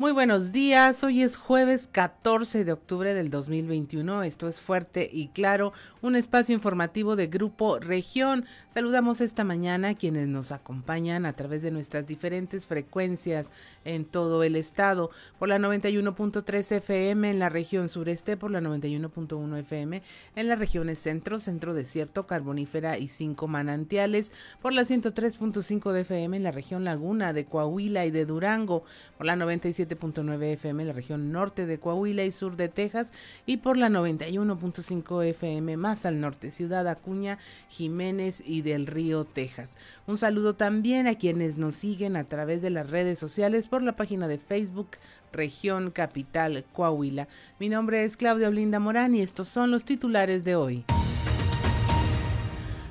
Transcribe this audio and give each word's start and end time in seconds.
Muy 0.00 0.12
buenos 0.12 0.50
días, 0.50 1.04
hoy 1.04 1.20
es 1.20 1.36
jueves 1.36 1.86
14 1.92 2.64
de 2.64 2.72
octubre 2.72 3.12
del 3.12 3.28
2021, 3.28 4.22
esto 4.22 4.48
es 4.48 4.58
fuerte 4.58 5.10
y 5.12 5.28
claro, 5.28 5.74
un 6.00 6.16
espacio 6.16 6.54
informativo 6.54 7.16
de 7.16 7.26
Grupo 7.26 7.78
Región. 7.78 8.46
Saludamos 8.70 9.20
esta 9.20 9.44
mañana 9.44 9.90
a 9.90 9.94
quienes 9.94 10.26
nos 10.26 10.52
acompañan 10.52 11.26
a 11.26 11.34
través 11.34 11.60
de 11.60 11.70
nuestras 11.70 12.06
diferentes 12.06 12.66
frecuencias 12.66 13.50
en 13.84 14.06
todo 14.06 14.42
el 14.42 14.56
estado, 14.56 15.10
por 15.38 15.50
la 15.50 15.58
91.3 15.58 16.76
FM 16.76 17.32
en 17.32 17.38
la 17.38 17.50
región 17.50 17.90
sureste, 17.90 18.38
por 18.38 18.50
la 18.50 18.62
91.1 18.62 19.58
FM 19.58 20.02
en 20.34 20.48
las 20.48 20.58
regiones 20.58 20.98
centro, 20.98 21.38
centro 21.38 21.74
desierto, 21.74 22.26
carbonífera 22.26 22.96
y 22.96 23.08
cinco 23.08 23.48
manantiales, 23.48 24.32
por 24.62 24.72
la 24.72 24.84
103.5 24.84 25.92
de 25.92 26.00
FM 26.00 26.38
en 26.38 26.42
la 26.42 26.52
región 26.52 26.84
laguna 26.84 27.34
de 27.34 27.44
Coahuila 27.44 28.06
y 28.06 28.10
de 28.10 28.24
Durango, 28.24 28.82
por 29.18 29.26
la 29.26 29.36
97 29.36 29.89
nueve 30.22 30.52
FM 30.52 30.82
en 30.82 30.88
la 30.88 30.94
región 30.94 31.32
norte 31.32 31.66
de 31.66 31.78
Coahuila 31.78 32.24
y 32.24 32.32
sur 32.32 32.56
de 32.56 32.68
Texas 32.68 33.12
y 33.46 33.58
por 33.58 33.76
la 33.76 33.88
91.5 33.88 35.24
FM 35.24 35.76
más 35.76 36.06
al 36.06 36.20
norte, 36.20 36.50
Ciudad 36.50 36.86
Acuña, 36.88 37.38
Jiménez 37.68 38.42
y 38.44 38.62
del 38.62 38.86
Río, 38.86 39.24
Texas. 39.24 39.76
Un 40.06 40.18
saludo 40.18 40.54
también 40.54 41.06
a 41.06 41.14
quienes 41.14 41.56
nos 41.56 41.74
siguen 41.74 42.16
a 42.16 42.24
través 42.24 42.62
de 42.62 42.70
las 42.70 42.90
redes 42.90 43.18
sociales 43.18 43.68
por 43.68 43.82
la 43.82 43.96
página 43.96 44.28
de 44.28 44.38
Facebook 44.38 44.90
Región 45.32 45.90
Capital 45.90 46.64
Coahuila. 46.72 47.28
Mi 47.58 47.68
nombre 47.68 48.04
es 48.04 48.16
Claudia 48.16 48.50
Blinda 48.50 48.80
Morán 48.80 49.14
y 49.14 49.22
estos 49.22 49.48
son 49.48 49.70
los 49.70 49.84
titulares 49.84 50.44
de 50.44 50.56
hoy 50.56 50.84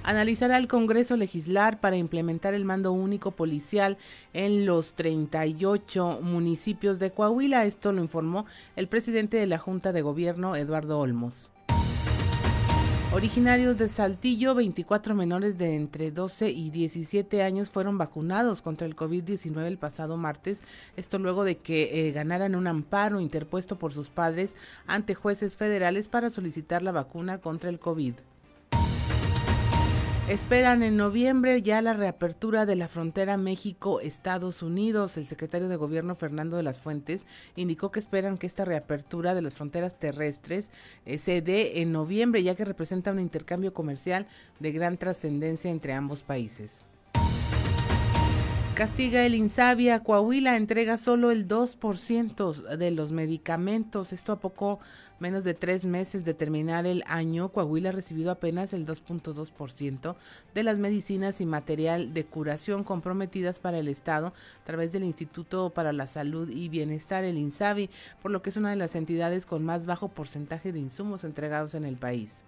analizará 0.03 0.57
el 0.57 0.67
Congreso 0.67 1.15
legislar 1.17 1.79
para 1.79 1.97
implementar 1.97 2.53
el 2.53 2.65
mando 2.65 2.91
único 2.91 3.31
policial 3.31 3.97
en 4.33 4.65
los 4.65 4.93
38 4.93 6.19
municipios 6.21 6.99
de 6.99 7.11
Coahuila. 7.11 7.65
Esto 7.65 7.91
lo 7.91 8.01
informó 8.01 8.45
el 8.75 8.87
presidente 8.87 9.37
de 9.37 9.47
la 9.47 9.59
Junta 9.59 9.91
de 9.91 10.01
Gobierno, 10.01 10.55
Eduardo 10.55 10.99
Olmos. 10.99 11.51
Originarios 13.11 13.75
de 13.75 13.89
Saltillo, 13.89 14.53
24 14.53 15.15
menores 15.15 15.57
de 15.57 15.75
entre 15.75 16.11
12 16.11 16.51
y 16.51 16.69
17 16.69 17.41
años 17.41 17.71
fueron 17.71 17.97
vacunados 17.97 18.61
contra 18.61 18.85
el 18.85 18.95
COVID-19 18.95 19.65
el 19.65 19.79
pasado 19.79 20.15
martes, 20.15 20.61
esto 20.95 21.17
luego 21.17 21.43
de 21.43 21.57
que 21.57 22.07
eh, 22.07 22.11
ganaran 22.11 22.53
un 22.53 22.67
amparo 22.67 23.19
interpuesto 23.19 23.79
por 23.79 23.93
sus 23.93 24.09
padres 24.09 24.55
ante 24.85 25.15
jueces 25.15 25.57
federales 25.57 26.07
para 26.07 26.29
solicitar 26.29 26.83
la 26.83 26.91
vacuna 26.91 27.39
contra 27.39 27.71
el 27.71 27.79
COVID. 27.79 28.13
Esperan 30.29 30.83
en 30.83 30.95
noviembre 30.95 31.63
ya 31.63 31.81
la 31.81 31.95
reapertura 31.95 32.67
de 32.67 32.75
la 32.75 32.87
frontera 32.87 33.35
México-Estados 33.35 34.61
Unidos. 34.61 35.17
El 35.17 35.25
secretario 35.25 35.67
de 35.69 35.75
Gobierno 35.75 36.13
Fernando 36.13 36.55
de 36.55 36.61
las 36.61 36.79
Fuentes 36.79 37.25
indicó 37.55 37.89
que 37.89 37.99
esperan 37.99 38.37
que 38.37 38.45
esta 38.45 38.63
reapertura 38.63 39.33
de 39.33 39.41
las 39.41 39.55
fronteras 39.55 39.97
terrestres 39.97 40.69
eh, 41.07 41.17
se 41.17 41.41
dé 41.41 41.81
en 41.81 41.91
noviembre, 41.91 42.43
ya 42.43 42.53
que 42.53 42.63
representa 42.63 43.11
un 43.11 43.19
intercambio 43.19 43.73
comercial 43.73 44.27
de 44.59 44.71
gran 44.71 44.99
trascendencia 44.99 45.71
entre 45.71 45.93
ambos 45.93 46.21
países. 46.21 46.85
Castiga 48.79 49.25
el 49.25 49.35
Insabia, 49.35 49.99
Coahuila 49.99 50.55
entrega 50.55 50.97
solo 50.97 51.31
el 51.31 51.49
2% 51.49 52.77
de 52.77 52.91
los 52.91 53.11
medicamentos. 53.11 54.13
Esto 54.13 54.31
a 54.31 54.39
poco 54.39 54.79
menos 55.19 55.43
de 55.43 55.53
tres 55.53 55.85
meses 55.85 56.23
de 56.23 56.33
terminar 56.33 56.85
el 56.85 57.03
año, 57.05 57.49
Coahuila 57.49 57.89
ha 57.89 57.91
recibido 57.91 58.31
apenas 58.31 58.71
el 58.73 58.85
2.2% 58.85 60.15
de 60.53 60.63
las 60.63 60.77
medicinas 60.77 61.41
y 61.41 61.45
material 61.45 62.13
de 62.13 62.25
curación 62.25 62.85
comprometidas 62.85 63.59
para 63.59 63.79
el 63.79 63.89
Estado 63.89 64.27
a 64.27 64.63
través 64.63 64.93
del 64.93 65.03
Instituto 65.03 65.71
para 65.71 65.91
la 65.91 66.07
Salud 66.07 66.49
y 66.49 66.69
Bienestar, 66.69 67.25
el 67.25 67.37
INSABI, 67.37 67.89
por 68.21 68.31
lo 68.31 68.41
que 68.41 68.49
es 68.49 68.55
una 68.55 68.69
de 68.69 68.77
las 68.77 68.95
entidades 68.95 69.45
con 69.45 69.65
más 69.65 69.87
bajo 69.87 70.07
porcentaje 70.07 70.71
de 70.71 70.79
insumos 70.79 71.25
entregados 71.25 71.73
en 71.73 71.83
el 71.83 71.97
país. 71.97 72.45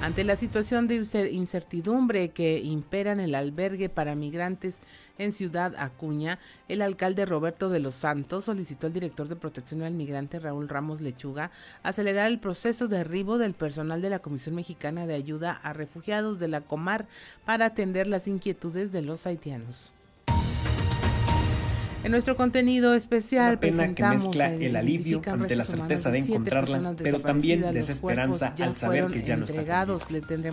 Ante 0.00 0.24
la 0.24 0.34
situación 0.34 0.88
de 0.88 0.94
incertidumbre 1.30 2.30
que 2.30 2.58
impera 2.58 3.12
en 3.12 3.20
el 3.20 3.34
albergue 3.34 3.90
para 3.90 4.14
migrantes 4.14 4.80
en 5.18 5.30
Ciudad 5.30 5.74
Acuña, 5.76 6.38
el 6.68 6.80
alcalde 6.80 7.26
Roberto 7.26 7.68
de 7.68 7.80
los 7.80 7.96
Santos 7.96 8.46
solicitó 8.46 8.86
al 8.86 8.94
director 8.94 9.28
de 9.28 9.36
protección 9.36 9.82
al 9.82 9.92
migrante 9.92 10.40
Raúl 10.40 10.70
Ramos 10.70 11.02
Lechuga 11.02 11.50
acelerar 11.82 12.28
el 12.28 12.40
proceso 12.40 12.88
de 12.88 12.96
arribo 12.96 13.36
del 13.36 13.52
personal 13.52 14.00
de 14.00 14.08
la 14.08 14.20
Comisión 14.20 14.54
Mexicana 14.54 15.06
de 15.06 15.16
Ayuda 15.16 15.52
a 15.52 15.74
Refugiados 15.74 16.38
de 16.38 16.48
la 16.48 16.62
Comar 16.62 17.06
para 17.44 17.66
atender 17.66 18.06
las 18.06 18.26
inquietudes 18.26 18.92
de 18.92 19.02
los 19.02 19.26
haitianos. 19.26 19.92
En 22.02 22.12
nuestro 22.12 22.34
contenido 22.34 22.94
especial 22.94 23.52
Una 23.52 23.60
pena 23.60 23.94
que 23.94 24.02
mezcla 24.02 24.54
el 24.54 24.74
alivio 24.74 25.20
ante 25.26 25.54
la 25.54 25.66
certeza 25.66 26.10
de 26.10 26.20
encontrarla, 26.20 26.94
pero 26.96 27.20
también 27.20 27.60
desesperanza 27.74 28.54
al 28.58 28.74
saber 28.76 29.08
que 29.08 29.22
ya 29.22 29.36
no 29.36 29.44
está 29.44 29.62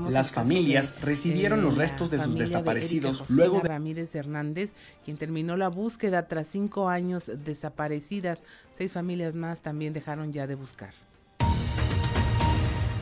Las 0.09 0.33
familias 0.33 0.99
recibieron 1.01 1.61
los 1.61 1.77
restos 1.77 2.11
de 2.11 2.19
sus 2.19 2.35
desaparecidos 2.35 3.29
luego 3.29 3.61
de 3.61 3.69
Ramírez 3.69 4.13
Hernández, 4.13 4.73
quien 5.05 5.17
terminó 5.17 5.55
la 5.55 5.69
búsqueda 5.69 6.27
tras 6.27 6.47
cinco 6.47 6.89
años 6.89 7.31
desaparecidas. 7.45 8.39
Seis 8.73 8.91
familias 8.91 9.35
más 9.35 9.61
también 9.61 9.93
dejaron 9.93 10.33
ya 10.33 10.47
de 10.47 10.55
buscar. 10.55 11.06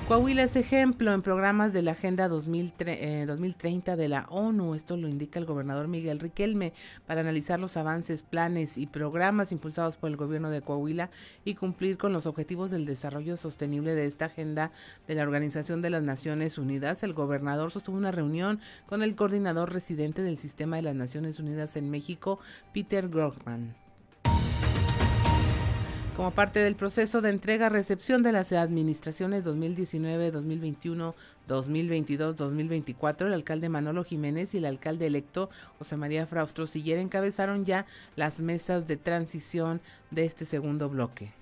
Coahuila 0.07 0.43
es 0.43 0.55
ejemplo 0.55 1.13
en 1.13 1.23
programas 1.23 1.73
de 1.73 1.81
la 1.81 1.93
Agenda 1.93 2.27
2030 2.27 2.83
eh, 2.93 3.95
de 3.95 4.07
la 4.07 4.27
ONU. 4.29 4.75
Esto 4.75 4.97
lo 4.97 5.07
indica 5.07 5.39
el 5.39 5.47
gobernador 5.47 5.87
Miguel 5.87 6.19
Riquelme 6.19 6.73
para 7.07 7.21
analizar 7.21 7.59
los 7.59 7.75
avances, 7.75 8.21
planes 8.21 8.77
y 8.77 8.85
programas 8.85 9.51
impulsados 9.51 9.97
por 9.97 10.11
el 10.11 10.15
gobierno 10.15 10.51
de 10.51 10.61
Coahuila 10.61 11.09
y 11.43 11.55
cumplir 11.55 11.97
con 11.97 12.13
los 12.13 12.27
objetivos 12.27 12.69
del 12.69 12.85
desarrollo 12.85 13.35
sostenible 13.35 13.95
de 13.95 14.05
esta 14.05 14.25
agenda 14.25 14.71
de 15.07 15.15
la 15.15 15.23
Organización 15.23 15.81
de 15.81 15.89
las 15.89 16.03
Naciones 16.03 16.59
Unidas. 16.59 17.01
El 17.01 17.13
gobernador 17.15 17.71
sostuvo 17.71 17.97
una 17.97 18.11
reunión 18.11 18.59
con 18.85 19.01
el 19.01 19.15
coordinador 19.15 19.73
residente 19.73 20.21
del 20.21 20.37
Sistema 20.37 20.75
de 20.75 20.83
las 20.83 20.95
Naciones 20.95 21.39
Unidas 21.39 21.77
en 21.77 21.89
México, 21.89 22.37
Peter 22.73 23.09
Grockman 23.09 23.73
como 26.15 26.31
parte 26.31 26.59
del 26.61 26.75
proceso 26.75 27.21
de 27.21 27.29
entrega-recepción 27.29 28.23
de 28.23 28.31
las 28.31 28.53
administraciones 28.53 29.43
2019, 29.43 30.31
2021, 30.31 31.13
2022, 31.47 32.35
2024, 32.37 33.27
el 33.27 33.33
alcalde 33.33 33.67
Manolo 33.67 34.03
Jiménez 34.03 34.53
y 34.53 34.59
el 34.59 34.65
alcalde 34.65 35.07
electo 35.07 35.49
José 35.77 35.97
María 35.97 36.25
Fraustro 36.25 36.67
Siller 36.67 36.99
encabezaron 36.99 37.65
ya 37.65 37.85
las 38.15 38.39
mesas 38.39 38.87
de 38.87 38.95
transición 38.95 39.81
de 40.09 40.25
este 40.25 40.45
segundo 40.45 40.87
bloque. 40.87 41.33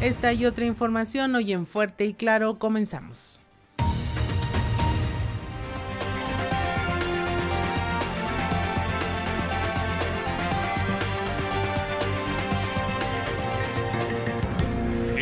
Esta 0.00 0.32
y 0.32 0.46
otra 0.46 0.64
información 0.64 1.34
hoy 1.34 1.52
en 1.52 1.66
Fuerte 1.66 2.06
y 2.06 2.14
Claro 2.14 2.58
comenzamos. 2.58 3.38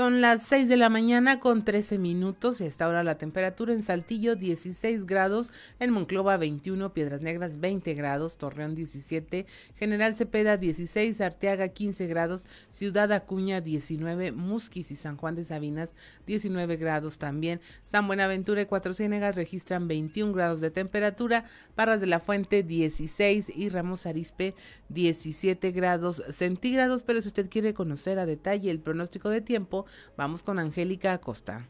Son 0.00 0.22
las 0.22 0.44
6 0.44 0.70
de 0.70 0.78
la 0.78 0.88
mañana 0.88 1.40
con 1.40 1.62
13 1.62 1.98
minutos 1.98 2.62
y 2.62 2.66
hasta 2.66 2.86
ahora 2.86 3.04
la 3.04 3.18
temperatura 3.18 3.74
en 3.74 3.82
Saltillo 3.82 4.34
16 4.34 5.04
grados, 5.04 5.52
en 5.78 5.90
Monclova 5.90 6.38
21, 6.38 6.94
Piedras 6.94 7.20
Negras 7.20 7.60
20 7.60 7.92
grados, 7.92 8.38
Torreón 8.38 8.74
17, 8.74 9.44
General 9.76 10.16
Cepeda 10.16 10.56
16, 10.56 11.20
Arteaga 11.20 11.68
15 11.68 12.06
grados, 12.06 12.46
Ciudad 12.70 13.12
Acuña 13.12 13.60
19, 13.60 14.32
Musquis 14.32 14.90
y 14.90 14.96
San 14.96 15.18
Juan 15.18 15.34
de 15.34 15.44
Sabinas 15.44 15.92
19 16.26 16.78
grados 16.78 17.18
también, 17.18 17.60
San 17.84 18.06
Buenaventura 18.06 18.62
y 18.62 18.64
Cuatro 18.64 18.94
Ciénegas 18.94 19.36
registran 19.36 19.86
21 19.86 20.32
grados 20.32 20.62
de 20.62 20.70
temperatura, 20.70 21.44
Parras 21.74 22.00
de 22.00 22.06
la 22.06 22.20
Fuente 22.20 22.62
16 22.62 23.52
y 23.54 23.68
Ramos 23.68 24.06
Arispe 24.06 24.54
17 24.88 25.72
grados 25.72 26.22
centígrados, 26.30 27.02
pero 27.02 27.20
si 27.20 27.28
usted 27.28 27.50
quiere 27.50 27.74
conocer 27.74 28.18
a 28.18 28.24
detalle 28.24 28.70
el 28.70 28.80
pronóstico 28.80 29.28
de 29.28 29.42
tiempo, 29.42 29.84
Vamos 30.16 30.42
con 30.42 30.58
Angélica 30.58 31.12
Acosta. 31.12 31.66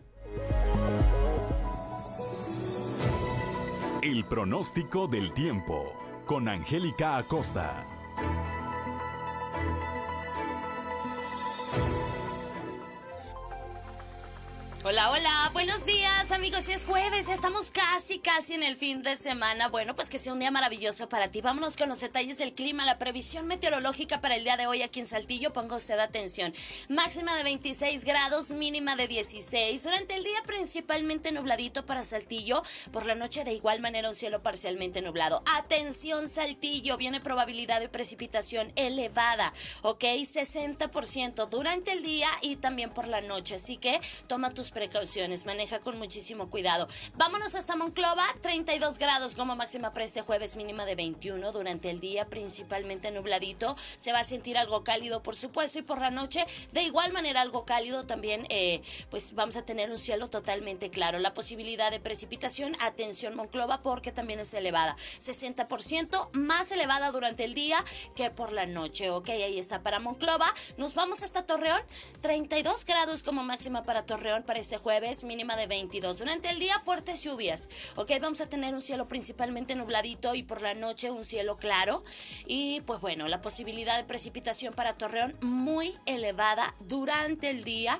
El 4.03 4.25
pronóstico 4.25 5.07
del 5.07 5.33
tiempo 5.35 5.93
con 6.27 6.49
Angélica 6.49 7.19
Acosta. 7.19 7.87
Hola, 14.83 15.11
hola, 15.11 15.51
buenos 15.53 15.85
días 15.85 16.33
amigos, 16.33 16.65
si 16.65 16.73
es 16.73 16.87
jueves, 16.87 17.29
estamos 17.29 17.71
casi, 17.71 18.19
casi 18.19 18.55
en 18.55 18.63
el 18.63 18.77
fin 18.77 19.03
de 19.03 19.15
semana. 19.15 19.69
Bueno, 19.69 19.95
pues 19.95 20.09
que 20.09 20.19
sea 20.19 20.33
un 20.33 20.39
día 20.39 20.51
maravilloso 20.51 21.07
para 21.07 21.29
ti. 21.29 21.43
Vámonos 21.43 21.77
con 21.77 21.91
los 21.91 22.01
detalles 22.01 22.39
del 22.39 22.55
clima, 22.55 22.87
la 22.87 22.97
previsión 22.97 23.47
meteorológica 23.47 24.23
para 24.23 24.37
el 24.37 24.45
día 24.45 24.57
de 24.57 24.67
hoy 24.67 24.81
aquí 24.81 25.01
en 25.01 25.07
Saltillo. 25.07 25.53
Ponga 25.53 25.77
usted 25.77 25.99
atención. 25.99 26.55
Máxima 26.89 27.35
de 27.35 27.43
26 27.43 28.07
grados, 28.07 28.53
mínima 28.53 28.97
de 28.97 29.07
16. 29.07 29.85
Durante 29.85 30.15
el 30.15 30.25
día 30.25 30.39
principalmente 30.47 31.31
nubladito 31.31 31.85
para 31.85 32.03
Saltillo. 32.03 32.63
Por 32.91 33.05
la 33.05 33.15
noche 33.15 33.45
de 33.45 33.53
igual 33.53 33.81
manera 33.81 34.09
un 34.09 34.15
cielo 34.15 34.43
parcialmente 34.43 35.03
nublado. 35.03 35.43
Atención 35.59 36.27
Saltillo, 36.27 36.97
viene 36.97 37.21
probabilidad 37.21 37.81
de 37.81 37.91
precipitación 37.91 38.73
elevada, 38.77 39.53
¿ok? 39.83 40.05
60% 40.05 41.51
durante 41.51 41.93
el 41.93 42.03
día 42.03 42.29
y 42.41 42.57
también 42.57 42.89
por 42.89 43.09
la 43.09 43.21
noche. 43.21 43.57
Así 43.57 43.77
que 43.77 44.01
toma 44.27 44.49
tus 44.49 44.70
precauciones, 44.71 45.47
maneja 45.47 45.81
con 45.81 45.99
muchísimo 45.99 46.51
cuidado. 46.51 46.87
Vámonos 47.17 47.55
hasta 47.55 47.77
Monclova, 47.77 48.25
32 48.43 48.99
grados 48.99 49.35
como 49.35 49.57
máxima 49.57 49.91
para 49.91 50.05
este 50.05 50.23
jueves, 50.23 50.57
mínima 50.57 50.85
de 50.85 50.95
21 50.95 51.53
durante 51.53 51.91
el 51.91 52.01
día, 52.01 52.27
principalmente 52.29 53.11
nubladito. 53.11 53.75
Se 53.77 54.13
va 54.13 54.21
a 54.21 54.25
sentir 54.25 54.59
algo 54.59 54.85
cálido, 54.85 55.23
por 55.23 55.37
supuesto, 55.37 55.79
y 55.79 55.83
por 55.83 56.01
la 56.01 56.11
noche, 56.11 56.45
de 56.73 56.83
igual 56.83 57.13
manera, 57.13 57.41
algo 57.41 57.65
cálido 57.65 58.07
también, 58.07 58.47
eh, 58.49 58.81
pues 59.11 59.35
vamos 59.35 59.57
a 59.57 59.63
tener 59.63 59.91
un 59.91 59.99
cielo 59.99 60.29
totalmente 60.29 60.91
claro. 60.91 61.19
La 61.19 61.35
posibilidad 61.35 61.91
de 61.91 62.01
precipitación, 62.01 62.77
atención 62.81 63.37
Monclova, 63.37 63.83
porque 63.83 64.13
también 64.13 64.41
es 64.41 64.55
elevada. 64.55 64.97
60% 64.97 66.31
más 66.33 66.71
elevada 66.71 67.11
durante 67.11 67.45
el 67.45 67.55
día 67.55 67.83
que 68.15 68.31
por 68.31 68.53
la 68.53 68.67
noche, 68.67 69.11
ok, 69.11 69.29
ahí 69.31 69.59
está 69.59 69.83
para 69.83 69.99
Monclova. 69.99 70.53
Nos 70.77 70.95
vamos 70.95 71.23
hasta 71.23 71.45
Torreón, 71.45 71.81
32 72.21 72.85
grados 72.85 73.23
como 73.23 73.43
máxima 73.43 73.85
para 73.85 74.05
Torreón, 74.05 74.43
para 74.43 74.60
este 74.61 74.77
jueves, 74.77 75.25
mínima 75.25 75.57
de 75.57 75.67
22. 75.67 76.19
Durante 76.19 76.51
el 76.51 76.59
día, 76.59 76.79
fuertes 76.81 77.23
lluvias. 77.25 77.93
Ok, 77.97 78.13
vamos 78.21 78.41
a 78.41 78.49
tener 78.49 78.75
un 78.75 78.81
cielo 78.81 79.09
principalmente 79.09 79.75
nubladito 79.75 80.35
y 80.35 80.43
por 80.43 80.63
la 80.63 80.75
noche 80.75 81.11
un 81.11 81.25
cielo 81.25 81.57
claro. 81.57 82.03
Y 82.47 82.83
pues 82.83 83.01
bueno, 83.01 83.27
la 83.27 83.41
posibilidad 83.41 83.97
de 83.97 84.05
precipitación 84.05 84.75
para 84.75 84.97
Torreón 84.97 85.37
muy 85.41 85.93
elevada 86.07 86.75
durante 86.81 87.51
el 87.51 87.65
día 87.65 87.99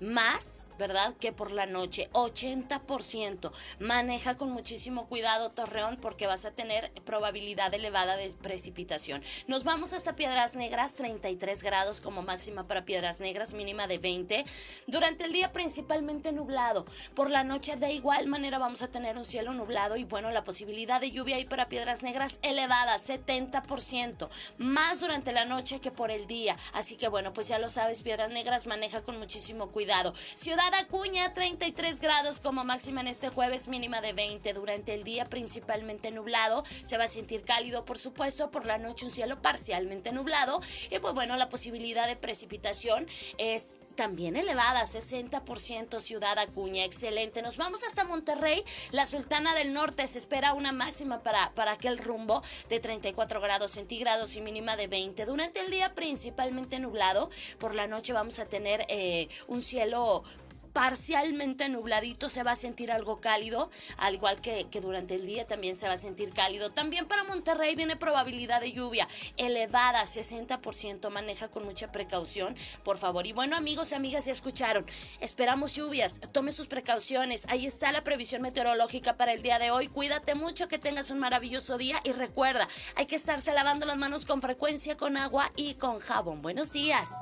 más, 0.00 0.70
¿verdad? 0.78 1.14
Que 1.14 1.32
por 1.32 1.50
la 1.50 1.66
noche, 1.66 2.10
80%. 2.12 3.50
Maneja 3.80 4.36
con 4.36 4.50
muchísimo 4.50 5.06
cuidado 5.06 5.50
Torreón 5.50 5.96
porque 5.96 6.26
vas 6.26 6.44
a 6.44 6.50
tener 6.50 6.92
probabilidad 7.04 7.72
elevada 7.72 8.16
de 8.16 8.30
precipitación. 8.42 9.22
Nos 9.46 9.64
vamos 9.64 9.92
hasta 9.92 10.16
Piedras 10.16 10.56
Negras, 10.56 10.94
33 10.96 11.62
grados 11.62 12.00
como 12.00 12.22
máxima 12.22 12.66
para 12.66 12.84
Piedras 12.84 13.20
Negras, 13.20 13.54
mínima 13.54 13.86
de 13.86 13.98
20. 13.98 14.44
Durante 14.86 15.24
el 15.24 15.32
día 15.32 15.52
principalmente 15.52 16.32
nublado. 16.32 16.84
Por 17.14 17.30
la 17.30 17.44
noche 17.44 17.76
de 17.76 17.92
igual 17.92 18.26
manera 18.26 18.58
vamos 18.58 18.82
a 18.82 18.90
tener 18.90 19.16
un 19.16 19.24
cielo 19.24 19.54
nublado 19.54 19.96
y 19.96 20.04
bueno, 20.04 20.30
la 20.30 20.44
posibilidad 20.44 21.00
de 21.00 21.10
lluvia 21.10 21.36
ahí 21.36 21.44
para 21.44 21.68
Piedras 21.68 22.02
Negras 22.02 22.40
elevada, 22.42 22.96
70%. 22.98 24.28
Más 24.58 25.00
durante 25.00 25.32
la 25.32 25.44
noche 25.44 25.80
que 25.80 25.90
por 25.90 26.10
el 26.10 26.26
día. 26.26 26.56
Así 26.74 26.96
que 26.96 27.08
bueno, 27.08 27.32
pues 27.32 27.48
ya 27.48 27.58
lo 27.58 27.68
sabes, 27.68 28.02
Piedras 28.02 28.30
Negras 28.30 28.66
maneja 28.66 29.02
con 29.02 29.18
muchísimo 29.18 29.68
cuidado 29.68 29.85
Ciudad 30.34 30.74
Acuña, 30.74 31.32
33 31.32 32.00
grados 32.00 32.40
como 32.40 32.64
máxima 32.64 33.02
en 33.02 33.06
este 33.06 33.28
jueves, 33.28 33.68
mínima 33.68 34.00
de 34.00 34.12
20. 34.12 34.52
Durante 34.52 34.94
el 34.94 35.04
día 35.04 35.28
principalmente 35.28 36.10
nublado, 36.10 36.64
se 36.66 36.98
va 36.98 37.04
a 37.04 37.08
sentir 37.08 37.44
cálido, 37.44 37.84
por 37.84 37.96
supuesto, 37.96 38.50
por 38.50 38.66
la 38.66 38.78
noche 38.78 39.04
un 39.04 39.12
cielo 39.12 39.40
parcialmente 39.40 40.10
nublado. 40.10 40.60
Y 40.90 40.98
pues 40.98 41.14
bueno, 41.14 41.36
la 41.36 41.48
posibilidad 41.48 42.08
de 42.08 42.16
precipitación 42.16 43.06
es 43.38 43.74
también 43.94 44.36
elevada, 44.36 44.82
60% 44.84 46.00
Ciudad 46.00 46.38
Acuña, 46.38 46.84
excelente. 46.84 47.40
Nos 47.40 47.56
vamos 47.56 47.82
hasta 47.84 48.04
Monterrey, 48.04 48.62
la 48.90 49.06
Sultana 49.06 49.54
del 49.54 49.72
Norte, 49.72 50.06
se 50.06 50.18
espera 50.18 50.52
una 50.52 50.72
máxima 50.72 51.22
para, 51.22 51.54
para 51.54 51.72
aquel 51.72 51.98
rumbo 51.98 52.42
de 52.68 52.80
34 52.80 53.40
grados 53.40 53.70
centígrados 53.70 54.36
y 54.36 54.40
mínima 54.40 54.76
de 54.76 54.88
20. 54.88 55.24
Durante 55.24 55.60
el 55.60 55.70
día 55.70 55.94
principalmente 55.94 56.78
nublado, 56.78 57.30
por 57.58 57.74
la 57.74 57.86
noche 57.86 58.12
vamos 58.12 58.38
a 58.38 58.46
tener 58.46 58.84
eh, 58.88 59.28
un 59.46 59.62
cielo 59.62 59.75
parcialmente 60.76 61.70
nubladito, 61.70 62.28
se 62.28 62.42
va 62.42 62.50
a 62.50 62.54
sentir 62.54 62.92
algo 62.92 63.18
cálido, 63.18 63.70
al 63.96 64.14
igual 64.14 64.42
que, 64.42 64.66
que, 64.70 64.82
durante 64.82 65.14
el 65.14 65.24
día 65.24 65.46
también 65.46 65.74
se 65.74 65.88
va 65.88 65.94
a 65.94 65.96
sentir 65.96 66.34
cálido. 66.34 66.68
También 66.68 67.08
para 67.08 67.24
Monterrey 67.24 67.74
viene 67.74 67.96
probabilidad 67.96 68.60
de 68.60 68.72
lluvia 68.72 69.08
elevada, 69.38 70.02
60%, 70.02 71.08
maneja 71.08 71.48
con 71.48 71.64
mucha 71.64 71.90
precaución, 71.90 72.54
por 72.82 72.98
favor. 72.98 73.26
Y 73.26 73.32
bueno, 73.32 73.56
amigos 73.56 73.92
y 73.92 73.94
amigas, 73.94 74.26
ya 74.26 74.32
escucharon, 74.32 74.84
esperamos 75.20 75.72
lluvias, 75.72 76.20
tome 76.32 76.52
sus 76.52 76.66
precauciones, 76.66 77.46
ahí 77.48 77.64
está 77.64 77.90
la 77.90 78.04
previsión 78.04 78.42
meteorológica 78.42 79.16
para 79.16 79.32
el 79.32 79.40
día 79.40 79.58
de 79.58 79.70
hoy, 79.70 79.88
cuídate 79.88 80.34
mucho, 80.34 80.68
que 80.68 80.78
tengas 80.78 81.10
un 81.10 81.20
maravilloso 81.20 81.78
día 81.78 81.98
y 82.04 82.12
recuerda, 82.12 82.68
hay 82.96 83.06
que 83.06 83.16
estarse 83.16 83.54
lavando 83.54 83.86
las 83.86 83.96
manos 83.96 84.26
con 84.26 84.42
frecuencia 84.42 84.98
con 84.98 85.16
agua 85.16 85.50
y 85.56 85.72
con 85.76 86.00
jabón. 86.00 86.42
Buenos 86.42 86.74
días. 86.74 87.12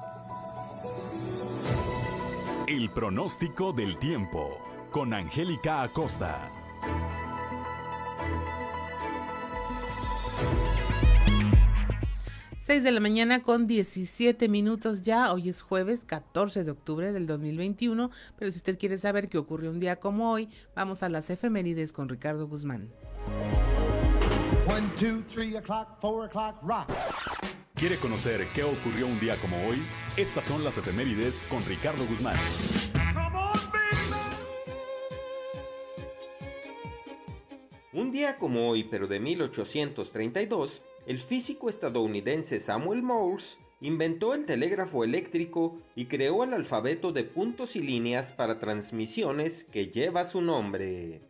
El 2.67 2.91
pronóstico 2.91 3.75
del 3.75 3.99
tiempo 3.99 4.59
con 4.91 5.13
Angélica 5.13 5.83
Acosta. 5.83 6.51
Seis 12.57 12.83
de 12.83 12.91
la 12.91 13.01
mañana 13.01 13.43
con 13.43 13.67
17 13.67 14.49
minutos 14.49 15.03
ya. 15.03 15.31
Hoy 15.35 15.51
es 15.51 15.61
jueves 15.61 16.07
14 16.07 16.65
de 16.65 16.71
octubre 16.71 17.13
del 17.13 17.27
2021. 17.27 18.11
Pero 18.39 18.51
si 18.51 18.57
usted 18.57 18.79
quiere 18.79 18.97
saber 18.97 19.29
qué 19.29 19.37
ocurrió 19.37 19.71
un 19.71 19.79
día 19.79 19.97
como 19.97 20.33
hoy, 20.33 20.49
vamos 20.75 21.03
a 21.03 21.11
las 21.11 21.29
efemérides 21.29 21.93
con 21.93 22.09
Ricardo 22.09 22.49
Guzmán. 22.49 22.89
¿Quiere 27.77 27.97
conocer 27.97 28.47
qué 28.55 28.63
ocurrió 28.63 29.09
un 29.09 29.19
día 29.19 29.35
como 29.35 29.57
hoy? 29.67 29.77
Estas 30.17 30.45
son 30.45 30.63
las 30.63 30.79
efemérides 30.79 31.43
con 31.51 31.61
Ricardo 31.65 32.05
Guzmán. 32.07 32.37
Un 37.93 38.13
día 38.13 38.39
como 38.39 38.71
hoy, 38.71 38.85
pero 38.85 39.09
de 39.09 39.19
1832, 39.19 40.83
el 41.07 41.19
físico 41.19 41.69
estadounidense 41.69 42.61
Samuel 42.61 43.03
Morse 43.03 43.59
inventó 43.81 44.35
el 44.35 44.47
telégrafo 44.47 45.03
eléctrico 45.03 45.77
y 45.97 46.07
creó 46.07 46.45
el 46.45 46.55
alfabeto 46.55 47.11
de 47.11 47.25
puntos 47.25 47.75
y 47.75 47.81
líneas 47.81 48.31
para 48.31 48.61
transmisiones 48.61 49.65
que 49.65 49.89
lleva 49.89 50.25
su 50.27 50.41
nombre. 50.43 51.23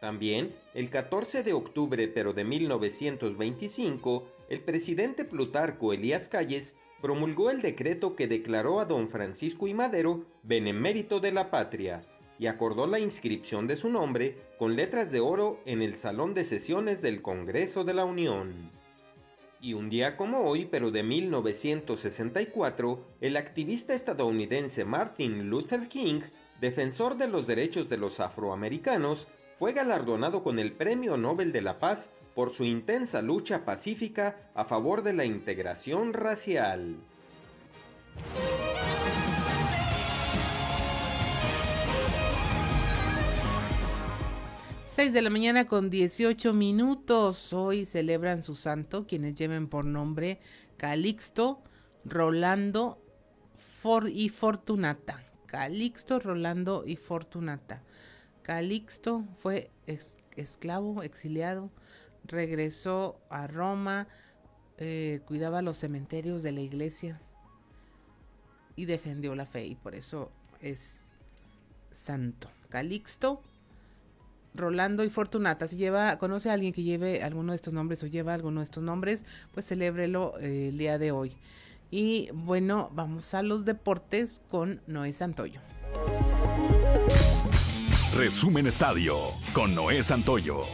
También, 0.00 0.52
el 0.74 0.90
14 0.90 1.44
de 1.44 1.52
octubre 1.52 2.08
pero 2.08 2.32
de 2.32 2.42
1925, 2.42 4.26
el 4.52 4.60
presidente 4.60 5.24
Plutarco 5.24 5.94
Elías 5.94 6.28
Calles 6.28 6.76
promulgó 7.00 7.48
el 7.48 7.62
decreto 7.62 8.14
que 8.14 8.28
declaró 8.28 8.80
a 8.80 8.84
don 8.84 9.08
Francisco 9.08 9.66
y 9.66 9.72
Madero 9.72 10.26
benemérito 10.42 11.20
de 11.20 11.32
la 11.32 11.50
patria 11.50 12.02
y 12.38 12.48
acordó 12.48 12.86
la 12.86 12.98
inscripción 12.98 13.66
de 13.66 13.76
su 13.76 13.88
nombre 13.88 14.36
con 14.58 14.76
letras 14.76 15.10
de 15.10 15.20
oro 15.20 15.58
en 15.64 15.80
el 15.80 15.96
Salón 15.96 16.34
de 16.34 16.44
Sesiones 16.44 17.00
del 17.00 17.22
Congreso 17.22 17.82
de 17.84 17.94
la 17.94 18.04
Unión. 18.04 18.70
Y 19.62 19.72
un 19.72 19.88
día 19.88 20.18
como 20.18 20.42
hoy, 20.42 20.66
pero 20.66 20.90
de 20.90 21.02
1964, 21.02 23.06
el 23.22 23.38
activista 23.38 23.94
estadounidense 23.94 24.84
Martin 24.84 25.48
Luther 25.48 25.88
King, 25.88 26.20
defensor 26.60 27.16
de 27.16 27.26
los 27.26 27.46
derechos 27.46 27.88
de 27.88 27.96
los 27.96 28.20
afroamericanos, 28.20 29.28
fue 29.58 29.72
galardonado 29.72 30.42
con 30.42 30.58
el 30.58 30.72
Premio 30.72 31.16
Nobel 31.16 31.52
de 31.52 31.62
la 31.62 31.78
Paz 31.78 32.10
por 32.34 32.50
su 32.50 32.64
intensa 32.64 33.22
lucha 33.22 33.64
pacífica 33.64 34.50
a 34.54 34.64
favor 34.64 35.02
de 35.02 35.12
la 35.12 35.24
integración 35.24 36.12
racial. 36.12 36.96
Seis 44.84 45.14
de 45.14 45.22
la 45.22 45.30
mañana 45.30 45.66
con 45.66 45.88
18 45.88 46.52
minutos. 46.52 47.54
Hoy 47.54 47.86
celebran 47.86 48.42
su 48.42 48.54
santo 48.54 49.06
quienes 49.06 49.34
lleven 49.34 49.66
por 49.66 49.86
nombre 49.86 50.38
Calixto, 50.76 51.62
Rolando 52.04 52.98
y 54.12 54.28
Fortunata. 54.28 55.24
Calixto, 55.46 56.18
Rolando 56.18 56.84
y 56.86 56.96
Fortunata. 56.96 57.82
Calixto 58.42 59.24
fue 59.38 59.70
esclavo, 60.36 61.02
exiliado, 61.02 61.70
regresó 62.32 63.20
a 63.30 63.46
Roma, 63.46 64.08
eh, 64.78 65.20
cuidaba 65.26 65.62
los 65.62 65.76
cementerios 65.76 66.42
de 66.42 66.50
la 66.50 66.62
iglesia 66.62 67.20
y 68.74 68.86
defendió 68.86 69.34
la 69.36 69.44
fe 69.44 69.66
y 69.66 69.74
por 69.76 69.94
eso 69.94 70.32
es 70.60 71.02
santo. 71.92 72.48
Calixto, 72.70 73.42
Rolando 74.54 75.04
y 75.04 75.10
Fortunata. 75.10 75.68
Si 75.68 75.76
lleva, 75.76 76.18
conoce 76.18 76.50
a 76.50 76.54
alguien 76.54 76.72
que 76.72 76.82
lleve 76.82 77.22
alguno 77.22 77.52
de 77.52 77.56
estos 77.56 77.74
nombres 77.74 78.02
o 78.02 78.06
lleva 78.06 78.32
alguno 78.32 78.60
de 78.60 78.64
estos 78.64 78.82
nombres, 78.82 79.24
pues 79.52 79.68
celébrelo 79.68 80.34
eh, 80.40 80.68
el 80.70 80.78
día 80.78 80.98
de 80.98 81.12
hoy. 81.12 81.36
Y 81.90 82.30
bueno, 82.32 82.90
vamos 82.94 83.34
a 83.34 83.42
los 83.42 83.66
deportes 83.66 84.40
con 84.50 84.80
Noé 84.86 85.12
Santoyo. 85.12 85.60
Resumen 88.16 88.66
Estadio 88.66 89.18
con 89.52 89.74
Noé 89.74 90.02
Santoyo. 90.02 90.64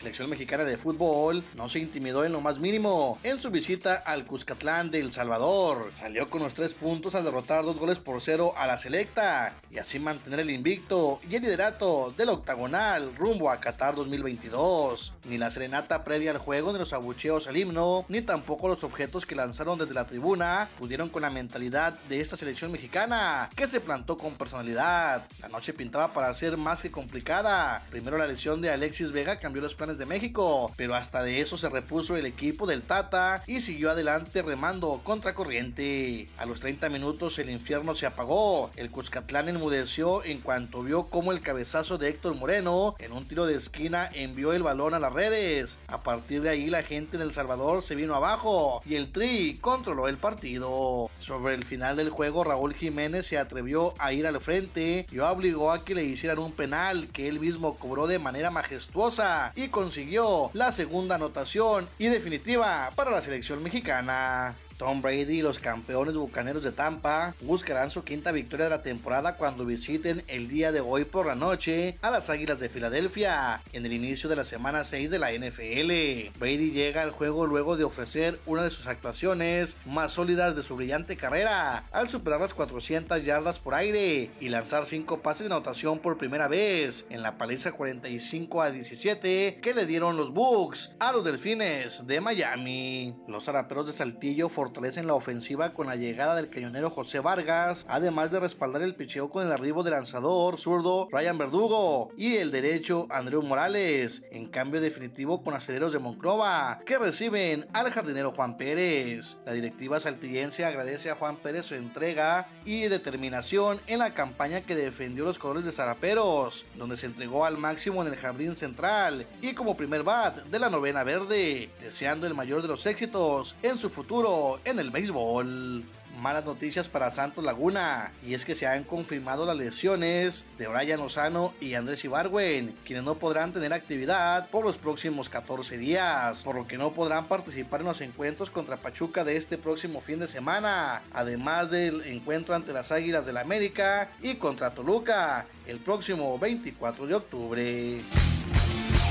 Selección 0.00 0.30
mexicana 0.30 0.64
de 0.64 0.78
fútbol 0.78 1.44
no 1.54 1.68
se 1.68 1.78
intimidó 1.78 2.24
en 2.24 2.32
lo 2.32 2.40
más 2.40 2.58
mínimo 2.58 3.18
en 3.22 3.38
su 3.38 3.50
visita 3.50 3.96
al 3.96 4.24
Cuscatlán 4.24 4.90
de 4.90 4.98
El 4.98 5.12
Salvador. 5.12 5.92
Salió 5.94 6.26
con 6.26 6.42
los 6.42 6.54
tres 6.54 6.72
puntos 6.72 7.14
al 7.14 7.24
derrotar 7.24 7.64
dos 7.64 7.76
goles 7.76 7.98
por 7.98 8.22
cero 8.22 8.54
a 8.56 8.66
la 8.66 8.78
selecta 8.78 9.52
y 9.70 9.76
así 9.76 9.98
mantener 9.98 10.40
el 10.40 10.50
invicto 10.50 11.20
y 11.28 11.34
el 11.34 11.42
liderato 11.42 12.14
del 12.16 12.30
octagonal 12.30 13.14
rumbo 13.14 13.50
a 13.50 13.60
Qatar 13.60 13.94
2022. 13.94 15.12
Ni 15.28 15.36
la 15.36 15.50
serenata 15.50 16.02
previa 16.02 16.30
al 16.30 16.38
juego, 16.38 16.72
ni 16.72 16.78
los 16.78 16.94
abucheos 16.94 17.46
al 17.46 17.58
himno, 17.58 18.06
ni 18.08 18.22
tampoco 18.22 18.68
los 18.68 18.84
objetos 18.84 19.26
que 19.26 19.34
lanzaron 19.34 19.78
desde 19.78 19.92
la 19.92 20.06
tribuna 20.06 20.70
pudieron 20.78 21.10
con 21.10 21.20
la 21.20 21.30
mentalidad 21.30 21.98
de 22.08 22.22
esta 22.22 22.38
selección 22.38 22.72
mexicana 22.72 23.50
que 23.54 23.66
se 23.66 23.80
plantó 23.80 24.16
con 24.16 24.32
personalidad. 24.36 25.26
La 25.40 25.48
noche 25.48 25.74
pintaba 25.74 26.14
para 26.14 26.32
ser 26.32 26.56
más 26.56 26.80
que 26.80 26.90
complicada. 26.90 27.84
Primero 27.90 28.16
la 28.16 28.26
lesión 28.26 28.62
de 28.62 28.70
Alexis 28.70 29.12
Vega 29.12 29.38
cambió 29.38 29.60
los 29.60 29.74
planes 29.74 29.89
de 29.98 30.06
México, 30.06 30.72
pero 30.76 30.94
hasta 30.94 31.22
de 31.22 31.40
eso 31.40 31.56
se 31.56 31.68
repuso 31.68 32.16
el 32.16 32.26
equipo 32.26 32.66
del 32.66 32.82
Tata 32.82 33.42
y 33.46 33.60
siguió 33.60 33.90
adelante 33.90 34.42
remando 34.42 35.00
contra 35.04 35.34
corriente. 35.34 36.28
A 36.38 36.46
los 36.46 36.60
30 36.60 36.88
minutos 36.88 37.38
el 37.38 37.50
infierno 37.50 37.94
se 37.94 38.06
apagó, 38.06 38.70
el 38.76 38.90
Cuscatlán 38.90 39.48
enmudeció 39.48 40.24
en 40.24 40.38
cuanto 40.38 40.82
vio 40.82 41.04
cómo 41.04 41.32
el 41.32 41.40
cabezazo 41.40 41.98
de 41.98 42.08
Héctor 42.08 42.34
Moreno 42.36 42.94
en 42.98 43.12
un 43.12 43.26
tiro 43.26 43.46
de 43.46 43.56
esquina 43.56 44.08
envió 44.12 44.52
el 44.52 44.62
balón 44.62 44.94
a 44.94 44.98
las 44.98 45.12
redes. 45.12 45.78
A 45.88 46.02
partir 46.02 46.42
de 46.42 46.50
ahí 46.50 46.70
la 46.70 46.82
gente 46.82 47.16
en 47.16 47.22
El 47.22 47.32
Salvador 47.32 47.82
se 47.82 47.94
vino 47.94 48.14
abajo 48.14 48.82
y 48.84 48.96
el 48.96 49.12
Tri 49.12 49.58
controló 49.60 50.08
el 50.08 50.16
partido. 50.16 51.10
Sobre 51.20 51.54
el 51.54 51.64
final 51.64 51.96
del 51.96 52.10
juego 52.10 52.44
Raúl 52.44 52.74
Jiménez 52.74 53.26
se 53.26 53.38
atrevió 53.38 53.94
a 53.98 54.12
ir 54.12 54.26
al 54.26 54.40
frente 54.40 55.06
y 55.10 55.18
obligó 55.18 55.72
a 55.72 55.84
que 55.84 55.94
le 55.94 56.04
hicieran 56.04 56.38
un 56.38 56.52
penal 56.52 57.08
que 57.08 57.28
él 57.28 57.40
mismo 57.40 57.76
cobró 57.76 58.06
de 58.06 58.18
manera 58.18 58.50
majestuosa 58.50 59.52
y 59.54 59.68
con 59.68 59.79
consiguió 59.80 60.50
la 60.52 60.72
segunda 60.72 61.14
anotación 61.14 61.88
y 61.98 62.08
definitiva 62.08 62.92
para 62.94 63.10
la 63.10 63.22
selección 63.22 63.62
mexicana. 63.62 64.54
Tom 64.80 65.02
Brady 65.02 65.40
y 65.40 65.42
los 65.42 65.58
campeones 65.58 66.14
bucaneros 66.14 66.62
de 66.62 66.72
Tampa 66.72 67.34
buscarán 67.42 67.90
su 67.90 68.02
quinta 68.02 68.32
victoria 68.32 68.64
de 68.64 68.70
la 68.70 68.82
temporada 68.82 69.36
cuando 69.36 69.66
visiten 69.66 70.22
el 70.26 70.48
día 70.48 70.72
de 70.72 70.80
hoy 70.80 71.04
por 71.04 71.26
la 71.26 71.34
noche 71.34 71.98
a 72.00 72.10
las 72.10 72.30
Águilas 72.30 72.58
de 72.60 72.70
Filadelfia 72.70 73.60
en 73.74 73.84
el 73.84 73.92
inicio 73.92 74.30
de 74.30 74.36
la 74.36 74.44
semana 74.44 74.82
6 74.84 75.10
de 75.10 75.18
la 75.18 75.32
NFL. 75.32 76.38
Brady 76.38 76.70
llega 76.70 77.02
al 77.02 77.10
juego 77.10 77.46
luego 77.46 77.76
de 77.76 77.84
ofrecer 77.84 78.40
una 78.46 78.62
de 78.62 78.70
sus 78.70 78.86
actuaciones 78.86 79.76
más 79.84 80.14
sólidas 80.14 80.56
de 80.56 80.62
su 80.62 80.76
brillante 80.76 81.14
carrera 81.14 81.84
al 81.92 82.08
superar 82.08 82.40
las 82.40 82.54
400 82.54 83.22
yardas 83.22 83.58
por 83.58 83.74
aire 83.74 84.30
y 84.40 84.48
lanzar 84.48 84.86
5 84.86 85.20
pases 85.20 85.40
de 85.40 85.54
anotación 85.54 85.98
por 85.98 86.16
primera 86.16 86.48
vez 86.48 87.04
en 87.10 87.20
la 87.20 87.36
paliza 87.36 87.72
45 87.72 88.62
a 88.62 88.70
17 88.70 89.60
que 89.60 89.74
le 89.74 89.84
dieron 89.84 90.16
los 90.16 90.32
Bucks 90.32 90.92
a 91.00 91.12
los 91.12 91.22
Delfines 91.22 92.06
de 92.06 92.22
Miami. 92.22 93.14
Los 93.28 93.44
zaraperos 93.44 93.86
de 93.86 93.92
Saltillo 93.92 94.48
fortalecen 94.70 95.08
la 95.08 95.14
ofensiva 95.14 95.74
con 95.74 95.88
la 95.88 95.96
llegada 95.96 96.36
del 96.36 96.48
cañonero 96.48 96.90
José 96.90 97.18
Vargas, 97.18 97.84
además 97.88 98.30
de 98.30 98.38
respaldar 98.38 98.82
el 98.82 98.94
picheo 98.94 99.28
con 99.28 99.44
el 99.44 99.50
arribo 99.50 99.82
del 99.82 99.94
lanzador 99.94 100.60
zurdo 100.60 101.08
Ryan 101.10 101.38
Verdugo 101.38 102.10
y 102.16 102.36
el 102.36 102.52
derecho 102.52 103.08
Andreu 103.10 103.42
Morales, 103.42 104.22
en 104.30 104.46
cambio 104.46 104.80
definitivo 104.80 105.42
con 105.42 105.54
aceleros 105.54 105.92
de 105.92 105.98
Monclova, 105.98 106.78
que 106.86 106.98
reciben 106.98 107.66
al 107.72 107.90
jardinero 107.90 108.30
Juan 108.30 108.56
Pérez. 108.56 109.38
La 109.44 109.54
directiva 109.54 109.98
saltillense 109.98 110.64
agradece 110.64 111.10
a 111.10 111.16
Juan 111.16 111.38
Pérez 111.38 111.66
su 111.66 111.74
entrega 111.74 112.46
y 112.64 112.82
determinación 112.82 113.80
en 113.88 113.98
la 113.98 114.14
campaña 114.14 114.60
que 114.60 114.76
defendió 114.76 115.24
los 115.24 115.40
colores 115.40 115.64
de 115.64 115.72
Zaraperos, 115.72 116.64
donde 116.76 116.96
se 116.96 117.06
entregó 117.06 117.44
al 117.44 117.58
máximo 117.58 118.02
en 118.02 118.12
el 118.12 118.16
jardín 118.16 118.54
central 118.54 119.26
y 119.42 119.52
como 119.52 119.76
primer 119.76 120.04
bat 120.04 120.36
de 120.44 120.58
la 120.60 120.70
novena 120.70 121.02
verde, 121.02 121.70
deseando 121.80 122.28
el 122.28 122.34
mayor 122.34 122.62
de 122.62 122.68
los 122.68 122.86
éxitos 122.86 123.56
en 123.64 123.76
su 123.76 123.90
futuro 123.90 124.59
en 124.64 124.78
el 124.78 124.90
béisbol. 124.90 125.84
Malas 126.18 126.44
noticias 126.44 126.88
para 126.88 127.10
Santos 127.10 127.44
Laguna, 127.44 128.12
y 128.26 128.34
es 128.34 128.44
que 128.44 128.54
se 128.54 128.66
han 128.66 128.84
confirmado 128.84 129.46
las 129.46 129.56
lesiones 129.56 130.44
de 130.58 130.66
Brian 130.66 131.00
Lozano 131.00 131.54
y 131.60 131.74
Andrés 131.74 132.04
Ibargüen, 132.04 132.74
quienes 132.84 133.04
no 133.04 133.14
podrán 133.14 133.52
tener 133.52 133.72
actividad 133.72 134.48
por 134.50 134.64
los 134.64 134.76
próximos 134.76 135.30
14 135.30 135.78
días, 135.78 136.42
por 136.42 136.56
lo 136.56 136.66
que 136.66 136.76
no 136.76 136.90
podrán 136.90 137.24
participar 137.26 137.80
en 137.80 137.86
los 137.86 138.00
encuentros 138.02 138.50
contra 138.50 138.76
Pachuca 138.76 139.24
de 139.24 139.36
este 139.36 139.56
próximo 139.56 140.00
fin 140.00 140.18
de 140.18 140.26
semana, 140.26 141.00
además 141.14 141.70
del 141.70 142.02
encuentro 142.02 142.54
ante 142.54 142.72
las 142.72 142.92
Águilas 142.92 143.24
del 143.24 143.36
la 143.36 143.40
América 143.42 144.10
y 144.20 144.34
contra 144.34 144.70
Toluca 144.70 145.46
el 145.66 145.78
próximo 145.78 146.38
24 146.38 147.06
de 147.06 147.14
octubre. 147.14 148.00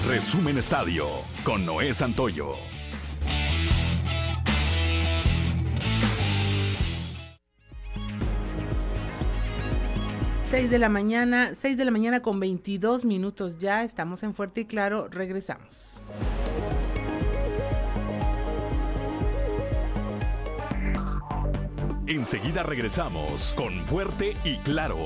Resumen 0.06 0.58
Estadio 0.58 1.08
con 1.44 1.66
Noé 1.66 1.94
Santoyo. 1.94 2.79
6 10.50 10.72
de 10.72 10.80
la 10.80 10.90
mañana, 10.90 11.54
6 11.54 11.78
de 11.78 11.86
la 11.86 11.92
mañana 11.92 12.22
con 12.24 12.40
22 12.40 13.06
minutos 13.06 13.60
ya, 13.60 13.84
estamos 13.84 14.24
en 14.24 14.34
Fuerte 14.34 14.62
y 14.62 14.66
Claro, 14.66 15.08
regresamos. 15.08 16.02
Enseguida 22.08 22.64
regresamos 22.64 23.54
con 23.56 23.72
Fuerte 23.86 24.36
y 24.44 24.58
Claro. 24.58 24.98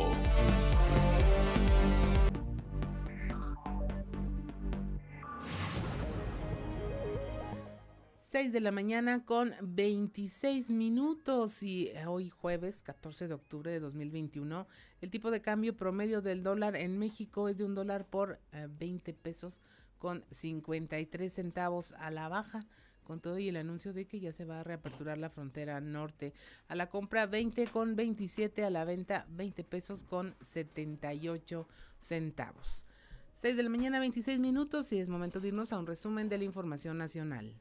6 8.33 8.51
de 8.51 8.61
la 8.61 8.71
mañana 8.71 9.25
con 9.25 9.53
26 9.61 10.71
minutos 10.71 11.61
y 11.61 11.89
eh, 11.89 12.07
hoy 12.07 12.29
jueves 12.29 12.81
14 12.81 13.27
de 13.27 13.35
octubre 13.35 13.69
de 13.69 13.79
2021 13.79 14.65
el 15.01 15.11
tipo 15.11 15.29
de 15.29 15.43
cambio 15.43 15.77
promedio 15.77 16.19
del 16.19 16.41
dólar 16.41 16.75
en 16.75 16.97
México 16.97 17.47
es 17.47 17.59
de 17.59 17.63
un 17.63 17.75
dólar 17.75 18.07
por 18.07 18.39
20 18.79 19.11
eh, 19.11 19.13
pesos 19.13 19.61
con 19.99 20.25
53 20.31 21.31
centavos 21.31 21.91
a 21.99 22.09
la 22.09 22.27
baja 22.27 22.65
con 23.03 23.19
todo 23.19 23.37
y 23.37 23.49
el 23.49 23.55
anuncio 23.55 23.93
de 23.93 24.07
que 24.07 24.19
ya 24.19 24.33
se 24.33 24.45
va 24.45 24.61
a 24.61 24.63
reaperturar 24.63 25.19
la 25.19 25.29
frontera 25.29 25.79
norte. 25.79 26.33
A 26.67 26.75
la 26.75 26.89
compra 26.89 27.27
20 27.27 27.67
con 27.67 27.95
27, 27.95 28.63
a 28.63 28.71
la 28.71 28.83
venta 28.83 29.27
20 29.29 29.63
pesos 29.63 30.01
con 30.01 30.33
78 30.41 31.67
centavos. 31.99 32.87
6 33.35 33.57
de 33.57 33.61
la 33.61 33.69
mañana 33.69 33.99
26 33.99 34.39
minutos 34.39 34.91
y 34.91 34.97
es 34.97 35.07
momento 35.07 35.39
de 35.39 35.49
irnos 35.49 35.71
a 35.71 35.77
un 35.77 35.85
resumen 35.85 36.29
de 36.29 36.39
la 36.39 36.45
información 36.45 36.97
nacional. 36.97 37.53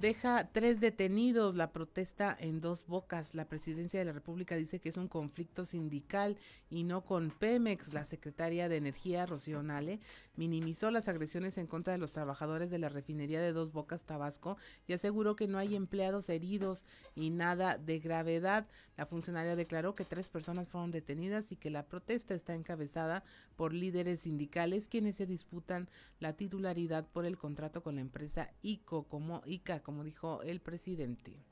Deja 0.00 0.50
tres 0.52 0.78
detenidos 0.78 1.54
la 1.54 1.72
protesta 1.72 2.36
en 2.38 2.60
dos 2.60 2.86
bocas. 2.86 3.34
La 3.34 3.48
presidencia 3.48 3.98
de 3.98 4.04
la 4.04 4.12
República 4.12 4.54
dice 4.54 4.78
que 4.78 4.90
es 4.90 4.98
un 4.98 5.08
conflicto 5.08 5.64
sindical 5.64 6.36
y 6.68 6.84
no 6.84 7.06
con 7.06 7.30
Pemex. 7.30 7.94
La 7.94 8.04
secretaria 8.04 8.68
de 8.68 8.76
Energía, 8.76 9.24
Rocío 9.24 9.62
Nale, 9.62 10.00
minimizó 10.34 10.90
las 10.90 11.08
agresiones 11.08 11.56
en 11.56 11.66
contra 11.66 11.94
de 11.94 11.98
los 11.98 12.12
trabajadores 12.12 12.70
de 12.70 12.78
la 12.78 12.90
refinería 12.90 13.40
de 13.40 13.54
Dos 13.54 13.72
Bocas, 13.72 14.04
Tabasco, 14.04 14.58
y 14.86 14.92
aseguró 14.92 15.34
que 15.34 15.48
no 15.48 15.56
hay 15.56 15.74
empleados 15.74 16.28
heridos 16.28 16.84
y 17.14 17.30
nada 17.30 17.78
de 17.78 17.98
gravedad. 17.98 18.66
La 18.98 19.06
funcionaria 19.06 19.56
declaró 19.56 19.94
que 19.94 20.04
tres 20.04 20.28
personas 20.28 20.68
fueron 20.68 20.90
detenidas 20.90 21.52
y 21.52 21.56
que 21.56 21.70
la 21.70 21.86
protesta 21.86 22.34
está 22.34 22.54
encabezada 22.54 23.24
por 23.56 23.72
líderes 23.72 24.20
sindicales 24.20 24.88
quienes 24.88 25.16
se 25.16 25.24
disputan 25.24 25.88
la 26.20 26.34
titularidad 26.34 27.06
por 27.08 27.24
el 27.24 27.38
contrato 27.38 27.82
con 27.82 27.94
la 27.94 28.02
empresa 28.02 28.50
ICO 28.60 29.04
como 29.04 29.40
ICA 29.46 29.85
como 29.86 30.02
dijo 30.02 30.42
el 30.42 30.58
presidente. 30.58 31.46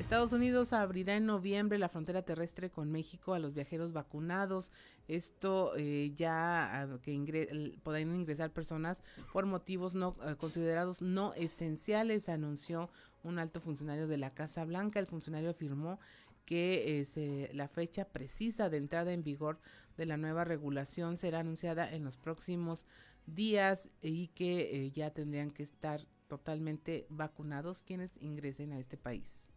Estados 0.00 0.32
Unidos 0.32 0.72
abrirá 0.72 1.14
en 1.14 1.26
noviembre 1.26 1.78
la 1.78 1.88
frontera 1.88 2.22
terrestre 2.22 2.70
con 2.70 2.90
México 2.90 3.34
a 3.34 3.38
los 3.38 3.54
viajeros 3.54 3.92
vacunados. 3.92 4.72
Esto 5.06 5.76
eh, 5.76 6.12
ya 6.16 6.82
ah, 6.82 6.98
que 7.00 7.78
podrán 7.84 8.16
ingresar 8.16 8.50
personas 8.50 9.04
por 9.32 9.46
motivos 9.46 9.94
no 9.94 10.16
eh, 10.26 10.34
considerados 10.34 11.02
no 11.02 11.34
esenciales, 11.34 12.28
anunció 12.28 12.90
un 13.22 13.38
alto 13.38 13.60
funcionario 13.60 14.08
de 14.08 14.18
la 14.18 14.34
Casa 14.34 14.64
Blanca. 14.64 14.98
El 14.98 15.06
funcionario 15.06 15.50
afirmó 15.50 16.00
que 16.46 17.00
eh, 17.16 17.50
la 17.54 17.68
fecha 17.68 18.06
precisa 18.06 18.68
de 18.68 18.78
entrada 18.78 19.12
en 19.12 19.22
vigor 19.22 19.60
de 19.96 20.06
la 20.06 20.16
nueva 20.16 20.42
regulación 20.42 21.16
será 21.16 21.38
anunciada 21.38 21.90
en 21.94 22.02
los 22.02 22.16
próximos 22.16 22.88
días 23.26 23.88
y 24.02 24.26
que 24.28 24.90
ya 24.92 25.10
tendrían 25.12 25.52
que 25.52 25.62
estar 25.62 26.04
totalmente 26.38 27.06
vacunados 27.10 27.82
quienes 27.82 28.20
ingresen 28.20 28.72
a 28.72 28.80
este 28.80 28.96
país. 28.96 29.48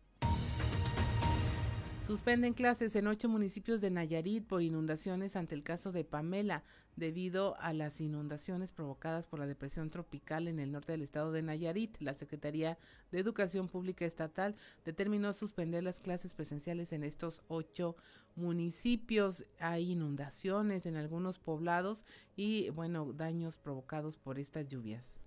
Suspenden 2.06 2.54
clases 2.54 2.96
en 2.96 3.08
ocho 3.08 3.28
municipios 3.28 3.82
de 3.82 3.92
Nayarit 3.92 4.46
por 4.46 4.62
inundaciones 4.62 5.36
ante 5.36 5.56
el 5.56 5.64
caso 5.64 5.92
de 5.92 6.06
Pamela, 6.06 6.64
debido 6.96 7.60
a 7.60 7.74
las 7.74 8.00
inundaciones 8.00 8.72
provocadas 8.72 9.28
por 9.28 9.40
la 9.40 9.48
depresión 9.48 9.90
tropical 9.90 10.48
en 10.48 10.60
el 10.60 10.72
norte 10.72 10.94
del 10.94 11.02
estado 11.02 11.34
de 11.34 11.42
Nayarit. 11.42 12.00
La 12.00 12.14
Secretaría 12.14 12.78
de 13.12 13.20
Educación 13.20 13.68
Pública 13.68 14.06
Estatal 14.06 14.56
determinó 14.86 15.34
suspender 15.34 15.84
las 15.84 16.00
clases 16.00 16.34
presenciales 16.34 16.94
en 16.94 17.04
estos 17.04 17.42
ocho 17.50 17.98
municipios. 18.36 19.46
Hay 19.60 19.92
inundaciones 19.92 20.86
en 20.86 20.96
algunos 20.96 21.40
poblados 21.40 22.06
y, 22.38 22.70
bueno, 22.70 23.12
daños 23.12 23.58
provocados 23.58 24.18
por 24.18 24.40
estas 24.40 24.68
lluvias. 24.68 25.20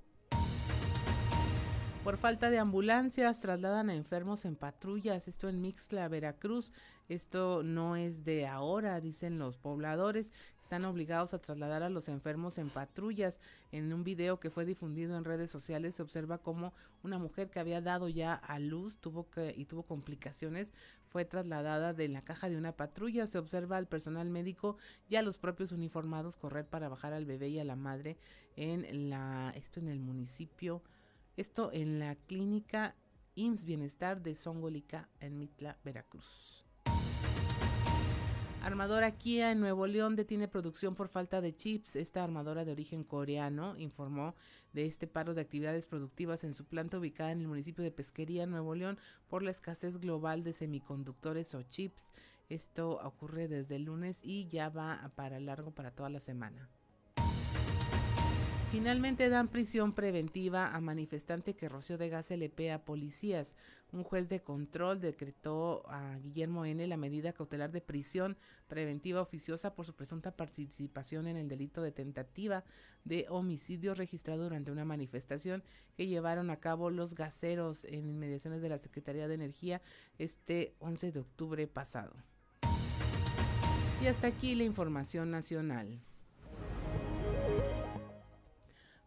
Por 2.04 2.16
falta 2.16 2.49
de 2.49 2.59
ambulancias, 2.59 3.40
trasladan 3.40 3.90
a 3.90 3.95
enfermos 3.95 4.47
en 4.47 4.57
patrullas, 4.57 5.28
esto 5.28 5.50
en 5.50 5.61
Mixla, 5.61 6.09
Veracruz. 6.09 6.73
Esto 7.11 7.62
no 7.62 7.95
es 7.95 8.25
de 8.25 8.47
ahora, 8.47 8.99
dicen 9.02 9.38
los 9.38 9.59
pobladores. 9.59 10.33
Están 10.62 10.87
obligados 10.87 11.35
a 11.35 11.40
trasladar 11.40 11.83
a 11.83 11.90
los 11.90 12.09
enfermos 12.09 12.57
en 12.57 12.71
patrullas. 12.71 13.38
En 13.71 13.92
un 13.92 14.02
video 14.02 14.40
que 14.40 14.49
fue 14.49 14.64
difundido 14.64 15.19
en 15.19 15.25
redes 15.25 15.50
sociales 15.50 15.97
se 15.97 16.02
observa 16.02 16.38
cómo 16.38 16.73
una 17.02 17.19
mujer 17.19 17.50
que 17.50 17.61
había 17.61 17.83
dado 17.83 18.09
ya 18.09 18.33
a 18.33 18.59
luz 18.59 18.97
tuvo 18.97 19.28
que, 19.28 19.52
y 19.54 19.66
tuvo 19.66 19.83
complicaciones 19.83 20.73
fue 21.11 21.26
trasladada 21.26 21.92
de 21.92 22.09
la 22.09 22.23
caja 22.23 22.49
de 22.49 22.57
una 22.57 22.73
patrulla. 22.73 23.26
Se 23.26 23.37
observa 23.37 23.76
al 23.76 23.88
personal 23.88 24.30
médico 24.30 24.78
y 25.11 25.16
a 25.16 25.23
los 25.23 25.37
propios 25.37 25.71
uniformados 25.71 26.38
correr 26.38 26.66
para 26.66 26.88
bajar 26.88 27.12
al 27.12 27.26
bebé 27.26 27.50
y 27.50 27.59
a 27.59 27.64
la 27.64 27.76
madre 27.76 28.16
en 28.57 29.11
la 29.11 29.52
esto 29.54 29.80
en 29.80 29.88
el 29.88 30.00
municipio 30.00 30.83
esto 31.40 31.70
en 31.73 31.99
la 31.99 32.16
clínica 32.16 32.94
IMSS 33.35 33.64
Bienestar 33.64 34.23
de 34.23 34.35
Songolica 34.37 35.09
en 35.20 35.38
Mitla, 35.38 35.78
Veracruz. 35.82 36.66
Armadora 38.62 39.16
Kia 39.16 39.50
en 39.50 39.61
Nuevo 39.61 39.87
León 39.87 40.16
detiene 40.16 40.49
producción 40.49 40.94
por 40.94 41.09
falta 41.09 41.40
de 41.40 41.56
chips. 41.56 41.97
Esta 41.97 42.23
armadora 42.23 42.66
de 42.66 42.73
origen 42.73 43.04
coreano 43.04 43.75
informó 43.78 44.35
de 44.75 44.85
este 44.85 45.06
paro 45.06 45.32
de 45.32 45.40
actividades 45.40 45.87
productivas 45.87 46.44
en 46.44 46.52
su 46.52 46.66
planta 46.66 46.99
ubicada 46.99 47.32
en 47.32 47.40
el 47.40 47.49
municipio 47.49 47.82
de 47.82 47.90
Pesquería, 47.90 48.44
Nuevo 48.44 48.75
León, 48.75 48.99
por 49.26 49.42
la 49.42 49.50
escasez 49.50 49.99
global 49.99 50.44
de 50.44 50.52
semiconductores 50.52 51.54
o 51.54 51.62
chips. 51.62 52.04
Esto 52.50 53.00
ocurre 53.02 53.49
desde 53.49 53.76
el 53.76 53.85
lunes 53.85 54.20
y 54.23 54.47
ya 54.49 54.68
va 54.68 55.11
para 55.14 55.40
largo 55.40 55.70
para 55.70 55.90
toda 55.90 56.11
la 56.11 56.20
semana. 56.20 56.68
Finalmente 58.71 59.29
dan 59.29 59.49
prisión 59.49 59.93
preventiva 59.95 60.73
a 60.73 60.81
manifestante 60.81 61.57
que 61.57 61.69
roció 61.69 61.99
de 61.99 62.09
gas 62.09 62.31
LP 62.31 62.71
a 62.71 62.85
policías. 62.85 63.57
Un 63.91 64.05
juez 64.05 64.29
de 64.29 64.43
control 64.43 65.00
decretó 65.00 65.83
a 65.89 66.17
Guillermo 66.19 66.65
N. 66.65 66.87
la 66.87 66.97
medida 66.97 67.33
cautelar 67.33 67.73
de 67.73 67.81
prisión 67.81 68.37
preventiva 68.69 69.23
oficiosa 69.23 69.75
por 69.75 69.87
su 69.87 69.97
presunta 69.97 70.37
participación 70.37 71.27
en 71.27 71.37
el 71.37 71.49
delito 71.49 71.83
de 71.83 71.91
tentativa 71.91 72.62
de 73.03 73.27
homicidio 73.29 73.93
registrado 73.95 74.45
durante 74.45 74.71
una 74.71 74.85
manifestación 74.85 75.65
que 75.97 76.07
llevaron 76.07 76.49
a 76.50 76.61
cabo 76.61 76.91
los 76.91 77.17
gaseros 77.17 77.85
en 77.85 78.09
inmediaciones 78.09 78.62
de 78.62 78.69
la 78.69 78.79
Secretaría 78.79 79.27
de 79.27 79.35
Energía 79.35 79.83
este 80.17 80.77
11 80.79 81.11
de 81.11 81.19
octubre 81.19 81.67
pasado. 81.67 82.15
Y 84.00 84.07
hasta 84.07 84.29
aquí 84.29 84.55
la 84.55 84.62
información 84.62 85.33
nacional. 85.33 86.00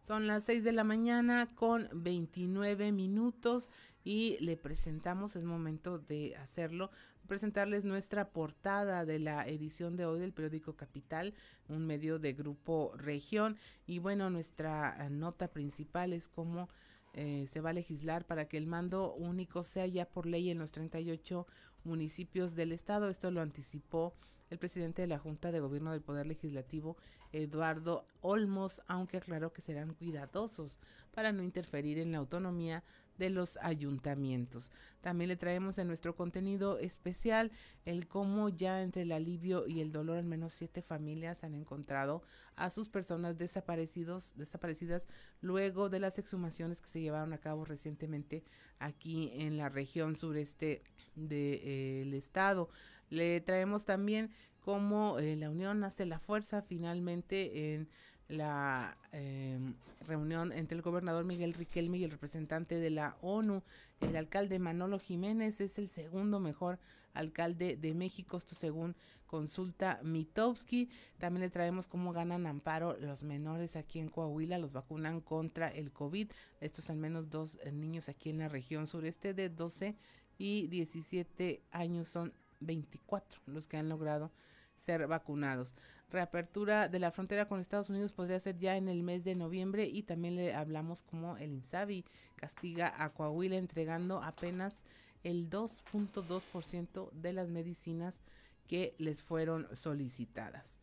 Son 0.04 0.26
las 0.26 0.44
6 0.44 0.64
de 0.64 0.72
la 0.72 0.84
mañana 0.84 1.48
con 1.54 1.88
29 1.94 2.92
minutos 2.92 3.70
y 4.04 4.36
le 4.40 4.58
presentamos, 4.58 5.34
es 5.34 5.44
momento 5.44 5.98
de 5.98 6.36
hacerlo, 6.36 6.90
presentarles 7.26 7.86
nuestra 7.86 8.28
portada 8.28 9.06
de 9.06 9.18
la 9.18 9.48
edición 9.48 9.96
de 9.96 10.04
hoy 10.04 10.20
del 10.20 10.34
periódico 10.34 10.76
Capital, 10.76 11.32
un 11.70 11.86
medio 11.86 12.18
de 12.18 12.34
grupo 12.34 12.92
región. 12.98 13.56
Y 13.86 13.98
bueno, 13.98 14.28
nuestra 14.28 15.08
nota 15.08 15.48
principal 15.48 16.12
es 16.12 16.28
cómo 16.28 16.68
eh, 17.14 17.46
se 17.48 17.62
va 17.62 17.70
a 17.70 17.72
legislar 17.72 18.26
para 18.26 18.46
que 18.46 18.58
el 18.58 18.66
mando 18.66 19.14
único 19.14 19.64
sea 19.64 19.86
ya 19.86 20.04
por 20.04 20.26
ley 20.26 20.50
en 20.50 20.58
los 20.58 20.70
38 20.70 21.46
municipios 21.82 22.54
del 22.54 22.72
estado. 22.72 23.08
Esto 23.08 23.30
lo 23.30 23.40
anticipó 23.40 24.12
el 24.54 24.58
presidente 24.58 25.02
de 25.02 25.08
la 25.08 25.18
Junta 25.18 25.52
de 25.52 25.60
Gobierno 25.60 25.92
del 25.92 26.00
Poder 26.00 26.26
Legislativo, 26.26 26.96
Eduardo 27.32 28.06
Olmos, 28.20 28.80
aunque 28.86 29.16
aclaró 29.18 29.52
que 29.52 29.60
serán 29.60 29.94
cuidadosos 29.94 30.78
para 31.12 31.32
no 31.32 31.42
interferir 31.42 31.98
en 31.98 32.12
la 32.12 32.18
autonomía 32.18 32.84
de 33.18 33.30
los 33.30 33.58
ayuntamientos. 33.58 34.72
También 35.00 35.28
le 35.28 35.36
traemos 35.36 35.78
en 35.78 35.88
nuestro 35.88 36.16
contenido 36.16 36.78
especial 36.78 37.52
el 37.84 38.06
cómo 38.08 38.48
ya 38.48 38.82
entre 38.82 39.02
el 39.02 39.12
alivio 39.12 39.66
y 39.66 39.80
el 39.80 39.92
dolor 39.92 40.18
al 40.18 40.24
menos 40.24 40.54
siete 40.54 40.82
familias 40.82 41.44
han 41.44 41.54
encontrado 41.54 42.22
a 42.56 42.70
sus 42.70 42.88
personas 42.88 43.36
desaparecidos, 43.36 44.32
desaparecidas 44.36 45.06
luego 45.40 45.88
de 45.88 46.00
las 46.00 46.18
exhumaciones 46.18 46.80
que 46.80 46.88
se 46.88 47.00
llevaron 47.00 47.32
a 47.32 47.38
cabo 47.38 47.64
recientemente 47.64 48.44
aquí 48.78 49.30
en 49.34 49.56
la 49.56 49.68
región 49.68 50.16
sureste 50.16 50.82
del 51.14 52.14
estado. 52.14 52.68
Le 53.10 53.40
traemos 53.40 53.84
también 53.84 54.30
cómo 54.60 55.18
eh, 55.18 55.36
la 55.36 55.50
unión 55.50 55.84
hace 55.84 56.06
la 56.06 56.18
fuerza 56.18 56.62
finalmente 56.62 57.74
en 57.74 57.88
la 58.28 58.96
em, 59.12 59.74
reunión 60.06 60.52
entre 60.52 60.76
el 60.76 60.82
gobernador 60.82 61.24
Miguel 61.24 61.54
Riquelme 61.54 61.98
y 61.98 62.04
el 62.04 62.10
representante 62.10 62.76
de 62.76 62.90
la 62.90 63.16
ONU. 63.20 63.62
El 64.00 64.16
alcalde 64.16 64.58
Manolo 64.58 64.98
Jiménez 64.98 65.60
es 65.60 65.78
el 65.78 65.88
segundo 65.88 66.40
mejor 66.40 66.78
alcalde 67.12 67.76
de 67.76 67.94
México, 67.94 68.36
esto 68.36 68.54
según 68.54 68.96
consulta 69.26 70.00
Mitowski. 70.02 70.88
También 71.18 71.42
le 71.42 71.50
traemos 71.50 71.88
cómo 71.88 72.12
ganan 72.12 72.46
amparo 72.46 72.96
los 72.98 73.22
menores 73.22 73.76
aquí 73.76 73.98
en 73.98 74.08
Coahuila, 74.08 74.58
los 74.58 74.72
vacunan 74.72 75.20
contra 75.20 75.68
el 75.68 75.92
COVID. 75.92 76.30
Estos 76.60 76.90
al 76.90 76.96
menos 76.96 77.30
dos 77.30 77.58
eh, 77.62 77.72
niños 77.72 78.08
aquí 78.08 78.30
en 78.30 78.38
la 78.38 78.48
región 78.48 78.86
sureste 78.86 79.34
de 79.34 79.48
12 79.48 79.96
y 80.38 80.66
17 80.68 81.62
años 81.70 82.08
son 82.08 82.32
24 82.60 83.40
los 83.46 83.68
que 83.68 83.76
han 83.76 83.88
logrado 83.88 84.30
ser 84.76 85.06
vacunados. 85.06 85.74
Reapertura 86.10 86.88
de 86.88 86.98
la 86.98 87.10
frontera 87.10 87.48
con 87.48 87.60
Estados 87.60 87.90
Unidos 87.90 88.12
podría 88.12 88.38
ser 88.40 88.56
ya 88.58 88.76
en 88.76 88.88
el 88.88 89.02
mes 89.02 89.24
de 89.24 89.34
noviembre 89.34 89.86
y 89.86 90.02
también 90.02 90.36
le 90.36 90.54
hablamos 90.54 91.02
como 91.02 91.36
el 91.36 91.52
INSABI 91.52 92.04
castiga 92.36 92.92
a 92.96 93.10
Coahuila 93.10 93.56
entregando 93.56 94.22
apenas 94.22 94.84
el 95.22 95.48
2.2% 95.50 97.10
de 97.12 97.32
las 97.32 97.48
medicinas 97.50 98.22
que 98.68 98.94
les 98.98 99.22
fueron 99.22 99.66
solicitadas. 99.74 100.80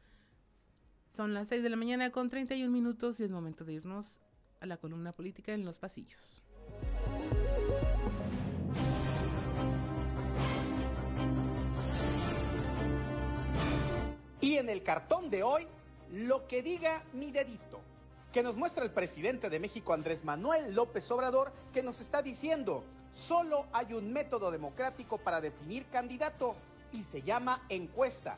Son 1.10 1.34
las 1.34 1.50
6 1.50 1.64
de 1.64 1.70
la 1.70 1.76
mañana 1.76 2.10
con 2.12 2.30
31 2.30 2.72
minutos 2.72 3.20
y 3.20 3.24
es 3.24 3.32
momento 3.32 3.66
de 3.66 3.74
irnos 3.74 4.20
a 4.60 4.66
la 4.66 4.78
columna 4.78 5.12
política 5.12 5.54
en 5.54 5.66
los 5.66 5.78
pasillos. 5.78 6.42
Y 14.52 14.58
en 14.58 14.68
el 14.68 14.84
cartón 14.84 15.30
de 15.30 15.44
hoy, 15.44 15.66
lo 16.12 16.46
que 16.46 16.62
diga 16.62 17.06
mi 17.14 17.32
dedito, 17.32 17.80
que 18.34 18.44
nos 18.44 18.58
muestra 18.58 18.84
el 18.84 18.92
presidente 18.92 19.50
de 19.50 19.62
México, 19.62 19.94
Andrés 19.94 20.26
Manuel 20.26 20.76
López 20.76 21.10
Obrador, 21.10 21.54
que 21.74 21.82
nos 21.82 22.02
está 22.02 22.22
diciendo, 22.22 22.84
solo 23.14 23.66
hay 23.72 23.94
un 23.94 24.12
método 24.12 24.52
democrático 24.52 25.20
para 25.20 25.40
definir 25.40 25.86
candidato 25.86 26.58
y 26.92 27.02
se 27.02 27.22
llama 27.22 27.64
encuesta. 27.70 28.36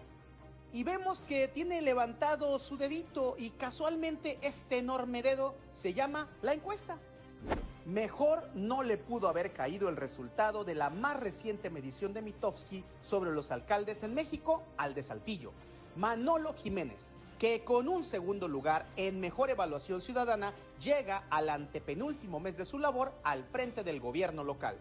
Y 0.71 0.83
vemos 0.83 1.23
que 1.23 1.47
tiene 1.47 1.81
levantado 1.81 2.59
su 2.59 2.77
dedito 2.77 3.33
y 3.39 3.49
casualmente 3.49 4.37
este 4.43 4.77
enorme 4.77 5.23
dedo 5.23 5.55
se 5.73 5.95
llama 5.95 6.29
la 6.43 6.53
encuesta. 6.53 6.99
Mejor 7.87 8.47
no 8.53 8.83
le 8.83 8.97
pudo 8.97 9.29
haber 9.29 9.51
caído 9.51 9.89
el 9.89 9.95
resultado 9.95 10.63
de 10.63 10.75
la 10.75 10.91
más 10.91 11.19
reciente 11.19 11.71
medición 11.71 12.13
de 12.13 12.21
Mitofsky 12.21 12.83
sobre 13.01 13.31
los 13.31 13.49
alcaldes 13.49 14.03
en 14.03 14.13
México 14.13 14.61
al 14.77 14.93
de 14.93 15.01
Saltillo. 15.01 15.53
Manolo 15.95 16.53
Jiménez, 16.53 17.11
que 17.37 17.63
con 17.63 17.87
un 17.87 18.03
segundo 18.03 18.47
lugar 18.47 18.87
en 18.95 19.19
mejor 19.19 19.49
evaluación 19.49 20.01
ciudadana 20.01 20.53
llega 20.79 21.23
al 21.29 21.49
antepenúltimo 21.49 22.39
mes 22.39 22.57
de 22.57 22.65
su 22.65 22.79
labor 22.79 23.13
al 23.23 23.43
frente 23.43 23.83
del 23.83 23.99
gobierno 23.99 24.43
local. 24.43 24.77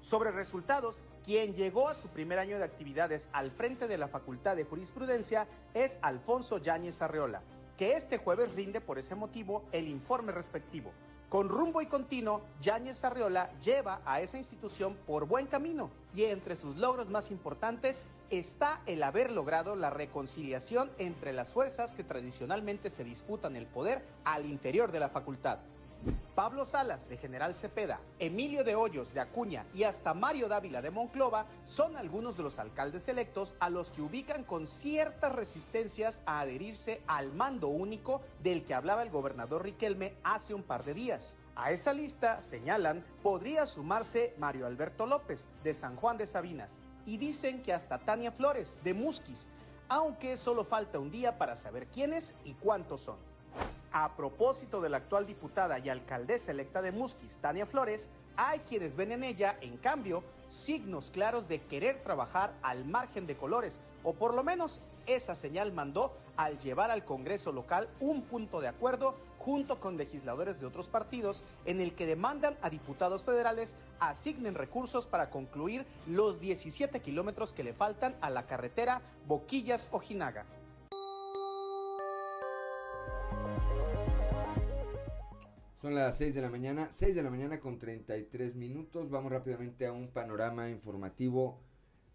Sobre 0.00 0.30
resultados, 0.30 1.02
quien 1.22 1.54
llegó 1.54 1.88
a 1.88 1.94
su 1.94 2.08
primer 2.08 2.38
año 2.38 2.56
de 2.56 2.64
actividades 2.64 3.28
al 3.32 3.50
frente 3.50 3.88
de 3.88 3.98
la 3.98 4.08
Facultad 4.08 4.56
de 4.56 4.64
Jurisprudencia 4.64 5.46
es 5.74 5.98
Alfonso 6.00 6.58
Yáñez 6.58 7.02
Arreola, 7.02 7.42
que 7.76 7.92
este 7.92 8.16
jueves 8.16 8.54
rinde 8.54 8.80
por 8.80 8.98
ese 8.98 9.14
motivo 9.14 9.64
el 9.70 9.86
informe 9.86 10.32
respectivo. 10.32 10.92
Con 11.28 11.48
rumbo 11.48 11.80
y 11.80 11.86
continuo, 11.86 12.42
Yáñez 12.60 13.04
Arreola 13.04 13.50
lleva 13.60 14.00
a 14.04 14.20
esa 14.20 14.38
institución 14.38 14.96
por 15.06 15.26
buen 15.26 15.46
camino 15.46 15.90
y 16.14 16.24
entre 16.24 16.56
sus 16.56 16.76
logros 16.76 17.08
más 17.08 17.30
importantes 17.30 18.04
está 18.38 18.80
el 18.86 19.02
haber 19.02 19.30
logrado 19.30 19.76
la 19.76 19.90
reconciliación 19.90 20.90
entre 20.98 21.34
las 21.34 21.52
fuerzas 21.52 21.94
que 21.94 22.02
tradicionalmente 22.02 22.88
se 22.88 23.04
disputan 23.04 23.56
el 23.56 23.66
poder 23.66 24.02
al 24.24 24.46
interior 24.46 24.90
de 24.90 25.00
la 25.00 25.10
facultad. 25.10 25.58
Pablo 26.34 26.64
Salas 26.64 27.08
de 27.08 27.18
General 27.18 27.54
Cepeda, 27.54 28.00
Emilio 28.18 28.64
de 28.64 28.74
Hoyos 28.74 29.12
de 29.12 29.20
Acuña 29.20 29.66
y 29.74 29.84
hasta 29.84 30.14
Mario 30.14 30.48
Dávila 30.48 30.80
de 30.80 30.90
Monclova 30.90 31.46
son 31.66 31.96
algunos 31.96 32.36
de 32.36 32.42
los 32.42 32.58
alcaldes 32.58 33.06
electos 33.06 33.54
a 33.60 33.70
los 33.70 33.90
que 33.90 34.02
ubican 34.02 34.44
con 34.44 34.66
ciertas 34.66 35.32
resistencias 35.32 36.22
a 36.24 36.40
adherirse 36.40 37.02
al 37.06 37.32
mando 37.34 37.68
único 37.68 38.22
del 38.42 38.64
que 38.64 38.74
hablaba 38.74 39.02
el 39.02 39.10
gobernador 39.10 39.62
Riquelme 39.62 40.14
hace 40.24 40.54
un 40.54 40.62
par 40.62 40.84
de 40.84 40.94
días. 40.94 41.36
A 41.54 41.70
esa 41.70 41.92
lista, 41.92 42.40
señalan, 42.40 43.04
podría 43.22 43.66
sumarse 43.66 44.34
Mario 44.38 44.66
Alberto 44.66 45.06
López 45.06 45.46
de 45.62 45.74
San 45.74 45.96
Juan 45.96 46.16
de 46.16 46.26
Sabinas 46.26 46.80
y 47.06 47.16
dicen 47.16 47.62
que 47.62 47.72
hasta 47.72 47.98
Tania 47.98 48.32
Flores 48.32 48.76
de 48.84 48.94
Musquis, 48.94 49.48
aunque 49.88 50.36
solo 50.36 50.64
falta 50.64 50.98
un 50.98 51.10
día 51.10 51.38
para 51.38 51.56
saber 51.56 51.86
quiénes 51.88 52.34
y 52.44 52.54
cuántos 52.54 53.02
son. 53.02 53.16
A 53.92 54.16
propósito 54.16 54.80
de 54.80 54.88
la 54.88 54.96
actual 54.98 55.26
diputada 55.26 55.78
y 55.78 55.90
alcaldesa 55.90 56.52
electa 56.52 56.80
de 56.80 56.92
Musquis, 56.92 57.38
Tania 57.38 57.66
Flores, 57.66 58.08
hay 58.36 58.60
quienes 58.60 58.96
ven 58.96 59.12
en 59.12 59.24
ella, 59.24 59.58
en 59.60 59.76
cambio, 59.76 60.24
signos 60.48 61.10
claros 61.10 61.48
de 61.48 61.60
querer 61.60 62.02
trabajar 62.02 62.54
al 62.62 62.86
margen 62.86 63.26
de 63.26 63.36
colores, 63.36 63.82
o 64.02 64.14
por 64.14 64.34
lo 64.34 64.42
menos 64.42 64.80
esa 65.06 65.34
señal 65.34 65.72
mandó 65.72 66.12
al 66.36 66.58
llevar 66.58 66.90
al 66.90 67.04
Congreso 67.04 67.52
local 67.52 67.88
un 68.00 68.22
punto 68.22 68.60
de 68.60 68.68
acuerdo 68.68 69.14
junto 69.44 69.80
con 69.80 69.96
legisladores 69.96 70.60
de 70.60 70.66
otros 70.66 70.88
partidos 70.88 71.42
en 71.64 71.80
el 71.80 71.94
que 71.94 72.06
demandan 72.06 72.56
a 72.62 72.70
diputados 72.70 73.24
federales 73.24 73.76
asignen 73.98 74.54
recursos 74.54 75.06
para 75.06 75.30
concluir 75.30 75.84
los 76.06 76.40
17 76.40 77.00
kilómetros 77.00 77.52
que 77.52 77.64
le 77.64 77.72
faltan 77.72 78.14
a 78.20 78.30
la 78.30 78.46
carretera 78.46 79.02
Boquillas-Ojinaga. 79.26 80.46
Son 85.80 85.96
las 85.96 86.16
6 86.18 86.36
de 86.36 86.40
la 86.40 86.48
mañana, 86.48 86.88
6 86.92 87.12
de 87.12 87.22
la 87.24 87.30
mañana 87.30 87.58
con 87.58 87.80
33 87.80 88.54
minutos. 88.54 89.10
Vamos 89.10 89.32
rápidamente 89.32 89.86
a 89.86 89.92
un 89.92 90.06
panorama 90.06 90.70
informativo 90.70 91.58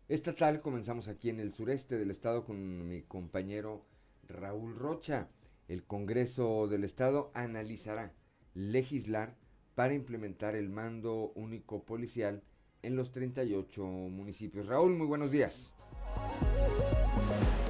estatal. 0.08 0.62
Comenzamos 0.62 1.10
aquí 1.10 1.30
en 1.30 1.42
el 1.42 1.52
sureste 1.52 1.98
del 1.98 2.12
estado 2.12 2.46
con 2.46 2.88
mi 2.88 3.02
compañero 3.02 3.86
Raúl 4.30 4.78
Rocha. 4.78 5.28
El 5.68 5.86
Congreso 5.86 6.68
del 6.68 6.84
Estado 6.84 7.32
analizará 7.34 8.14
legislar 8.54 9.38
para 9.76 9.94
implementar 9.94 10.56
el 10.56 10.70
mando 10.70 11.32
único 11.36 11.84
policial 11.84 12.44
en 12.82 12.96
los 12.96 13.12
38 13.12 13.84
municipios. 13.84 14.68
Raúl, 14.68 14.96
muy 14.96 15.08
buenos 15.08 15.32
días. 15.32 15.74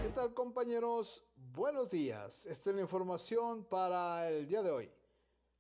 ¿Qué 0.02 0.10
tal 0.10 0.34
compañeros? 0.34 1.26
Buenos 1.54 1.92
días. 1.92 2.46
Esta 2.46 2.70
es 2.70 2.76
la 2.76 2.82
información 2.82 3.66
para 3.66 4.30
el 4.30 4.48
día 4.48 4.62
de 4.62 4.72
hoy 4.72 4.90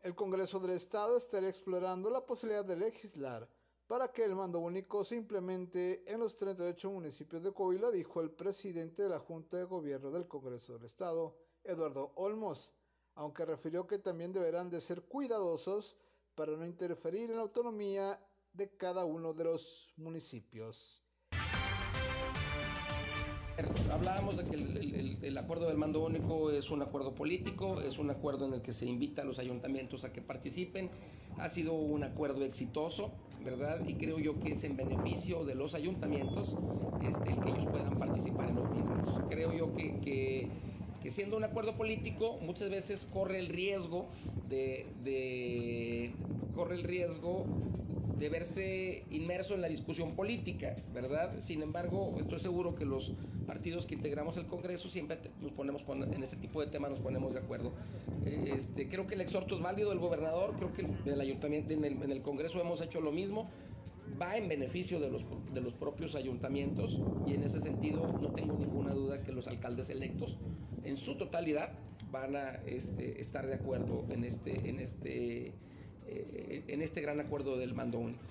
el 0.07 0.15
Congreso 0.15 0.59
del 0.59 0.71
Estado 0.71 1.17
estará 1.17 1.49
explorando 1.49 2.09
la 2.09 2.25
posibilidad 2.25 2.63
de 2.63 2.77
legislar 2.77 3.49
para 3.87 4.11
que 4.11 4.23
el 4.23 4.35
mando 4.35 4.59
único 4.59 5.03
se 5.03 5.15
implemente 5.15 6.03
en 6.11 6.19
los 6.19 6.35
38 6.35 6.91
municipios 6.91 7.41
de 7.41 7.51
Coahuila, 7.51 7.89
dijo 7.91 8.21
el 8.21 8.31
presidente 8.31 9.03
de 9.03 9.09
la 9.09 9.19
Junta 9.19 9.57
de 9.57 9.63
Gobierno 9.63 10.11
del 10.11 10.27
Congreso 10.27 10.73
del 10.73 10.85
Estado, 10.85 11.35
Eduardo 11.67 12.11
Olmos, 12.15 12.71
aunque 13.15 13.45
refirió 13.45 13.87
que 13.87 13.99
también 13.99 14.33
deberán 14.33 14.69
de 14.69 14.81
ser 14.81 15.03
cuidadosos 15.03 15.97
para 16.35 16.55
no 16.55 16.65
interferir 16.65 17.29
en 17.29 17.37
la 17.37 17.43
autonomía 17.43 18.19
de 18.53 18.75
cada 18.75 19.05
uno 19.05 19.33
de 19.33 19.43
los 19.43 19.93
municipios. 19.97 21.03
Hablábamos 23.91 24.37
de 24.37 24.45
que 24.45 24.53
el, 25.27 25.37
acuerdo 25.37 25.67
del 25.67 25.77
mando 25.77 26.05
único 26.05 26.51
es 26.51 26.69
un 26.69 26.83
acuerdo 26.83 27.15
político, 27.15 27.81
es 27.81 27.97
un 27.97 28.11
acuerdo 28.11 28.45
en 28.45 28.53
el 28.53 28.61
que 28.61 28.71
se 28.71 28.85
invita 28.85 29.23
a 29.23 29.25
los 29.25 29.39
ayuntamientos 29.39 30.03
a 30.03 30.13
que 30.13 30.21
participen. 30.21 30.91
Ha 31.39 31.49
sido 31.49 31.73
un 31.73 32.03
acuerdo 32.03 32.43
exitoso, 32.43 33.11
¿verdad? 33.43 33.83
Y 33.87 33.95
creo 33.95 34.19
yo 34.19 34.39
que 34.39 34.51
es 34.51 34.63
en 34.63 34.77
beneficio 34.77 35.43
de 35.43 35.55
los 35.55 35.73
ayuntamientos 35.73 36.55
este, 37.01 37.31
el 37.31 37.41
que 37.41 37.49
ellos 37.49 37.65
puedan 37.65 37.97
participar 37.97 38.49
en 38.49 38.55
los 38.55 38.69
mismos. 38.69 39.21
Creo 39.29 39.51
yo 39.51 39.73
que, 39.73 39.99
que, 40.01 40.51
siendo 41.05 41.37
un 41.37 41.43
acuerdo 41.43 41.75
político, 41.75 42.37
muchas 42.41 42.69
veces 42.69 43.07
corre 43.11 43.39
el 43.39 43.47
riesgo 43.47 44.07
de, 44.49 44.85
de 45.03 46.11
corre 46.55 46.75
el 46.75 46.83
riesgo 46.83 47.45
de 48.17 48.29
verse 48.29 49.03
inmerso 49.11 49.53
en 49.53 49.61
la 49.61 49.67
discusión 49.67 50.15
política, 50.15 50.75
¿verdad? 50.93 51.35
Sin 51.39 51.61
embargo, 51.61 52.15
estoy 52.19 52.39
seguro 52.39 52.75
que 52.75 52.83
los 52.83 53.13
partidos 53.45 53.85
que 53.85 53.95
integramos 53.95 54.37
el 54.37 54.47
Congreso 54.47 54.89
siempre 54.89 55.19
nos 55.39 55.51
ponemos 55.51 55.83
en 55.87 56.23
ese 56.23 56.37
tipo 56.37 56.61
de 56.61 56.67
temas 56.67 56.89
nos 56.89 56.99
ponemos 56.99 57.33
de 57.33 57.39
acuerdo. 57.39 57.73
Eh, 58.25 58.53
este, 58.55 58.89
creo 58.89 59.05
que 59.05 59.15
el 59.15 59.21
exhorto 59.21 59.55
es 59.55 59.61
válido 59.61 59.89
del 59.89 59.99
gobernador, 59.99 60.55
creo 60.55 60.73
que 60.73 60.87
el 61.09 61.21
ayuntamiento 61.21 61.73
en 61.73 62.11
el 62.11 62.21
Congreso 62.21 62.59
hemos 62.59 62.81
hecho 62.81 63.01
lo 63.01 63.11
mismo 63.11 63.47
va 64.21 64.37
en 64.37 64.47
beneficio 64.47 64.99
de 64.99 65.09
los, 65.09 65.25
de 65.53 65.61
los 65.61 65.73
propios 65.73 66.15
ayuntamientos 66.15 67.01
y 67.25 67.33
en 67.33 67.43
ese 67.43 67.59
sentido 67.59 68.07
no 68.21 68.31
tengo 68.31 68.57
ninguna 68.57 68.93
duda 68.93 69.23
que 69.23 69.31
los 69.31 69.47
alcaldes 69.47 69.89
electos 69.89 70.37
en 70.83 70.97
su 70.97 71.17
totalidad 71.17 71.73
van 72.11 72.35
a 72.35 72.49
este, 72.65 73.19
estar 73.19 73.45
de 73.45 73.55
acuerdo 73.55 74.05
en 74.09 74.23
este, 74.23 74.69
en 74.69 74.79
este 74.79 75.53
eh, 76.07 76.63
en 76.67 76.81
este 76.81 77.01
gran 77.01 77.19
acuerdo 77.19 77.57
del 77.57 77.73
mando 77.73 77.99
único. 77.99 78.21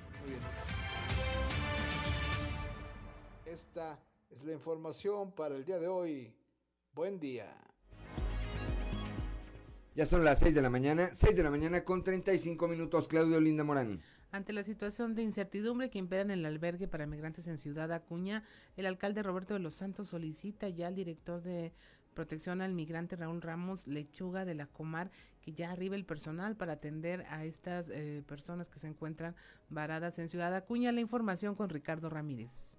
Esta 3.45 3.99
es 4.31 4.43
la 4.45 4.53
información 4.53 5.33
para 5.33 5.57
el 5.57 5.65
día 5.65 5.79
de 5.79 5.89
hoy. 5.89 6.35
Buen 6.95 7.21
día. 7.21 7.55
Ya 9.95 10.07
son 10.07 10.25
las 10.25 10.39
6 10.41 10.55
de 10.55 10.63
la 10.63 10.71
mañana, 10.71 11.11
6 11.15 11.37
de 11.37 11.43
la 11.43 11.51
mañana 11.51 11.85
con 11.85 12.03
35 12.03 12.69
minutos. 12.69 13.09
Claudio 13.09 13.41
Linda 13.41 13.65
Morán. 13.65 14.01
Ante 14.37 14.53
la 14.53 14.63
situación 14.63 15.15
de 15.15 15.23
incertidumbre 15.23 15.89
que 15.89 15.99
impera 15.99 16.21
en 16.21 16.31
el 16.31 16.45
albergue 16.45 16.89
para 16.89 17.07
migrantes 17.07 17.49
en 17.49 17.57
Ciudad 17.57 17.91
Acuña, 17.91 18.43
el 18.77 18.85
alcalde 18.85 19.23
Roberto 19.23 19.55
de 19.55 19.61
los 19.61 19.77
Santos 19.77 20.11
solicita 20.11 20.69
ya 20.69 20.89
al 20.89 20.95
director 20.95 21.41
de 21.43 21.73
Protección 22.13 22.61
al 22.61 22.75
Migrante 22.75 23.17
Raúl 23.17 23.41
Ramos 23.41 23.87
Lechuga 23.87 24.45
de 24.45 24.55
la 24.55 24.67
Comar, 24.67 25.11
que 25.41 25.55
ya 25.55 25.71
arriba 25.71 25.97
el 25.97 26.05
personal 26.05 26.55
para 26.55 26.75
atender 26.75 27.25
a 27.31 27.47
estas 27.47 27.89
eh, 27.89 28.23
personas 28.27 28.69
que 28.69 28.79
se 28.79 28.89
encuentran 28.89 29.35
varadas 29.71 30.19
en 30.19 30.29
Ciudad 30.29 30.55
Acuña. 30.55 30.93
La 30.93 31.01
información 31.01 31.55
con 31.55 31.71
Ricardo 31.71 32.11
Ramírez. 32.11 32.79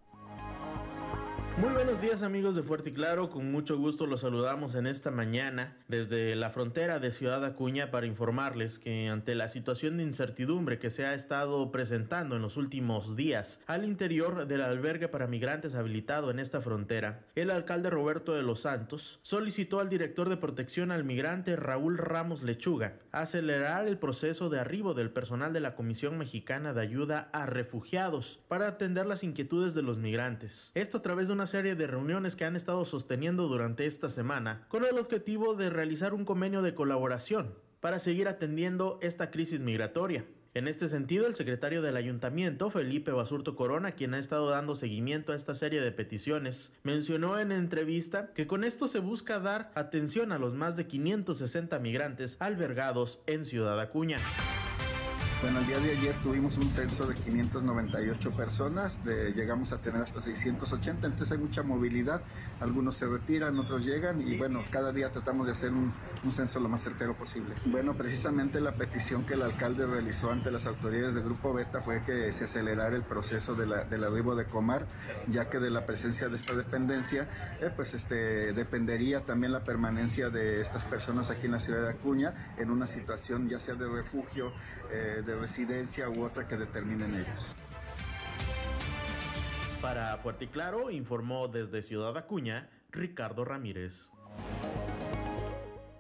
Muy 1.58 1.74
buenos 1.74 2.00
días 2.00 2.22
amigos 2.22 2.54
de 2.54 2.62
Fuerte 2.62 2.92
y 2.92 2.94
Claro, 2.94 3.32
con 3.32 3.52
mucho 3.52 3.80
gusto 3.80 4.06
los 4.06 4.22
saludamos 4.22 4.76
en 4.76 4.86
esta 4.86 5.10
mañana 5.10 5.76
desde 5.88 6.36
la 6.36 6.52
frontera 6.52 7.00
de 7.00 7.12
Ciudad 7.12 7.44
Acuña 7.44 7.90
para 7.90 8.06
informarles 8.06 8.78
que 8.78 9.10
ante 9.10 9.34
la 9.34 9.50
situación 9.50 9.98
de 9.98 10.04
incertidumbre 10.04 10.78
que 10.78 10.92
se 10.92 11.08
ha 11.08 11.16
estado 11.16 11.72
presentando 11.72 12.36
en 12.36 12.44
los 12.44 12.58
últimos 12.58 13.16
días 13.16 13.60
al 13.66 13.86
interior 13.86 14.46
del 14.46 14.62
albergue 14.62 15.08
para 15.08 15.26
migrantes 15.26 15.74
habilitado 15.74 16.30
en 16.30 16.38
esta 16.38 16.62
frontera, 16.62 17.22
el 17.34 17.50
alcalde 17.50 17.90
Roberto 17.90 18.34
de 18.34 18.44
los 18.44 18.62
Santos 18.62 19.20
solicitó 19.24 19.80
al 19.80 19.90
director 19.90 20.30
de 20.30 20.38
protección 20.38 20.92
al 20.92 21.06
migrante 21.06 21.56
Raúl 21.56 21.98
Ramos 21.98 22.44
Lechuga 22.44 23.00
acelerar 23.12 23.88
el 23.88 23.98
proceso 23.98 24.52
de 24.52 24.60
arribo 24.60 24.94
del 24.94 25.10
personal 25.10 25.54
de 25.54 25.62
la 25.62 25.74
Comisión 25.74 26.20
Mexicana 26.20 26.74
de 26.74 26.82
Ayuda 26.82 27.30
a 27.34 27.48
Refugiados 27.48 28.42
para 28.48 28.68
atender 28.68 29.08
las 29.08 29.24
inquietudes 29.24 29.74
de 29.74 29.82
los 29.82 29.98
migrantes. 29.98 30.72
Esto 30.76 31.00
a 31.00 31.02
través 31.02 31.28
de 31.28 31.34
una 31.34 31.47
serie 31.48 31.76
de 31.76 31.88
reuniones 31.88 32.36
que 32.36 32.46
han 32.46 32.56
estado 32.56 32.86
sosteniendo 32.86 33.48
durante 33.48 33.86
esta 33.86 34.10
semana 34.10 34.66
con 34.68 34.86
el 34.86 35.00
objetivo 35.00 35.56
de 35.56 35.70
realizar 35.70 36.14
un 36.14 36.26
convenio 36.26 36.62
de 36.62 36.76
colaboración 36.76 37.56
para 37.80 38.00
seguir 38.00 38.28
atendiendo 38.28 39.00
esta 39.02 39.32
crisis 39.32 39.62
migratoria. 39.62 40.26
En 40.54 40.68
este 40.68 40.88
sentido, 40.88 41.28
el 41.28 41.36
secretario 41.36 41.84
del 41.84 41.98
ayuntamiento, 41.98 42.72
Felipe 42.72 43.12
Basurto 43.12 43.56
Corona, 43.56 43.92
quien 43.92 44.16
ha 44.16 44.20
estado 44.20 44.50
dando 44.50 44.76
seguimiento 44.76 45.32
a 45.32 45.36
esta 45.36 45.54
serie 45.54 45.82
de 45.82 45.92
peticiones, 45.92 46.74
mencionó 46.82 47.38
en 47.40 47.52
entrevista 47.52 48.34
que 48.34 48.48
con 48.48 48.64
esto 48.64 48.88
se 48.88 48.98
busca 48.98 49.40
dar 49.40 49.72
atención 49.76 50.32
a 50.32 50.40
los 50.40 50.56
más 50.56 50.76
de 50.76 50.88
560 50.88 51.78
migrantes 51.78 52.38
albergados 52.40 53.20
en 53.28 53.46
Ciudad 53.46 53.80
Acuña. 53.80 54.18
Bueno, 55.40 55.60
el 55.60 55.68
día 55.68 55.80
de 55.80 55.92
ayer 55.92 56.16
tuvimos 56.24 56.58
un 56.58 56.72
censo 56.72 57.06
de 57.06 57.14
598 57.14 58.32
personas, 58.32 59.06
de, 59.06 59.34
llegamos 59.34 59.72
a 59.72 59.78
tener 59.78 60.02
hasta 60.02 60.20
680, 60.20 61.06
entonces 61.06 61.32
hay 61.32 61.38
mucha 61.38 61.62
movilidad, 61.62 62.24
algunos 62.60 62.98
se 62.98 63.06
retiran, 63.06 63.56
otros 63.60 63.86
llegan 63.86 64.20
y 64.28 64.36
bueno, 64.36 64.64
cada 64.72 64.92
día 64.92 65.12
tratamos 65.12 65.46
de 65.46 65.52
hacer 65.52 65.70
un, 65.74 65.94
censo 66.32 66.60
lo 66.60 66.70
más 66.70 66.84
certero 66.84 67.14
posible. 67.14 67.54
Bueno, 67.66 67.94
precisamente 67.94 68.60
la 68.60 68.74
petición 68.74 69.28
que 69.28 69.36
el 69.36 69.44
alcalde 69.44 69.86
realizó 69.86 70.32
ante 70.32 70.50
las 70.50 70.66
autoridades 70.66 71.14
del 71.14 71.24
Grupo 71.24 71.54
Beta 71.54 71.82
fue 71.82 72.04
que 72.04 72.34
se 72.34 72.46
acelerara 72.46 72.96
el 72.96 73.04
proceso 73.04 73.54
de 73.54 73.68
la, 73.68 73.84
del 73.84 74.06
arribo 74.06 74.36
de 74.36 74.46
Comar, 74.46 74.88
ya 75.28 75.52
que 75.52 75.60
de 75.60 75.70
la 75.70 75.86
presencia 75.86 76.30
de 76.30 76.38
esta 76.38 76.56
dependencia, 76.56 77.28
eh, 77.62 77.70
pues 77.76 77.94
este, 77.94 78.54
dependería 78.54 79.22
también 79.22 79.54
la 79.54 79.64
permanencia 79.64 80.32
de 80.32 80.62
estas 80.62 80.84
personas 80.86 81.30
aquí 81.30 81.46
en 81.46 81.52
la 81.52 81.60
ciudad 81.60 81.84
de 81.84 81.90
Acuña 81.92 82.56
en 82.58 82.72
una 82.72 82.88
situación 82.88 83.48
ya 83.48 83.60
sea 83.60 83.76
de 83.76 83.88
refugio, 83.88 84.52
eh, 84.92 85.22
de 85.26 85.36
residencia 85.36 86.10
u 86.10 86.24
otra 86.24 86.48
que 86.48 86.58
determinen 86.58 87.14
ellos. 87.16 87.56
Para 89.82 90.18
Fuerte 90.18 90.46
y 90.46 90.48
Claro, 90.48 90.90
informó 90.90 91.48
desde 91.48 91.82
Ciudad 91.82 92.18
Acuña 92.18 92.70
Ricardo 92.92 93.46
Ramírez. 93.46 94.10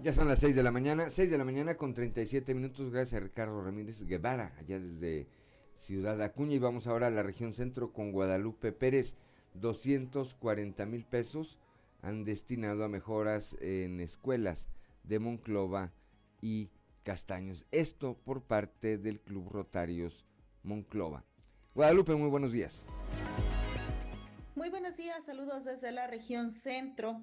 Ya 0.02 0.13
son 0.13 0.28
las 0.28 0.39
6 0.39 0.56
de 0.56 0.63
la 0.63 0.71
mañana, 0.71 1.10
6 1.10 1.30
de 1.30 1.38
la 1.38 1.43
mañana 1.43 1.76
con 1.76 1.93
37 1.93 2.54
minutos, 2.54 2.91
gracias 2.91 3.21
a 3.21 3.23
Ricardo 3.23 3.63
Ramírez 3.63 4.02
Guevara, 4.06 4.54
allá 4.60 4.80
desde 4.80 5.28
Ciudad 5.76 6.21
Acuña. 6.21 6.56
Y 6.56 6.60
vamos 6.60 6.88
ahora 6.88 7.08
a 7.08 7.12
la 7.12 7.23
región 7.23 7.54
centro 7.54 7.91
con 7.93 8.12
Guadalupe 8.12 8.71
Pérez. 8.71 9.15
240 9.56 10.86
mil 10.86 11.04
pesos 11.04 11.58
han 12.02 12.23
destinado 12.26 12.84
a 12.84 12.88
mejoras 12.88 13.56
en 13.60 14.00
escuelas 14.00 14.69
de 15.04 15.19
Monclova 15.19 15.91
y 16.41 16.69
Castaños. 17.08 17.65
Esto 17.72 18.17
por 18.26 18.43
parte 18.43 18.98
del 18.98 19.22
Club 19.22 19.48
Rotarios 19.48 20.26
Monclova. 20.62 21.24
Guadalupe, 21.74 22.13
muy 22.15 22.28
buenos 22.28 22.52
días. 22.52 22.86
Muy 24.56 24.70
buenos 24.70 24.98
días, 24.98 25.24
saludos 25.24 25.63
desde 25.63 25.93
la 25.93 26.08
región 26.08 26.52
centro. 26.52 27.22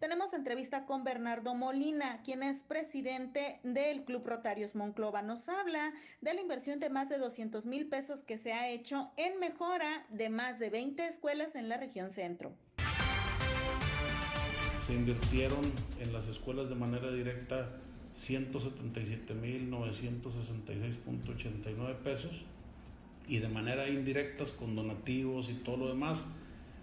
Tenemos 0.00 0.34
entrevista 0.34 0.84
con 0.84 1.02
Bernardo 1.02 1.54
Molina, 1.54 2.20
quien 2.24 2.42
es 2.42 2.62
presidente 2.64 3.58
del 3.62 4.04
Club 4.04 4.26
Rotarios 4.26 4.74
Monclova. 4.74 5.22
Nos 5.22 5.48
habla 5.48 5.94
de 6.20 6.34
la 6.34 6.42
inversión 6.42 6.78
de 6.78 6.90
más 6.90 7.08
de 7.08 7.16
200 7.16 7.64
mil 7.64 7.88
pesos 7.88 8.22
que 8.24 8.36
se 8.36 8.52
ha 8.52 8.68
hecho 8.68 9.12
en 9.16 9.40
mejora 9.40 10.04
de 10.10 10.28
más 10.28 10.58
de 10.58 10.68
20 10.68 11.06
escuelas 11.06 11.54
en 11.54 11.70
la 11.70 11.78
región 11.78 12.12
centro. 12.12 12.52
Se 14.86 14.92
invirtieron 14.92 15.72
en 16.00 16.12
las 16.12 16.28
escuelas 16.28 16.68
de 16.68 16.74
manera 16.74 17.10
directa 17.10 17.80
177 18.14 19.34
mil 19.34 19.70
966.89 19.70 21.96
pesos 21.96 22.42
y 23.26 23.38
de 23.38 23.48
manera 23.48 23.88
indirecta 23.88 24.44
con 24.58 24.76
donativos 24.76 25.48
y 25.48 25.54
todo 25.54 25.78
lo 25.78 25.88
demás 25.88 26.26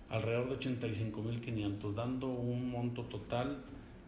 alrededor 0.10 0.50
de 0.50 0.58
85.500, 0.72 1.94
dando 1.94 2.26
un 2.28 2.72
monto 2.72 3.04
total 3.04 3.64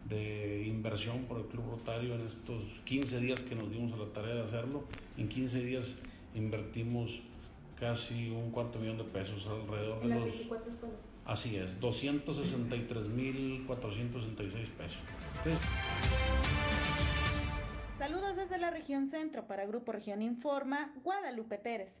de 0.08 0.64
inversión 0.66 1.24
por 1.24 1.38
el 1.38 1.44
Club 1.46 1.64
Rotario 1.70 2.14
en 2.14 2.22
estos 2.22 2.64
15 2.84 3.20
días 3.20 3.40
que 3.40 3.54
nos 3.54 3.70
dimos 3.70 3.92
a 3.92 3.96
la 3.96 4.06
tarea 4.06 4.34
de 4.34 4.42
hacerlo. 4.42 4.82
En 5.16 5.28
15 5.28 5.62
días 5.62 5.98
invertimos 6.34 7.20
casi 7.78 8.30
un 8.30 8.50
cuarto 8.50 8.80
millón 8.80 8.98
de 8.98 9.04
pesos, 9.04 9.46
alrededor 9.46 10.02
de 10.02 10.08
los... 10.08 10.34
Así 11.24 11.54
es, 11.56 11.80
263.466 11.80 14.66
pesos. 14.76 14.98
Saludos 18.02 18.34
desde 18.34 18.58
la 18.58 18.72
región 18.72 19.10
centro 19.10 19.46
para 19.46 19.64
Grupo 19.64 19.92
Región 19.92 20.22
Informa, 20.22 20.92
Guadalupe 21.04 21.56
Pérez. 21.56 22.00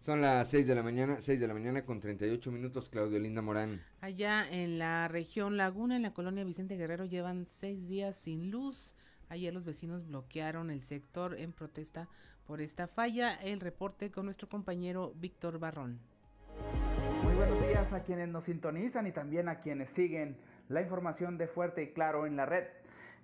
Son 0.00 0.20
las 0.20 0.48
6 0.48 0.66
de 0.66 0.74
la 0.74 0.82
mañana, 0.82 1.18
6 1.20 1.38
de 1.38 1.46
la 1.46 1.54
mañana 1.54 1.84
con 1.84 2.00
38 2.00 2.50
minutos, 2.50 2.88
Claudio 2.88 3.20
Linda 3.20 3.40
Morán. 3.40 3.82
Allá 4.00 4.44
en 4.50 4.80
la 4.80 5.06
región 5.06 5.56
Laguna, 5.56 5.94
en 5.94 6.02
la 6.02 6.12
colonia 6.12 6.42
Vicente 6.42 6.76
Guerrero, 6.76 7.04
llevan 7.04 7.46
seis 7.46 7.86
días 7.86 8.16
sin 8.16 8.50
luz. 8.50 8.96
Ayer 9.28 9.54
los 9.54 9.64
vecinos 9.64 10.08
bloquearon 10.08 10.68
el 10.68 10.82
sector 10.82 11.38
en 11.38 11.52
protesta 11.52 12.08
por 12.48 12.60
esta 12.60 12.88
falla. 12.88 13.34
El 13.34 13.60
reporte 13.60 14.10
con 14.10 14.24
nuestro 14.24 14.48
compañero 14.48 15.12
Víctor 15.14 15.60
Barrón. 15.60 16.00
Muy 17.22 17.34
buenos 17.34 17.64
días 17.64 17.92
a 17.92 18.02
quienes 18.02 18.28
nos 18.28 18.42
sintonizan 18.42 19.06
y 19.06 19.12
también 19.12 19.48
a 19.48 19.60
quienes 19.60 19.90
siguen 19.90 20.36
la 20.68 20.82
información 20.82 21.38
de 21.38 21.46
Fuerte 21.46 21.84
y 21.84 21.92
Claro 21.92 22.26
en 22.26 22.34
la 22.34 22.44
red. 22.44 22.64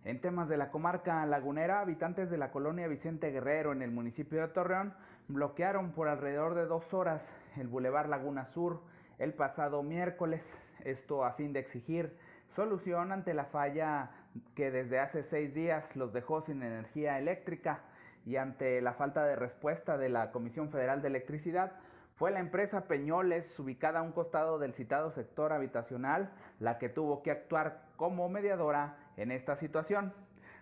En 0.05 0.21
temas 0.21 0.49
de 0.49 0.57
la 0.57 0.71
comarca 0.71 1.25
lagunera, 1.27 1.81
habitantes 1.81 2.31
de 2.31 2.39
la 2.39 2.51
colonia 2.51 2.87
Vicente 2.87 3.31
Guerrero 3.31 3.73
en 3.73 3.83
el 3.83 3.91
municipio 3.91 4.41
de 4.41 4.49
Torreón 4.49 4.95
bloquearon 5.29 5.93
por 5.93 6.09
alrededor 6.09 6.55
de 6.55 6.67
dos 6.67 6.95
horas 6.95 7.29
el 7.57 7.69
Boulevard 7.69 8.09
Laguna 8.09 8.47
Sur 8.47 8.83
el 9.19 9.33
pasado 9.33 9.83
miércoles, 9.83 10.57
esto 10.85 11.25
a 11.25 11.33
fin 11.33 11.53
de 11.53 11.61
exigir 11.61 12.17
solución 12.55 13.13
ante 13.13 13.35
la 13.35 13.47
falla 13.47 14.11
que 14.55 14.71
desde 14.71 14.99
hace 14.99 15.23
seis 15.23 15.55
días 15.55 15.85
los 15.97 16.13
dejó 16.13 16.43
sin 16.43 16.63
energía 16.63 17.19
eléctrica. 17.19 17.81
Y 18.25 18.37
ante 18.37 18.81
la 18.81 18.95
falta 18.95 19.25
de 19.25 19.37
respuesta 19.37 19.97
de 19.97 20.09
la 20.09 20.33
Comisión 20.33 20.71
Federal 20.71 21.01
de 21.01 21.09
Electricidad, 21.09 21.73
fue 22.17 22.31
la 22.31 22.41
empresa 22.41 22.89
Peñoles, 22.89 23.59
ubicada 23.59 24.01
a 24.01 24.03
un 24.03 24.13
costado 24.13 24.59
del 24.59 24.73
citado 24.73 25.13
sector 25.13 25.53
habitacional, 25.53 26.33
la 26.59 26.79
que 26.79 26.89
tuvo 26.89 27.23
que 27.23 27.31
actuar 27.31 27.83
como 27.97 28.29
mediadora 28.29 28.97
en 29.17 29.31
esta 29.31 29.57
situación. 29.57 30.13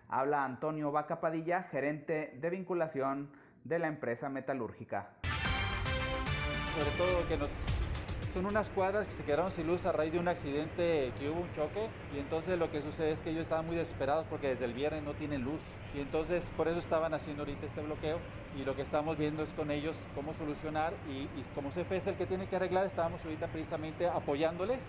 Habla 0.09 0.45
Antonio 0.45 0.91
Vaca 0.91 1.19
Padilla, 1.19 1.63
gerente 1.63 2.37
de 2.39 2.49
vinculación 2.49 3.29
de 3.63 3.79
la 3.79 3.87
empresa 3.87 4.29
metalúrgica. 4.29 5.09
Sobre 6.73 6.91
todo 6.97 7.27
que 7.27 7.37
nos, 7.37 7.49
son 8.33 8.45
unas 8.45 8.69
cuadras 8.69 9.07
que 9.07 9.13
se 9.13 9.23
quedaron 9.23 9.51
sin 9.51 9.65
luz 9.65 9.85
a 9.85 9.91
raíz 9.91 10.11
de 10.11 10.19
un 10.19 10.27
accidente 10.27 11.11
que 11.17 11.29
hubo 11.29 11.41
un 11.41 11.53
choque 11.53 11.87
y 12.13 12.19
entonces 12.19 12.59
lo 12.59 12.69
que 12.69 12.81
sucede 12.81 13.13
es 13.13 13.19
que 13.21 13.31
ellos 13.31 13.43
estaban 13.43 13.65
muy 13.65 13.77
desesperados 13.77 14.25
porque 14.29 14.49
desde 14.49 14.65
el 14.65 14.73
viernes 14.73 15.03
no 15.03 15.13
tienen 15.13 15.43
luz 15.43 15.61
y 15.95 16.01
entonces 16.01 16.43
por 16.57 16.67
eso 16.67 16.79
estaban 16.79 17.13
haciendo 17.13 17.43
ahorita 17.43 17.65
este 17.65 17.81
bloqueo 17.81 18.19
y 18.57 18.63
lo 18.63 18.75
que 18.75 18.81
estamos 18.81 19.17
viendo 19.17 19.43
es 19.43 19.49
con 19.51 19.71
ellos 19.71 19.95
cómo 20.13 20.33
solucionar 20.33 20.93
y, 21.09 21.23
y 21.39 21.45
como 21.55 21.69
CFE 21.69 21.97
es 21.97 22.07
el 22.07 22.15
que 22.15 22.25
tiene 22.25 22.47
que 22.47 22.57
arreglar, 22.57 22.85
estábamos 22.85 23.23
ahorita 23.23 23.47
precisamente 23.47 24.05
apoyándoles 24.07 24.79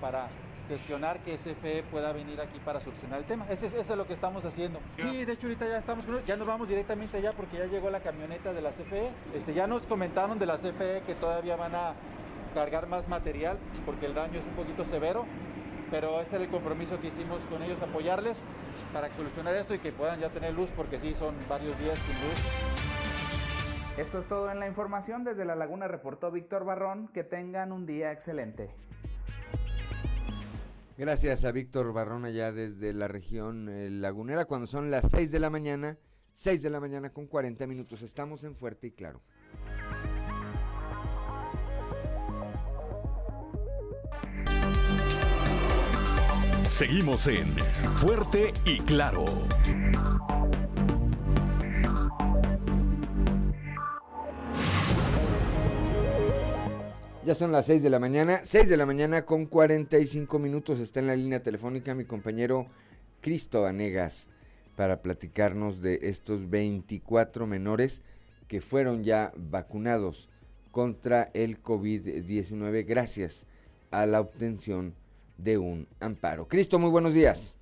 para 0.00 0.28
gestionar 0.70 1.18
que 1.20 1.36
SFE 1.36 1.82
pueda 1.90 2.12
venir 2.12 2.40
aquí 2.40 2.60
para 2.64 2.80
solucionar 2.80 3.18
el 3.18 3.24
tema. 3.24 3.44
Eso 3.50 3.66
es, 3.66 3.88
lo 3.88 4.06
que 4.06 4.14
estamos 4.14 4.44
haciendo. 4.44 4.78
Sí, 4.96 5.24
de 5.24 5.32
hecho 5.32 5.48
ahorita 5.48 5.66
ya 5.68 5.78
estamos, 5.78 6.04
ya 6.26 6.36
nos 6.36 6.46
vamos 6.46 6.68
directamente 6.68 7.16
allá 7.16 7.32
porque 7.32 7.58
ya 7.58 7.66
llegó 7.66 7.90
la 7.90 8.00
camioneta 8.00 8.52
de 8.52 8.62
la 8.62 8.70
CFE. 8.70 9.10
Este, 9.34 9.52
ya 9.52 9.66
nos 9.66 9.82
comentaron 9.82 10.38
de 10.38 10.46
la 10.46 10.58
CFE 10.58 11.02
que 11.04 11.16
todavía 11.16 11.56
van 11.56 11.74
a 11.74 11.94
cargar 12.54 12.86
más 12.86 13.08
material 13.08 13.58
porque 13.84 14.06
el 14.06 14.14
daño 14.14 14.38
es 14.38 14.46
un 14.46 14.54
poquito 14.54 14.84
severo, 14.84 15.26
pero 15.90 16.20
ese 16.20 16.36
es 16.36 16.42
el 16.42 16.48
compromiso 16.48 17.00
que 17.00 17.08
hicimos 17.08 17.40
con 17.50 17.62
ellos, 17.64 17.82
apoyarles 17.82 18.38
para 18.92 19.08
solucionar 19.16 19.56
esto 19.56 19.74
y 19.74 19.80
que 19.80 19.90
puedan 19.90 20.20
ya 20.20 20.28
tener 20.28 20.54
luz 20.54 20.70
porque 20.76 21.00
sí, 21.00 21.14
son 21.14 21.34
varios 21.48 21.76
días 21.80 21.98
sin 21.98 22.14
luz. 22.14 22.80
Esto 23.98 24.20
es 24.20 24.28
todo 24.28 24.50
en 24.52 24.60
la 24.60 24.68
información. 24.68 25.24
Desde 25.24 25.44
La 25.44 25.56
Laguna 25.56 25.88
reportó 25.88 26.30
Víctor 26.30 26.64
Barrón. 26.64 27.08
Que 27.08 27.24
tengan 27.24 27.72
un 27.72 27.86
día 27.86 28.12
excelente. 28.12 28.70
Gracias 31.00 31.46
a 31.46 31.50
Víctor 31.50 31.94
Barrón 31.94 32.26
allá 32.26 32.52
desde 32.52 32.92
la 32.92 33.08
región 33.08 33.70
eh, 33.70 33.88
lagunera, 33.88 34.44
cuando 34.44 34.66
son 34.66 34.90
las 34.90 35.06
6 35.10 35.30
de 35.30 35.40
la 35.40 35.48
mañana, 35.48 35.96
6 36.34 36.62
de 36.62 36.68
la 36.68 36.78
mañana 36.78 37.08
con 37.10 37.26
40 37.26 37.66
minutos. 37.66 38.02
Estamos 38.02 38.44
en 38.44 38.54
Fuerte 38.54 38.88
y 38.88 38.90
Claro. 38.90 39.22
Seguimos 46.68 47.26
en 47.28 47.48
Fuerte 47.96 48.52
y 48.66 48.80
Claro. 48.80 49.24
Ya 57.30 57.36
son 57.36 57.52
las 57.52 57.66
6 57.66 57.84
de 57.84 57.90
la 57.90 58.00
mañana, 58.00 58.40
6 58.42 58.68
de 58.68 58.76
la 58.76 58.86
mañana 58.86 59.24
con 59.24 59.46
45 59.46 60.40
minutos 60.40 60.80
está 60.80 60.98
en 60.98 61.06
la 61.06 61.14
línea 61.14 61.44
telefónica 61.44 61.94
mi 61.94 62.04
compañero 62.04 62.66
Cristo 63.20 63.66
Anegas 63.66 64.28
para 64.74 65.00
platicarnos 65.00 65.80
de 65.80 66.00
estos 66.02 66.50
24 66.50 67.46
menores 67.46 68.02
que 68.48 68.60
fueron 68.60 69.04
ya 69.04 69.32
vacunados 69.36 70.28
contra 70.72 71.30
el 71.32 71.62
COVID-19 71.62 72.84
gracias 72.84 73.46
a 73.92 74.06
la 74.06 74.20
obtención 74.20 74.96
de 75.38 75.56
un 75.56 75.86
amparo. 76.00 76.48
Cristo, 76.48 76.80
muy 76.80 76.90
buenos 76.90 77.14
días. 77.14 77.54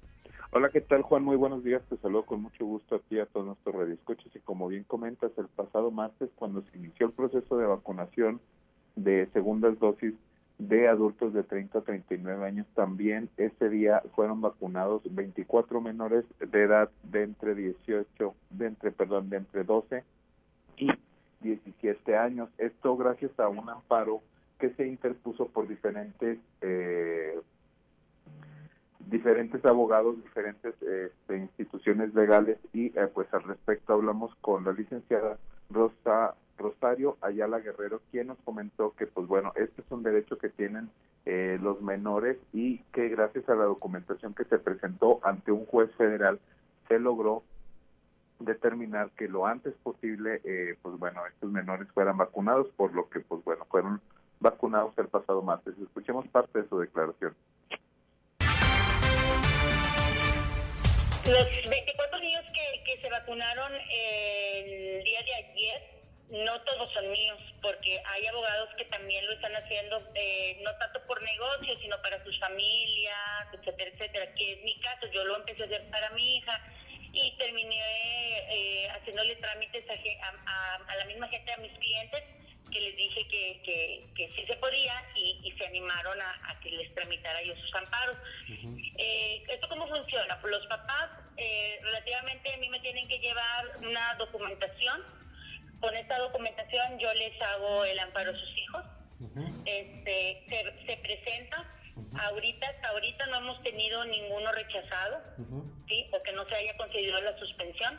Hola, 0.50 0.70
¿qué 0.70 0.80
tal 0.80 1.02
Juan? 1.02 1.22
Muy 1.24 1.36
buenos 1.36 1.62
días. 1.62 1.82
Te 1.90 1.98
saludo 1.98 2.24
con 2.24 2.40
mucho 2.40 2.64
gusto 2.64 2.94
a 2.94 3.00
ti 3.00 3.18
a 3.18 3.26
todos 3.26 3.44
nuestros 3.44 3.74
radioescuchos 3.74 4.34
y 4.34 4.40
como 4.40 4.66
bien 4.68 4.84
comentas, 4.84 5.30
el 5.36 5.48
pasado 5.48 5.90
martes 5.90 6.30
cuando 6.36 6.62
se 6.62 6.78
inició 6.78 7.08
el 7.08 7.12
proceso 7.12 7.58
de 7.58 7.66
vacunación 7.66 8.40
de 9.04 9.26
segundas 9.32 9.78
dosis 9.78 10.14
de 10.58 10.88
adultos 10.88 11.32
de 11.32 11.44
30 11.44 11.78
a 11.78 11.82
39 11.82 12.46
años. 12.46 12.66
También 12.74 13.28
ese 13.36 13.68
día 13.68 14.02
fueron 14.14 14.40
vacunados 14.40 15.02
24 15.04 15.80
menores 15.80 16.24
de 16.40 16.62
edad 16.62 16.90
de 17.04 17.22
entre 17.22 17.54
18, 17.54 18.34
de 18.50 18.66
entre, 18.66 18.90
perdón, 18.90 19.30
de 19.30 19.38
entre 19.38 19.64
12 19.64 20.04
y 20.76 20.90
17 21.40 22.16
años. 22.16 22.50
Esto 22.58 22.96
gracias 22.96 23.38
a 23.38 23.48
un 23.48 23.68
amparo 23.68 24.20
que 24.58 24.70
se 24.70 24.86
interpuso 24.86 25.46
por 25.46 25.68
diferentes 25.68 26.38
eh, 26.60 27.38
diferentes 29.08 29.64
abogados, 29.64 30.16
diferentes 30.22 30.74
este, 30.82 31.38
instituciones 31.38 32.12
legales 32.14 32.58
y 32.72 32.86
eh, 32.86 33.08
pues 33.14 33.32
al 33.32 33.44
respecto 33.44 33.94
hablamos 33.94 34.34
con 34.40 34.64
la 34.64 34.72
licenciada 34.72 35.38
Rosa 35.70 36.34
Rosario 36.58 37.16
Ayala 37.20 37.60
Guerrero, 37.60 38.02
quien 38.10 38.26
nos 38.26 38.38
comentó 38.44 38.94
que, 38.96 39.06
pues 39.06 39.26
bueno, 39.26 39.52
este 39.56 39.80
es 39.82 39.90
un 39.90 40.02
derecho 40.02 40.36
que 40.36 40.48
tienen 40.48 40.90
eh, 41.24 41.58
los 41.62 41.80
menores 41.80 42.36
y 42.52 42.78
que 42.92 43.08
gracias 43.08 43.48
a 43.48 43.54
la 43.54 43.64
documentación 43.64 44.34
que 44.34 44.44
se 44.44 44.58
presentó 44.58 45.20
ante 45.22 45.52
un 45.52 45.66
juez 45.66 45.90
federal 45.96 46.38
se 46.88 46.98
logró 46.98 47.42
determinar 48.40 49.10
que 49.10 49.28
lo 49.28 49.46
antes 49.46 49.74
posible, 49.82 50.40
eh, 50.44 50.76
pues 50.82 50.98
bueno, 50.98 51.26
estos 51.26 51.50
menores 51.50 51.88
fueran 51.92 52.16
vacunados, 52.16 52.68
por 52.76 52.94
lo 52.94 53.08
que, 53.08 53.20
pues 53.20 53.42
bueno, 53.44 53.64
fueron 53.70 54.00
vacunados 54.40 54.96
el 54.98 55.08
pasado 55.08 55.42
martes. 55.42 55.74
Escuchemos 55.78 56.26
parte 56.28 56.62
de 56.62 56.68
su 56.68 56.78
declaración. 56.78 57.34
Los 61.26 61.70
24 61.70 62.20
niños 62.20 62.44
que, 62.54 62.84
que 62.84 63.00
se 63.02 63.10
vacunaron 63.10 63.72
el 63.74 65.04
día 65.04 65.20
de 65.22 65.34
ayer, 65.34 65.97
no 66.30 66.60
todos 66.62 66.92
son 66.92 67.10
míos, 67.10 67.38
porque 67.62 68.02
hay 68.04 68.26
abogados 68.26 68.68
que 68.76 68.84
también 68.86 69.24
lo 69.26 69.32
están 69.32 69.54
haciendo, 69.56 70.02
eh, 70.14 70.60
no 70.62 70.76
tanto 70.76 71.00
por 71.06 71.22
negocio, 71.22 71.78
sino 71.80 72.00
para 72.02 72.22
sus 72.24 72.38
familias, 72.38 73.46
etcétera, 73.52 73.90
etcétera, 73.94 74.34
que 74.34 74.52
es 74.52 74.62
mi 74.62 74.78
caso. 74.80 75.06
Yo 75.12 75.24
lo 75.24 75.36
empecé 75.36 75.62
a 75.62 75.66
hacer 75.66 75.90
para 75.90 76.10
mi 76.10 76.36
hija 76.36 76.60
y 77.12 77.36
terminé 77.38 77.80
eh, 78.50 78.88
haciéndole 78.90 79.36
trámites 79.36 79.84
a, 79.88 80.74
a, 80.86 80.96
la 80.96 81.04
misma 81.06 81.28
gente, 81.28 81.52
a 81.52 81.56
mis 81.58 81.72
clientes, 81.78 82.22
que 82.70 82.80
les 82.80 82.96
dije 82.96 83.26
que, 83.28 84.10
que, 84.14 84.30
sí 84.36 84.44
se 84.46 84.56
podía 84.56 84.92
y, 85.16 85.52
se 85.58 85.66
animaron 85.66 86.20
a, 86.20 86.60
que 86.60 86.70
les 86.70 86.94
tramitara 86.94 87.42
yo 87.42 87.56
sus 87.56 87.74
amparos. 87.74 88.16
Eh, 88.98 89.42
¿Esto 89.48 89.68
cómo 89.68 89.88
funciona? 89.88 90.38
Los 90.44 90.66
papás 90.66 91.10
eh, 91.36 91.78
relativamente 91.82 92.52
a 92.52 92.56
mí 92.58 92.68
me 92.68 92.80
tienen 92.80 93.08
que 93.08 93.18
llevar 93.18 93.78
una 93.78 94.14
documentación. 94.14 95.17
Con 95.80 95.94
esta 95.94 96.18
documentación 96.18 96.98
yo 96.98 97.12
les 97.14 97.40
hago 97.40 97.84
el 97.84 97.98
amparo 97.98 98.30
a 98.30 98.34
sus 98.34 98.58
hijos. 98.58 98.84
este, 99.64 100.44
se, 100.48 100.86
se 100.86 100.96
presenta 100.98 101.66
Ahorita, 102.20 102.68
hasta 102.68 102.88
ahorita 102.90 103.26
no 103.26 103.36
hemos 103.38 103.62
tenido 103.62 104.04
ninguno 104.04 104.52
rechazado, 104.52 105.20
¿sí? 105.88 106.08
O 106.12 106.22
que 106.22 106.32
no 106.32 106.46
se 106.48 106.54
haya 106.54 106.76
concedido 106.76 107.20
la 107.20 107.36
suspensión. 107.38 107.98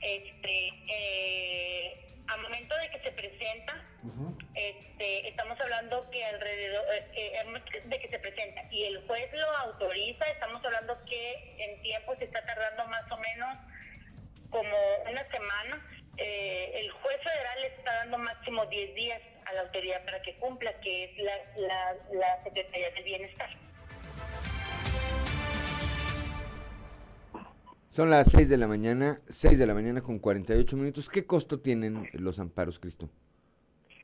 Este, 0.00 0.68
eh, 0.88 2.22
a 2.26 2.36
momento 2.38 2.74
de 2.76 2.90
que 2.90 3.00
se 3.02 3.12
presenta, 3.12 3.84
este, 4.54 5.28
estamos 5.28 5.58
hablando 5.60 6.08
que 6.10 6.24
alrededor 6.24 6.84
eh, 7.14 7.32
de 7.84 8.00
que 8.00 8.08
se 8.08 8.18
presenta 8.18 8.62
y 8.70 8.84
el 8.84 9.06
juez 9.06 9.28
lo 9.32 9.50
autoriza, 9.58 10.24
estamos 10.26 10.64
hablando 10.64 10.98
que 11.04 11.56
en 11.58 11.82
tiempo 11.82 12.14
se 12.16 12.24
está 12.24 12.44
tardando 12.44 12.86
más 12.88 13.10
o 13.10 13.16
menos 13.18 13.58
como 14.50 14.76
una 15.10 15.24
semana. 15.30 15.88
El 16.16 16.90
juez 16.90 17.16
federal 17.22 17.72
está 17.76 17.92
dando 18.04 18.18
máximo 18.18 18.66
10 18.66 18.94
días 18.94 19.20
a 19.46 19.54
la 19.54 19.60
autoridad 19.62 20.04
para 20.04 20.22
que 20.22 20.36
cumpla, 20.36 20.72
que 20.80 21.04
es 21.04 21.10
la, 21.18 21.96
la, 22.18 22.44
Secretaría 22.44 22.90
del 22.90 23.04
Bienestar. 23.04 23.48
Son 27.88 28.08
las 28.08 28.30
6 28.30 28.48
de 28.48 28.56
la 28.56 28.66
mañana, 28.66 29.20
6 29.28 29.58
de 29.58 29.66
la 29.66 29.74
mañana 29.74 30.00
con 30.00 30.18
48 30.18 30.76
minutos. 30.76 31.10
¿Qué 31.10 31.26
costo 31.26 31.60
tienen 31.60 32.08
los 32.14 32.38
amparos, 32.38 32.78
Cristo? 32.78 33.10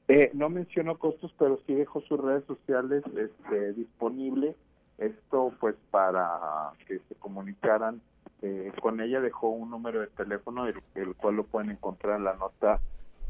Eh, 0.09 0.31
no 0.35 0.49
mencionó 0.51 0.99
costos, 0.99 1.35
pero 1.39 1.59
sí 1.67 1.75
dejó 1.75 2.01
sus 2.03 2.21
redes 2.21 2.45
sociales 2.47 3.03
este, 3.17 3.73
disponible. 3.75 4.55
Esto 4.99 5.55
pues 5.61 5.77
para 5.91 6.73
que 6.87 6.99
se 7.09 7.15
comunicaran 7.15 8.03
eh, 8.43 8.73
con 8.81 9.01
ella. 9.01 9.21
Dejó 9.21 9.51
un 9.51 9.71
número 9.71 10.01
de 10.01 10.07
teléfono, 10.09 10.67
el, 10.67 11.15
cual 11.17 11.37
lo 11.37 11.45
pueden 11.45 11.71
encontrar 11.71 12.19
en 12.19 12.25
la 12.25 12.35
nota 12.35 12.81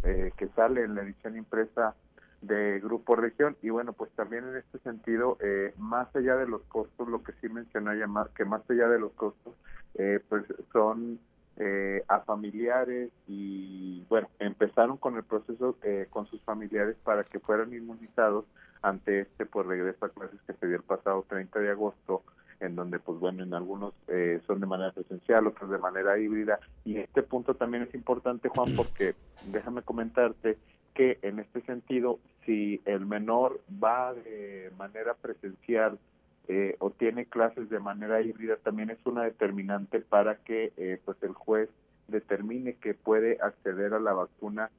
eh, 0.05 0.31
que 0.37 0.49
sale 0.49 0.85
en 0.85 0.95
la 0.95 1.03
edición 1.03 1.37
impresa 1.37 1.97
de 2.41 2.79
Grupo 2.79 3.17
Región 3.17 3.57
y 3.63 3.71
bueno 3.71 3.93
pues 3.93 4.13
también 4.13 4.45
en 4.45 4.57
este 4.57 4.79
sentido 4.79 5.37
eh, 5.41 5.75
más 5.77 6.15
allá 6.15 6.37
de 6.37 6.47
los 6.47 6.63
costos 6.67 7.09
lo 7.09 7.25
que 7.25 7.33
sí 7.41 7.49
mencionó 7.49 7.91
ella 7.91 8.07
más 8.07 8.29
que 8.29 8.45
más 8.45 8.63
allá 8.71 8.89
de 8.89 9.01
los 9.01 9.11
costos 9.15 9.55
eh, 9.95 10.21
pues 10.29 10.45
son 10.73 11.19
a 12.07 12.21
familiares 12.21 13.11
y 13.27 14.05
bueno 14.09 14.29
empezaron 14.39 14.97
con 14.97 15.17
el 15.17 15.25
proceso 15.25 15.77
con 16.11 16.29
sus 16.29 16.41
familiares 16.43 16.95
para 17.03 17.25
que 17.25 17.41
fueran 17.41 17.75
inmunizados 17.75 18.45
ante 18.83 19.23
este 19.23 19.45
por 19.45 19.67
pues, 19.67 19.77
regreso 19.77 20.05
a 20.05 20.11
clases 20.11 20.41
que 20.47 20.53
se 20.53 20.69
dio 20.69 20.77
el 20.77 20.85
pasado 20.85 21.25
30 21.29 21.59
de 21.59 21.71
agosto 21.71 22.23
en 22.61 22.77
donde 22.77 22.99
pues 22.99 23.19
bueno 23.19 23.43
en 23.43 23.55
algunos 23.55 23.95
eh, 24.09 24.41
son 24.47 24.61
de 24.61 24.67
manera 24.67 24.93
presencial 24.93 25.47
otros 25.47 25.71
de 25.71 25.79
manera 25.79 26.19
híbrida. 26.19 26.59
Y 26.85 26.97
este 26.99 27.23
punto 27.23 27.55
también 27.55 27.85
es 27.85 27.95
importante 27.95 28.49
Juan 28.49 28.75
porque 28.77 29.15
déjame 29.47 29.83
comentarte 29.83 30.59
que 30.95 31.19
en 31.23 31.39
este 31.39 31.61
sentido 31.63 32.19
si 32.45 32.81
el 32.85 33.07
menor 33.07 33.61
va 33.83 34.15
de 34.15 34.73
manera 34.77 35.15
presencial 35.15 35.99
eh, 36.49 36.77
o 36.79 36.91
tiene 36.91 37.27
clases 37.27 37.69
de 37.69 37.79
manera 37.79 38.23
híbrida 38.23 38.57
también 38.57 38.91
es 38.91 38.99
una 39.05 39.23
determinante 39.23 40.01
para 40.01 40.37
que 40.37 40.73
eh, 40.77 41.01
pues 41.05 41.23
el 41.23 41.35
juez 41.35 41.69
determine 42.09 42.75
que 42.75 42.95
puede 42.95 43.39
acceder 43.41 43.93
a 43.93 44.01
la 44.01 44.15
vacuna 44.15 44.71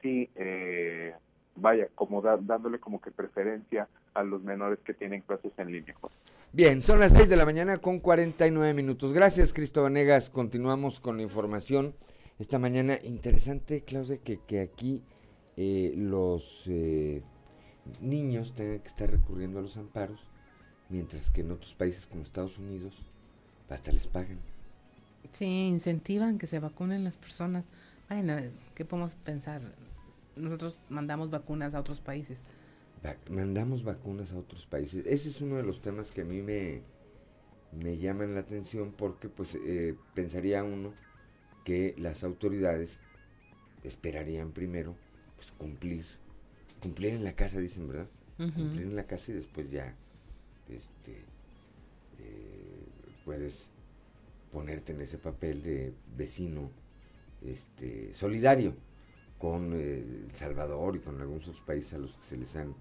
si 0.00 0.28
vaya 1.56 1.88
como 1.94 2.22
dándole 2.22 2.78
como 2.78 3.00
que 3.00 3.10
preferencia 3.10 3.88
a 4.14 4.22
los 4.22 4.42
menores 4.42 4.78
que 4.84 4.94
tienen 4.94 5.22
clases 5.22 5.52
en 5.58 5.72
línea. 5.72 5.94
Bien, 6.52 6.82
son 6.82 7.00
las 7.00 7.12
6 7.12 7.28
de 7.28 7.36
la 7.36 7.46
mañana 7.46 7.78
con 7.78 7.98
49 7.98 8.74
minutos. 8.74 9.12
Gracias, 9.12 9.52
Cristóbal 9.52 9.94
Negas. 9.94 10.28
Continuamos 10.28 11.00
con 11.00 11.16
la 11.16 11.22
información. 11.22 11.94
Esta 12.38 12.58
mañana, 12.58 12.98
interesante, 13.02 13.84
Claudia, 13.84 14.18
que, 14.18 14.38
que 14.38 14.60
aquí 14.60 15.02
eh, 15.56 15.94
los 15.96 16.64
eh, 16.66 17.22
niños 18.00 18.54
tengan 18.54 18.80
que 18.80 18.88
estar 18.88 19.10
recurriendo 19.10 19.58
a 19.58 19.62
los 19.62 19.76
amparos, 19.76 20.20
mientras 20.88 21.30
que 21.30 21.42
en 21.42 21.52
otros 21.52 21.74
países 21.74 22.06
como 22.06 22.22
Estados 22.22 22.58
Unidos 22.58 23.02
hasta 23.68 23.92
les 23.92 24.06
pagan. 24.06 24.38
Sí, 25.30 25.46
incentivan 25.46 26.38
que 26.38 26.46
se 26.46 26.58
vacunen 26.58 27.04
las 27.04 27.16
personas. 27.16 27.64
Bueno, 28.08 28.36
¿qué 28.74 28.84
podemos 28.84 29.14
pensar? 29.16 29.62
Nosotros 30.36 30.78
mandamos 30.88 31.30
vacunas 31.30 31.74
a 31.74 31.80
otros 31.80 32.00
países 32.00 32.42
mandamos 33.30 33.82
vacunas 33.82 34.32
a 34.32 34.38
otros 34.38 34.66
países. 34.66 35.04
Ese 35.06 35.28
es 35.28 35.40
uno 35.40 35.56
de 35.56 35.62
los 35.62 35.80
temas 35.80 36.12
que 36.12 36.22
a 36.22 36.24
mí 36.24 36.42
me, 36.42 36.82
me 37.72 37.98
llaman 37.98 38.34
la 38.34 38.40
atención 38.40 38.92
porque 38.96 39.28
pues 39.28 39.56
eh, 39.66 39.96
pensaría 40.14 40.62
uno 40.62 40.94
que 41.64 41.94
las 41.98 42.24
autoridades 42.24 43.00
esperarían 43.82 44.52
primero 44.52 44.94
pues 45.36 45.50
cumplir, 45.52 46.04
cumplir 46.80 47.14
en 47.14 47.24
la 47.24 47.34
casa 47.34 47.58
dicen, 47.58 47.88
¿verdad? 47.88 48.08
Cumplir 48.36 48.82
en 48.82 48.96
la 48.96 49.06
casa 49.06 49.30
y 49.30 49.34
después 49.34 49.70
ya 49.70 49.94
este 50.68 51.12
eh, 52.18 52.86
puedes 53.24 53.70
ponerte 54.50 54.92
en 54.92 55.00
ese 55.00 55.18
papel 55.18 55.62
de 55.62 55.92
vecino 56.16 56.70
este 57.40 58.12
solidario 58.14 58.74
con 59.42 59.72
eh, 59.74 60.04
El 60.28 60.34
Salvador 60.36 60.94
y 60.94 61.00
con 61.00 61.20
algunos 61.20 61.48
otros 61.48 61.62
países 61.62 61.94
a 61.94 61.98
los 61.98 62.16
que 62.16 62.22
se 62.22 62.36
les 62.36 62.54
han 62.54 62.76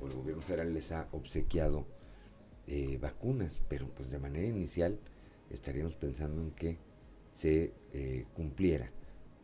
o 0.00 0.06
el 0.06 0.14
gobierno 0.14 0.40
federal 0.40 0.72
les 0.72 0.90
ha 0.92 1.08
obsequiado 1.12 1.84
eh, 2.66 2.98
vacunas, 3.00 3.60
pero 3.68 3.86
pues 3.88 4.10
de 4.10 4.18
manera 4.18 4.46
inicial 4.46 4.98
estaríamos 5.50 5.94
pensando 5.94 6.40
en 6.40 6.52
que 6.52 6.78
se 7.32 7.74
eh, 7.92 8.24
cumpliera 8.34 8.90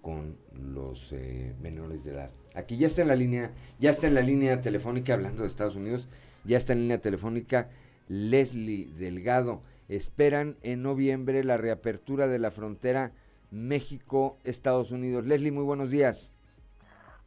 con 0.01 0.39
los 0.55 1.13
eh, 1.13 1.55
menores 1.61 2.05
de 2.05 2.13
edad. 2.13 2.31
Aquí 2.55 2.79
ya 2.79 2.87
está 2.87 3.03
en 3.03 3.09
la 3.09 3.17
línea, 3.17 3.53
ya 3.79 3.91
está 3.91 4.07
en 4.07 4.15
la 4.15 4.23
línea 4.23 4.63
telefónica, 4.63 5.13
hablando 5.13 5.43
de 5.43 5.49
Estados 5.49 5.77
Unidos, 5.77 6.09
ya 6.45 6.57
está 6.57 6.73
en 6.73 6.81
línea 6.81 7.03
telefónica 7.03 7.69
Leslie 8.09 8.89
Delgado. 8.99 9.61
Esperan 9.89 10.57
en 10.63 10.83
noviembre 10.83 11.45
la 11.45 11.59
reapertura 11.59 12.29
de 12.29 12.39
la 12.39 12.51
frontera 12.51 13.13
México-Estados 13.51 14.91
Unidos. 14.91 15.27
Leslie, 15.27 15.53
muy 15.53 15.65
buenos 15.65 15.91
días. 15.91 16.32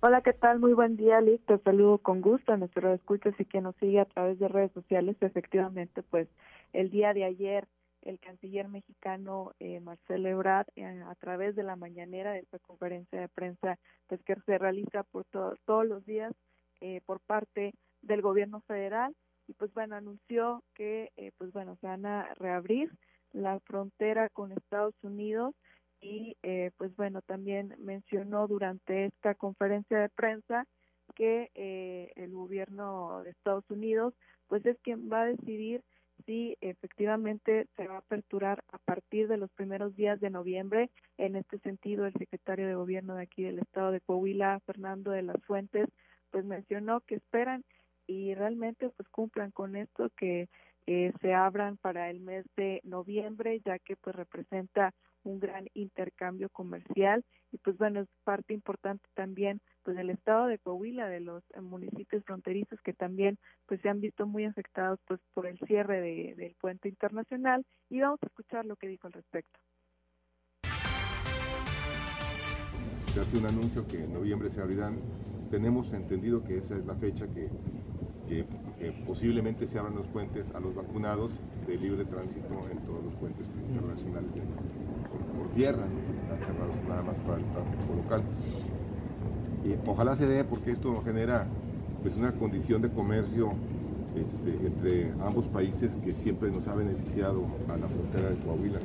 Hola, 0.07 0.21
¿qué 0.21 0.33
tal? 0.33 0.59
Muy 0.59 0.73
buen 0.73 0.97
día, 0.97 1.19
Liz. 1.19 1.41
Te 1.47 1.57
saludo 1.57 1.97
con 1.97 2.21
gusto 2.21 2.53
a 2.53 2.57
nuestro 2.57 2.93
escuchas 2.93 3.33
y 3.39 3.45
que 3.45 3.59
nos 3.59 3.75
sigue 3.77 3.99
a 3.99 4.05
través 4.05 4.37
de 4.37 4.47
redes 4.47 4.71
sociales. 4.71 5.17
Efectivamente, 5.19 6.03
pues 6.03 6.27
el 6.73 6.91
día 6.91 7.11
de 7.15 7.23
ayer 7.23 7.67
el 8.03 8.19
canciller 8.19 8.67
mexicano 8.67 9.53
eh, 9.59 9.79
Marcelo 9.79 10.29
Ebrard 10.29 10.67
eh, 10.75 10.85
a 10.85 11.15
través 11.15 11.55
de 11.55 11.63
la 11.63 11.75
mañanera 11.75 12.33
de 12.33 12.41
esta 12.41 12.59
conferencia 12.59 13.19
de 13.19 13.29
prensa 13.29 13.79
pues 14.05 14.21
que 14.21 14.35
se 14.45 14.59
realiza 14.59 15.01
por 15.01 15.25
todos 15.25 15.87
los 15.87 16.05
días 16.05 16.31
eh, 16.81 17.01
por 17.07 17.19
parte 17.19 17.73
del 18.03 18.21
gobierno 18.21 18.61
federal 18.67 19.15
y 19.47 19.53
pues 19.53 19.73
bueno 19.73 19.95
anunció 19.95 20.61
que 20.75 21.09
eh, 21.17 21.31
pues 21.39 21.51
bueno 21.51 21.77
se 21.81 21.87
van 21.87 22.05
a 22.05 22.31
reabrir 22.35 22.91
la 23.33 23.59
frontera 23.61 24.29
con 24.29 24.51
Estados 24.51 24.93
Unidos 25.01 25.55
y 26.05 26.37
eh, 26.43 26.69
pues 26.77 26.95
bueno, 26.95 27.23
también 27.23 27.75
mencionó 27.79 28.47
durante 28.47 29.05
esta 29.05 29.33
conferencia 29.33 29.97
de 29.97 30.09
prensa 30.09 30.67
que 31.15 31.49
eh, 31.55 32.11
el 32.15 32.31
gobierno 32.31 33.23
de 33.23 33.31
Estados 33.31 33.67
Unidos 33.71 34.13
pues 34.47 34.63
es 34.67 34.77
quien 34.81 35.11
va 35.11 35.23
a 35.23 35.25
decidir 35.25 35.81
si 36.27 36.57
efectivamente 36.61 37.67
se 37.75 37.87
va 37.87 37.95
a 37.95 37.99
aperturar 37.99 38.63
a 38.71 38.77
partir 38.77 39.27
de 39.27 39.37
los 39.37 39.49
primeros 39.51 39.95
días 39.95 40.19
de 40.19 40.29
noviembre. 40.29 40.91
En 41.17 41.35
este 41.35 41.57
sentido, 41.59 42.05
el 42.05 42.13
secretario 42.13 42.67
de 42.67 42.75
gobierno 42.75 43.15
de 43.15 43.23
aquí 43.23 43.43
del 43.43 43.59
estado 43.59 43.91
de 43.91 44.01
Coahuila, 44.01 44.59
Fernando 44.65 45.09
de 45.09 45.23
las 45.23 45.43
Fuentes, 45.45 45.89
pues 46.29 46.45
mencionó 46.45 47.01
que 47.01 47.15
esperan 47.15 47.63
y 48.05 48.35
realmente 48.35 48.89
pues 48.89 49.09
cumplan 49.09 49.49
con 49.49 49.75
esto 49.75 50.11
que 50.15 50.49
eh, 50.85 51.11
se 51.19 51.33
abran 51.33 51.77
para 51.77 52.11
el 52.11 52.19
mes 52.19 52.45
de 52.55 52.79
noviembre, 52.83 53.59
ya 53.65 53.79
que 53.79 53.95
pues 53.95 54.15
representa 54.15 54.93
un 55.25 55.39
gran 55.39 55.67
intercambio 55.73 56.49
comercial 56.49 57.23
y 57.51 57.57
pues 57.57 57.77
bueno, 57.77 58.01
es 58.01 58.07
parte 58.23 58.53
importante 58.53 59.07
también 59.13 59.61
pues 59.83 59.97
del 59.97 60.09
estado 60.09 60.47
de 60.47 60.59
Coahuila, 60.59 61.07
de 61.07 61.19
los 61.19 61.43
municipios 61.61 62.23
fronterizos 62.23 62.79
que 62.81 62.93
también 62.93 63.37
pues 63.65 63.81
se 63.81 63.89
han 63.89 64.01
visto 64.01 64.25
muy 64.25 64.45
afectados 64.45 64.99
pues 65.07 65.19
por 65.33 65.47
el 65.47 65.59
cierre 65.59 66.01
de, 66.01 66.35
del 66.35 66.55
puente 66.55 66.89
internacional 66.89 67.65
y 67.89 68.01
vamos 68.01 68.19
a 68.23 68.27
escuchar 68.27 68.65
lo 68.65 68.75
que 68.75 68.87
dijo 68.87 69.07
al 69.07 69.13
respecto. 69.13 69.59
Se 73.13 73.21
hace 73.21 73.37
un 73.37 73.45
anuncio 73.45 73.87
que 73.87 74.03
en 74.03 74.13
noviembre 74.13 74.51
se 74.51 74.61
abrirán. 74.61 74.99
Tenemos 75.49 75.93
entendido 75.93 76.43
que 76.43 76.57
esa 76.57 76.75
es 76.75 76.85
la 76.85 76.95
fecha 76.95 77.25
que, 77.33 77.49
posiblemente 79.05 79.67
se 79.67 79.79
abran 79.79 79.95
los 79.95 80.07
puentes 80.07 80.51
a 80.55 80.59
los 80.59 80.75
vacunados 80.75 81.31
de 81.67 81.77
libre 81.77 82.05
tránsito 82.05 82.67
en 82.71 82.79
todos 82.79 83.03
los 83.03 83.13
puentes 83.15 83.47
internacionales 83.67 84.31
por, 85.37 85.49
tierra, 85.49 85.85
están 86.23 86.39
cerrados 86.39 86.75
nada 86.87 87.01
más 87.03 87.15
para 87.17 87.37
el 87.37 87.45
tráfico 87.45 87.95
local. 87.95 88.23
Y 89.63 89.89
ojalá 89.89 90.15
se 90.15 90.27
dé 90.27 90.43
porque 90.43 90.71
esto 90.71 91.01
genera 91.03 91.47
pues, 92.01 92.15
una 92.15 92.31
condición 92.33 92.81
de 92.81 92.89
comercio 92.89 93.53
este, 94.15 94.67
entre 94.67 95.11
ambos 95.25 95.47
países 95.47 95.97
que 95.97 96.13
siempre 96.13 96.51
nos 96.51 96.67
ha 96.67 96.75
beneficiado 96.75 97.45
a 97.67 97.77
la 97.77 97.87
frontera 97.87 98.29
de 98.29 98.35
Coahuila 98.37 98.79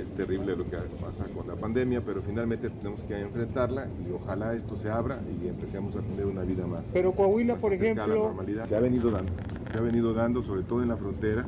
es 0.00 0.08
terrible 0.16 0.56
lo 0.56 0.64
que 0.64 0.76
pasa 0.76 1.24
con 1.34 1.46
la 1.46 1.54
pandemia, 1.54 2.00
pero 2.00 2.22
finalmente 2.22 2.70
tenemos 2.70 3.02
que 3.02 3.20
enfrentarla 3.20 3.86
y 3.86 4.12
ojalá 4.12 4.54
esto 4.54 4.76
se 4.76 4.90
abra 4.90 5.20
y 5.42 5.48
empecemos 5.48 5.94
a 5.96 6.00
tener 6.00 6.26
una 6.26 6.42
vida 6.42 6.66
más. 6.66 6.90
Pero 6.92 7.12
Coahuila, 7.12 7.56
por 7.56 7.74
ejemplo, 7.74 8.06
la 8.06 8.14
normalidad 8.14 8.68
se 8.68 8.76
ha 8.76 8.80
venido 8.80 9.10
dando, 9.10 9.32
se 9.70 9.78
ha 9.78 9.82
venido 9.82 10.14
dando 10.14 10.42
sobre 10.42 10.62
todo 10.62 10.82
en 10.82 10.88
la 10.88 10.96
frontera. 10.96 11.46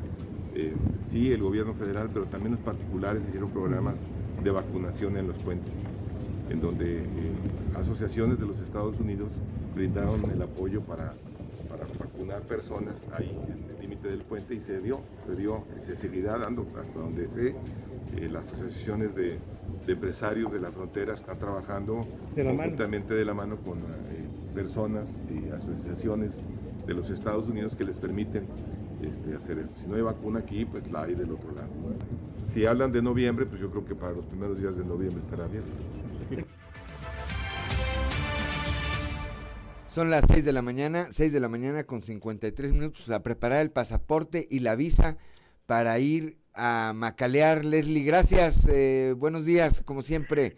Eh, 0.54 0.72
sí, 1.10 1.32
el 1.32 1.42
gobierno 1.42 1.74
federal, 1.74 2.10
pero 2.12 2.26
también 2.26 2.52
los 2.52 2.60
particulares 2.60 3.24
hicieron 3.26 3.50
programas 3.50 4.00
de 4.42 4.50
vacunación 4.50 5.16
en 5.16 5.26
los 5.26 5.36
puentes, 5.38 5.72
en 6.50 6.60
donde 6.60 6.98
eh, 6.98 7.04
asociaciones 7.76 8.38
de 8.38 8.46
los 8.46 8.60
Estados 8.60 9.00
Unidos 9.00 9.30
brindaron 9.74 10.30
el 10.30 10.42
apoyo 10.42 10.82
para, 10.82 11.14
para 11.68 11.86
vacunar 11.98 12.42
personas 12.42 13.02
ahí 13.16 13.36
en 13.48 13.74
el 13.74 13.80
límite 13.80 14.08
del 14.08 14.20
puente 14.20 14.54
y 14.54 14.60
se 14.60 14.80
dio, 14.80 15.00
se 15.26 15.34
dio, 15.34 15.64
se 15.86 15.96
seguirá 15.96 16.38
dando 16.38 16.66
hasta 16.80 17.00
donde 17.00 17.28
se 17.28 17.54
eh, 18.16 18.28
las 18.30 18.52
asociaciones 18.52 19.14
de, 19.14 19.38
empresarios 19.86 20.52
de 20.52 20.60
la 20.60 20.70
frontera 20.70 21.14
están 21.14 21.38
trabajando 21.38 22.06
de 22.34 22.44
conjuntamente 22.44 23.14
de 23.14 23.24
la 23.24 23.34
mano 23.34 23.56
con 23.56 23.78
eh, 23.78 23.82
personas 24.54 25.20
y 25.28 25.50
asociaciones 25.50 26.32
de 26.86 26.94
los 26.94 27.10
Estados 27.10 27.48
Unidos 27.48 27.76
que 27.76 27.84
les 27.84 27.98
permiten 27.98 28.46
este, 29.02 29.34
hacer 29.34 29.58
esto. 29.58 29.74
Si 29.80 29.86
no 29.86 29.96
hay 29.96 30.02
vacuna 30.02 30.40
aquí, 30.40 30.64
pues 30.64 30.90
la 30.90 31.02
hay 31.02 31.14
del 31.14 31.32
otro 31.32 31.52
lado. 31.52 31.68
Si 32.52 32.64
hablan 32.66 32.92
de 32.92 33.02
noviembre, 33.02 33.46
pues 33.46 33.60
yo 33.60 33.70
creo 33.70 33.84
que 33.84 33.94
para 33.94 34.12
los 34.12 34.24
primeros 34.26 34.58
días 34.58 34.76
de 34.76 34.84
noviembre 34.84 35.20
estará 35.20 35.46
bien. 35.46 35.64
Son 39.94 40.10
las 40.10 40.24
6 40.28 40.44
de 40.44 40.52
la 40.52 40.62
mañana, 40.62 41.06
6 41.10 41.32
de 41.32 41.38
la 41.38 41.48
mañana 41.48 41.84
con 41.84 42.02
53 42.02 42.72
minutos 42.72 43.08
a 43.10 43.22
preparar 43.22 43.62
el 43.62 43.70
pasaporte 43.70 44.44
y 44.50 44.58
la 44.58 44.74
visa 44.74 45.18
para 45.66 45.98
ir 46.00 46.36
a 46.54 46.92
macalear. 46.94 47.64
Leslie, 47.64 48.04
gracias. 48.04 48.66
Eh, 48.68 49.14
buenos 49.16 49.44
días, 49.44 49.80
como 49.80 50.02
siempre. 50.02 50.56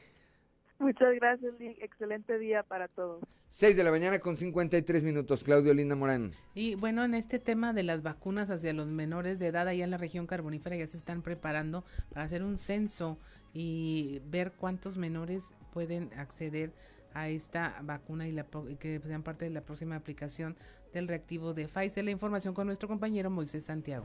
Muchas 0.78 1.14
gracias, 1.14 1.54
Lee. 1.58 1.76
Excelente 1.80 2.38
día 2.38 2.62
para 2.62 2.88
todos. 2.88 3.22
6 3.48 3.76
de 3.76 3.84
la 3.84 3.90
mañana 3.90 4.18
con 4.18 4.36
53 4.36 5.04
minutos. 5.04 5.42
Claudio 5.42 5.72
Linda 5.72 5.96
Morán. 5.96 6.32
Y 6.54 6.74
bueno, 6.74 7.04
en 7.04 7.14
este 7.14 7.38
tema 7.38 7.72
de 7.72 7.82
las 7.82 8.02
vacunas 8.02 8.50
hacia 8.50 8.74
los 8.74 8.88
menores 8.88 9.38
de 9.38 9.46
edad, 9.46 9.66
allá 9.66 9.84
en 9.84 9.90
la 9.90 9.96
región 9.96 10.26
carbonífera 10.26 10.76
ya 10.76 10.86
se 10.86 10.98
están 10.98 11.22
preparando 11.22 11.84
para 12.10 12.26
hacer 12.26 12.42
un 12.42 12.58
censo 12.58 13.18
y 13.54 14.20
ver 14.26 14.52
cuántos 14.52 14.98
menores 14.98 15.54
pueden 15.72 16.12
acceder 16.18 16.74
a 17.14 17.30
esta 17.30 17.78
vacuna 17.82 18.28
y, 18.28 18.32
la, 18.32 18.44
y 18.68 18.76
que 18.76 19.00
sean 19.00 19.22
parte 19.22 19.46
de 19.46 19.50
la 19.50 19.62
próxima 19.62 19.96
aplicación 19.96 20.58
del 20.92 21.08
reactivo 21.08 21.54
de 21.54 21.66
Pfizer. 21.66 22.04
La 22.04 22.10
información 22.10 22.52
con 22.52 22.66
nuestro 22.66 22.88
compañero 22.88 23.30
Moisés 23.30 23.64
Santiago. 23.64 24.04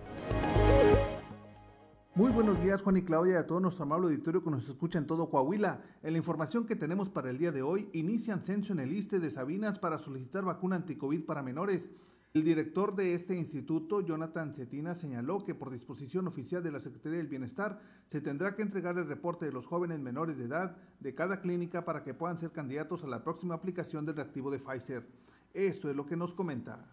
Muy 2.22 2.32
buenos 2.32 2.62
días 2.62 2.84
Juan 2.84 2.98
y 2.98 3.02
Claudia 3.02 3.34
y 3.34 3.38
a 3.38 3.48
todo 3.48 3.60
nuestro 3.60 3.82
amable 3.82 4.06
auditorio 4.06 4.44
que 4.44 4.52
nos 4.52 4.70
escucha 4.70 5.00
en 5.00 5.08
todo 5.08 5.32
Coahuila. 5.32 5.82
En 6.04 6.12
la 6.12 6.20
información 6.20 6.68
que 6.68 6.76
tenemos 6.76 7.10
para 7.10 7.32
el 7.32 7.40
día 7.40 7.52
de 7.52 7.64
hoy, 7.64 7.90
inician 7.94 8.44
censo 8.44 8.74
en 8.74 8.80
el 8.80 8.94
ISTE 8.94 9.18
de 9.18 9.32
Sabinas 9.32 9.80
para 9.80 9.98
solicitar 9.98 10.46
vacuna 10.46 10.76
anticovid 10.76 11.26
para 11.26 11.42
menores. 11.42 11.90
El 12.36 12.44
director 12.44 12.96
de 12.96 13.16
este 13.16 13.36
instituto, 13.36 14.02
Jonathan 14.02 14.54
Cetina, 14.54 14.94
señaló 14.94 15.44
que 15.44 15.56
por 15.56 15.72
disposición 15.72 16.28
oficial 16.28 16.62
de 16.62 16.72
la 16.72 16.80
Secretaría 16.80 17.18
del 17.18 17.28
Bienestar 17.28 17.80
se 18.06 18.22
tendrá 18.22 18.54
que 18.54 18.62
entregar 18.62 19.00
el 19.00 19.08
reporte 19.08 19.48
de 19.48 19.52
los 19.52 19.66
jóvenes 19.66 20.00
menores 20.00 20.38
de 20.38 20.46
edad 20.46 20.78
de 21.00 21.16
cada 21.16 21.42
clínica 21.42 21.86
para 21.86 22.04
que 22.04 22.14
puedan 22.14 22.38
ser 22.38 22.52
candidatos 22.52 23.04
a 23.04 23.08
la 23.08 23.24
próxima 23.24 23.56
aplicación 23.56 24.06
del 24.06 24.18
reactivo 24.18 24.52
de 24.52 24.60
Pfizer. 24.60 25.08
Esto 25.56 25.90
es 25.90 25.96
lo 25.96 26.06
que 26.06 26.18
nos 26.18 26.36
comenta 26.36 26.88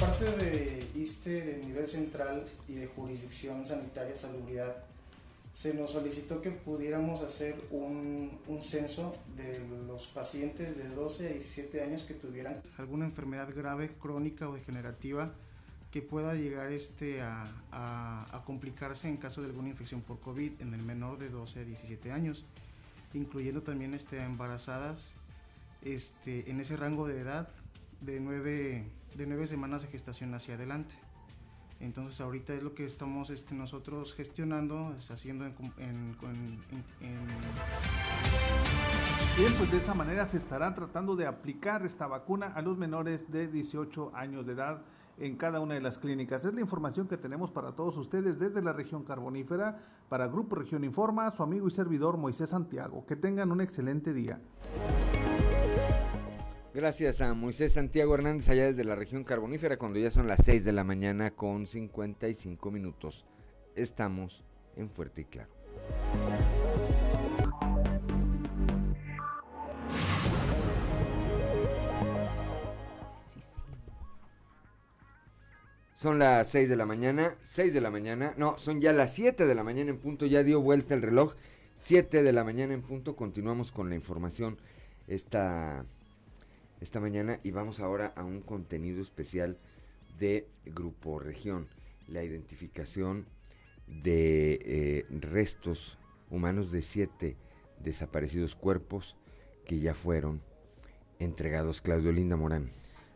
parte 0.00 0.24
de 0.24 0.88
ISTE 0.94 1.42
de 1.42 1.58
nivel 1.58 1.86
central 1.86 2.46
y 2.66 2.72
de 2.76 2.86
jurisdicción 2.86 3.66
sanitaria 3.66 4.16
salubridad, 4.16 4.74
se 5.52 5.74
nos 5.74 5.90
solicitó 5.90 6.40
que 6.40 6.50
pudiéramos 6.50 7.20
hacer 7.20 7.54
un, 7.70 8.30
un, 8.46 8.62
censo 8.62 9.14
de 9.36 9.60
los 9.86 10.06
pacientes 10.06 10.78
de 10.78 10.88
12 10.88 11.26
a 11.26 11.32
17 11.32 11.82
años 11.82 12.04
que 12.04 12.14
tuvieran 12.14 12.62
alguna 12.78 13.04
enfermedad 13.04 13.54
grave, 13.54 13.90
crónica 14.00 14.48
o 14.48 14.54
degenerativa 14.54 15.34
que 15.90 16.00
pueda 16.00 16.34
llegar 16.34 16.72
este 16.72 17.20
a, 17.20 17.52
a, 17.70 18.42
complicarse 18.46 19.06
en 19.06 19.18
caso 19.18 19.42
de 19.42 19.48
alguna 19.48 19.68
infección 19.68 20.00
por 20.00 20.18
COVID 20.20 20.62
en 20.62 20.72
el 20.72 20.82
menor 20.82 21.18
de 21.18 21.28
12 21.28 21.60
a 21.60 21.64
17 21.64 22.10
años, 22.10 22.46
incluyendo 23.12 23.62
también 23.62 23.92
este, 23.92 24.22
embarazadas 24.22 25.14
este, 25.82 26.50
en 26.50 26.58
ese 26.60 26.76
rango 26.78 27.06
de 27.06 27.20
edad 27.20 27.48
de 28.00 28.18
9 28.18 28.99
de 29.16 29.26
nueve 29.26 29.46
semanas 29.46 29.82
de 29.82 29.88
gestación 29.88 30.34
hacia 30.34 30.54
adelante. 30.54 30.96
Entonces 31.80 32.20
ahorita 32.20 32.52
es 32.52 32.62
lo 32.62 32.74
que 32.74 32.84
estamos 32.84 33.30
este, 33.30 33.54
nosotros 33.54 34.14
gestionando, 34.14 34.94
haciendo 35.10 35.46
en, 35.46 35.54
en, 35.78 36.16
Bien, 39.38 39.54
pues 39.56 39.72
de 39.72 39.78
esa 39.78 39.94
manera 39.94 40.26
se 40.26 40.36
estará 40.36 40.74
tratando 40.74 41.16
de 41.16 41.26
aplicar 41.26 41.86
esta 41.86 42.06
vacuna 42.06 42.48
a 42.48 42.60
los 42.60 42.76
menores 42.76 43.30
de 43.30 43.48
18 43.48 44.12
años 44.14 44.44
de 44.44 44.52
edad 44.52 44.82
en 45.16 45.36
cada 45.36 45.60
una 45.60 45.74
de 45.74 45.80
las 45.80 45.98
clínicas. 45.98 46.44
Es 46.44 46.52
la 46.52 46.60
información 46.60 47.08
que 47.08 47.16
tenemos 47.16 47.50
para 47.50 47.72
todos 47.72 47.96
ustedes 47.96 48.38
desde 48.38 48.60
la 48.62 48.74
región 48.74 49.02
carbonífera. 49.04 49.78
Para 50.10 50.26
Grupo 50.26 50.56
Región 50.56 50.84
Informa, 50.84 51.30
su 51.30 51.42
amigo 51.42 51.68
y 51.68 51.70
servidor 51.70 52.18
Moisés 52.18 52.50
Santiago. 52.50 53.06
Que 53.06 53.16
tengan 53.16 53.52
un 53.52 53.60
excelente 53.62 54.12
día. 54.12 54.40
Gracias 56.72 57.20
a 57.20 57.34
Moisés 57.34 57.72
Santiago 57.72 58.14
Hernández 58.14 58.48
allá 58.48 58.66
desde 58.66 58.84
la 58.84 58.94
región 58.94 59.24
carbonífera 59.24 59.76
cuando 59.76 59.98
ya 59.98 60.12
son 60.12 60.28
las 60.28 60.38
6 60.44 60.64
de 60.64 60.72
la 60.72 60.84
mañana 60.84 61.32
con 61.32 61.66
55 61.66 62.70
minutos. 62.70 63.26
Estamos 63.74 64.44
en 64.76 64.88
Fuerte 64.88 65.22
y 65.22 65.24
Claro. 65.24 65.50
Son 75.92 76.20
las 76.20 76.48
6 76.48 76.68
de 76.68 76.76
la 76.76 76.86
mañana, 76.86 77.34
6 77.42 77.74
de 77.74 77.80
la 77.80 77.90
mañana, 77.90 78.32
no, 78.38 78.56
son 78.58 78.80
ya 78.80 78.92
las 78.92 79.12
7 79.12 79.44
de 79.44 79.54
la 79.56 79.64
mañana 79.64 79.90
en 79.90 79.98
punto, 79.98 80.24
ya 80.24 80.44
dio 80.44 80.60
vuelta 80.60 80.94
el 80.94 81.02
reloj, 81.02 81.34
7 81.74 82.22
de 82.22 82.32
la 82.32 82.44
mañana 82.44 82.74
en 82.74 82.82
punto, 82.82 83.16
continuamos 83.16 83.72
con 83.72 83.90
la 83.90 83.96
información. 83.96 84.56
Esta 85.08 85.84
esta 86.80 87.00
mañana 87.00 87.38
y 87.42 87.50
vamos 87.50 87.80
ahora 87.80 88.12
a 88.16 88.24
un 88.24 88.40
contenido 88.40 89.02
especial 89.02 89.58
de 90.18 90.48
Grupo 90.64 91.18
Región, 91.18 91.68
la 92.08 92.24
identificación 92.24 93.26
de 93.86 94.58
eh, 94.62 95.06
restos 95.10 95.98
humanos 96.30 96.70
de 96.72 96.82
siete 96.82 97.36
desaparecidos 97.82 98.54
cuerpos 98.54 99.16
que 99.66 99.80
ya 99.80 99.94
fueron 99.94 100.42
entregados. 101.18 101.80
Claudio 101.80 102.12
Linda 102.12 102.36
Morán. 102.36 102.70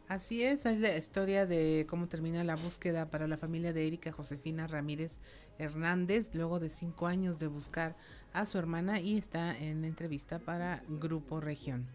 Así 0.09 0.43
es, 0.45 0.67
es 0.67 0.79
la 0.79 0.97
historia 0.97 1.47
de 1.47 1.87
cómo 1.89 2.09
termina 2.09 2.45
la 2.45 2.57
búsqueda 2.57 3.09
para 3.11 3.27
la 3.27 3.39
familia 3.39 3.73
de 3.73 3.87
Erika 3.87 4.13
Josefina 4.13 4.67
Ramírez 4.67 5.19
Hernández, 5.59 6.31
luego 6.35 6.61
de 6.61 6.69
cinco 6.69 7.07
años 7.07 7.39
de 7.39 7.47
buscar 7.47 7.97
a 8.35 8.45
su 8.45 8.59
hermana 8.59 9.01
y 9.01 9.17
está 9.17 9.57
en 9.57 9.85
entrevista 9.85 10.39
para 10.39 10.83
Grupo 10.89 11.41
Región. 11.41 11.87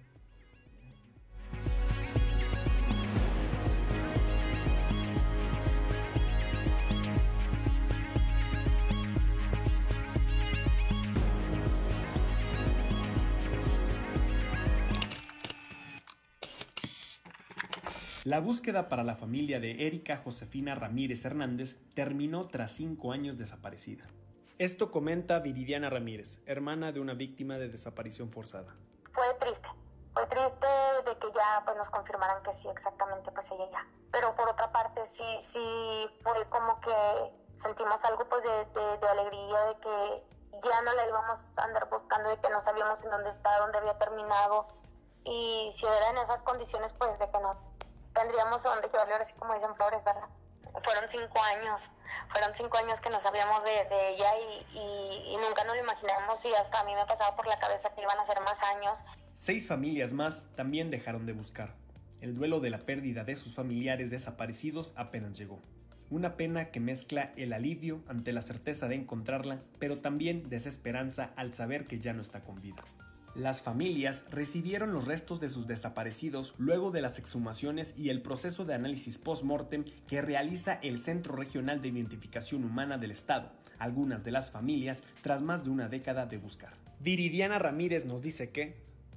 La 18.25 18.41
búsqueda 18.41 18.89
para 18.89 19.05
la 19.05 19.15
familia 19.15 19.61
de 19.61 19.87
Erika 19.87 20.17
Josefina 20.17 20.75
Ramírez 20.75 21.23
Hernández 21.23 21.77
terminó 21.95 22.43
tras 22.43 22.71
cinco 22.71 23.13
años 23.13 23.37
desaparecida. 23.37 24.03
Esto 24.57 24.91
comenta 24.91 25.39
Viridiana 25.39 25.89
Ramírez, 25.89 26.41
hermana 26.45 26.91
de 26.91 26.99
una 26.99 27.13
víctima 27.13 27.57
de 27.57 27.69
desaparición 27.69 28.29
forzada. 28.29 28.75
Fue 29.13 29.23
triste, 29.39 29.69
fue 30.13 30.25
triste 30.27 30.67
de 31.05 31.17
que 31.17 31.27
ya 31.33 31.63
pues 31.63 31.77
nos 31.77 31.89
confirmaran 31.89 32.43
que 32.43 32.51
sí, 32.51 32.67
exactamente, 32.67 33.31
pues 33.31 33.49
ella 33.51 33.69
ya. 33.71 33.87
Pero 34.11 34.35
por 34.35 34.49
otra 34.49 34.69
parte 34.69 35.05
sí, 35.05 35.37
sí 35.39 36.05
fue 36.21 36.45
como 36.49 36.77
que 36.81 36.91
sentimos 37.55 38.03
algo 38.03 38.27
pues 38.27 38.43
de, 38.43 38.99
de, 38.99 39.07
alegría, 39.07 39.63
de 39.63 39.75
que 39.79 40.23
ya 40.61 40.81
no 40.81 40.93
la 40.93 41.07
íbamos 41.07 41.39
a 41.55 41.63
andar 41.63 41.89
buscando, 41.89 42.29
de 42.29 42.37
que 42.37 42.49
no 42.49 42.59
sabíamos 42.59 43.01
en 43.05 43.11
dónde 43.11 43.29
está, 43.29 43.57
dónde 43.59 43.77
había 43.77 43.97
terminado. 43.97 44.67
Y 45.23 45.71
si 45.73 45.85
era 45.85 46.09
en 46.09 46.17
esas 46.17 46.43
condiciones, 46.43 46.91
pues 46.93 47.17
de 47.17 47.29
que 47.31 47.39
no 47.39 47.79
tendríamos 48.19 48.63
dónde 48.63 48.87
llevarle 48.87 49.13
ahora 49.13 49.25
sí 49.25 49.33
como 49.37 49.53
dicen 49.53 49.75
flores, 49.75 50.03
¿verdad? 50.03 50.27
Fueron 50.83 51.09
cinco 51.09 51.41
años, 51.41 51.81
fueron 52.29 52.51
cinco 52.53 52.77
años 52.77 52.99
que 53.01 53.09
no 53.09 53.19
sabíamos 53.19 53.63
de, 53.63 53.71
de 53.89 54.09
ella 54.09 54.31
y, 54.37 54.77
y, 54.77 55.33
y, 55.33 55.37
nunca 55.37 55.63
nos 55.63 55.75
lo 55.75 55.81
imaginamos 55.81 56.45
y 56.45 56.53
hasta 56.53 56.81
a 56.81 56.83
mí 56.83 56.93
me 56.93 57.05
pasaba 57.05 57.35
por 57.35 57.47
la 57.47 57.57
cabeza 57.57 57.89
que 57.95 58.01
iban 58.01 58.17
a 58.19 58.25
ser 58.25 58.39
más 58.41 58.61
años. 58.61 58.99
Seis 59.33 59.67
familias 59.67 60.13
más 60.13 60.45
también 60.55 60.91
dejaron 60.91 61.25
de 61.25 61.33
buscar. 61.33 61.73
El 62.21 62.35
duelo 62.35 62.59
de 62.59 62.69
la 62.69 62.79
pérdida 62.79 63.23
de 63.23 63.35
sus 63.35 63.55
familiares 63.55 64.11
desaparecidos 64.11 64.93
apenas 64.95 65.37
llegó. 65.37 65.59
Una 66.11 66.35
pena 66.37 66.71
que 66.71 66.79
mezcla 66.79 67.31
el 67.35 67.53
alivio 67.53 68.01
ante 68.07 68.33
la 68.33 68.41
certeza 68.41 68.87
de 68.87 68.95
encontrarla, 68.95 69.59
pero 69.79 69.99
también 69.99 70.49
desesperanza 70.49 71.31
al 71.35 71.53
saber 71.53 71.87
que 71.87 71.99
ya 71.99 72.13
no 72.13 72.21
está 72.21 72.41
con 72.41 72.61
vida. 72.61 72.83
Las 73.39 73.61
familias 73.61 74.25
recibieron 74.31 74.91
los 74.91 75.07
restos 75.07 75.39
de 75.39 75.47
sus 75.47 75.65
desaparecidos 75.65 76.55
luego 76.57 76.91
de 76.91 77.01
las 77.01 77.19
exhumaciones 77.19 77.97
y 77.97 78.09
el 78.09 78.21
proceso 78.21 78.65
de 78.65 78.73
análisis 78.73 79.17
post-mortem 79.17 79.85
que 80.09 80.21
realiza 80.21 80.77
el 80.83 81.01
Centro 81.01 81.37
Regional 81.37 81.81
de 81.81 81.87
Identificación 81.87 82.65
Humana 82.65 82.97
del 82.97 83.11
Estado, 83.11 83.49
algunas 83.79 84.25
de 84.25 84.31
las 84.31 84.51
familias 84.51 85.03
tras 85.23 85.41
más 85.41 85.63
de 85.63 85.69
una 85.69 85.87
década 85.87 86.25
de 86.25 86.35
buscar. 86.37 86.73
Viridiana 86.99 87.59
Ramírez 87.59 88.03
nos 88.03 88.21
dice 88.21 88.51
que 88.51 88.75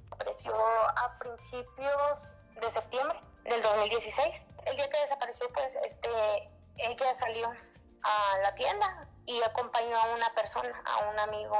apareció 0.09 0.55
a 0.55 1.19
principios 1.19 2.35
de 2.61 2.69
septiembre 2.71 3.19
del 3.43 3.61
2016. 3.61 4.47
El 4.67 4.77
día 4.77 4.89
que 4.89 4.99
desapareció, 5.01 5.49
pues, 5.53 5.77
este, 5.85 6.07
ella 6.77 7.13
salió 7.13 7.51
a 8.03 8.37
la 8.41 8.55
tienda 8.55 9.05
y 9.25 9.41
acompañó 9.41 9.97
a 9.97 10.15
una 10.15 10.33
persona, 10.33 10.81
a 10.85 11.11
un 11.11 11.19
amigo, 11.19 11.57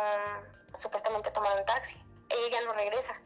supuestamente 0.74 1.30
tomar 1.32 1.59
un 1.59 1.66
taxi 1.66 2.01
ella 2.34 2.61
no 2.61 2.73
regresa. 2.73 3.19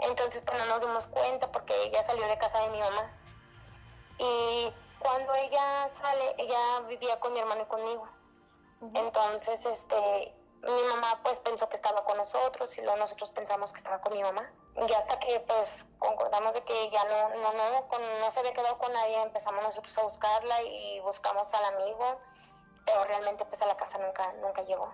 Entonces 0.00 0.42
pues 0.42 0.58
no 0.58 0.66
nos 0.66 0.80
dimos 0.80 1.06
cuenta 1.06 1.50
porque 1.52 1.74
ella 1.84 2.02
salió 2.02 2.26
de 2.26 2.38
casa 2.38 2.60
de 2.60 2.70
mi 2.70 2.80
mamá. 2.80 3.12
Y 4.18 4.72
cuando 4.98 5.34
ella 5.34 5.88
sale, 5.88 6.34
ella 6.38 6.80
vivía 6.88 7.18
con 7.20 7.32
mi 7.32 7.40
hermano 7.40 7.62
y 7.62 7.66
conmigo. 7.66 8.08
Uh 8.80 8.86
-huh. 8.86 8.98
Entonces, 8.98 9.66
este, 9.66 10.34
mi 10.62 10.82
mamá 10.88 11.20
pues 11.22 11.40
pensó 11.40 11.68
que 11.68 11.76
estaba 11.76 12.04
con 12.04 12.16
nosotros 12.16 12.76
y 12.78 12.82
luego 12.82 12.96
nosotros 12.96 13.30
pensamos 13.30 13.72
que 13.72 13.78
estaba 13.78 14.00
con 14.00 14.12
mi 14.12 14.22
mamá. 14.22 14.50
Y 14.88 14.92
hasta 14.92 15.18
que 15.18 15.40
pues 15.40 15.86
concordamos 15.98 16.54
de 16.54 16.64
que 16.64 16.90
ya 16.90 17.04
no, 17.04 17.28
no, 17.36 17.52
no, 17.52 17.88
con, 17.88 18.00
no 18.20 18.30
se 18.30 18.40
había 18.40 18.52
quedado 18.52 18.78
con 18.78 18.92
nadie, 18.92 19.22
empezamos 19.22 19.62
nosotros 19.62 19.96
a 19.98 20.02
buscarla 20.02 20.62
y 20.62 21.00
buscamos 21.00 21.52
al 21.54 21.64
amigo, 21.76 22.18
pero 22.84 23.04
realmente 23.04 23.44
pues 23.44 23.62
a 23.62 23.66
la 23.66 23.76
casa 23.76 23.98
nunca, 23.98 24.32
nunca 24.34 24.62
llegó 24.62 24.92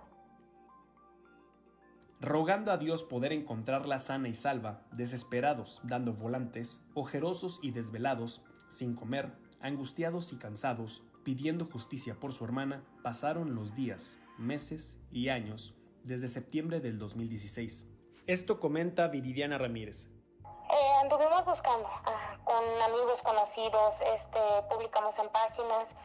rogando 2.21 2.71
a 2.71 2.77
Dios 2.77 3.03
poder 3.03 3.33
encontrarla 3.33 3.97
sana 3.97 4.29
y 4.29 4.35
salva, 4.35 4.83
desesperados, 4.91 5.81
dando 5.83 6.13
volantes, 6.13 6.81
ojerosos 6.93 7.59
y 7.63 7.71
desvelados, 7.71 8.41
sin 8.69 8.95
comer, 8.95 9.33
angustiados 9.59 10.31
y 10.31 10.37
cansados, 10.37 11.03
pidiendo 11.23 11.65
justicia 11.65 12.19
por 12.19 12.31
su 12.31 12.45
hermana, 12.45 12.83
pasaron 13.01 13.55
los 13.55 13.73
días, 13.73 14.17
meses 14.37 14.99
y 15.11 15.29
años 15.29 15.73
desde 16.03 16.29
septiembre 16.29 16.79
del 16.79 16.99
2016. 16.99 17.87
Esto 18.27 18.59
comenta 18.59 19.07
Viridiana 19.07 19.57
Ramírez. 19.57 20.07
Eh, 20.45 21.01
anduvimos 21.01 21.43
buscando 21.43 21.87
ah, 21.89 22.37
con 22.43 22.63
amigos 22.83 23.21
conocidos, 23.23 24.01
este, 24.13 24.39
publicamos 24.69 25.17
en 25.17 25.27
páginas, 25.29 25.95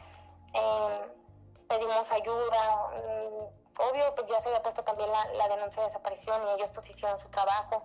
eh, 0.55 1.13
pedimos 1.69 2.11
ayuda. 2.11 3.36
Obvio, 3.79 4.15
pues 4.15 4.29
ya 4.29 4.41
se 4.41 4.49
había 4.49 4.63
puesto 4.63 4.83
también 4.83 5.11
la, 5.11 5.25
la, 5.35 5.49
denuncia 5.49 5.83
de 5.83 5.89
desaparición 5.89 6.41
y 6.47 6.51
ellos 6.55 6.71
pues 6.73 6.89
hicieron 6.89 7.19
su 7.21 7.29
trabajo. 7.29 7.85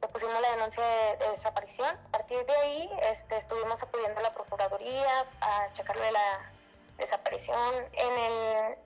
Le 0.00 0.08
pusimos 0.08 0.40
la 0.40 0.50
denuncia 0.50 0.82
de, 0.84 1.16
de 1.18 1.30
desaparición. 1.30 1.88
A 1.88 2.10
partir 2.10 2.44
de 2.46 2.56
ahí 2.56 2.90
este, 3.02 3.36
estuvimos 3.36 3.82
acudiendo 3.82 4.18
a 4.20 4.22
la 4.22 4.32
Procuraduría 4.32 5.26
a 5.40 5.72
checarle 5.72 6.10
la 6.12 6.52
desaparición. 6.96 7.74
En 7.92 8.12
el 8.18 8.78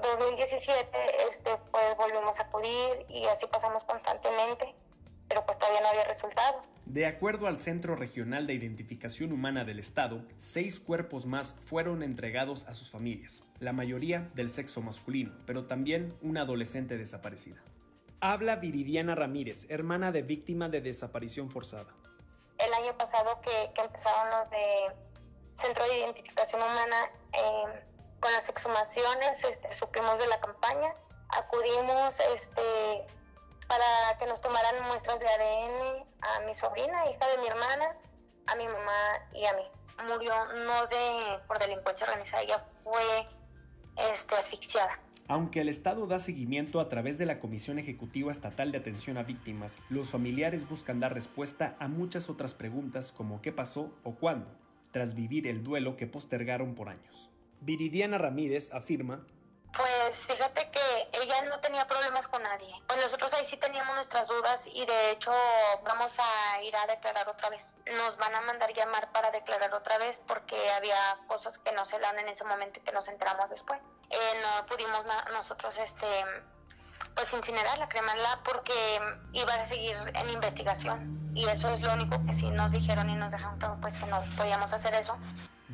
2017 0.00 1.26
este, 1.28 1.56
pues 1.70 1.96
volvimos 1.96 2.38
a 2.40 2.44
acudir 2.44 3.06
y 3.08 3.26
así 3.26 3.46
pasamos 3.46 3.84
constantemente 3.84 4.74
pero 5.36 5.44
pues 5.44 5.58
todavía 5.58 5.82
no 5.82 5.88
había 5.88 6.04
resultado. 6.04 6.62
De 6.86 7.04
acuerdo 7.04 7.46
al 7.46 7.58
Centro 7.58 7.94
Regional 7.94 8.46
de 8.46 8.54
Identificación 8.54 9.32
Humana 9.32 9.66
del 9.66 9.78
Estado, 9.78 10.22
seis 10.38 10.80
cuerpos 10.80 11.26
más 11.26 11.54
fueron 11.66 12.02
entregados 12.02 12.66
a 12.68 12.72
sus 12.72 12.90
familias, 12.90 13.42
la 13.60 13.74
mayoría 13.74 14.30
del 14.32 14.48
sexo 14.48 14.80
masculino, 14.80 15.32
pero 15.44 15.66
también 15.66 16.16
una 16.22 16.40
adolescente 16.40 16.96
desaparecida. 16.96 17.62
Habla 18.20 18.56
Viridiana 18.56 19.14
Ramírez, 19.14 19.66
hermana 19.68 20.10
de 20.10 20.22
víctima 20.22 20.70
de 20.70 20.80
desaparición 20.80 21.50
forzada. 21.50 21.92
El 22.56 22.72
año 22.72 22.96
pasado 22.96 23.38
que, 23.42 23.70
que 23.74 23.82
empezaron 23.82 24.30
los 24.30 24.48
de 24.48 24.56
Centro 25.54 25.84
de 25.84 25.98
Identificación 25.98 26.62
Humana 26.62 27.10
eh, 27.34 27.84
con 28.20 28.32
las 28.32 28.48
exhumaciones, 28.48 29.44
este, 29.44 29.70
supimos 29.70 30.18
de 30.18 30.28
la 30.28 30.40
campaña, 30.40 30.94
acudimos 31.28 32.20
este, 32.32 33.06
para 33.68 34.18
que 34.18 34.26
nos 34.26 34.40
tomaran 34.40 34.86
muestras 34.86 35.20
de 35.20 35.26
ADN 35.26 36.04
a 36.20 36.40
mi 36.46 36.54
sobrina, 36.54 37.10
hija 37.10 37.28
de 37.28 37.38
mi 37.38 37.48
hermana, 37.48 37.96
a 38.46 38.56
mi 38.56 38.66
mamá 38.66 39.28
y 39.34 39.44
a 39.44 39.52
mí. 39.54 39.62
Murió 40.08 40.32
no 40.66 40.86
de 40.86 41.38
por 41.46 41.58
delincuencia 41.58 42.06
organizada, 42.06 42.42
ella 42.42 42.64
fue 42.84 43.26
este, 44.10 44.34
asfixiada. 44.34 45.00
Aunque 45.28 45.60
el 45.60 45.68
Estado 45.68 46.06
da 46.06 46.20
seguimiento 46.20 46.78
a 46.78 46.88
través 46.88 47.18
de 47.18 47.26
la 47.26 47.40
Comisión 47.40 47.80
Ejecutiva 47.80 48.30
Estatal 48.30 48.70
de 48.70 48.78
Atención 48.78 49.18
a 49.18 49.24
Víctimas, 49.24 49.76
los 49.88 50.10
familiares 50.10 50.68
buscan 50.68 51.00
dar 51.00 51.14
respuesta 51.14 51.76
a 51.80 51.88
muchas 51.88 52.30
otras 52.30 52.54
preguntas 52.54 53.10
como 53.10 53.42
qué 53.42 53.50
pasó 53.50 53.90
o 54.04 54.14
cuándo, 54.14 54.52
tras 54.92 55.14
vivir 55.14 55.48
el 55.48 55.64
duelo 55.64 55.96
que 55.96 56.06
postergaron 56.06 56.76
por 56.76 56.88
años. 56.88 57.28
Viridiana 57.60 58.18
Ramírez 58.18 58.72
afirma 58.72 59.26
pues 59.76 60.26
fíjate 60.26 60.70
que 60.70 61.08
ella 61.20 61.42
no 61.42 61.60
tenía 61.60 61.86
problemas 61.86 62.28
con 62.28 62.42
nadie. 62.42 62.74
Pues 62.86 63.00
nosotros 63.02 63.32
ahí 63.34 63.44
sí 63.44 63.56
teníamos 63.56 63.94
nuestras 63.94 64.26
dudas 64.26 64.66
y 64.66 64.86
de 64.86 65.10
hecho 65.10 65.32
vamos 65.84 66.18
a 66.18 66.62
ir 66.62 66.74
a 66.76 66.86
declarar 66.86 67.28
otra 67.28 67.50
vez. 67.50 67.74
Nos 67.94 68.16
van 68.16 68.34
a 68.34 68.40
mandar 68.40 68.72
llamar 68.72 69.12
para 69.12 69.30
declarar 69.30 69.72
otra 69.74 69.98
vez 69.98 70.22
porque 70.26 70.70
había 70.72 70.96
cosas 71.26 71.58
que 71.58 71.72
no 71.72 71.84
se 71.84 71.98
dan 71.98 72.18
en 72.18 72.28
ese 72.28 72.44
momento 72.44 72.80
y 72.80 72.82
que 72.82 72.92
nos 72.92 73.08
enteramos 73.08 73.50
después. 73.50 73.80
Eh, 74.10 74.42
no 74.42 74.66
pudimos 74.66 75.04
nosotros 75.32 75.76
este 75.78 76.06
pues 77.14 77.32
incinerarla, 77.32 77.88
cremarla 77.88 78.40
porque 78.44 79.00
iba 79.32 79.54
a 79.54 79.66
seguir 79.66 79.96
en 80.14 80.30
investigación 80.30 81.30
y 81.34 81.46
eso 81.46 81.68
es 81.70 81.80
lo 81.80 81.92
único 81.92 82.24
que 82.26 82.32
sí 82.34 82.50
nos 82.50 82.72
dijeron 82.72 83.08
y 83.10 83.14
nos 83.14 83.32
dejaron 83.32 83.58
claro 83.58 83.78
pues 83.80 83.94
que 83.94 84.06
no 84.06 84.22
podíamos 84.36 84.72
hacer 84.72 84.94
eso. 84.94 85.18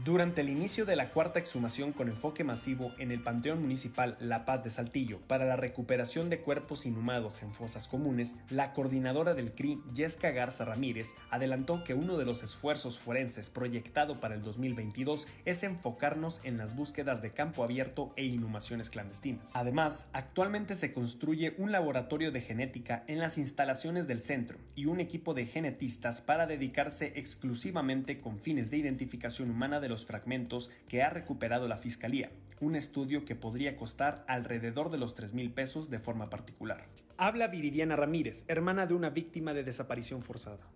Durante 0.05 0.41
el 0.41 0.49
inicio 0.49 0.85
de 0.85 0.97
la 0.97 1.11
cuarta 1.11 1.39
exhumación 1.39 1.93
con 1.93 2.09
enfoque 2.09 2.43
masivo 2.43 2.93
en 2.99 3.13
el 3.13 3.23
Panteón 3.23 3.63
Municipal 3.63 4.17
La 4.19 4.45
Paz 4.45 4.65
de 4.65 4.71
Saltillo 4.71 5.21
para 5.29 5.45
la 5.45 5.55
recuperación 5.55 6.29
de 6.29 6.41
cuerpos 6.41 6.87
inhumados 6.87 7.41
en 7.45 7.55
fosas 7.55 7.87
comunes, 7.87 8.35
la 8.51 8.73
coordinadora 8.73 9.35
del 9.35 9.53
CRI, 9.53 9.81
Yesca 9.95 10.33
Garza 10.33 10.65
Ramírez, 10.65 11.13
adelantó 11.31 11.85
que 11.85 11.95
uno 11.95 12.19
de 12.19 12.25
los 12.25 12.43
esfuerzos 12.43 12.99
forenses 12.99 13.49
proyectado 13.49 14.19
para 14.19 14.35
el 14.35 14.43
2022 14.43 15.29
es 15.45 15.63
enfocarnos 15.63 16.41
en 16.43 16.59
las 16.59 16.75
búsquedas 16.75 17.23
de 17.23 17.31
campo 17.31 17.63
abierto 17.63 18.13
e 18.17 18.25
inhumaciones 18.25 18.91
clandestinas. 18.91 19.53
Además, 19.55 20.09
actualmente 20.13 20.75
se 20.75 20.93
construye 20.93 21.55
un 21.59 21.71
laboratorio 21.71 22.33
de 22.33 22.41
genética 22.41 23.05
en 23.07 23.21
las 23.21 23.39
instalaciones 23.39 24.09
del 24.09 24.21
centro 24.21 24.59
y 24.75 24.87
un 24.87 24.99
equipo 24.99 25.33
de 25.33 25.47
genetistas 25.47 26.21
para 26.21 26.49
dedicarse 26.49 27.13
exclusivamente 27.15 28.21
con 28.21 28.41
fines 28.41 28.73
de 28.73 28.79
identificación 28.79 29.49
humana 29.49 29.79
de 29.79 29.92
los 29.93 30.07
fragmentos 30.07 30.71
que 30.89 31.03
ha 31.03 31.11
recuperado 31.11 31.69
la 31.69 31.77
Fiscalía, 31.77 32.33
un 32.61 32.77
estudio 32.77 33.25
que 33.25 33.35
podría 33.35 33.77
costar 33.77 34.25
alrededor 34.27 34.91
de 34.91 34.97
los 34.97 35.15
3 35.15 35.35
mil 35.35 35.53
pesos 35.53 35.91
de 35.91 35.99
forma 35.99 36.31
particular. 36.31 36.87
Habla 37.19 37.49
Viridiana 37.49 37.95
Ramírez, 37.95 38.45
hermana 38.49 38.87
de 38.87 38.95
una 38.95 39.11
víctima 39.11 39.53
de 39.53 39.65
desaparición 39.65 40.23
forzada. 40.23 40.67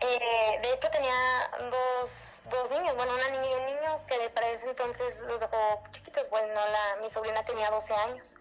Eh, 0.00 0.60
de 0.60 0.74
hecho 0.74 0.90
tenía 0.90 1.14
dos, 1.70 2.42
dos, 2.50 2.70
niños, 2.70 2.94
bueno, 2.94 3.14
una 3.14 3.30
niña 3.30 3.50
y 3.50 3.54
un 3.54 3.66
niño 3.74 4.06
que 4.06 4.28
para 4.34 4.50
ese 4.50 4.68
entonces 4.68 5.22
los 5.26 5.40
dejó 5.40 5.82
chiquitos, 5.90 6.28
bueno, 6.28 6.52
la, 6.54 7.00
mi 7.00 7.08
sobrina 7.08 7.42
tenía 7.44 7.70
12 7.70 7.94
años 7.94 8.34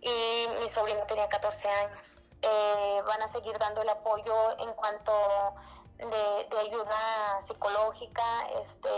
y 0.00 0.46
mi 0.60 0.68
sobrino 0.68 1.00
tenía 1.06 1.28
14 1.28 1.68
años. 1.68 2.18
Eh, 2.42 3.02
van 3.06 3.22
a 3.22 3.28
seguir 3.28 3.56
dando 3.58 3.82
el 3.82 3.88
apoyo 3.88 4.58
en 4.58 4.72
cuanto 4.74 5.12
de, 5.98 6.58
ayuda 6.58 7.40
psicológica 7.40 8.42
este, 8.60 8.88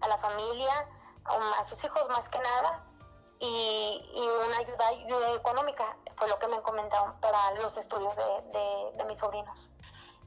a 0.00 0.08
la 0.08 0.18
familia, 0.18 0.88
a 1.24 1.64
sus 1.64 1.82
hijos 1.84 2.08
más 2.08 2.28
que 2.28 2.38
nada, 2.38 2.84
y, 3.38 4.02
una 4.46 4.58
ayuda, 4.58 5.32
económica, 5.34 5.96
fue 6.16 6.28
lo 6.28 6.38
que 6.38 6.48
me 6.48 6.60
comentaron 6.60 7.18
para 7.20 7.52
los 7.52 7.76
estudios 7.76 8.16
de, 8.16 9.04
mis 9.04 9.18
sobrinos. 9.18 9.70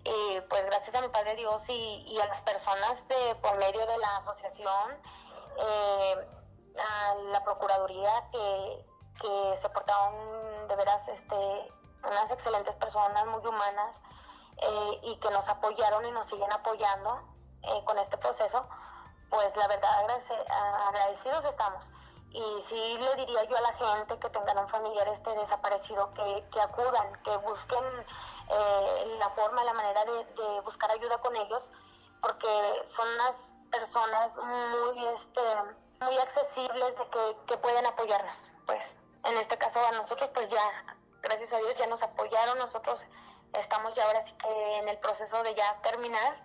Y 0.04 0.42
pues 0.50 0.66
gracias 0.66 0.96
a 0.96 1.02
mi 1.02 1.08
Padre 1.08 1.36
Dios 1.36 1.70
y, 1.70 2.20
a 2.22 2.28
las 2.28 2.42
personas 2.42 3.08
de 3.08 3.36
por 3.36 3.56
medio 3.58 3.86
de 3.86 3.98
la 3.98 4.18
asociación, 4.18 5.00
eh, 5.58 6.28
a 6.80 7.16
la 7.32 7.44
Procuraduría 7.44 8.30
que, 8.32 8.86
que 9.22 9.56
se 9.58 9.70
portaron 9.70 10.68
de 10.68 10.76
veras 10.76 11.08
este, 11.08 11.72
unas 12.04 12.32
excelentes 12.32 12.76
personas, 12.76 13.26
muy 13.28 13.46
humanas, 13.46 14.02
eh, 14.58 15.00
y 15.04 15.16
que 15.18 15.30
nos 15.32 15.50
apoyaron 15.50 16.06
y 16.06 16.12
nos 16.12 16.28
siguen 16.28 16.52
apoyando 16.52 17.22
eh, 17.64 17.84
con 17.86 17.98
este 17.98 18.18
proceso, 18.18 18.68
pues 19.30 19.56
la 19.56 19.68
verdad 19.68 19.92
agradecidos 20.88 21.46
estamos. 21.46 21.86
Y 22.32 22.62
sí 22.62 22.98
le 22.98 23.16
diría 23.16 23.44
yo 23.44 23.56
a 23.58 23.62
la 23.62 23.74
gente 23.74 24.18
que 24.18 24.30
tengan 24.30 24.58
un 24.58 24.68
familiar 24.68 25.08
este 25.08 25.36
desaparecido, 25.36 26.12
que, 26.14 26.46
que 26.52 26.62
acudan, 26.62 27.22
que 27.24 27.38
busquen 27.38 27.84
eh, 28.50 29.18
la 29.20 29.30
forma, 29.32 29.64
la 29.64 29.74
manera 29.74 30.04
de, 30.04 30.62
buscar 30.62 30.90
ayuda 30.92 31.20
con 31.20 31.36
ellos, 31.36 31.72
porque 32.22 32.84
son 32.88 33.08
unas 33.08 33.54
personas 33.72 34.36
muy, 34.38 35.06
este, 35.08 35.42
muy 36.02 36.18
accesibles 36.18 36.98
de 36.98 37.08
que, 37.10 37.38
que 37.46 37.58
pueden 37.58 37.86
apoyarnos. 37.86 38.50
Pues 38.66 38.98
en 39.26 39.38
este 39.38 39.58
caso 39.58 39.80
a 39.86 39.92
nosotros 39.92 40.30
pues 40.34 40.50
ya, 40.50 40.62
gracias 41.22 41.54
a 41.54 41.58
Dios 41.58 41.76
ya 41.76 41.88
nos 41.88 42.02
apoyaron, 42.04 42.58
nosotros 42.58 43.06
estamos 43.58 43.94
ya 43.94 44.04
ahora 44.04 44.20
en 44.80 44.90
el 44.90 44.98
proceso 44.98 45.42
de 45.44 45.56
ya 45.56 45.80
terminar 45.82 46.36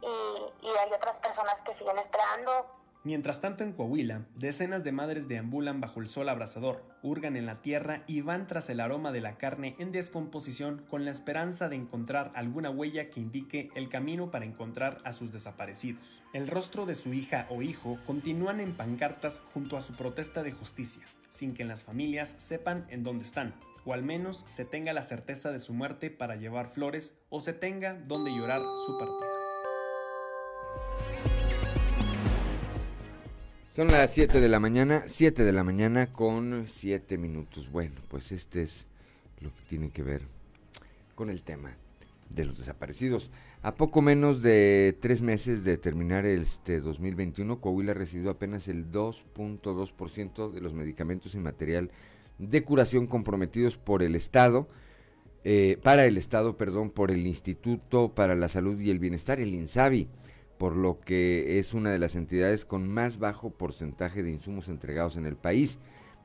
y, 0.00 0.66
y 0.66 0.68
hay 0.68 0.92
otras 0.92 1.16
personas 1.18 1.60
que 1.62 1.74
siguen 1.74 1.98
esperando 1.98 2.78
Mientras 3.04 3.40
tanto 3.40 3.62
en 3.62 3.72
Coahuila, 3.72 4.26
decenas 4.34 4.82
de 4.82 4.90
madres 4.90 5.28
deambulan 5.28 5.80
bajo 5.80 6.00
el 6.00 6.08
sol 6.08 6.28
abrasador, 6.28 6.84
hurgan 7.02 7.36
en 7.36 7.46
la 7.46 7.62
tierra 7.62 8.02
y 8.08 8.22
van 8.22 8.48
tras 8.48 8.68
el 8.70 8.80
aroma 8.80 9.12
de 9.12 9.20
la 9.20 9.38
carne 9.38 9.76
en 9.78 9.92
descomposición 9.92 10.84
con 10.90 11.04
la 11.04 11.12
esperanza 11.12 11.68
de 11.68 11.76
encontrar 11.76 12.32
alguna 12.34 12.70
huella 12.70 13.08
que 13.08 13.20
indique 13.20 13.70
el 13.76 13.88
camino 13.88 14.32
para 14.32 14.46
encontrar 14.46 14.98
a 15.04 15.12
sus 15.12 15.32
desaparecidos. 15.32 16.22
El 16.32 16.48
rostro 16.48 16.86
de 16.86 16.96
su 16.96 17.14
hija 17.14 17.46
o 17.50 17.62
hijo 17.62 17.98
continúan 18.04 18.58
en 18.58 18.76
pancartas 18.76 19.42
junto 19.54 19.76
a 19.76 19.80
su 19.80 19.94
protesta 19.94 20.42
de 20.42 20.52
justicia, 20.52 21.06
sin 21.30 21.54
que 21.54 21.64
las 21.64 21.84
familias 21.84 22.34
sepan 22.36 22.84
en 22.90 23.04
dónde 23.04 23.24
están, 23.24 23.54
o 23.84 23.92
al 23.92 24.02
menos 24.02 24.44
se 24.46 24.64
tenga 24.64 24.92
la 24.92 25.02
certeza 25.02 25.52
de 25.52 25.58
su 25.58 25.72
muerte 25.74 26.10
para 26.10 26.36
llevar 26.36 26.72
flores 26.72 27.14
o 27.30 27.40
se 27.40 27.52
tenga 27.52 27.94
donde 27.94 28.30
llorar 28.30 28.60
su 28.86 28.98
partida. 28.98 29.28
Son 33.72 33.88
las 33.88 34.12
7 34.12 34.40
de 34.40 34.48
la 34.48 34.58
mañana, 34.58 35.04
7 35.06 35.44
de 35.44 35.52
la 35.52 35.62
mañana 35.62 36.12
con 36.12 36.64
7 36.66 37.16
minutos. 37.16 37.70
Bueno, 37.70 38.00
pues 38.08 38.32
este 38.32 38.62
es 38.62 38.88
lo 39.40 39.54
que 39.54 39.62
tiene 39.68 39.90
que 39.90 40.02
ver 40.02 40.22
con 41.14 41.30
el 41.30 41.44
tema 41.44 41.76
de 42.28 42.44
los 42.44 42.58
desaparecidos. 42.58 43.30
A 43.62 43.74
poco 43.74 44.02
menos 44.02 44.42
de 44.42 44.96
tres 45.00 45.22
meses 45.22 45.64
de 45.64 45.76
terminar 45.76 46.26
este 46.26 46.80
2021, 46.80 47.60
Coahuila 47.60 47.94
recibió 47.94 48.30
apenas 48.30 48.68
el 48.68 48.90
2.2% 48.90 50.50
de 50.50 50.60
los 50.60 50.74
medicamentos 50.74 51.34
y 51.34 51.38
material 51.38 51.90
de 52.38 52.64
curación 52.64 53.06
comprometidos 53.06 53.76
por 53.76 54.02
el 54.02 54.14
Estado, 54.14 54.68
eh, 55.44 55.78
para 55.82 56.04
el 56.04 56.16
Estado, 56.16 56.56
perdón, 56.56 56.90
por 56.90 57.10
el 57.10 57.26
Instituto 57.26 58.14
para 58.14 58.34
la 58.34 58.48
Salud 58.48 58.78
y 58.80 58.90
el 58.90 58.98
Bienestar, 58.98 59.40
el 59.40 59.54
INSABI 59.54 60.08
por 60.58 60.76
lo 60.76 61.00
que 61.00 61.58
es 61.58 61.72
una 61.72 61.90
de 61.90 61.98
las 61.98 62.16
entidades 62.16 62.64
con 62.64 62.88
más 62.88 63.18
bajo 63.18 63.50
porcentaje 63.50 64.22
de 64.22 64.30
insumos 64.30 64.68
entregados 64.68 65.16
en 65.16 65.24
el 65.24 65.36
país. 65.36 65.78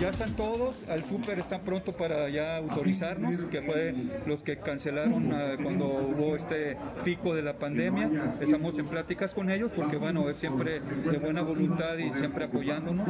Ya 0.00 0.08
están 0.08 0.34
todos, 0.34 0.88
al 0.88 1.04
súper 1.04 1.40
están 1.40 1.60
pronto 1.60 1.92
para 1.92 2.30
ya 2.30 2.56
autorizarnos, 2.56 3.42
que 3.44 3.60
fue 3.60 3.94
los 4.24 4.42
que 4.42 4.56
cancelaron 4.56 5.30
ah, 5.30 5.56
cuando 5.62 5.88
hubo 5.88 6.36
este 6.36 6.78
pico 7.04 7.34
de 7.34 7.42
la 7.42 7.58
pandemia. 7.58 8.10
Estamos 8.40 8.78
en 8.78 8.86
pláticas 8.86 9.34
con 9.34 9.50
ellos 9.50 9.70
porque 9.76 9.98
bueno, 9.98 10.26
es 10.30 10.38
siempre 10.38 10.80
de 10.80 11.18
buena 11.18 11.42
voluntad 11.42 11.98
y 11.98 12.14
siempre 12.14 12.46
apoyándonos, 12.46 13.06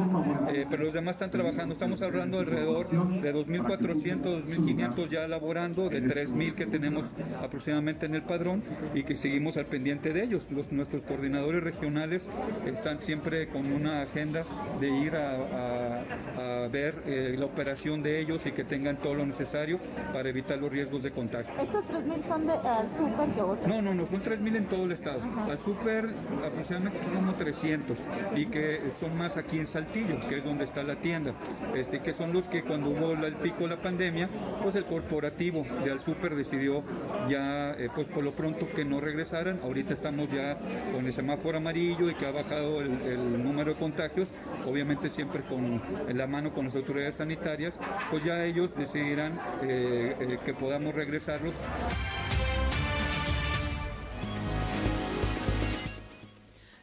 eh, 0.53 0.65
pero 0.69 0.83
los 0.83 0.93
demás 0.93 1.15
están 1.15 1.31
trabajando. 1.31 1.75
Estamos 1.75 2.01
hablando 2.01 2.39
alrededor 2.39 2.89
de 2.89 3.33
2.400, 3.33 4.43
2.500 4.43 5.09
ya 5.09 5.29
laborando, 5.29 5.87
de 5.87 6.03
3.000 6.03 6.55
que 6.55 6.65
tenemos 6.65 7.13
aproximadamente 7.41 8.05
en 8.05 8.15
el 8.15 8.23
padrón 8.23 8.63
y 8.93 9.03
que 9.03 9.15
seguimos 9.15 9.55
al 9.55 9.67
pendiente 9.67 10.11
de 10.11 10.23
ellos. 10.23 10.51
Los, 10.51 10.73
nuestros 10.73 11.05
coordinadores 11.05 11.63
regionales 11.63 12.29
están 12.65 12.99
siempre 12.99 13.47
con 13.47 13.71
una 13.71 14.01
agenda 14.01 14.43
de 14.81 14.89
ir 14.89 15.15
a 15.15 16.67
ver 16.69 16.80
eh, 16.89 17.35
la 17.37 17.45
operación 17.45 18.01
de 18.01 18.19
ellos 18.19 18.45
y 18.45 18.51
que 18.51 18.63
tengan 18.63 18.97
todo 18.97 19.15
lo 19.15 19.25
necesario 19.25 19.79
para 20.13 20.29
evitar 20.29 20.57
los 20.57 20.71
riesgos 20.71 21.03
de 21.03 21.11
contagio. 21.11 21.53
¿Estos 21.59 21.83
3.000 21.85 22.23
son 22.23 22.47
de, 22.47 22.53
al 22.53 22.91
súper 22.91 23.29
que 23.29 23.41
otros? 23.41 23.67
No, 23.67 23.81
no, 23.81 23.93
no, 23.93 24.05
son 24.05 24.21
3.000 24.23 24.55
en 24.55 24.65
todo 24.67 24.85
el 24.85 24.91
estado. 24.91 25.21
Al 25.49 25.59
súper 25.59 26.05
aproximadamente 26.45 26.99
son 27.03 27.15
como 27.15 27.33
300 27.35 27.99
y 28.35 28.45
que 28.47 28.91
son 28.99 29.17
más 29.17 29.37
aquí 29.37 29.59
en 29.59 29.67
Saltillo, 29.67 30.19
que 30.27 30.39
es 30.39 30.43
donde 30.43 30.65
está 30.65 30.83
la 30.83 30.95
tienda, 30.95 31.33
este, 31.75 32.01
que 32.01 32.13
son 32.13 32.33
los 32.33 32.47
que 32.49 32.63
cuando 32.63 32.89
hubo 32.89 33.13
el 33.13 33.35
pico 33.35 33.63
de 33.63 33.75
la 33.75 33.81
pandemia, 33.81 34.29
pues 34.61 34.75
el 34.75 34.85
corporativo 34.85 35.65
de 35.83 35.91
al 35.91 35.99
súper 35.99 36.35
decidió 36.35 36.83
ya, 37.29 37.71
eh, 37.71 37.89
pues 37.93 38.07
por 38.07 38.23
lo 38.23 38.33
pronto 38.33 38.67
que 38.75 38.85
no 38.85 38.99
regresaran. 38.99 39.59
Ahorita 39.63 39.93
estamos 39.93 40.31
ya 40.31 40.57
con 40.93 41.05
el 41.05 41.13
semáforo 41.13 41.57
amarillo 41.57 42.09
y 42.09 42.15
que 42.15 42.25
ha 42.25 42.31
bajado 42.31 42.81
el, 42.81 43.01
el 43.01 43.43
número 43.43 43.73
de 43.73 43.79
contagios, 43.79 44.33
obviamente 44.65 45.09
siempre 45.09 45.41
con 45.43 45.81
la 46.13 46.27
mano 46.27 46.53
con 46.53 46.70
las 46.71 46.81
autoridades 46.81 47.15
sanitarias, 47.15 47.77
pues 48.09 48.23
ya 48.23 48.45
ellos 48.45 48.73
decidirán 48.75 49.37
eh, 49.61 50.15
eh, 50.19 50.39
que 50.45 50.53
podamos 50.53 50.95
regresarlos. 50.95 51.53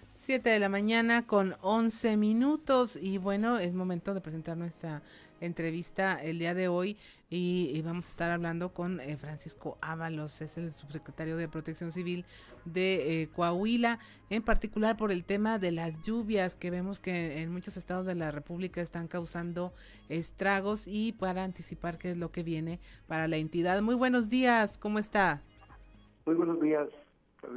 7 0.09 0.51
de 0.51 0.59
la 0.59 0.68
mañana 0.68 1.26
con 1.26 1.57
11 1.62 2.18
minutos 2.18 2.99
y 3.01 3.16
bueno, 3.16 3.59
es 3.59 3.72
momento 3.72 4.12
de 4.12 4.20
presentar 4.20 4.59
nuestra 4.59 5.01
entrevista 5.41 6.16
el 6.22 6.39
día 6.39 6.55
de 6.55 6.68
hoy 6.68 6.97
y, 7.30 7.80
vamos 7.82 8.07
a 8.07 8.09
estar 8.09 8.30
hablando 8.30 8.72
con 8.72 9.01
eh, 9.01 9.16
Francisco 9.16 9.76
Ábalos, 9.82 10.41
es 10.41 10.57
el 10.57 10.72
subsecretario 10.72 11.36
de 11.36 11.49
Protección 11.49 11.93
Civil 11.93 12.24
de 12.64 13.22
eh, 13.22 13.28
Coahuila, 13.28 13.99
en 14.30 14.43
particular 14.43 14.97
por 14.97 15.12
el 15.12 15.24
tema 15.24 15.59
de 15.59 15.72
las 15.72 16.01
lluvias 16.03 16.57
que 16.57 16.70
vemos 16.70 17.01
que 17.01 17.43
en 17.43 17.53
muchos 17.53 17.76
estados 17.76 18.07
de 18.07 18.14
la 18.14 18.30
República 18.30 18.80
están 18.80 19.09
causando 19.09 19.72
estragos 20.09 20.89
y 20.89 21.12
para 21.12 21.45
anticipar 21.45 21.99
qué 21.99 22.12
es 22.12 22.16
lo 22.16 22.30
que 22.30 22.43
viene 22.43 22.80
para 23.07 23.28
la 23.28 23.36
entidad. 23.36 23.80
Muy 23.82 23.95
buenos 23.95 24.30
días, 24.30 24.78
¿cómo 24.78 24.99
está? 24.99 25.43
Muy 26.24 26.34
buenos 26.34 26.61
días, 26.61 26.89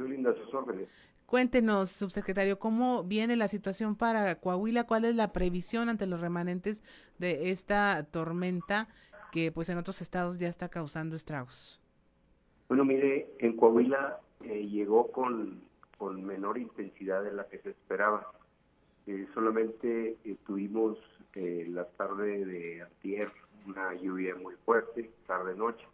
Linda, 0.08 0.34
sus 0.34 0.52
órdenes. 0.54 0.88
Cuéntenos, 1.26 1.90
subsecretario, 1.90 2.58
¿cómo 2.58 3.04
viene 3.04 3.36
la 3.36 3.48
situación 3.48 3.96
para 3.96 4.34
Coahuila? 4.34 4.84
¿Cuál 4.84 5.06
es 5.06 5.16
la 5.16 5.32
previsión 5.32 5.88
ante 5.88 6.06
los 6.06 6.20
remanentes 6.20 6.84
de 7.18 7.50
esta 7.50 8.04
tormenta 8.04 8.88
que 9.32 9.50
pues 9.50 9.70
en 9.70 9.78
otros 9.78 10.02
estados 10.02 10.38
ya 10.38 10.48
está 10.48 10.68
causando 10.68 11.16
estragos? 11.16 11.80
Bueno, 12.68 12.84
mire, 12.84 13.28
en 13.38 13.56
Coahuila 13.56 14.20
eh, 14.44 14.66
llegó 14.66 15.10
con, 15.10 15.62
con, 15.96 16.22
menor 16.22 16.58
intensidad 16.58 17.22
de 17.24 17.32
la 17.32 17.48
que 17.48 17.58
se 17.60 17.70
esperaba. 17.70 18.30
Eh, 19.06 19.26
solamente 19.32 20.18
eh, 20.24 20.36
tuvimos 20.46 20.98
la 21.34 21.86
tarde 21.86 22.44
de 22.44 22.82
antier 22.82 23.32
una 23.66 23.94
lluvia 23.94 24.34
muy 24.34 24.54
fuerte, 24.66 25.10
tarde-noche, 25.26 25.86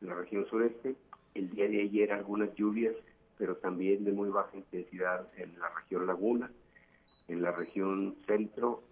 en 0.00 0.08
la 0.08 0.14
región 0.14 0.46
sureste. 0.46 0.94
El 1.34 1.50
día 1.50 1.68
de 1.68 1.82
ayer 1.82 2.12
algunas 2.12 2.54
lluvias 2.54 2.94
pero 3.40 3.56
también 3.56 4.04
de 4.04 4.12
muy 4.12 4.28
baja 4.28 4.54
intensidad 4.54 5.26
en 5.38 5.58
la 5.58 5.70
región 5.70 6.06
Laguna, 6.06 6.50
en 7.26 7.40
la 7.40 7.52
región 7.52 8.14
centro 8.26 8.82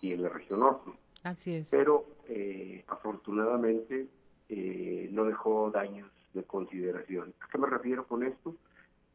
y 0.00 0.14
en 0.14 0.22
la 0.22 0.30
región 0.30 0.60
norte. 0.60 0.90
Así 1.24 1.54
es. 1.54 1.68
Pero 1.70 2.06
eh, 2.26 2.86
afortunadamente 2.88 4.06
eh, 4.48 5.10
no 5.12 5.26
dejó 5.26 5.70
daños 5.70 6.10
de 6.32 6.42
consideración. 6.42 7.34
¿A 7.38 7.48
qué 7.48 7.58
me 7.58 7.66
refiero 7.66 8.06
con 8.06 8.22
esto? 8.22 8.54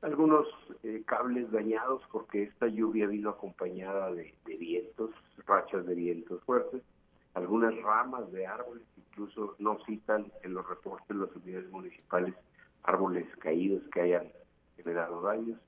Algunos 0.03 0.45
eh, 0.83 1.01
cables 1.07 1.51
dañados 1.51 2.03
porque 2.11 2.43
esta 2.43 2.67
lluvia 2.67 3.07
vino 3.07 3.31
acompañada 3.31 4.13
de, 4.13 4.35
de, 4.45 4.57
vientos, 4.57 5.09
rachas 5.47 5.87
de 5.87 5.95
vientos 5.95 6.43
fuertes, 6.43 6.83
algunas 7.33 7.75
ramas 7.81 8.31
de 8.31 8.45
árboles, 8.45 8.83
incluso 8.95 9.55
no 9.57 9.79
citan 9.87 10.31
en 10.43 10.53
los 10.53 10.69
reportes 10.69 11.07
de 11.07 11.15
las 11.15 11.35
unidades 11.35 11.71
municipales 11.71 12.35
árboles 12.83 13.25
caídos 13.39 13.81
que 13.91 14.01
hayan 14.01 14.31
generado 14.75 15.21
daños. 15.21 15.59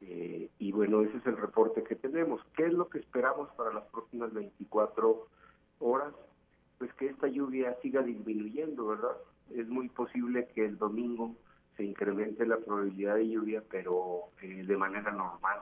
Eh, 0.00 0.50
y 0.58 0.72
bueno, 0.72 1.02
ese 1.02 1.16
es 1.16 1.26
el 1.26 1.36
reporte 1.36 1.82
que 1.82 1.94
tenemos. 1.94 2.40
¿Qué 2.56 2.66
es 2.66 2.72
lo 2.72 2.88
que 2.88 2.98
esperamos 2.98 3.50
para 3.56 3.72
las 3.72 3.84
próximas 3.84 4.32
24 4.32 5.28
horas? 5.80 6.14
Pues 6.78 6.92
que 6.94 7.06
esta 7.06 7.28
lluvia 7.28 7.76
siga 7.80 8.02
disminuyendo, 8.02 8.86
¿verdad? 8.86 9.16
Es 9.54 9.68
muy 9.68 9.88
posible 9.88 10.48
que 10.54 10.64
el 10.66 10.76
domingo 10.76 11.34
se 11.76 11.84
incremente 11.84 12.46
la 12.46 12.58
probabilidad 12.58 13.16
de 13.16 13.28
lluvia, 13.28 13.62
pero 13.70 14.30
eh, 14.42 14.64
de 14.64 14.76
manera 14.76 15.10
normal. 15.10 15.60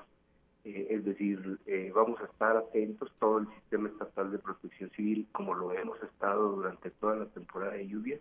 Eh, 0.64 0.88
es 0.90 1.04
decir, 1.04 1.58
vamos 1.94 2.20
a 2.20 2.24
estar 2.24 2.56
atentos, 2.56 3.12
todo 3.18 3.38
el 3.38 3.48
sistema 3.48 3.88
estatal 3.88 4.30
de 4.30 4.38
protección 4.38 4.90
civil, 4.90 5.28
como 5.32 5.54
lo 5.54 5.72
hemos 5.72 6.00
estado 6.02 6.50
durante 6.50 6.90
toda 6.90 7.16
la 7.16 7.26
temporada 7.26 7.72
de 7.72 7.88
lluvias, 7.88 8.20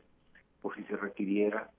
por 0.62 0.76
si 0.76 0.84
se 0.84 0.97
requiriera 0.97 1.70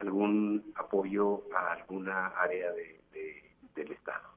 algún 0.00 0.72
apoyo 0.76 1.44
a 1.54 1.72
alguna 1.72 2.28
área 2.28 2.72
de, 2.72 3.00
del 3.74 3.92
Estado. 3.92 4.28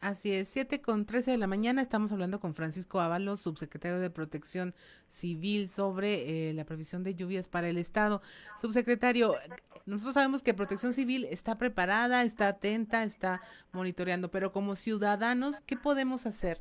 Así 0.00 0.32
es, 0.34 0.48
7 0.48 0.82
con 0.82 1.06
13 1.06 1.30
de 1.30 1.38
la 1.38 1.46
mañana 1.46 1.80
estamos 1.80 2.12
hablando 2.12 2.38
con 2.38 2.52
Francisco 2.52 3.00
Ábalos, 3.00 3.40
subsecretario 3.40 4.00
de 4.00 4.10
Protección 4.10 4.74
Civil, 5.06 5.66
sobre 5.66 6.50
eh, 6.50 6.52
la 6.52 6.66
previsión 6.66 7.02
de 7.02 7.14
lluvias 7.14 7.48
para 7.48 7.70
el 7.70 7.78
Estado. 7.78 8.20
Subsecretario, 8.60 9.34
nosotros 9.86 10.12
sabemos 10.12 10.42
que 10.42 10.52
Protección 10.52 10.92
Civil 10.92 11.26
está 11.30 11.56
preparada, 11.56 12.22
está 12.22 12.48
atenta, 12.48 13.02
está 13.02 13.40
monitoreando, 13.72 14.30
pero 14.30 14.52
como 14.52 14.76
ciudadanos, 14.76 15.62
¿qué 15.62 15.78
podemos 15.78 16.26
hacer 16.26 16.60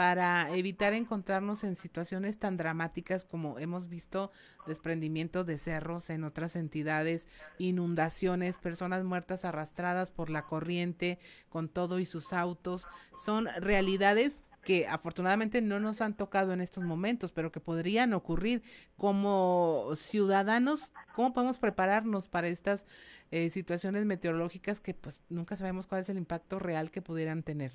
para 0.00 0.50
evitar 0.56 0.94
encontrarnos 0.94 1.62
en 1.62 1.74
situaciones 1.74 2.38
tan 2.38 2.56
dramáticas 2.56 3.26
como 3.26 3.58
hemos 3.58 3.90
visto 3.90 4.30
desprendimiento 4.66 5.44
de 5.44 5.58
cerros 5.58 6.08
en 6.08 6.24
otras 6.24 6.56
entidades, 6.56 7.28
inundaciones, 7.58 8.56
personas 8.56 9.04
muertas 9.04 9.44
arrastradas 9.44 10.10
por 10.10 10.30
la 10.30 10.46
corriente 10.46 11.18
con 11.50 11.68
todo 11.68 11.98
y 11.98 12.06
sus 12.06 12.32
autos. 12.32 12.88
Son 13.14 13.46
realidades 13.58 14.42
que 14.64 14.86
afortunadamente 14.86 15.60
no 15.60 15.78
nos 15.80 16.00
han 16.00 16.16
tocado 16.16 16.54
en 16.54 16.62
estos 16.62 16.82
momentos, 16.82 17.30
pero 17.30 17.52
que 17.52 17.60
podrían 17.60 18.14
ocurrir 18.14 18.62
como 18.96 19.90
ciudadanos. 19.96 20.94
¿Cómo 21.14 21.34
podemos 21.34 21.58
prepararnos 21.58 22.26
para 22.26 22.48
estas 22.48 22.86
eh, 23.30 23.50
situaciones 23.50 24.06
meteorológicas 24.06 24.80
que 24.80 24.94
pues 24.94 25.20
nunca 25.28 25.56
sabemos 25.56 25.86
cuál 25.86 26.00
es 26.00 26.08
el 26.08 26.16
impacto 26.16 26.58
real 26.58 26.90
que 26.90 27.02
pudieran 27.02 27.42
tener? 27.42 27.72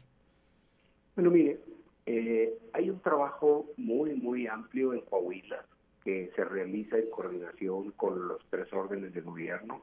Bueno, 1.15 1.30
mire, 1.30 1.74
eh, 2.06 2.58
hay 2.74 2.89
un 2.89 2.99
trabajo 2.99 3.66
muy, 3.78 4.14
muy 4.14 4.47
amplio 4.47 4.93
en 4.93 5.01
Coahuila 5.01 5.66
que 6.03 6.32
se 6.36 6.45
realiza 6.45 6.97
en 6.97 7.10
coordinación 7.10 7.91
con 7.91 8.28
los 8.28 8.45
tres 8.51 8.72
órdenes 8.72 9.14
de 9.14 9.22
gobierno. 9.22 9.82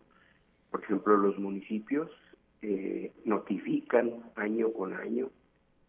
Por 0.70 0.82
ejemplo, 0.84 1.16
los 1.16 1.36
municipios 1.38 2.10
eh, 2.62 3.12
notifican 3.24 4.22
año 4.36 4.72
con 4.72 4.94
año 4.94 5.30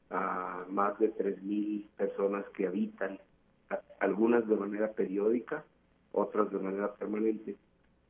a 0.09 0.65
más 0.69 0.97
de 0.99 1.13
3.000 1.13 1.87
personas 1.97 2.45
que 2.55 2.67
habitan, 2.67 3.19
algunas 3.99 4.47
de 4.47 4.55
manera 4.55 4.91
periódica, 4.91 5.63
otras 6.11 6.51
de 6.51 6.59
manera 6.59 6.93
permanente, 6.93 7.55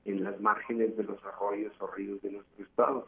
en 0.05 0.23
las 0.23 0.39
márgenes 0.41 0.95
de 0.97 1.03
los 1.03 1.23
arroyos 1.25 1.73
o 1.79 1.87
ríos 1.87 2.21
de 2.21 2.31
nuestro 2.31 2.63
estado. 2.65 3.07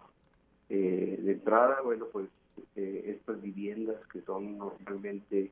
Eh, 0.70 1.20
de 1.22 1.32
entrada, 1.32 1.82
bueno, 1.82 2.06
pues 2.12 2.28
eh, 2.76 3.16
estas 3.18 3.42
viviendas 3.42 3.96
que 4.08 4.22
son 4.22 4.58
normalmente 4.58 5.52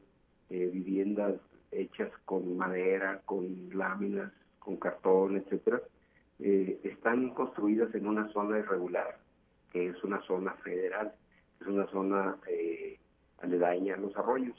eh, 0.49 0.69
viviendas 0.73 1.35
hechas 1.71 2.11
con 2.25 2.57
madera, 2.57 3.21
con 3.25 3.69
láminas, 3.73 4.31
con 4.59 4.77
cartón, 4.77 5.37
etcétera, 5.37 5.81
eh, 6.39 6.79
están 6.83 7.29
construidas 7.31 7.93
en 7.95 8.07
una 8.07 8.31
zona 8.33 8.59
irregular, 8.59 9.17
que 9.71 9.87
es 9.87 10.03
una 10.03 10.21
zona 10.23 10.53
federal, 10.63 11.13
es 11.61 11.67
una 11.67 11.87
zona 11.87 12.37
aledaña 13.39 13.95
a 13.95 13.97
los 13.97 14.15
arroyos. 14.17 14.55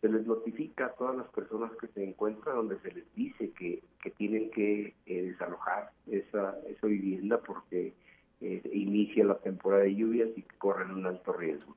Se 0.00 0.08
les 0.08 0.26
notifica 0.26 0.86
a 0.86 0.92
todas 0.92 1.16
las 1.16 1.28
personas 1.28 1.72
que 1.80 1.88
se 1.88 2.04
encuentran 2.04 2.56
donde 2.56 2.78
se 2.80 2.92
les 2.92 3.14
dice 3.14 3.50
que, 3.50 3.82
que 4.00 4.10
tienen 4.10 4.50
que 4.50 4.94
desalojar 5.06 5.90
esa, 6.06 6.56
esa 6.68 6.86
vivienda 6.86 7.38
porque 7.38 7.94
eh, 8.40 8.62
inicia 8.72 9.24
la 9.24 9.38
temporada 9.38 9.84
de 9.84 9.94
lluvias 9.94 10.28
y 10.36 10.42
corren 10.42 10.90
un 10.90 11.06
alto 11.06 11.32
riesgo. 11.32 11.76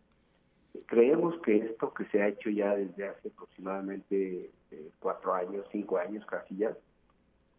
Creemos 0.85 1.39
que 1.41 1.57
esto 1.57 1.93
que 1.93 2.05
se 2.05 2.21
ha 2.21 2.27
hecho 2.27 2.49
ya 2.49 2.75
desde 2.75 3.07
hace 3.07 3.29
aproximadamente 3.29 4.51
eh, 4.71 4.89
cuatro 4.99 5.33
años, 5.33 5.65
cinco 5.71 5.97
años 5.97 6.25
casi 6.25 6.57
ya, 6.57 6.75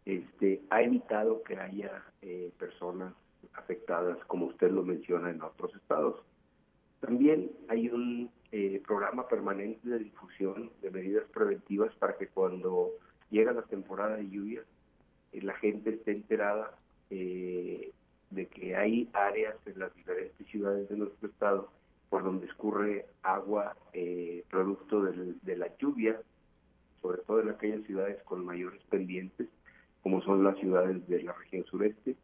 este, 0.04 0.62
ha 0.70 0.82
evitado 0.82 1.42
que 1.42 1.56
haya 1.56 2.02
eh, 2.22 2.52
personas 2.58 3.14
afectadas, 3.54 4.18
como 4.26 4.46
usted 4.46 4.70
lo 4.70 4.82
menciona, 4.82 5.30
en 5.30 5.42
otros 5.42 5.74
estados. 5.74 6.20
También 7.00 7.50
hay 7.68 7.88
un 7.88 8.30
eh, 8.52 8.82
programa 8.86 9.28
permanente 9.28 9.88
de 9.88 9.98
difusión 9.98 10.70
de 10.82 10.90
medidas 10.90 11.24
preventivas 11.32 11.94
para 11.96 12.16
que 12.16 12.28
cuando 12.28 12.90
llega 13.30 13.52
la 13.52 13.62
temporada 13.62 14.16
de 14.16 14.28
lluvias, 14.28 14.66
la 15.32 15.54
gente 15.54 15.90
esté 15.90 16.12
enterada 16.12 16.74
eh, 17.10 17.92
de 18.30 18.46
que 18.46 18.76
hay 18.76 19.08
áreas 19.12 19.56
en 19.66 19.78
las 19.78 19.94
diferentes 19.94 20.46
ciudades 20.46 20.88
de 20.88 20.96
nuestro 20.96 21.28
estado 21.28 21.70
por 22.08 22.24
donde 22.24 22.46
escurre 22.46 23.06
agua 23.22 23.76
eh, 23.92 24.44
producto 24.50 25.02
de 25.02 25.56
la 25.56 25.76
lluvia, 25.78 26.20
sobre 27.00 27.22
todo 27.22 27.40
en 27.40 27.50
aquellas 27.50 27.84
ciudades 27.86 28.22
con 28.24 28.44
mayores 28.44 28.82
pendientes, 28.90 29.48
como 30.02 30.22
son 30.22 30.42
las 30.42 30.58
ciudades 30.58 31.06
de 31.08 31.22
la 31.22 31.32
región 31.32 31.64
sureste 31.66 32.16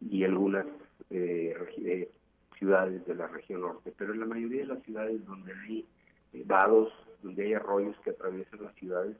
y 0.00 0.24
algunas 0.24 0.66
eh, 1.10 1.56
eh, 1.78 2.10
ciudades 2.58 3.06
de 3.06 3.14
la 3.14 3.28
región 3.28 3.62
norte. 3.62 3.92
Pero 3.96 4.12
en 4.12 4.20
la 4.20 4.26
mayoría 4.26 4.60
de 4.60 4.74
las 4.74 4.82
ciudades 4.82 5.24
donde 5.24 5.54
hay 5.54 5.86
vados, 6.44 6.92
donde 7.22 7.44
hay 7.44 7.54
arroyos 7.54 7.96
que 8.00 8.10
atraviesan 8.10 8.62
las 8.62 8.74
ciudades, 8.74 9.16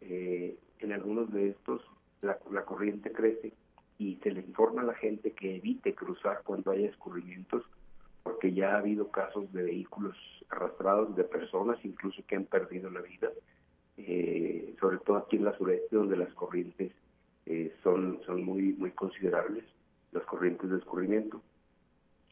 en 0.00 0.92
algunos 0.92 1.32
de 1.32 1.48
estos 1.48 1.82
la, 2.22 2.38
la 2.52 2.64
corriente 2.64 3.10
crece 3.10 3.52
y 3.98 4.16
se 4.22 4.30
le 4.30 4.40
informa 4.40 4.82
a 4.82 4.86
la 4.86 4.94
gente 4.94 5.32
que 5.32 5.56
evite 5.56 5.94
cruzar 5.94 6.42
cuando 6.44 6.70
haya 6.70 6.88
escurrimientos, 6.88 7.64
porque 8.22 8.52
ya 8.52 8.74
ha 8.74 8.78
habido 8.78 9.10
casos 9.10 9.52
de 9.52 9.64
vehículos 9.64 10.16
arrastrados, 10.48 11.14
de 11.16 11.24
personas 11.24 11.78
incluso 11.84 12.22
que 12.26 12.36
han 12.36 12.44
perdido 12.44 12.90
la 12.90 13.00
vida, 13.00 13.30
eh, 13.96 14.74
sobre 14.78 14.98
todo 14.98 15.16
aquí 15.16 15.36
en 15.36 15.44
la 15.44 15.56
sureste, 15.56 15.96
donde 15.96 16.16
las 16.16 16.32
corrientes 16.34 16.92
eh, 17.46 17.74
son, 17.82 18.20
son 18.24 18.44
muy, 18.44 18.74
muy 18.74 18.92
considerables, 18.92 19.64
las 20.12 20.24
corrientes 20.24 20.70
de 20.70 20.78
escurrimiento. 20.78 21.42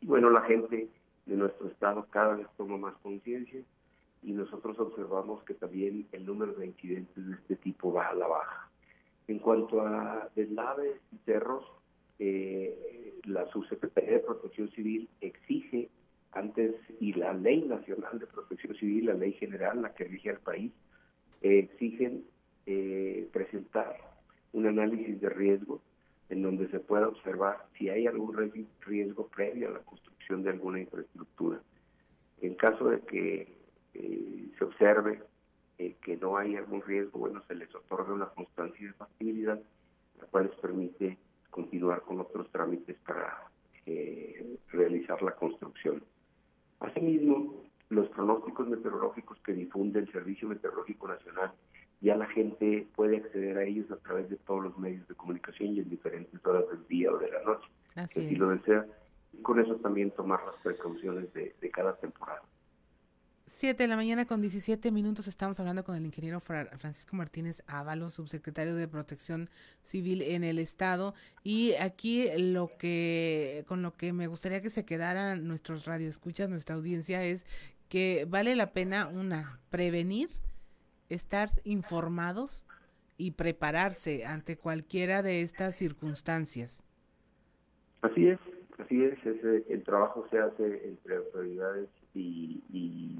Y 0.00 0.06
bueno, 0.06 0.30
la 0.30 0.42
gente 0.42 0.88
de 1.26 1.36
nuestro 1.36 1.66
estado 1.68 2.06
cada 2.10 2.36
vez 2.36 2.46
toma 2.56 2.76
más 2.76 2.94
conciencia 2.98 3.60
y 4.22 4.32
nosotros 4.32 4.78
observamos 4.78 5.42
que 5.44 5.54
también 5.54 6.06
el 6.12 6.24
número 6.24 6.52
de 6.54 6.66
incidentes 6.66 7.26
de 7.26 7.34
este 7.34 7.56
tipo 7.56 7.92
va 7.92 8.08
a 8.08 8.14
la 8.14 8.28
baja. 8.28 8.70
En 9.28 9.38
cuanto 9.38 9.80
a 9.80 10.30
deslaves 10.36 11.00
y 11.12 11.18
cerros, 11.24 11.64
eh, 12.18 13.18
la 13.24 13.46
Subsecretaría 13.50 14.12
de 14.12 14.18
Protección 14.20 14.70
Civil 14.70 15.08
exige 15.20 15.88
antes, 16.32 16.74
y 17.00 17.14
la 17.14 17.32
Ley 17.32 17.62
Nacional 17.62 18.18
de 18.18 18.26
Protección 18.26 18.74
Civil, 18.76 19.06
la 19.06 19.14
Ley 19.14 19.32
General, 19.32 19.80
la 19.80 19.94
que 19.94 20.04
rige 20.04 20.30
al 20.30 20.38
país, 20.38 20.70
eh, 21.42 21.58
exigen 21.58 22.24
eh, 22.66 23.28
presentar 23.32 23.96
un 24.52 24.66
análisis 24.66 25.20
de 25.20 25.28
riesgo 25.28 25.80
en 26.28 26.42
donde 26.42 26.68
se 26.68 26.80
pueda 26.80 27.08
observar 27.08 27.66
si 27.78 27.88
hay 27.88 28.06
algún 28.06 28.36
riesgo 28.80 29.28
previo 29.28 29.68
a 29.68 29.72
la 29.72 29.78
construcción 29.80 30.42
de 30.42 30.50
alguna 30.50 30.80
infraestructura. 30.80 31.60
En 32.40 32.54
caso 32.54 32.90
de 32.90 33.00
que 33.00 33.56
eh, 33.94 34.48
se 34.58 34.64
observe 34.64 35.22
que 35.76 36.16
no 36.16 36.36
hay 36.36 36.56
algún 36.56 36.82
riesgo, 36.82 37.18
bueno, 37.20 37.42
se 37.46 37.54
les 37.54 37.74
otorga 37.74 38.12
una 38.12 38.26
constancia 38.26 38.86
de 38.86 38.92
factibilidad, 38.94 39.60
la 40.18 40.26
cual 40.26 40.46
les 40.46 40.58
permite 40.60 41.18
continuar 41.50 42.02
con 42.02 42.20
otros 42.20 42.50
trámites 42.50 42.96
para 43.06 43.50
realizar 44.72 45.22
la 45.22 45.32
construcción. 45.32 46.02
Asimismo, 46.80 47.62
los 47.88 48.08
pronósticos 48.08 48.68
meteorológicos 48.68 49.38
que 49.40 49.52
difunde 49.52 50.00
el 50.00 50.10
Servicio 50.10 50.48
Meteorológico 50.48 51.08
Nacional, 51.08 51.52
ya 52.00 52.16
la 52.16 52.26
gente 52.26 52.86
puede 52.94 53.18
acceder 53.18 53.56
a 53.58 53.64
ellos 53.64 53.90
a 53.90 53.96
través 53.96 54.28
de 54.28 54.36
todos 54.36 54.64
los 54.64 54.78
medios 54.78 55.06
de 55.08 55.14
comunicación 55.14 55.74
y 55.74 55.80
en 55.80 55.88
diferentes 55.88 56.44
horas 56.44 56.68
del 56.68 56.86
día 56.88 57.12
o 57.12 57.18
de 57.18 57.30
la 57.30 57.42
noche, 57.42 57.68
Así 57.94 58.28
si 58.28 58.36
lo 58.36 58.48
desea, 58.48 58.86
y 59.32 59.40
con 59.42 59.60
eso 59.60 59.76
también 59.76 60.10
tomar 60.10 60.40
las 60.44 60.56
precauciones 60.56 61.32
de 61.32 61.70
cada 61.70 61.96
temporada. 61.96 62.42
7 63.46 63.80
de 63.80 63.88
la 63.88 63.94
mañana 63.94 64.26
con 64.26 64.40
17 64.40 64.90
minutos 64.90 65.28
estamos 65.28 65.60
hablando 65.60 65.84
con 65.84 65.94
el 65.94 66.04
ingeniero 66.04 66.40
Francisco 66.40 67.14
Martínez 67.14 67.62
Ábalos, 67.68 68.14
subsecretario 68.14 68.74
de 68.74 68.88
Protección 68.88 69.48
Civil 69.82 70.20
en 70.22 70.42
el 70.42 70.58
estado 70.58 71.14
y 71.44 71.74
aquí 71.74 72.28
lo 72.36 72.76
que 72.76 73.64
con 73.68 73.82
lo 73.82 73.96
que 73.96 74.12
me 74.12 74.26
gustaría 74.26 74.60
que 74.62 74.68
se 74.68 74.84
quedaran 74.84 75.46
nuestros 75.46 75.86
radioescuchas, 75.86 76.50
nuestra 76.50 76.74
audiencia 76.74 77.22
es 77.22 77.46
que 77.88 78.26
vale 78.28 78.56
la 78.56 78.72
pena 78.72 79.06
una 79.06 79.60
prevenir, 79.70 80.28
estar 81.08 81.48
informados 81.62 82.66
y 83.16 83.30
prepararse 83.30 84.26
ante 84.26 84.58
cualquiera 84.58 85.22
de 85.22 85.42
estas 85.42 85.76
circunstancias. 85.76 86.82
Así 88.02 88.26
es, 88.26 88.40
así 88.78 89.04
es, 89.04 89.18
el 89.68 89.84
trabajo 89.84 90.26
se 90.30 90.38
hace 90.40 90.88
entre 90.88 91.16
autoridades 91.16 91.88
y, 92.16 93.18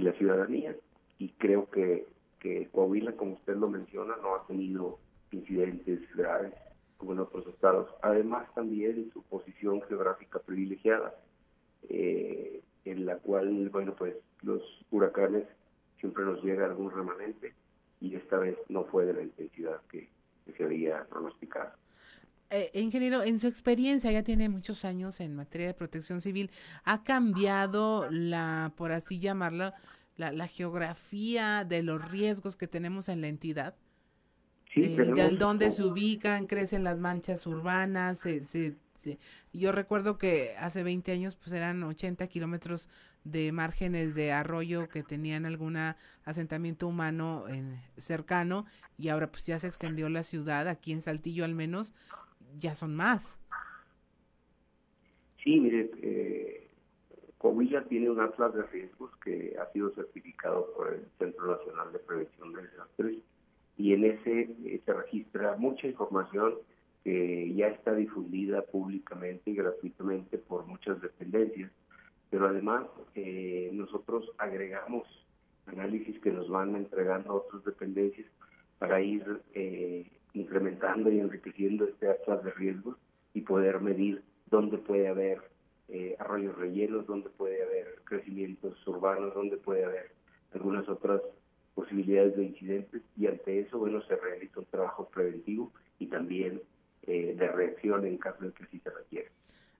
la 0.00 0.12
ciudadanía. 0.12 0.74
Y 1.18 1.28
creo 1.30 1.68
que, 1.70 2.06
que 2.40 2.68
Coahuila, 2.72 3.12
como 3.12 3.34
usted 3.34 3.56
lo 3.56 3.68
menciona, 3.68 4.16
no 4.22 4.34
ha 4.34 4.46
tenido 4.46 4.98
incidentes 5.30 6.00
graves 6.14 6.54
como 6.96 7.12
en 7.12 7.20
otros 7.20 7.46
estados. 7.48 7.88
Además, 8.00 8.46
también 8.54 8.92
en 8.92 9.12
su 9.12 9.22
posición 9.24 9.82
geográfica 9.82 10.38
privilegiada, 10.38 11.14
eh, 11.88 12.62
en 12.84 13.06
la 13.06 13.16
cual, 13.16 13.68
bueno, 13.70 13.94
pues 13.96 14.14
los 14.42 14.62
huracanes 14.90 15.44
siempre 15.98 16.24
nos 16.24 16.42
llega 16.42 16.64
algún 16.64 16.90
remanente 16.90 17.54
y 18.00 18.14
esta 18.16 18.38
vez 18.38 18.56
no 18.68 18.84
fue 18.84 19.06
de 19.06 19.14
la 19.14 19.22
intensidad 19.22 19.80
que 19.90 20.08
se 20.56 20.64
había 20.64 21.04
pronosticado. 21.04 21.72
Eh, 22.54 22.70
ingeniero, 22.74 23.22
en 23.22 23.40
su 23.40 23.48
experiencia, 23.48 24.12
ya 24.12 24.22
tiene 24.22 24.50
muchos 24.50 24.84
años 24.84 25.20
en 25.20 25.34
materia 25.34 25.68
de 25.68 25.74
protección 25.74 26.20
civil, 26.20 26.50
¿ha 26.84 27.02
cambiado 27.02 28.10
la, 28.10 28.74
por 28.76 28.92
así 28.92 29.18
llamarlo, 29.18 29.72
la, 30.16 30.46
geografía 30.48 31.64
de 31.64 31.82
los 31.82 32.10
riesgos 32.10 32.56
que 32.56 32.68
tenemos 32.68 33.08
en 33.08 33.22
la 33.22 33.28
entidad? 33.28 33.74
Sí, 34.74 34.96
eh, 34.98 35.36
dónde 35.38 35.70
se 35.70 35.82
ubican, 35.82 36.46
crecen 36.46 36.84
las 36.84 36.98
manchas 36.98 37.46
urbanas. 37.46 38.18
Se, 38.18 38.76
Yo 39.54 39.72
recuerdo 39.72 40.18
que 40.18 40.54
hace 40.58 40.82
20 40.82 41.10
años 41.10 41.34
pues 41.34 41.54
eran 41.54 41.82
80 41.82 42.26
kilómetros 42.26 42.90
de 43.24 43.50
márgenes 43.50 44.14
de 44.14 44.32
arroyo 44.32 44.88
que 44.88 45.02
tenían 45.02 45.46
algún 45.46 45.78
asentamiento 46.24 46.86
humano 46.86 47.48
en, 47.48 47.80
cercano 47.96 48.66
y 48.98 49.08
ahora 49.08 49.30
pues 49.30 49.46
ya 49.46 49.58
se 49.58 49.68
extendió 49.68 50.08
la 50.08 50.22
ciudad, 50.22 50.68
aquí 50.68 50.92
en 50.92 51.02
Saltillo 51.02 51.44
al 51.44 51.54
menos, 51.54 51.94
ya 52.58 52.74
son 52.74 52.94
más. 52.94 53.38
Sí, 55.42 55.58
mire, 55.58 55.90
eh, 56.02 56.68
Coahuila 57.38 57.84
tiene 57.84 58.08
un 58.08 58.20
atlas 58.20 58.54
de 58.54 58.62
riesgos 58.64 59.10
que 59.16 59.56
ha 59.60 59.70
sido 59.72 59.90
certificado 59.94 60.72
por 60.76 60.94
el 60.94 61.06
Centro 61.18 61.56
Nacional 61.56 61.92
de 61.92 61.98
Prevención 61.98 62.52
de 62.52 62.62
Desastres 62.62 63.18
y 63.76 63.94
en 63.94 64.04
ese 64.04 64.42
eh, 64.64 64.80
se 64.84 64.92
registra 64.92 65.56
mucha 65.56 65.88
información 65.88 66.54
que 67.02 67.52
ya 67.54 67.68
está 67.68 67.94
difundida 67.94 68.62
públicamente 68.62 69.50
y 69.50 69.56
gratuitamente 69.56 70.38
por 70.38 70.66
muchas 70.66 71.00
dependencias, 71.00 71.72
pero 72.30 72.46
además 72.46 72.86
eh, 73.16 73.70
nosotros 73.72 74.30
agregamos 74.38 75.04
análisis 75.66 76.18
que 76.20 76.30
nos 76.30 76.48
van 76.48 76.76
entregando 76.76 77.34
otras 77.34 77.64
dependencias 77.64 78.28
para 78.78 79.00
ir 79.00 79.40
eh, 79.54 80.06
incrementando 80.34 81.10
y 81.10 81.20
enriqueciendo 81.20 81.84
este 81.84 82.08
atlas 82.08 82.42
de 82.44 82.50
riesgos 82.52 82.96
y 83.34 83.42
poder 83.42 83.80
medir 83.80 84.22
dónde 84.46 84.78
puede 84.78 85.08
haber 85.08 85.40
eh, 85.88 86.16
arroyos 86.18 86.56
rellenos, 86.56 87.06
dónde 87.06 87.28
puede 87.30 87.62
haber 87.62 88.00
crecimientos 88.04 88.86
urbanos, 88.86 89.34
dónde 89.34 89.56
puede 89.56 89.84
haber 89.84 90.12
algunas 90.54 90.88
otras 90.88 91.20
posibilidades 91.74 92.36
de 92.36 92.44
incidentes 92.44 93.02
y 93.16 93.26
ante 93.26 93.60
eso, 93.60 93.78
bueno, 93.78 94.02
se 94.02 94.16
realiza 94.16 94.60
un 94.60 94.66
trabajo 94.66 95.08
preventivo 95.08 95.72
y 95.98 96.06
también 96.06 96.62
eh, 97.02 97.34
de 97.38 97.48
reacción 97.48 98.06
en 98.06 98.18
caso 98.18 98.44
de 98.44 98.52
que 98.52 98.64
así 98.64 98.78
se 98.80 98.90
requiere. 98.90 99.30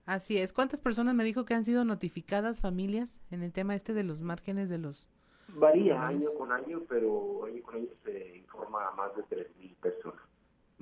Así 0.05 0.37
es. 0.37 0.51
¿Cuántas 0.51 0.81
personas 0.81 1.15
me 1.15 1.23
dijo 1.23 1.45
que 1.45 1.53
han 1.53 1.63
sido 1.63 1.85
notificadas 1.85 2.59
familias 2.59 3.21
en 3.31 3.41
el 3.41 3.53
tema 3.53 3.75
este 3.75 3.93
de 3.93 4.03
los 4.03 4.21
márgenes 4.21 4.69
de 4.69 4.77
los... 4.77 5.07
Varía 5.55 6.07
año 6.07 6.33
con 6.37 6.51
año, 6.51 6.81
pero 6.89 7.45
año 7.45 7.61
con 7.63 7.75
año 7.75 7.87
se 8.03 8.37
informa 8.37 8.87
a 8.87 8.95
más 8.95 9.15
de 9.15 9.23
3.000 9.23 9.62
personas 9.62 9.62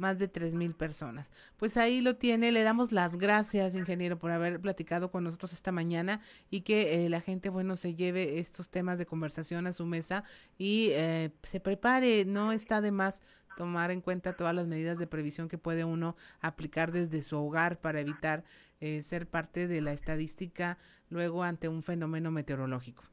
más 0.01 0.17
de 0.19 0.27
tres 0.27 0.55
mil 0.55 0.73
personas. 0.73 1.31
Pues 1.55 1.77
ahí 1.77 2.01
lo 2.01 2.17
tiene, 2.17 2.51
le 2.51 2.63
damos 2.63 2.91
las 2.91 3.17
gracias, 3.17 3.75
ingeniero, 3.75 4.17
por 4.19 4.31
haber 4.31 4.59
platicado 4.59 5.11
con 5.11 5.23
nosotros 5.23 5.53
esta 5.53 5.71
mañana 5.71 6.19
y 6.49 6.61
que 6.61 7.05
eh, 7.05 7.09
la 7.09 7.21
gente, 7.21 7.49
bueno, 7.49 7.77
se 7.77 7.95
lleve 7.95 8.39
estos 8.39 8.69
temas 8.69 8.97
de 8.97 9.05
conversación 9.05 9.67
a 9.67 9.73
su 9.73 9.85
mesa 9.85 10.25
y 10.57 10.89
eh, 10.91 11.31
se 11.43 11.61
prepare, 11.61 12.25
no 12.25 12.51
está 12.51 12.81
de 12.81 12.91
más 12.91 13.21
tomar 13.55 13.91
en 13.91 14.01
cuenta 14.01 14.33
todas 14.33 14.55
las 14.55 14.67
medidas 14.67 14.97
de 14.97 15.07
previsión 15.07 15.47
que 15.47 15.57
puede 15.57 15.85
uno 15.85 16.15
aplicar 16.41 16.91
desde 16.91 17.21
su 17.21 17.37
hogar 17.37 17.79
para 17.79 17.99
evitar 17.99 18.43
eh, 18.79 19.03
ser 19.03 19.27
parte 19.27 19.67
de 19.67 19.81
la 19.81 19.93
estadística 19.93 20.77
luego 21.09 21.43
ante 21.43 21.67
un 21.67 21.83
fenómeno 21.83 22.31
meteorológico. 22.31 23.03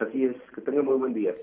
Así 0.00 0.24
es, 0.24 0.36
que 0.54 0.60
tenga 0.62 0.82
muy 0.82 0.96
buen 0.96 1.14
día. 1.14 1.34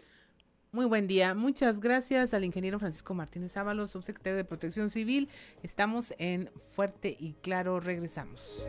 Muy 0.76 0.88
buen 0.88 1.07
día. 1.07 1.34
Muchas 1.34 1.80
gracias 1.80 2.34
al 2.34 2.43
ingeniero 2.43 2.80
Francisco 2.80 3.13
Martínez 3.13 3.55
Ábalos, 3.55 3.91
subsecretario 3.91 4.36
de 4.36 4.43
Protección 4.43 4.89
Civil. 4.89 5.30
Estamos 5.63 6.13
en 6.17 6.49
Fuerte 6.73 7.15
y 7.17 7.32
Claro. 7.41 7.80
Regresamos. 7.80 8.67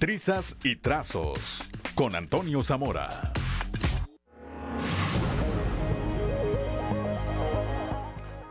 Trizas 0.00 0.56
y 0.64 0.74
trazos 0.74 1.70
con 1.94 2.16
Antonio 2.16 2.60
Zamora. 2.64 3.32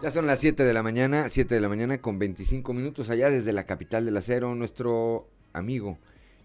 Ya 0.02 0.10
son 0.10 0.26
las 0.26 0.40
7 0.40 0.64
de 0.64 0.74
la 0.74 0.84
mañana, 0.84 1.28
7 1.28 1.54
de 1.54 1.60
la 1.60 1.68
mañana 1.68 2.00
con 2.00 2.18
25 2.18 2.72
minutos 2.72 3.10
allá 3.10 3.30
desde 3.30 3.52
la 3.52 3.66
capital 3.66 4.06
del 4.06 4.16
acero, 4.16 4.56
nuestro 4.56 5.28
amigo 5.52 6.00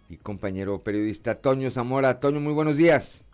y 0.09 0.19
compañero 0.19 0.83
periodista 0.83 1.41
Toño 1.41 1.71
Zamora. 1.71 2.21
Toño, 2.21 2.41
muy 2.41 2.53
buenos 2.53 2.77
días. 2.77 3.25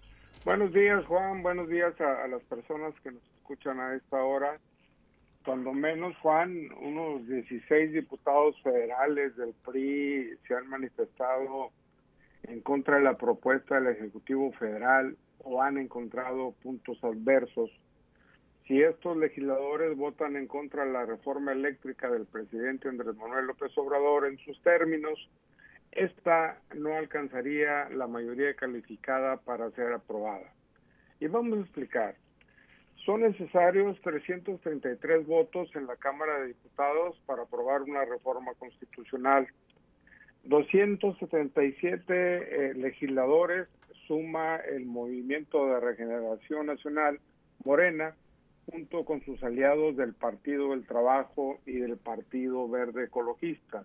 Buenos 0.44 0.72
días, 0.72 1.04
Juan. 1.06 1.42
Buenos 1.42 1.68
días 1.68 1.98
a, 2.00 2.26
las 2.26 2.42
personas 2.42 2.94
que 3.02 3.12
nos 3.12 3.22
escuchan 3.38 3.78
a 3.78 3.94
esta 3.94 4.22
hora. 4.22 4.58
Cuando 5.44 5.72
menos, 5.72 6.16
Juan, 6.18 6.68
unos 6.80 7.26
16 7.28 7.92
diputados 7.92 8.60
federales 8.62 9.36
del 9.36 9.54
PRI 9.64 10.30
se 10.46 10.54
han 10.54 10.68
manifestado 10.68 11.70
en 12.44 12.60
contra 12.60 12.96
de 12.96 13.04
la 13.04 13.16
propuesta 13.16 13.76
del 13.76 13.96
Ejecutivo 13.96 14.52
Federal 14.52 15.16
o 15.44 15.62
han 15.62 15.78
encontrado 15.78 16.54
puntos 16.62 16.98
adversos. 17.02 17.70
Si 18.66 18.80
estos 18.80 19.16
legisladores 19.16 19.96
votan 19.96 20.36
en 20.36 20.46
contra 20.46 20.84
de 20.84 20.92
la 20.92 21.04
reforma 21.04 21.52
eléctrica 21.52 22.10
del 22.10 22.26
presidente 22.26 22.88
Andrés 22.88 23.16
Manuel 23.16 23.46
López 23.46 23.76
Obrador 23.76 24.26
en 24.26 24.38
sus 24.38 24.60
términos, 24.62 25.28
esta 25.92 26.58
no 26.74 26.94
alcanzaría 26.94 27.88
la 27.90 28.06
mayoría 28.06 28.54
calificada 28.54 29.36
para 29.36 29.70
ser 29.72 29.92
aprobada. 29.92 30.52
Y 31.20 31.26
vamos 31.26 31.58
a 31.58 31.62
explicar. 31.62 32.16
Son 33.04 33.20
necesarios 33.20 34.00
333 34.02 35.26
votos 35.26 35.68
en 35.74 35.86
la 35.86 35.96
Cámara 35.96 36.40
de 36.40 36.48
Diputados 36.48 37.20
para 37.26 37.42
aprobar 37.42 37.82
una 37.82 38.04
reforma 38.04 38.54
constitucional. 38.54 39.46
277 40.44 42.04
eh, 42.08 42.74
legisladores 42.74 43.68
suma 44.06 44.56
el 44.56 44.86
Movimiento 44.86 45.66
de 45.66 45.80
Regeneración 45.80 46.66
Nacional, 46.66 47.20
Morena, 47.64 48.14
junto 48.66 49.04
con 49.04 49.24
sus 49.24 49.42
aliados 49.42 49.96
del 49.96 50.14
Partido 50.14 50.70
del 50.70 50.86
Trabajo 50.86 51.60
y 51.66 51.72
del 51.72 51.96
Partido 51.96 52.68
Verde 52.68 53.04
Ecologista. 53.04 53.84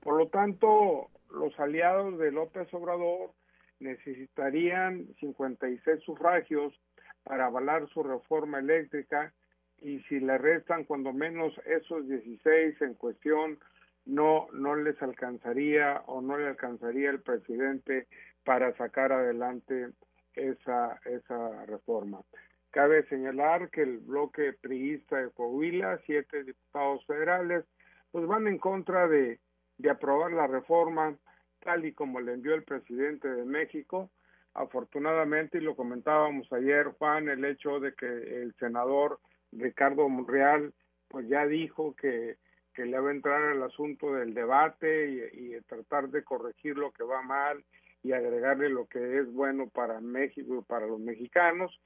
Por 0.00 0.16
lo 0.16 0.28
tanto, 0.28 1.10
los 1.30 1.58
aliados 1.58 2.18
de 2.18 2.32
López 2.32 2.72
Obrador 2.72 3.32
necesitarían 3.80 5.06
56 5.20 6.02
sufragios 6.04 6.74
para 7.22 7.46
avalar 7.46 7.88
su 7.88 8.02
reforma 8.02 8.58
eléctrica 8.58 9.32
y 9.80 10.00
si 10.04 10.18
le 10.20 10.38
restan 10.38 10.84
cuando 10.84 11.12
menos 11.12 11.52
esos 11.64 12.08
16 12.08 12.80
en 12.82 12.94
cuestión, 12.94 13.58
no, 14.04 14.48
no 14.52 14.74
les 14.74 15.00
alcanzaría 15.02 16.02
o 16.06 16.20
no 16.20 16.38
le 16.38 16.48
alcanzaría 16.48 17.10
el 17.10 17.20
presidente 17.20 18.08
para 18.44 18.74
sacar 18.76 19.12
adelante 19.12 19.90
esa, 20.34 20.98
esa 21.04 21.66
reforma. 21.66 22.22
Cabe 22.70 23.06
señalar 23.08 23.70
que 23.70 23.82
el 23.82 23.98
bloque 23.98 24.54
priista 24.54 25.18
de 25.18 25.30
Coahuila, 25.30 26.00
siete 26.06 26.44
diputados 26.44 27.04
federales, 27.06 27.64
pues 28.10 28.26
van 28.26 28.46
en 28.46 28.58
contra 28.58 29.06
de, 29.08 29.38
de 29.78 29.90
aprobar 29.90 30.32
la 30.32 30.46
reforma 30.46 31.16
tal 31.60 31.84
y 31.84 31.92
como 31.92 32.20
le 32.20 32.34
envió 32.34 32.54
el 32.54 32.64
presidente 32.64 33.28
de 33.28 33.44
México. 33.44 34.10
Afortunadamente, 34.54 35.58
y 35.58 35.60
lo 35.60 35.76
comentábamos 35.76 36.52
ayer, 36.52 36.86
Juan, 36.98 37.28
el 37.28 37.44
hecho 37.44 37.80
de 37.80 37.94
que 37.94 38.06
el 38.06 38.54
senador 38.58 39.20
Ricardo 39.52 40.08
Monreal 40.08 40.72
pues 41.08 41.28
ya 41.28 41.46
dijo 41.46 41.94
que, 41.96 42.36
que 42.74 42.84
le 42.84 42.98
va 42.98 43.08
a 43.08 43.12
entrar 43.12 43.42
al 43.42 43.62
asunto 43.62 44.14
del 44.14 44.34
debate 44.34 45.30
y, 45.32 45.58
tratar 45.62 46.08
de 46.08 46.22
corregir 46.22 46.76
lo 46.76 46.92
que 46.92 47.02
va 47.02 47.22
mal 47.22 47.64
y 48.02 48.12
agregarle 48.12 48.68
lo 48.68 48.86
que 48.86 49.18
es 49.18 49.32
bueno 49.32 49.68
para 49.68 50.00
México 50.00 50.64
para 50.66 50.86
los 50.86 51.00
mexicanos. 51.00 51.80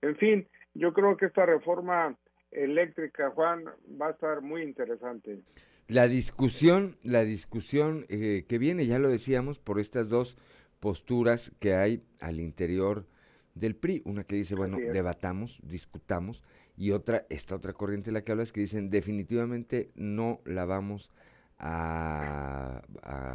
En 0.00 0.16
fin, 0.16 0.48
yo 0.74 0.92
creo 0.92 1.16
que 1.16 1.26
esta 1.26 1.44
reforma 1.44 2.16
eléctrica, 2.50 3.30
Juan, 3.30 3.64
va 4.00 4.08
a 4.08 4.10
estar 4.12 4.40
muy 4.40 4.62
interesante. 4.62 5.40
La 5.88 6.06
discusión, 6.06 6.98
la 7.02 7.24
discusión 7.24 8.04
eh, 8.10 8.44
que 8.46 8.58
viene, 8.58 8.84
ya 8.86 8.98
lo 8.98 9.08
decíamos, 9.08 9.58
por 9.58 9.80
estas 9.80 10.10
dos 10.10 10.36
posturas 10.80 11.50
que 11.60 11.74
hay 11.74 12.04
al 12.20 12.40
interior 12.40 13.06
del 13.54 13.74
PRI. 13.74 14.02
Una 14.04 14.24
que 14.24 14.36
dice, 14.36 14.54
bueno, 14.54 14.76
debatamos, 14.76 15.60
discutamos, 15.62 16.42
y 16.76 16.90
otra, 16.90 17.24
esta 17.30 17.56
otra 17.56 17.72
corriente 17.72 18.10
de 18.10 18.12
la 18.12 18.22
que 18.22 18.32
hablas, 18.32 18.52
que 18.52 18.60
dicen 18.60 18.90
definitivamente 18.90 19.90
no 19.94 20.42
la 20.44 20.66
vamos 20.66 21.10
a, 21.58 22.82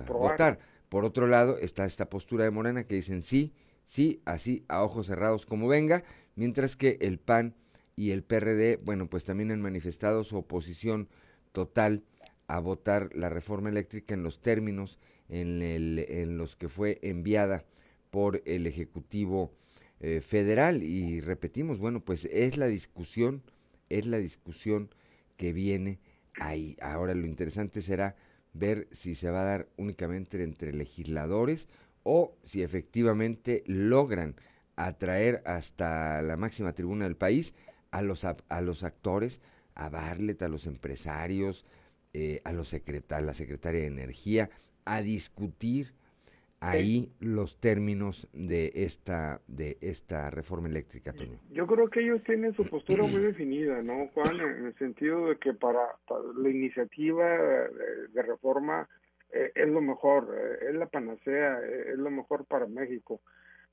votar. 0.08 0.60
Por 0.90 1.06
otro 1.06 1.26
lado, 1.26 1.58
está 1.58 1.86
esta 1.86 2.08
postura 2.08 2.44
de 2.44 2.52
Morena 2.52 2.84
que 2.84 2.94
dicen 2.94 3.24
sí, 3.24 3.52
sí, 3.86 4.22
así, 4.26 4.64
a 4.68 4.84
ojos 4.84 5.08
cerrados 5.08 5.48
como 5.48 5.68
venga, 5.68 6.04
mientras 6.36 6.76
que 6.76 7.00
el 7.02 7.18
PAN 7.18 7.56
y 7.96 8.12
el 8.12 8.24
PRD, 8.24 8.78
bueno, 8.78 9.10
pues 9.10 9.26
también 9.26 9.50
han 9.50 9.62
manifestado 9.62 10.24
su 10.24 10.38
oposición 10.38 11.10
total 11.52 12.04
a 12.48 12.60
votar 12.60 13.10
la 13.16 13.30
reforma 13.30 13.70
eléctrica 13.70 14.14
en 14.14 14.24
los 14.24 14.42
términos 14.42 15.00
en, 15.30 15.62
el, 15.62 16.00
en 16.08 16.38
los 16.38 16.56
que 16.56 16.70
fue 16.70 17.00
enviada 17.02 17.66
por 18.10 18.42
el 18.46 18.68
Ejecutivo 18.68 19.52
eh, 20.00 20.22
federal 20.22 20.84
y 20.84 21.22
repetimos, 21.22 21.80
bueno, 21.80 22.02
pues 22.02 22.26
es 22.26 22.58
la 22.58 22.68
discusión, 22.68 23.42
es 23.90 24.06
la 24.06 24.18
discusión 24.18 24.90
que 25.38 25.54
viene 25.54 26.00
ahí. 26.36 26.78
Ahora 26.82 27.14
lo 27.14 27.26
interesante 27.26 27.82
será 27.82 28.16
ver 28.54 28.88
si 28.92 29.16
se 29.16 29.30
va 29.30 29.42
a 29.42 29.46
dar 29.46 29.68
únicamente 29.78 30.42
entre 30.44 30.74
legisladores 30.74 31.68
o 32.04 32.36
si 32.44 32.62
efectivamente 32.64 33.64
logran 33.66 34.36
atraer 34.76 35.42
hasta 35.46 36.22
la 36.22 36.38
máxima 36.38 36.74
tribuna 36.74 37.06
del 37.06 37.16
país 37.16 37.54
a 37.92 38.02
los, 38.02 38.26
a, 38.26 38.62
los 38.62 38.84
actores, 38.84 39.42
a 39.76 39.90
Barlet, 39.90 40.42
a 40.42 40.50
los 40.50 40.68
empresarios, 40.68 41.66
eh, 42.14 42.42
a, 42.44 42.52
los 42.54 42.74
a 42.74 43.22
la 43.22 43.34
secretaria 43.34 43.82
de 43.82 43.88
Energía, 43.88 44.50
a 44.86 45.02
discutir 45.02 45.94
ahí 46.64 47.12
los 47.20 47.60
términos 47.60 48.30
de 48.32 48.72
esta 48.76 49.42
de 49.48 49.78
esta 49.82 50.30
reforma 50.30 50.70
eléctrica, 50.70 51.14
Toño? 51.14 51.40
Yo 51.52 51.68
creo 51.68 51.90
que 51.90 52.02
ellos 52.02 52.24
tienen 52.24 52.54
su 52.54 52.66
postura 52.66 53.04
muy 53.04 53.22
definida, 53.22 53.82
¿no, 53.82 54.08
Juan? 54.14 54.40
En 54.40 54.66
el 54.68 54.78
sentido 54.78 55.28
de 55.28 55.38
que 55.38 55.54
para, 55.54 55.82
la 56.38 56.50
iniciativa 56.50 57.26
de, 58.14 58.22
reforma 58.22 58.88
eh, 59.32 59.52
es 59.56 59.68
lo 59.68 59.82
mejor, 59.82 60.34
eh, 60.38 60.70
es 60.70 60.76
la 60.76 60.88
panacea, 60.88 61.60
eh, 61.62 61.92
es 61.94 61.98
lo 61.98 62.10
mejor 62.10 62.46
para 62.46 62.66
México. 62.66 63.22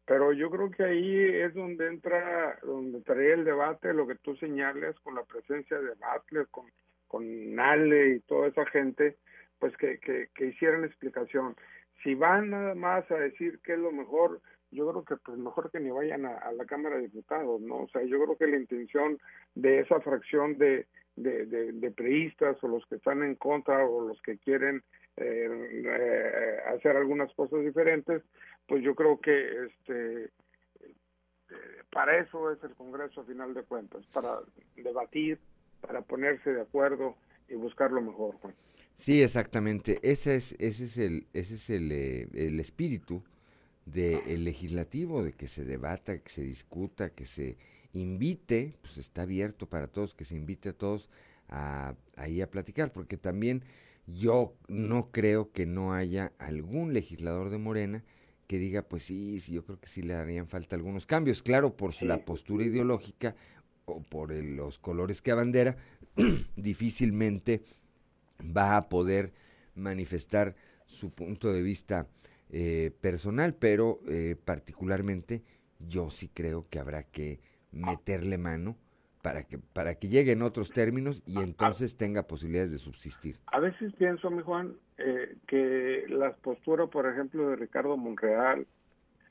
Pero 0.04 0.32
yo 0.32 0.50
creo 0.50 0.70
que 0.70 0.82
ahí 0.82 1.24
es 1.24 1.54
donde 1.54 1.86
entra, 1.86 2.58
donde 2.64 3.00
trae 3.02 3.34
el 3.34 3.44
debate, 3.44 3.94
lo 3.94 4.08
que 4.08 4.16
tú 4.16 4.34
señales 4.36 4.98
con 5.00 5.14
la 5.14 5.22
presencia 5.22 5.78
de 5.78 5.92
Butler, 5.94 6.48
con, 6.50 6.66
con 7.10 7.54
Nale 7.56 8.14
y 8.14 8.20
toda 8.20 8.46
esa 8.46 8.64
gente, 8.66 9.16
pues 9.58 9.76
que, 9.76 9.98
que, 9.98 10.28
que 10.32 10.46
hicieran 10.46 10.84
explicación 10.84 11.56
si 12.02 12.14
van 12.14 12.50
nada 12.50 12.74
más 12.74 13.10
a 13.10 13.16
decir 13.16 13.60
qué 13.64 13.74
es 13.74 13.78
lo 13.78 13.92
mejor, 13.92 14.40
yo 14.70 14.88
creo 14.88 15.04
que 15.04 15.16
pues 15.16 15.38
mejor 15.38 15.70
que 15.70 15.80
ni 15.80 15.90
vayan 15.90 16.24
a, 16.24 16.52
la 16.52 16.64
Cámara 16.64 16.96
de 16.96 17.02
Diputados, 17.02 17.60
¿no? 17.60 17.82
O 17.82 17.88
sea, 17.88 18.02
yo 18.02 18.22
creo 18.22 18.36
que 18.36 18.46
la 18.46 18.56
intención 18.56 19.18
de 19.54 19.80
esa 19.80 20.00
fracción 20.00 20.56
de, 20.58 20.86
de, 21.16 21.44
de, 21.46 21.90
preistas 21.90 22.62
o 22.62 22.68
los 22.68 22.86
que 22.86 22.96
están 22.96 23.22
en 23.22 23.34
contra 23.34 23.84
o 23.84 24.06
los 24.06 24.20
que 24.22 24.38
quieren 24.38 24.82
eh, 25.16 25.82
eh, 25.84 26.56
hacer 26.68 26.96
algunas 26.96 27.32
cosas 27.34 27.64
diferentes, 27.64 28.22
pues 28.66 28.82
yo 28.82 28.94
creo 28.94 29.20
que 29.20 29.66
este 29.66 30.24
eh, 31.50 31.82
para 31.90 32.18
eso 32.18 32.52
es 32.52 32.62
el 32.62 32.74
Congreso 32.76 33.22
a 33.22 33.24
final 33.24 33.52
de 33.52 33.64
cuentas, 33.64 34.06
para 34.12 34.38
debatir, 34.76 35.38
para 35.80 36.02
ponerse 36.02 36.50
de 36.50 36.62
acuerdo 36.62 37.16
y 37.48 37.54
buscar 37.54 37.90
lo 37.90 38.00
mejor, 38.00 38.36
Juan. 38.40 38.54
Sí, 38.96 39.22
exactamente. 39.22 39.98
Ese 40.02 40.36
es, 40.36 40.54
ese 40.58 40.84
es 40.84 40.98
el, 40.98 41.26
ese 41.32 41.54
es 41.54 41.70
el, 41.70 41.90
eh, 41.90 42.28
el 42.34 42.60
espíritu 42.60 43.24
del 43.86 44.44
legislativo, 44.44 45.24
de 45.24 45.32
que 45.32 45.48
se 45.48 45.64
debata, 45.64 46.18
que 46.18 46.28
se 46.28 46.42
discuta, 46.42 47.10
que 47.10 47.24
se 47.24 47.56
invite, 47.92 48.76
pues 48.82 48.98
está 48.98 49.22
abierto 49.22 49.68
para 49.68 49.88
todos, 49.88 50.14
que 50.14 50.24
se 50.24 50.36
invite 50.36 50.68
a 50.68 50.72
todos 50.72 51.08
a, 51.48 51.94
ahí 52.16 52.40
a 52.40 52.50
platicar, 52.50 52.92
porque 52.92 53.16
también 53.16 53.64
yo 54.06 54.54
no 54.68 55.10
creo 55.10 55.50
que 55.50 55.66
no 55.66 55.92
haya 55.94 56.32
algún 56.38 56.92
legislador 56.92 57.50
de 57.50 57.58
Morena 57.58 58.04
que 58.46 58.58
diga, 58.58 58.82
pues 58.82 59.04
sí, 59.04 59.40
sí, 59.40 59.52
yo 59.52 59.64
creo 59.64 59.80
que 59.80 59.88
sí 59.88 60.02
le 60.02 60.14
harían 60.14 60.48
falta 60.48 60.76
algunos 60.76 61.06
cambios, 61.06 61.42
claro, 61.42 61.76
por 61.76 62.00
la 62.02 62.24
postura 62.24 62.64
ideológica 62.64 63.34
por 64.08 64.32
los 64.32 64.78
colores 64.78 65.22
que 65.22 65.30
abandera, 65.30 65.76
difícilmente 66.56 67.62
va 68.40 68.76
a 68.76 68.88
poder 68.88 69.32
manifestar 69.74 70.54
su 70.86 71.10
punto 71.10 71.52
de 71.52 71.62
vista 71.62 72.06
eh, 72.50 72.92
personal, 73.00 73.54
pero 73.54 74.00
eh, 74.08 74.36
particularmente 74.44 75.42
yo 75.78 76.10
sí 76.10 76.28
creo 76.28 76.66
que 76.68 76.78
habrá 76.78 77.04
que 77.04 77.40
meterle 77.72 78.38
mano 78.38 78.76
para 79.22 79.44
que 79.44 79.58
para 79.58 79.94
que 79.94 80.08
llegue 80.08 80.32
en 80.32 80.42
otros 80.42 80.70
términos 80.70 81.22
y 81.26 81.40
entonces 81.40 81.96
tenga 81.96 82.26
posibilidades 82.26 82.72
de 82.72 82.78
subsistir. 82.78 83.38
A 83.46 83.60
veces 83.60 83.92
pienso, 83.94 84.30
mi 84.30 84.42
Juan, 84.42 84.74
eh, 84.98 85.36
que 85.46 86.06
las 86.08 86.36
posturas, 86.38 86.88
por 86.88 87.06
ejemplo, 87.06 87.50
de 87.50 87.56
Ricardo 87.56 87.96
Monreal, 87.96 88.66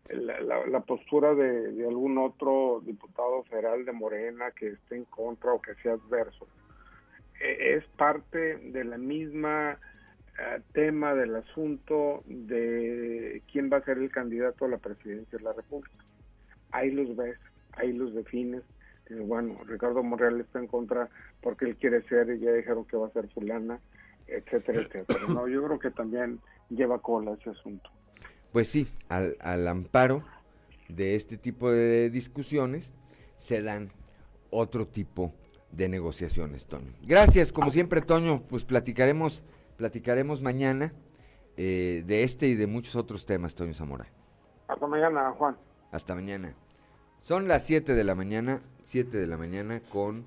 la, 0.10 0.66
la, 0.66 0.80
postura 0.82 1.36
de, 1.36 1.72
de, 1.72 1.88
algún 1.88 2.18
otro 2.18 2.82
diputado 2.84 3.44
federal 3.44 3.86
de 3.86 3.92
Morena 3.92 4.52
que 4.52 4.70
esté 4.70 4.96
en 4.96 5.06
contra 5.06 5.54
o 5.54 5.62
que 5.62 5.76
sea 5.76 5.94
adverso, 5.94 6.48
eh, 7.40 7.76
es 7.78 7.86
parte 7.98 8.58
de 8.58 8.84
la 8.84 8.98
misma 8.98 9.78
eh, 10.40 10.62
tema 10.74 11.14
del 11.14 11.36
asunto 11.36 12.24
de 12.26 13.42
quién 13.52 13.70
va 13.72 13.78
a 13.78 13.84
ser 13.84 13.98
el 13.98 14.12
candidato 14.12 14.66
a 14.66 14.70
la 14.70 14.78
presidencia 14.78 15.38
de 15.38 15.44
la 15.44 15.54
República. 15.54 16.04
Ahí 16.72 16.92
los 16.92 17.16
ves, 17.16 17.38
ahí 17.74 17.94
los 17.94 18.14
defines. 18.14 18.64
bueno, 19.10 19.60
Ricardo 19.66 20.04
Monreal 20.04 20.40
está 20.40 20.60
en 20.60 20.68
contra 20.68 21.10
porque 21.42 21.66
él 21.66 21.76
quiere 21.78 22.02
ser 22.04 22.30
y 22.30 22.40
ya 22.40 22.52
dijeron 22.52 22.86
que 22.86 22.98
va 22.98 23.08
a 23.08 23.12
ser 23.12 23.28
fulana, 23.30 23.80
etcétera, 24.28 24.82
etcétera. 24.82 25.20
No, 25.34 25.48
yo 25.48 25.64
creo 25.66 25.80
que 25.80 25.92
también 25.92 26.40
lleva 26.70 27.00
cola 27.00 27.34
ese 27.34 27.52
asunto. 27.52 27.90
Pues 28.52 28.68
sí, 28.68 28.88
al, 29.10 29.38
al 29.40 29.68
amparo 29.68 30.24
de 30.88 31.16
este 31.16 31.38
tipo 31.38 31.72
de 31.72 32.10
discusiones 32.10 32.92
se 33.38 33.62
dan 33.62 33.92
otro 34.50 34.88
tipo 34.88 35.34
de 35.72 35.88
negociaciones, 35.88 36.66
Toño. 36.66 36.94
Gracias, 37.04 37.54
como 37.54 37.72
siempre, 37.72 38.02
Toño, 38.02 38.42
pues 38.42 38.66
platicaremos, 38.66 39.44
platicaremos 39.78 40.42
mañana 40.42 40.94
eh, 41.58 42.04
de 42.06 42.24
este 42.24 42.48
y 42.48 42.56
de 42.56 42.68
muchos 42.68 42.96
otros 42.96 43.26
temas, 43.26 43.56
Toño 43.56 43.74
Zamora. 43.74 44.08
Hasta 44.68 44.88
mañana, 44.88 45.32
Juan. 45.38 45.58
Hasta 45.92 46.16
mañana. 46.16 46.54
Son 47.20 47.48
las 47.48 47.66
7 47.66 47.94
de 47.94 48.04
la 48.04 48.16
mañana, 48.16 48.62
7 48.84 49.18
de 49.18 49.28
la 49.28 49.38
mañana 49.38 49.82
con 49.92 50.26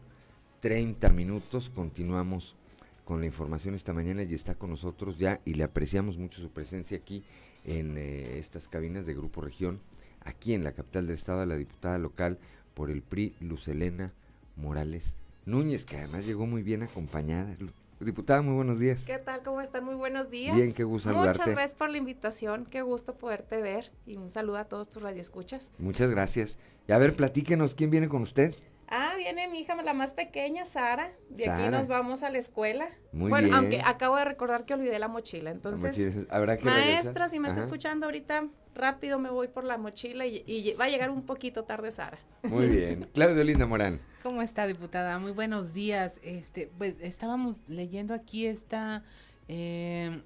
30 0.61 1.09
minutos, 1.11 1.71
continuamos 1.71 2.57
con 3.05 3.21
la 3.21 3.27
información 3.27 3.75
esta 3.75 3.93
mañana 3.93 4.23
y 4.23 4.35
está 4.35 4.55
con 4.55 4.71
nosotros 4.71 5.19
ya 5.19 5.41
y 5.45 5.55
le 5.55 5.65
apreciamos 5.65 6.19
mucho 6.19 6.41
su 6.41 6.51
presencia 6.51 6.99
aquí 6.99 7.25
en 7.65 7.97
eh, 7.97 8.39
estas 8.39 8.69
cabinas 8.69 9.07
de 9.07 9.15
Grupo 9.15 9.41
Región, 9.41 9.81
aquí 10.25 10.55
en 10.55 10.65
la 10.65 10.73
capital 10.73 11.07
del 11.07 11.17
estado, 11.17 11.45
la 11.47 11.57
diputada 11.57 11.99
local 11.99 12.39
por 12.75 12.91
el 12.91 13.03
PRI, 13.03 13.35
Lucelena 13.41 14.13
Morales 14.57 15.15
Núñez, 15.45 15.85
que 15.85 15.97
además 15.97 16.27
llegó 16.27 16.47
muy 16.47 16.63
bien 16.63 16.83
acompañada. 16.83 17.57
Diputada, 18.01 18.43
muy 18.43 18.55
buenos 18.55 18.81
días. 18.81 19.05
¿Qué 19.05 19.19
tal? 19.19 19.43
¿Cómo 19.43 19.61
están? 19.61 19.85
Muy 19.85 19.95
buenos 19.95 20.29
días. 20.29 20.57
Bien, 20.57 20.75
qué 20.75 20.83
gusto 20.83 21.11
saludarte. 21.11 21.39
Muchas 21.39 21.55
gracias 21.55 21.79
por 21.79 21.91
la 21.91 21.99
invitación, 21.99 22.67
qué 22.69 22.83
gusto 22.83 23.15
poderte 23.15 23.61
ver 23.61 23.93
y 24.07 24.17
un 24.17 24.29
saludo 24.29 24.59
a 24.59 24.65
todos 24.65 24.89
tus 24.89 25.03
radioescuchas. 25.03 25.71
Muchas 25.79 26.11
gracias. 26.11 26.59
Y 26.89 26.93
a 26.93 26.99
ver, 26.99 27.15
platíquenos, 27.15 27.75
¿quién 27.75 27.91
viene 27.91 28.09
con 28.09 28.23
usted? 28.23 28.57
Ah, 28.95 29.15
viene 29.17 29.49
mi 29.49 29.61
hija, 29.61 29.75
la 29.81 29.95
más 29.95 30.13
pequeña, 30.13 30.67
Sara. 30.67 31.13
De 31.31 31.49
aquí 31.49 31.71
nos 31.71 31.89
vamos 31.89 32.23
a 32.23 32.29
la 32.29 32.37
escuela. 32.37 32.91
Muy 33.11 33.31
bueno, 33.31 33.57
aunque 33.57 33.81
acabo 33.83 34.17
de 34.17 34.27
recordar 34.27 34.67
que 34.67 34.75
olvidé 34.75 34.99
la 34.99 35.09
mochila. 35.09 35.51
Entonces, 35.51 36.27
¿Habrá 36.29 36.59
que 36.59 36.67
maestra, 36.67 37.31
si 37.31 37.41
me 37.41 37.49
está 37.49 37.61
escuchando 37.61 38.05
ahorita, 38.05 38.49
rápido 38.75 39.19
me 39.19 39.31
voy 39.31 39.49
por 39.49 39.65
la 39.65 39.79
mochila 39.79 40.27
y, 40.27 40.75
va 40.79 40.85
a 40.85 40.89
llegar 40.91 41.09
un 41.09 41.23
poquito 41.23 41.65
tarde 41.65 41.91
Sara. 41.91 42.19
Muy 42.43 42.67
bien. 42.67 43.09
Claudio 43.15 43.43
Linda 43.45 43.65
Morán. 43.65 43.99
¿Cómo 44.23 44.43
está, 44.43 44.67
diputada? 44.67 45.19
Muy 45.19 45.33
buenos 45.33 45.73
días. 45.73 46.21
Este, 46.23 46.71
pues 46.77 46.97
estábamos 47.01 47.63
leyendo 47.69 48.13
aquí 48.13 48.45
esta 48.45 49.05
eh, 49.49 50.21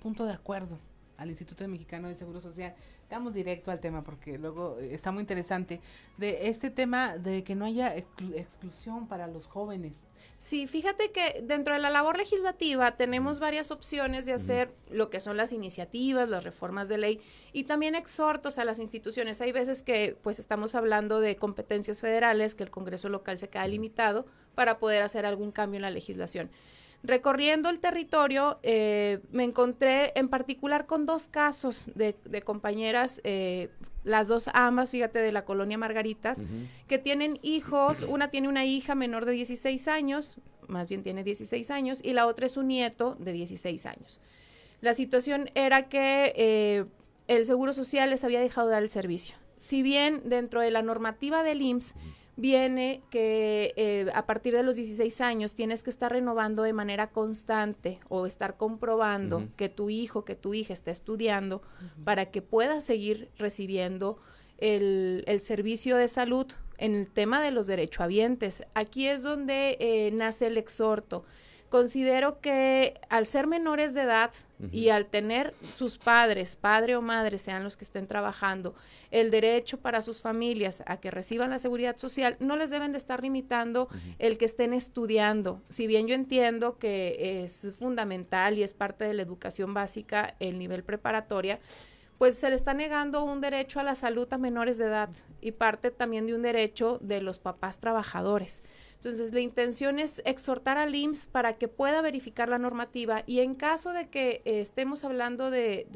punto 0.00 0.24
de 0.24 0.32
acuerdo 0.32 0.78
al 1.18 1.28
Instituto 1.28 1.68
Mexicano 1.68 2.08
de 2.08 2.14
Seguro 2.14 2.40
Social 2.40 2.74
Vamos 3.10 3.32
directo 3.32 3.70
al 3.70 3.80
tema 3.80 4.02
porque 4.02 4.38
luego 4.38 4.78
eh, 4.78 4.94
está 4.94 5.12
muy 5.12 5.22
interesante 5.22 5.80
de 6.18 6.48
este 6.48 6.70
tema 6.70 7.16
de 7.16 7.42
que 7.42 7.54
no 7.54 7.64
haya 7.64 7.96
exclusión 7.96 9.08
para 9.08 9.26
los 9.26 9.46
jóvenes. 9.46 9.94
Sí, 10.38 10.68
fíjate 10.68 11.10
que 11.10 11.42
dentro 11.42 11.74
de 11.74 11.80
la 11.80 11.90
labor 11.90 12.16
legislativa 12.16 12.96
tenemos 12.96 13.40
varias 13.40 13.72
opciones 13.72 14.24
de 14.24 14.34
hacer 14.34 14.72
lo 14.88 15.10
que 15.10 15.18
son 15.18 15.36
las 15.36 15.52
iniciativas, 15.52 16.28
las 16.28 16.44
reformas 16.44 16.88
de 16.88 16.96
ley 16.96 17.20
y 17.52 17.64
también 17.64 17.96
exhortos 17.96 18.56
a 18.58 18.64
las 18.64 18.78
instituciones. 18.78 19.40
Hay 19.40 19.50
veces 19.50 19.82
que 19.82 20.16
pues 20.22 20.38
estamos 20.38 20.76
hablando 20.76 21.18
de 21.18 21.34
competencias 21.34 22.00
federales, 22.00 22.54
que 22.54 22.62
el 22.62 22.70
Congreso 22.70 23.08
local 23.08 23.36
se 23.40 23.48
queda 23.48 23.66
limitado 23.66 24.26
para 24.54 24.78
poder 24.78 25.02
hacer 25.02 25.26
algún 25.26 25.50
cambio 25.50 25.78
en 25.78 25.82
la 25.82 25.90
legislación. 25.90 26.50
Recorriendo 27.04 27.70
el 27.70 27.78
territorio, 27.78 28.58
eh, 28.62 29.20
me 29.30 29.44
encontré 29.44 30.12
en 30.16 30.28
particular 30.28 30.86
con 30.86 31.06
dos 31.06 31.28
casos 31.28 31.86
de, 31.94 32.14
compañeras, 32.42 33.20
eh, 33.22 33.70
las 34.02 34.26
dos 34.26 34.48
ambas, 34.52 34.90
fíjate, 34.90 35.20
de 35.20 35.30
la 35.30 35.44
colonia 35.44 35.78
Margaritas, 35.78 36.40
que 36.88 36.98
tienen 36.98 37.38
hijos, 37.42 38.02
una 38.02 38.30
tiene 38.30 38.48
una 38.48 38.64
hija 38.64 38.94
menor 38.96 39.26
de 39.26 39.32
16 39.32 39.86
años, 39.86 40.36
más 40.66 40.88
bien 40.88 41.02
tiene 41.02 41.22
16 41.22 41.70
años, 41.70 42.00
y 42.02 42.14
la 42.14 42.26
otra 42.26 42.46
es 42.46 42.56
un 42.56 42.68
nieto 42.68 43.16
de 43.20 43.32
16 43.32 43.86
años. 43.86 44.20
La 44.80 44.94
situación 44.94 45.50
era 45.54 45.88
que 45.88 46.32
eh, 46.36 46.84
el 47.28 47.46
Seguro 47.46 47.72
Social 47.72 48.10
les 48.10 48.24
había 48.24 48.40
dejado 48.40 48.68
dar 48.68 48.82
el 48.82 48.90
servicio. 48.90 49.36
Si 49.56 49.82
bien 49.82 50.22
dentro 50.24 50.60
de 50.60 50.70
la 50.70 50.82
normativa 50.82 51.42
del 51.42 51.62
IMSS, 51.62 51.94
viene 52.38 53.02
que 53.10 53.74
eh, 53.76 54.06
a 54.14 54.24
partir 54.24 54.54
de 54.54 54.62
los 54.62 54.76
16 54.76 55.20
años 55.20 55.56
tienes 55.56 55.82
que 55.82 55.90
estar 55.90 56.12
renovando 56.12 56.62
de 56.62 56.72
manera 56.72 57.10
constante 57.10 57.98
o 58.08 58.26
estar 58.26 58.56
comprobando 58.56 59.48
que 59.56 59.68
tu 59.68 59.90
hijo, 59.90 60.24
que 60.24 60.36
tu 60.36 60.54
hija 60.54 60.72
está 60.72 60.92
estudiando 60.92 61.62
para 62.04 62.26
que 62.26 62.40
pueda 62.40 62.80
seguir 62.80 63.28
recibiendo 63.38 64.18
el, 64.58 65.24
servicio 65.40 65.96
de 65.96 66.06
salud 66.06 66.46
en 66.78 66.94
el 66.94 67.10
tema 67.10 67.42
de 67.42 67.50
los 67.50 67.66
derechohabientes. 67.66 68.62
Aquí 68.72 69.08
es 69.08 69.24
donde 69.24 69.76
eh, 69.80 70.12
nace 70.12 70.46
el 70.46 70.58
exhorto. 70.58 71.24
Considero 71.68 72.40
que 72.40 72.98
al 73.10 73.26
ser 73.26 73.46
menores 73.46 73.92
de 73.92 74.02
edad 74.02 74.30
y 74.72 74.88
al 74.88 75.06
tener 75.06 75.54
sus 75.74 75.98
padres, 75.98 76.56
padre 76.56 76.96
o 76.96 77.02
madre, 77.02 77.38
sean 77.38 77.62
los 77.62 77.76
que 77.76 77.84
estén 77.84 78.06
trabajando, 78.06 78.74
el 79.10 79.30
derecho 79.30 79.78
para 79.78 80.00
sus 80.00 80.20
familias 80.20 80.82
a 80.86 80.96
que 80.96 81.10
reciban 81.10 81.50
la 81.50 81.58
seguridad 81.58 81.96
social, 81.96 82.36
no 82.40 82.56
les 82.56 82.70
deben 82.70 82.92
de 82.92 82.98
estar 82.98 83.22
limitando 83.22 83.88
el 84.18 84.38
que 84.38 84.46
estén 84.46 84.72
estudiando. 84.72 85.60
Si 85.68 85.86
bien 85.86 86.06
yo 86.06 86.14
entiendo 86.14 86.78
que 86.78 87.42
es 87.44 87.70
fundamental 87.78 88.58
y 88.58 88.62
es 88.62 88.72
parte 88.72 89.04
de 89.04 89.14
la 89.14 89.22
educación 89.22 89.74
básica 89.74 90.36
el 90.40 90.58
nivel 90.58 90.82
preparatoria, 90.82 91.60
pues 92.18 92.36
se 92.36 92.48
le 92.50 92.56
está 92.56 92.74
negando 92.74 93.22
un 93.22 93.40
derecho 93.40 93.78
a 93.78 93.84
la 93.84 93.94
salud 93.94 94.26
a 94.32 94.38
menores 94.38 94.76
de 94.76 94.86
edad 94.86 95.10
y 95.40 95.52
parte 95.52 95.90
también 95.90 96.26
de 96.26 96.34
un 96.34 96.42
derecho 96.42 96.98
de 97.00 97.20
los 97.20 97.38
papás 97.38 97.78
trabajadores. 97.78 98.62
Entonces, 98.98 99.32
la 99.32 99.40
intención 99.40 100.00
es 100.00 100.20
exhortar 100.24 100.76
al 100.76 100.92
IMSS 100.92 101.26
para 101.26 101.56
que 101.56 101.68
pueda 101.68 102.02
verificar 102.02 102.48
la 102.48 102.58
normativa 102.58 103.22
y 103.26 103.38
en 103.40 103.54
caso 103.54 103.92
de 103.92 104.08
que 104.08 104.42
eh, 104.44 104.60
estemos 104.60 105.04
hablando 105.04 105.52
de, 105.52 105.86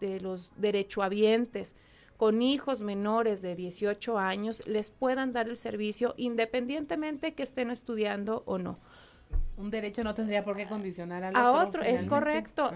de, 0.00 0.20
los 0.20 0.50
derechohabientes 0.56 1.76
con 2.16 2.40
hijos 2.40 2.80
menores 2.80 3.42
de 3.42 3.54
18 3.54 4.18
años, 4.18 4.66
les 4.66 4.90
puedan 4.90 5.34
dar 5.34 5.46
el 5.46 5.58
servicio 5.58 6.14
independientemente 6.16 7.34
que 7.34 7.42
estén 7.42 7.70
estudiando 7.70 8.44
o 8.46 8.56
no. 8.56 8.78
Un 9.58 9.70
derecho 9.70 10.02
no 10.02 10.14
tendría 10.14 10.42
por 10.42 10.56
qué 10.56 10.66
condicionar 10.66 11.24
al 11.24 11.36
a 11.36 11.52
otro. 11.52 11.82
es 11.82 12.06
correcto. 12.06 12.70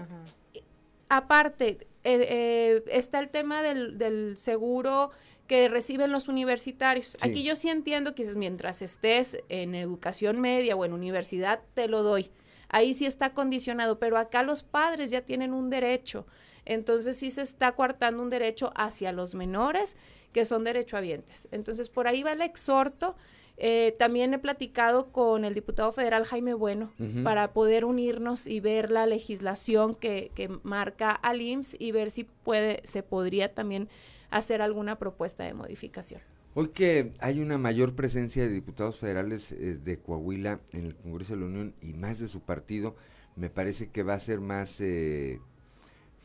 Aparte, 1.09 1.87
eh, 2.03 2.27
eh, 2.29 2.83
está 2.91 3.19
el 3.19 3.29
tema 3.29 3.63
del, 3.63 3.97
del 3.97 4.37
seguro 4.37 5.11
que 5.47 5.67
reciben 5.67 6.11
los 6.11 6.27
universitarios. 6.27 7.17
Aquí 7.21 7.43
yo 7.43 7.55
sí 7.55 7.69
entiendo 7.69 8.15
que 8.15 8.23
mientras 8.35 8.81
estés 8.81 9.37
en 9.49 9.75
educación 9.75 10.39
media 10.39 10.75
o 10.75 10.85
en 10.85 10.93
universidad, 10.93 11.61
te 11.73 11.87
lo 11.87 12.03
doy. 12.03 12.31
Ahí 12.69 12.93
sí 12.93 13.05
está 13.05 13.33
condicionado, 13.33 13.99
pero 13.99 14.17
acá 14.17 14.41
los 14.41 14.63
padres 14.63 15.11
ya 15.11 15.21
tienen 15.21 15.53
un 15.53 15.69
derecho. 15.69 16.25
Entonces 16.65 17.17
sí 17.17 17.29
se 17.29 17.41
está 17.41 17.73
coartando 17.73 18.23
un 18.23 18.29
derecho 18.29 18.71
hacia 18.75 19.11
los 19.11 19.35
menores 19.35 19.97
que 20.31 20.45
son 20.45 20.63
derechohabientes. 20.63 21.47
Entonces 21.51 21.89
por 21.89 22.07
ahí 22.07 22.23
va 22.23 22.31
el 22.31 22.41
exhorto. 22.41 23.15
Eh, 23.57 23.95
también 23.99 24.33
he 24.33 24.39
platicado 24.39 25.11
con 25.11 25.45
el 25.45 25.53
diputado 25.53 25.91
federal 25.91 26.25
Jaime 26.25 26.55
Bueno 26.55 26.91
para 27.23 27.53
poder 27.53 27.85
unirnos 27.85 28.47
y 28.47 28.59
ver 28.59 28.89
la 28.89 29.05
legislación 29.05 29.93
que, 29.93 30.31
que 30.33 30.49
marca 30.63 31.11
al 31.11 31.39
IMSS 31.39 31.75
y 31.77 31.91
ver 31.91 32.09
si 32.09 32.23
puede, 32.23 32.81
se 32.85 33.03
podría 33.03 33.53
también 33.53 33.89
hacer 34.37 34.61
alguna 34.61 34.97
propuesta 34.97 35.43
de 35.43 35.53
modificación. 35.53 36.21
Hoy 36.55 36.69
que 36.69 37.13
hay 37.19 37.39
una 37.39 37.57
mayor 37.57 37.95
presencia 37.95 38.43
de 38.43 38.49
diputados 38.49 38.99
federales 38.99 39.51
eh, 39.51 39.79
de 39.83 39.97
Coahuila 39.97 40.59
en 40.71 40.85
el 40.85 40.95
Congreso 40.95 41.33
de 41.33 41.39
la 41.39 41.45
Unión 41.47 41.73
y 41.81 41.93
más 41.93 42.19
de 42.19 42.27
su 42.27 42.41
partido, 42.41 42.95
me 43.35 43.49
parece 43.49 43.89
que 43.89 44.03
va 44.03 44.13
a 44.13 44.19
ser 44.19 44.39
más 44.39 44.79
eh, 44.79 45.39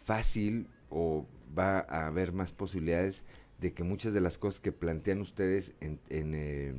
fácil 0.03 0.69
o 0.91 1.27
va 1.59 1.79
a 1.79 2.07
haber 2.07 2.33
más 2.33 2.53
posibilidades 2.53 3.25
de 3.59 3.73
que 3.73 3.85
muchas 3.85 4.13
de 4.13 4.21
las 4.21 4.39
cosas 4.39 4.61
que 4.61 4.73
plantean 4.73 5.21
ustedes 5.21 5.75
en, 5.81 6.01
eh, 6.11 6.75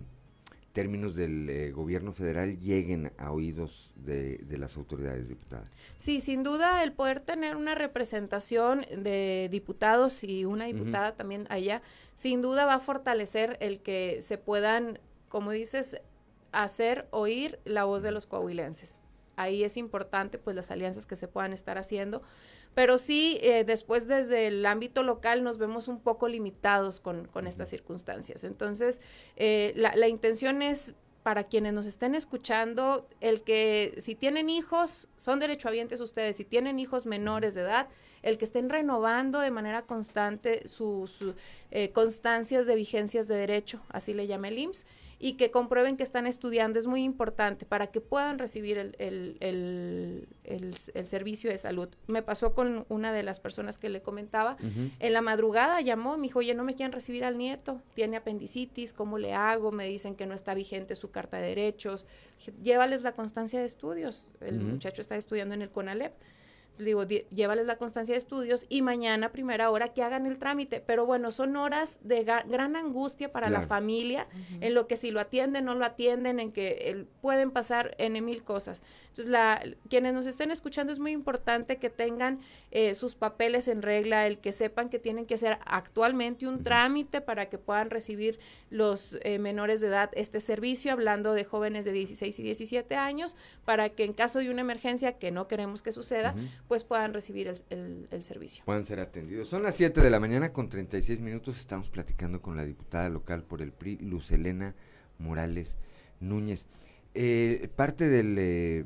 términos 0.74 1.16
del 1.16 1.50
eh, 1.50 1.72
gobierno 1.72 2.14
federal 2.14 2.60
lleguen 2.60 3.12
a 3.18 3.32
oídos 3.32 3.94
de, 3.96 4.40
las 4.58 4.78
autoridades 4.78 5.28
diputadas. 5.28 5.70
Sí, 5.98 6.22
sin 6.22 6.44
duda 6.44 6.84
el 6.84 6.94
poder 6.94 7.20
tener 7.20 7.56
una 7.56 7.76
representación 7.76 8.86
de 8.96 9.48
diputados 9.52 10.24
y 10.24 10.46
una 10.46 10.66
diputada 10.66 11.16
también 11.16 11.48
allá, 11.50 11.82
sin 12.16 12.42
duda 12.42 12.66
va 12.66 12.76
a 12.76 12.80
fortalecer 12.80 13.58
el 13.62 13.80
que 13.82 14.22
se 14.22 14.38
puedan, 14.38 15.00
como 15.30 15.52
dices, 15.52 16.02
hacer 16.52 17.08
oír 17.12 17.60
la 17.66 17.86
voz 17.86 18.04
de 18.04 18.12
los 18.12 18.26
coahuilenses. 18.26 18.98
Ahí 19.36 19.64
es 19.64 19.78
importante 19.78 20.38
pues 20.38 20.56
las 20.56 20.70
alianzas 20.70 21.06
que 21.06 21.16
se 21.16 21.28
puedan 21.28 21.54
estar 21.54 21.78
haciendo 21.78 22.22
pero 22.74 22.98
sí, 22.98 23.40
eh, 23.42 23.64
después 23.66 24.08
desde 24.08 24.48
el 24.48 24.66
ámbito 24.66 25.04
local 25.04 25.44
nos 25.44 25.58
vemos 25.58 25.88
un 25.88 26.00
poco 26.00 26.28
limitados 26.28 27.00
con, 27.00 27.28
con 27.28 27.48
estas 27.48 27.70
circunstancias. 27.70 28.44
Entonces, 28.44 29.02
eh, 29.36 29.74
la, 29.76 29.96
la 29.96 30.08
intención 30.08 30.62
es 30.62 30.94
para 31.24 31.44
quienes 31.44 31.74
nos 31.74 31.86
estén 31.86 32.16
escuchando, 32.16 33.08
el 33.20 33.42
que 33.42 33.94
si 33.98 34.16
tienen 34.16 34.50
hijos, 34.50 35.10
son 35.18 35.40
derechohabientes 35.40 36.00
ustedes, 36.00 36.38
si 36.38 36.46
tienen 36.46 36.80
hijos 36.80 37.06
menores 37.06 37.54
de 37.54 37.62
edad, 37.62 37.88
el 38.22 38.38
que 38.38 38.46
estén 38.46 38.70
renovando 38.70 39.40
de 39.40 39.52
manera 39.52 39.84
constante 39.84 40.68
sus 40.68 41.24
eh, 41.72 41.92
constancias 41.92 42.66
de 42.66 42.76
vigencias 42.76 43.28
de 43.28 43.36
derecho, 43.36 43.82
así 43.90 44.14
le 44.14 44.28
llama 44.28 44.48
el 44.48 44.60
IMSS, 44.60 44.86
y 45.20 45.34
que 45.34 45.52
comprueben 45.52 45.98
que 45.98 46.04
están 46.04 46.26
estudiando 46.26 46.80
es 46.80 46.88
muy 46.88 47.04
importante 47.04 47.66
para 47.66 47.88
que 47.88 48.00
puedan 48.00 48.40
recibir 48.40 48.78
el, 48.78 48.96
el, 48.98 50.28
el, 50.46 51.06
servicio 51.06 51.52
de 51.52 51.58
salud. 51.58 51.90
Me 52.08 52.24
pasó 52.24 52.54
con 52.54 52.86
una 52.88 53.12
de 53.12 53.24
las 53.24 53.42
personas 53.42 53.78
que 53.78 53.90
le 53.90 54.02
comentaba, 54.02 54.56
en 55.00 55.14
la 55.14 55.22
madrugada 55.22 55.82
llamó, 55.82 56.18
me 56.18 56.28
dijo, 56.28 56.40
oye, 56.40 56.54
no 56.54 56.64
me 56.64 56.74
quieren 56.74 56.94
recibir 56.94 57.26
al 57.26 57.38
nieto, 57.38 57.82
tiene 57.96 58.16
apendicitis, 58.16 58.94
¿cómo 58.94 59.18
le 59.18 59.34
hago? 59.34 59.74
Me 59.74 59.88
dicen 59.88 60.16
que 60.16 60.26
no 60.26 60.34
está 60.34 60.54
vigente 60.54 60.96
su 60.96 61.12
carta 61.12 61.38
de 61.38 61.48
derechos, 61.50 62.08
llévales 62.64 63.02
la 63.02 63.12
constancia 63.12 63.60
de 63.60 63.66
estudios, 63.66 64.26
el 64.40 64.60
muchacho 64.62 65.02
está 65.02 65.18
estudiando 65.18 65.54
en 65.54 65.62
el 65.62 65.70
CONALEP. 65.70 66.14
Digo, 66.78 67.04
llévales 67.06 67.66
la 67.66 67.78
constancia 67.78 68.14
de 68.14 68.20
estudios 68.20 68.66
y 68.70 68.82
mañana, 68.82 69.32
primera 69.32 69.70
hora, 69.70 69.90
que 69.90 70.04
hagan 70.04 70.26
el 70.26 70.38
trámite. 70.38 70.82
Pero 70.82 71.06
bueno, 71.06 71.32
son 71.32 71.56
horas 71.56 71.98
de 72.02 72.24
gran 72.24 72.76
angustia 72.76 73.32
para 73.32 73.50
la 73.50 73.64
familia, 73.64 74.28
en 74.62 74.74
lo 74.74 74.88
que 74.88 74.98
si 74.98 75.12
lo 75.12 75.20
atienden, 75.20 75.66
no 75.66 75.76
lo 75.76 75.86
atienden, 75.86 76.40
en 76.40 76.52
que 76.52 77.06
pueden 77.22 77.52
pasar 77.52 77.96
en 77.98 78.24
mil 78.24 78.44
cosas. 78.44 78.84
Entonces, 79.10 79.32
la, 79.32 79.64
quienes 79.90 80.14
nos 80.14 80.26
estén 80.26 80.52
escuchando 80.52 80.94
es 80.94 81.00
muy 81.00 81.12
importante 81.12 81.78
que 81.78 81.90
tengan 81.90 82.40
eh, 82.72 82.94
sus 82.94 83.16
papeles 83.16 83.68
en 83.68 83.82
regla, 83.82 84.28
el 84.28 84.38
que 84.38 84.52
sepan 84.52 84.90
que 84.90 85.00
tienen 85.00 85.26
que 85.26 85.34
hacer 85.34 85.58
actualmente 85.66 86.48
un 86.48 86.64
trámite 86.64 87.22
para 87.22 87.50
que 87.50 87.58
puedan 87.58 87.90
recibir 87.90 88.40
los 88.70 89.18
eh, 89.24 89.40
menores 89.40 89.82
de 89.82 89.88
edad 89.88 90.12
este 90.14 90.40
servicio, 90.40 90.92
hablando 90.92 91.34
de 91.34 91.44
jóvenes 91.44 91.86
de 91.86 91.92
16 91.92 92.38
y 92.40 92.44
17 92.44 92.96
años, 92.96 93.36
para 93.66 93.90
que 93.90 94.04
en 94.04 94.14
caso 94.14 94.40
de 94.40 94.50
una 94.50 94.62
emergencia, 94.62 95.14
que 95.14 95.32
no 95.32 95.48
queremos 95.48 95.82
que 95.82 95.92
suceda, 95.92 96.36
pues 96.70 96.84
puedan 96.84 97.16
recibir 97.16 97.48
el, 97.48 98.08
el, 98.12 98.24
servicio. 98.24 98.64
Puedan 98.64 98.86
ser 98.86 99.00
atendidos. 99.00 99.50
Son 99.50 99.64
las 99.64 99.76
7 99.76 100.02
de 100.02 100.10
la 100.12 100.20
mañana 100.20 100.54
con 100.54 100.70
36 100.70 101.20
minutos. 101.20 101.58
Estamos 101.58 101.90
platicando 101.90 102.44
con 102.44 102.56
la 102.56 102.64
diputada 102.64 103.10
local 103.10 103.44
por 103.44 103.64
el 103.64 103.72
PRI, 103.72 103.98
Luz 103.98 104.32
Elena 104.32 104.76
Morales 105.18 105.78
Núñez. 106.20 106.68
Eh, 107.16 107.72
parte 107.76 108.08
de 108.08 108.86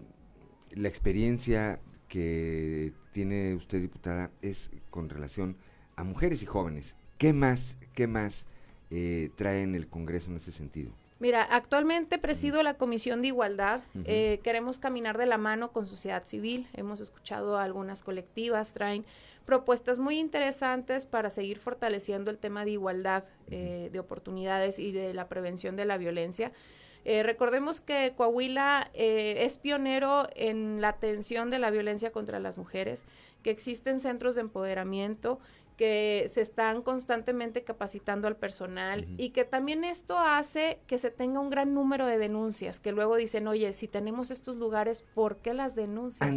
la 0.71 0.87
experiencia 0.87 1.81
que 2.07 2.93
tiene 3.11 3.53
usted, 3.53 3.81
diputada, 3.81 4.31
es 4.41 4.71
con 4.89 5.09
relación 5.09 5.57
a 5.97 6.05
mujeres 6.05 6.41
y 6.41 6.45
jóvenes. 6.45 6.95
¿Qué 7.17 7.33
más, 7.33 7.75
qué 7.93 8.07
más 8.07 8.45
eh, 8.91 9.29
trae 9.35 9.61
en 9.61 9.75
el 9.75 9.89
Congreso 9.89 10.31
en 10.31 10.37
ese 10.37 10.53
sentido? 10.53 10.93
Mira, 11.23 11.41
actualmente 11.41 12.17
presido 12.17 12.61
la 12.63 12.73
Comisión 12.73 13.21
de 13.21 13.29
Igualdad. 13.29 13.79
Eh, 14.03 14.41
queremos 14.43 14.77
caminar 14.77 15.17
de 15.17 15.25
la 15.25 15.37
mano 15.37 15.71
con 15.71 15.87
sociedad 15.87 16.25
civil. 16.25 16.67
Hemos 16.73 16.99
escuchado 16.99 17.57
algunas 17.57 18.03
colectivas, 18.03 18.73
traen 18.73 19.05
propuestas 19.45 19.99
muy 19.99 20.19
interesantes 20.19 21.05
para 21.05 21.29
seguir 21.29 21.59
fortaleciendo 21.59 22.29
el 22.29 22.39
tema 22.39 22.65
de 22.65 22.71
igualdad 22.71 23.23
eh, 23.49 23.87
de 23.89 23.99
oportunidades 23.99 24.79
y 24.79 24.91
de 24.91 25.13
la 25.13 25.29
prevención 25.29 25.77
de 25.77 25.85
la 25.85 25.97
violencia. 25.97 26.51
Eh, 27.05 27.23
recordemos 27.23 27.79
que 27.79 28.11
Coahuila 28.17 28.91
es 28.93 29.55
pionero 29.55 30.27
en 30.35 30.81
la 30.81 30.89
atención 30.89 31.49
de 31.49 31.59
la 31.59 31.71
violencia 31.71 32.11
contra 32.11 32.41
las 32.41 32.57
mujeres, 32.57 33.05
que 33.43 33.49
existen 33.49 34.01
centros 34.01 34.35
de 34.35 34.41
empoderamiento, 34.41 35.39
que 35.77 36.25
se 36.27 36.41
están 36.41 36.81
constantemente 36.81 37.63
capacitando 37.63 38.27
al 38.27 38.35
personal 38.35 39.07
y 39.17 39.29
que 39.29 39.43
también 39.43 39.83
esto 39.83 40.17
hace 40.17 40.79
que 40.87 40.97
se 40.97 41.11
tenga 41.11 41.39
un 41.39 41.49
gran 41.49 41.73
número 41.73 42.05
de 42.05 42.17
denuncias, 42.17 42.79
que 42.79 42.91
luego 42.91 43.15
dicen, 43.15 43.47
oye, 43.47 43.73
si 43.73 43.87
tenemos 43.87 44.31
estos 44.31 44.57
lugares, 44.57 45.03
¿por 45.13 45.37
qué 45.37 45.53
las 45.53 45.75
denuncias? 45.75 46.29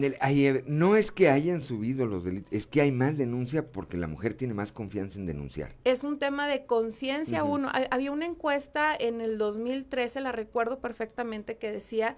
no 0.66 0.96
es 0.96 1.12
que 1.12 1.30
hayan 1.30 1.60
subido 1.60 2.06
los 2.06 2.24
delitos, 2.24 2.52
es 2.52 2.66
que 2.66 2.80
hay 2.80 2.92
más 2.92 3.16
denuncia 3.16 3.70
porque 3.70 3.96
la 3.96 4.06
mujer 4.06 4.34
tiene 4.34 4.54
más 4.54 4.72
confianza 4.72 5.18
en 5.18 5.26
denunciar. 5.26 5.74
Es 5.84 6.04
un 6.04 6.18
tema 6.18 6.48
de 6.48 6.66
conciencia 6.66 7.44
uno. 7.44 7.70
Había 7.90 8.12
una 8.12 8.26
encuesta 8.26 8.94
en 8.98 9.20
el 9.20 9.38
2013, 9.38 10.20
la 10.20 10.32
recuerdo 10.32 10.80
perfectamente, 10.80 11.56
que 11.56 11.70
decía 11.70 12.16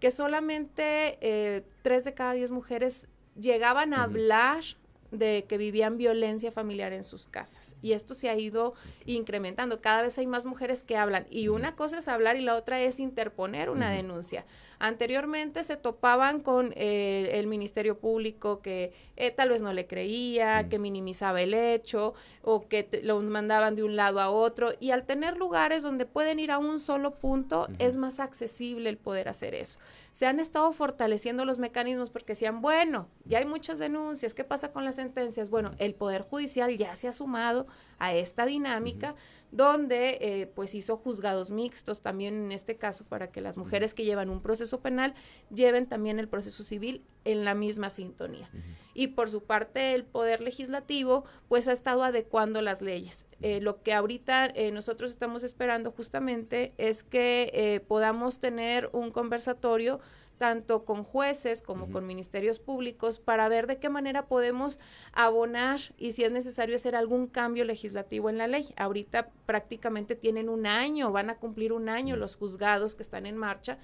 que 0.00 0.10
solamente 0.10 1.18
eh, 1.20 1.62
tres 1.82 2.04
de 2.04 2.14
cada 2.14 2.32
diez 2.32 2.50
mujeres 2.50 3.06
llegaban 3.38 3.94
a 3.94 4.02
hablar 4.02 4.64
de 5.10 5.44
que 5.48 5.58
vivían 5.58 5.96
violencia 5.96 6.52
familiar 6.52 6.92
en 6.92 7.04
sus 7.04 7.26
casas. 7.26 7.74
Y 7.82 7.92
esto 7.92 8.14
se 8.14 8.28
ha 8.28 8.36
ido 8.36 8.74
incrementando. 9.06 9.80
Cada 9.80 10.02
vez 10.02 10.18
hay 10.18 10.26
más 10.26 10.46
mujeres 10.46 10.84
que 10.84 10.96
hablan. 10.96 11.26
Y 11.30 11.48
una 11.48 11.74
cosa 11.74 11.98
es 11.98 12.08
hablar 12.08 12.36
y 12.36 12.42
la 12.42 12.56
otra 12.56 12.80
es 12.80 13.00
interponer 13.00 13.70
una 13.70 13.90
denuncia. 13.90 14.44
Anteriormente 14.78 15.62
se 15.62 15.76
topaban 15.76 16.40
con 16.40 16.72
eh, 16.74 17.32
el 17.34 17.46
Ministerio 17.46 17.98
Público 17.98 18.62
que 18.62 18.94
eh, 19.16 19.30
tal 19.30 19.50
vez 19.50 19.60
no 19.60 19.74
le 19.74 19.86
creía, 19.86 20.68
que 20.70 20.78
minimizaba 20.78 21.42
el 21.42 21.52
hecho 21.52 22.14
o 22.42 22.66
que 22.66 22.88
los 23.02 23.22
mandaban 23.24 23.76
de 23.76 23.82
un 23.82 23.96
lado 23.96 24.20
a 24.20 24.30
otro. 24.30 24.70
Y 24.80 24.92
al 24.92 25.04
tener 25.04 25.36
lugares 25.36 25.82
donde 25.82 26.06
pueden 26.06 26.38
ir 26.38 26.50
a 26.50 26.58
un 26.58 26.80
solo 26.80 27.16
punto, 27.16 27.68
es 27.78 27.96
más 27.96 28.20
accesible 28.20 28.88
el 28.88 28.96
poder 28.96 29.28
hacer 29.28 29.54
eso. 29.54 29.78
Se 30.12 30.26
han 30.26 30.40
estado 30.40 30.72
fortaleciendo 30.72 31.44
los 31.44 31.58
mecanismos 31.58 32.10
porque 32.10 32.32
decían, 32.32 32.60
bueno, 32.60 33.08
ya 33.24 33.38
hay 33.38 33.46
muchas 33.46 33.78
denuncias, 33.78 34.34
¿qué 34.34 34.44
pasa 34.44 34.72
con 34.72 34.84
las 34.84 34.96
sentencias? 34.96 35.50
Bueno, 35.50 35.72
el 35.78 35.94
Poder 35.94 36.22
Judicial 36.22 36.76
ya 36.76 36.96
se 36.96 37.08
ha 37.08 37.12
sumado 37.12 37.66
a 37.98 38.14
esta 38.14 38.44
dinámica 38.44 39.14
donde 39.52 40.18
eh, 40.20 40.46
pues 40.46 40.74
hizo 40.74 40.96
juzgados 40.96 41.50
mixtos 41.50 42.02
también 42.02 42.34
en 42.34 42.52
este 42.52 42.76
caso 42.76 43.04
para 43.04 43.30
que 43.30 43.40
las 43.40 43.56
mujeres 43.56 43.94
que 43.94 44.04
llevan 44.04 44.30
un 44.30 44.40
proceso 44.40 44.80
penal 44.80 45.14
lleven 45.54 45.86
también 45.86 46.18
el 46.18 46.28
proceso 46.28 46.62
civil 46.62 47.02
en 47.24 47.44
la 47.44 47.54
misma 47.54 47.90
sintonía. 47.90 48.50
Y 48.94 49.08
por 49.08 49.28
su 49.30 49.42
parte 49.42 49.94
el 49.94 50.04
Poder 50.04 50.40
Legislativo 50.40 51.24
pues 51.48 51.68
ha 51.68 51.72
estado 51.72 52.04
adecuando 52.04 52.62
las 52.62 52.80
leyes. 52.80 53.24
Eh, 53.40 53.60
lo 53.60 53.82
que 53.82 53.92
ahorita 53.92 54.46
eh, 54.46 54.70
nosotros 54.70 55.10
estamos 55.10 55.42
esperando 55.42 55.90
justamente 55.92 56.72
es 56.78 57.02
que 57.02 57.82
podamos 57.88 58.38
tener 58.40 58.90
un 58.92 59.10
conversatorio 59.10 60.00
tanto 60.40 60.86
con 60.86 61.04
jueces 61.04 61.60
como 61.60 61.90
con 61.92 62.06
ministerios 62.06 62.58
públicos 62.58 63.18
para 63.18 63.46
ver 63.50 63.66
de 63.66 63.76
qué 63.76 63.90
manera 63.90 64.24
podemos 64.24 64.78
abonar 65.12 65.80
y 65.98 66.12
si 66.12 66.24
es 66.24 66.32
necesario 66.32 66.76
hacer 66.76 66.96
algún 66.96 67.26
cambio 67.26 67.62
legislativo 67.66 68.30
en 68.30 68.38
la 68.38 68.46
ley. 68.46 68.72
Ahorita 68.78 69.28
prácticamente 69.44 70.14
tienen 70.14 70.48
un 70.48 70.66
año, 70.66 71.12
van 71.12 71.28
a 71.28 71.36
cumplir 71.36 71.74
un 71.74 71.90
año 71.90 72.16
los 72.16 72.36
juzgados 72.36 72.94
que 72.94 73.02
están 73.02 73.26
en 73.26 73.36
marcha. 73.36 73.76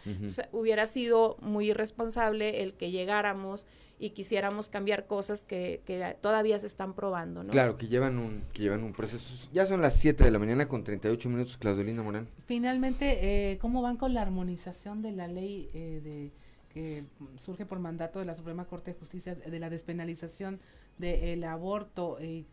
hubiera 0.50 0.86
sido 0.86 1.36
muy 1.42 1.68
irresponsable 1.72 2.62
el 2.62 2.72
que 2.72 2.90
llegáramos 2.90 3.66
y 3.98 4.10
quisiéramos 4.10 4.70
cambiar 4.70 5.06
cosas 5.06 5.42
que, 5.42 5.82
todavía 6.22 6.58
se 6.58 6.68
están 6.68 6.94
probando, 6.94 7.44
¿no? 7.44 7.50
Claro, 7.50 7.76
que 7.76 7.88
llevan 7.88 8.16
un 8.16 8.44
que 8.54 8.62
llevan 8.62 8.82
un 8.82 8.94
proceso. 8.94 9.48
Ya 9.52 9.66
son 9.66 9.82
las 9.82 9.98
7 9.98 10.24
de 10.24 10.30
la 10.30 10.38
mañana 10.38 10.68
con 10.68 10.84
38 10.84 11.28
minutos, 11.28 11.58
Claudelina 11.58 12.02
Morán. 12.02 12.28
Finalmente, 12.46 13.52
eh, 13.52 13.58
¿cómo 13.58 13.82
van 13.82 13.98
con 13.98 14.14
la 14.14 14.22
armonización 14.22 15.02
de 15.02 15.12
la 15.12 15.28
ley 15.28 15.68
eh, 15.74 16.00
de 16.02 16.45
que 16.77 17.05
surge 17.39 17.65
por 17.65 17.78
mandato 17.78 18.19
de 18.19 18.27
la 18.27 18.35
Suprema 18.35 18.66
Corte 18.66 18.93
de 18.93 18.98
Justicia 18.98 19.35
de 19.35 19.59
la 19.59 19.70
despenalización 19.70 20.61
del 20.98 21.43
aborto. 21.44 22.19
Eh, 22.20 22.44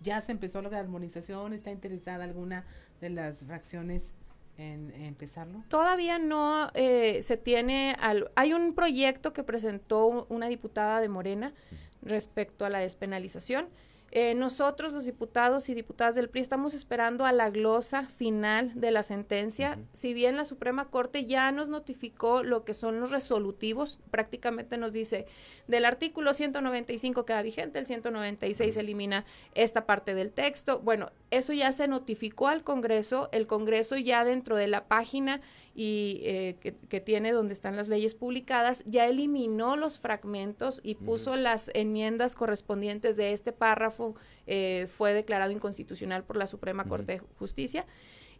ya 0.00 0.20
se 0.20 0.30
empezó 0.30 0.62
la 0.62 0.78
armonización, 0.78 1.52
¿está 1.52 1.72
interesada 1.72 2.22
alguna 2.22 2.64
de 3.00 3.10
las 3.10 3.38
fracciones 3.38 4.12
en, 4.58 4.92
empezarlo? 4.92 5.64
Todavía 5.66 6.20
no 6.20 6.70
eh, 6.74 7.20
se 7.24 7.36
tiene, 7.36 7.96
al, 7.98 8.30
hay 8.36 8.52
un 8.52 8.76
proyecto 8.76 9.32
que 9.32 9.42
presentó 9.42 10.24
una 10.28 10.46
diputada 10.46 11.00
de 11.00 11.08
Morena 11.08 11.52
respecto 12.00 12.64
a 12.64 12.70
la 12.70 12.78
despenalización. 12.78 13.66
Eh, 14.16 14.36
nosotros, 14.36 14.92
los 14.92 15.06
diputados 15.06 15.68
y 15.68 15.74
diputadas 15.74 16.14
del 16.14 16.28
PRI, 16.28 16.40
estamos 16.40 16.72
esperando 16.72 17.26
a 17.26 17.32
la 17.32 17.50
glosa 17.50 18.06
final 18.06 18.70
de 18.76 18.92
la 18.92 19.02
sentencia. 19.02 19.76
Si 19.92 20.14
bien 20.14 20.36
la 20.36 20.44
Suprema 20.44 20.88
Corte 20.88 21.26
ya 21.26 21.50
nos 21.50 21.68
notificó 21.68 22.44
lo 22.44 22.64
que 22.64 22.74
son 22.74 23.00
los 23.00 23.10
resolutivos, 23.10 23.98
prácticamente 24.12 24.78
nos 24.78 24.92
dice, 24.92 25.26
del 25.66 25.84
artículo 25.84 26.32
195 26.32 27.26
queda 27.26 27.42
vigente, 27.42 27.80
el 27.80 27.86
196 27.86 28.76
elimina 28.76 29.24
esta 29.56 29.84
parte 29.84 30.14
del 30.14 30.30
texto. 30.30 30.78
Bueno, 30.78 31.10
eso 31.32 31.52
ya 31.52 31.72
se 31.72 31.88
notificó 31.88 32.46
al 32.46 32.62
Congreso, 32.62 33.28
el 33.32 33.48
Congreso 33.48 33.96
ya 33.96 34.24
dentro 34.24 34.54
de 34.54 34.68
la 34.68 34.84
página 34.84 35.40
y 35.74 36.20
eh, 36.22 36.56
que, 36.60 37.00
tiene 37.00 37.32
donde 37.32 37.52
están 37.52 37.74
las 37.74 37.88
leyes 37.88 38.14
publicadas, 38.14 38.84
ya 38.86 39.06
eliminó 39.06 39.76
los 39.76 39.98
fragmentos 39.98 40.80
y 40.84 40.94
puso 40.94 41.36
las 41.36 41.70
enmiendas 41.74 42.36
correspondientes 42.36 43.16
de 43.16 43.32
este 43.32 43.52
párrafo, 43.52 44.14
eh, 44.46 44.86
fue 44.88 45.12
declarado 45.12 45.50
inconstitucional 45.50 46.22
por 46.22 46.36
la 46.36 46.46
Suprema 46.46 46.84
Corte 46.84 47.14
de 47.14 47.18
Justicia. 47.38 47.86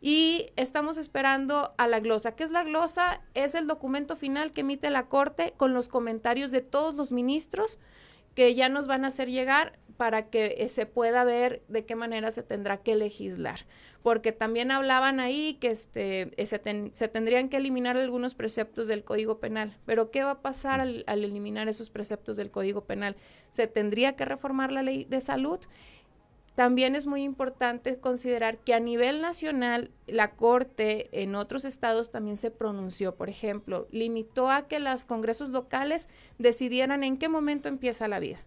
Y 0.00 0.52
estamos 0.56 0.98
esperando 0.98 1.72
a 1.78 1.86
la 1.88 1.98
glosa. 1.98 2.36
¿Qué 2.36 2.44
es 2.44 2.50
la 2.50 2.62
glosa? 2.62 3.22
Es 3.32 3.54
el 3.54 3.66
documento 3.66 4.16
final 4.16 4.52
que 4.52 4.60
emite 4.60 4.90
la 4.90 5.06
Corte 5.06 5.54
con 5.56 5.72
los 5.72 5.88
comentarios 5.88 6.50
de 6.50 6.60
todos 6.60 6.94
los 6.94 7.10
ministros 7.10 7.80
que 8.34 8.54
ya 8.54 8.68
nos 8.68 8.86
van 8.86 9.04
a 9.04 9.08
hacer 9.08 9.30
llegar 9.30 9.78
para 9.96 10.28
que 10.28 10.56
eh, 10.58 10.68
se 10.68 10.86
pueda 10.86 11.24
ver 11.24 11.62
de 11.68 11.84
qué 11.84 11.94
manera 11.94 12.30
se 12.30 12.42
tendrá 12.42 12.78
que 12.78 12.96
legislar. 12.96 13.60
Porque 14.02 14.32
también 14.32 14.70
hablaban 14.70 15.18
ahí 15.18 15.54
que 15.60 15.70
este, 15.70 16.30
eh, 16.36 16.46
se, 16.46 17.08
tendrían 17.08 17.48
que 17.48 17.56
eliminar 17.56 17.96
algunos 17.96 18.34
preceptos 18.34 18.86
del 18.86 19.04
Código 19.04 19.38
Penal. 19.38 19.78
Pero 19.86 20.10
¿qué 20.10 20.22
va 20.22 20.32
a 20.32 20.42
pasar 20.42 20.80
al, 20.80 21.04
al 21.06 21.24
eliminar 21.24 21.68
esos 21.68 21.90
preceptos 21.90 22.36
del 22.36 22.50
Código 22.50 22.84
Penal? 22.84 23.16
¿Se 23.50 23.66
tendría 23.66 24.16
que 24.16 24.24
reformar 24.24 24.72
la 24.72 24.82
ley 24.82 25.04
de 25.04 25.20
salud? 25.20 25.60
También 26.54 26.94
es 26.94 27.06
muy 27.06 27.22
importante 27.22 27.98
considerar 27.98 28.58
que 28.58 28.74
a 28.74 28.80
nivel 28.80 29.20
nacional 29.20 29.90
la 30.06 30.32
Corte 30.32 31.08
en 31.10 31.34
otros 31.34 31.64
estados 31.64 32.12
también 32.12 32.36
se 32.36 32.52
pronunció. 32.52 33.16
Por 33.16 33.28
ejemplo, 33.28 33.88
limitó 33.90 34.48
a 34.50 34.68
que 34.68 34.78
los 34.78 35.04
congresos 35.04 35.50
locales 35.50 36.08
decidieran 36.38 37.02
en 37.02 37.18
qué 37.18 37.28
momento 37.28 37.68
empieza 37.68 38.06
la 38.06 38.20
vida. 38.20 38.38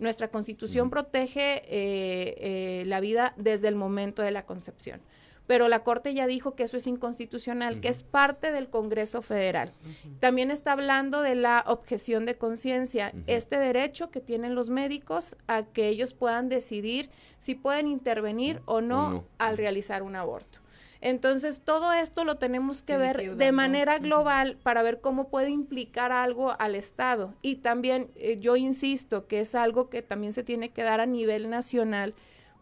Nuestra 0.00 0.28
constitución 0.28 0.90
protege 0.90 1.62
eh, 1.66 2.34
eh, 2.38 2.84
la 2.86 2.98
vida 2.98 3.34
desde 3.36 3.68
el 3.68 3.76
momento 3.76 4.22
de 4.22 4.32
la 4.32 4.44
concepción. 4.44 5.00
Pero 5.46 5.68
la 5.68 5.84
Corte 5.84 6.14
ya 6.14 6.26
dijo 6.26 6.54
que 6.54 6.62
eso 6.62 6.76
es 6.76 6.86
inconstitucional, 6.86 7.80
que 7.80 7.88
es 7.88 8.02
parte 8.02 8.52
del 8.52 8.68
Congreso 8.68 9.22
Federal. 9.22 9.72
También 10.20 10.50
está 10.50 10.72
hablando 10.72 11.20
de 11.20 11.34
la 11.34 11.64
objeción 11.66 12.26
de 12.26 12.36
conciencia, 12.36 13.12
este 13.26 13.58
derecho 13.58 14.10
que 14.10 14.20
tienen 14.20 14.54
los 14.54 14.70
médicos 14.70 15.36
a 15.46 15.64
que 15.64 15.88
ellos 15.88 16.14
puedan 16.14 16.48
decidir 16.48 17.10
si 17.38 17.54
pueden 17.54 17.88
intervenir 17.88 18.62
o 18.64 18.80
no, 18.80 19.24
al 19.38 19.58
realizar 19.58 20.02
un 20.02 20.16
aborto. 20.16 20.60
Entonces, 21.04 21.60
todo 21.62 21.92
esto 21.92 22.24
lo 22.24 22.36
tenemos 22.36 22.82
que 22.82 22.96
ver 22.96 23.36
de 23.36 23.52
manera 23.52 23.98
global 23.98 24.56
para 24.62 24.82
ver 24.82 25.02
cómo 25.02 25.28
puede 25.28 25.50
implicar 25.50 26.12
algo 26.12 26.58
al 26.58 26.74
Estado. 26.74 27.34
Y 27.42 27.56
también, 27.56 28.10
eh, 28.16 28.38
yo 28.40 28.56
insisto 28.56 29.26
que 29.26 29.40
es 29.40 29.54
algo 29.54 29.90
que 29.90 30.00
también 30.00 30.32
se 30.32 30.42
tiene 30.42 30.70
que 30.70 30.82
dar 30.82 31.02
a 31.02 31.06
nivel 31.06 31.50
nacional, 31.50 32.14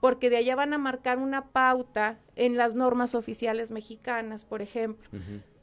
porque 0.03 0.31
de 0.31 0.37
allá 0.37 0.57
van 0.57 0.73
a 0.73 0.79
marcar 0.79 1.19
una 1.19 1.51
pauta 1.51 2.19
en 2.35 2.57
las 2.57 2.75
normas 2.75 3.15
oficiales 3.15 3.71
mexicanas, 3.71 4.43
por 4.43 4.61
ejemplo. 4.61 5.09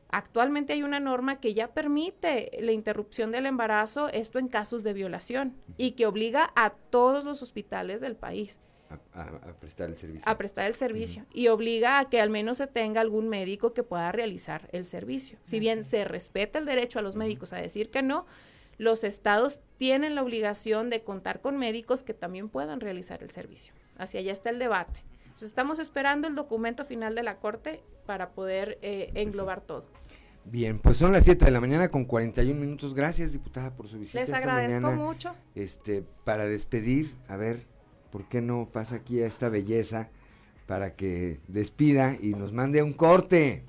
Actualmente 0.07 0.71
hay 0.71 0.81
una 0.81 1.01
norma 1.01 1.41
que 1.41 1.53
ya 1.53 1.73
permite 1.73 2.49
la 2.61 2.71
interrupción 2.71 3.31
del 3.31 3.47
embarazo, 3.47 4.07
esto 4.07 4.39
en 4.39 4.47
casos 4.47 4.81
de 4.83 4.93
violación, 4.93 5.57
y 5.75 5.91
que 5.91 6.05
obliga 6.05 6.53
a 6.55 6.69
todos 6.69 7.25
los 7.25 7.41
hospitales 7.41 7.99
del 7.99 8.15
país. 8.15 8.61
A, 9.13 9.27
prestar 9.59 9.89
el 9.89 9.97
servicio. 9.97 10.31
A 10.31 10.37
prestar 10.37 10.67
el 10.67 10.73
servicio. 10.73 11.25
Y 11.33 11.49
obliga 11.49 11.99
a 11.99 12.09
que 12.09 12.21
al 12.21 12.29
menos 12.29 12.59
se 12.59 12.67
tenga 12.67 13.01
algún 13.01 13.27
médico 13.27 13.73
que 13.73 13.83
pueda 13.83 14.09
realizar 14.13 14.69
el 14.71 14.85
servicio. 14.85 15.37
Si 15.43 15.59
bien 15.59 15.83
se 15.83 16.05
respeta 16.05 16.59
el 16.59 16.65
derecho 16.65 16.99
a 16.99 17.01
los 17.01 17.17
médicos 17.17 17.51
a 17.51 17.57
decir 17.57 17.91
que 17.91 18.03
no, 18.03 18.25
los 18.77 19.03
estados 19.03 19.59
tienen 19.75 20.15
la 20.15 20.23
obligación 20.23 20.89
de 20.89 21.03
contar 21.03 21.41
con 21.41 21.57
médicos 21.57 22.03
que 22.03 22.13
también 22.13 22.47
puedan 22.47 22.79
realizar 22.79 23.21
el 23.21 23.31
servicio. 23.31 23.73
Hacia 23.99 24.21
allá 24.21 24.31
está 24.31 24.49
el 24.49 24.57
debate. 24.57 25.03
estamos 25.41 25.77
esperando 25.77 26.27
el 26.27 26.35
documento 26.35 26.85
final 26.85 27.13
de 27.13 27.23
la 27.23 27.37
Corte 27.37 27.83
para 28.05 28.31
poder 28.31 28.79
eh, 28.81 29.11
englobar 29.13 29.61
todo. 29.61 29.85
Bien, 30.45 30.79
pues 30.79 30.97
son 30.97 31.11
las 31.11 31.25
7 31.25 31.45
de 31.45 31.51
la 31.51 31.59
mañana 31.59 31.89
con 31.89 32.05
41 32.05 32.59
minutos. 32.59 32.95
Gracias, 32.95 33.31
diputada, 33.31 33.75
por 33.75 33.87
su 33.87 33.99
visita. 33.99 34.19
Les 34.21 34.33
agradezco 34.33 34.91
mucho. 34.93 35.35
Este, 35.53 36.03
para 36.23 36.45
despedir, 36.45 37.13
a 37.27 37.35
ver, 37.35 37.67
¿por 38.11 38.27
qué 38.27 38.41
no 38.41 38.69
pasa 38.71 38.95
aquí 38.95 39.21
a 39.21 39.27
esta 39.27 39.49
belleza 39.49 40.09
para 40.65 40.95
que 40.95 41.39
despida 41.47 42.17
y 42.19 42.29
nos 42.29 42.51
mande 42.51 42.81
un 42.81 42.93
corte? 42.93 43.63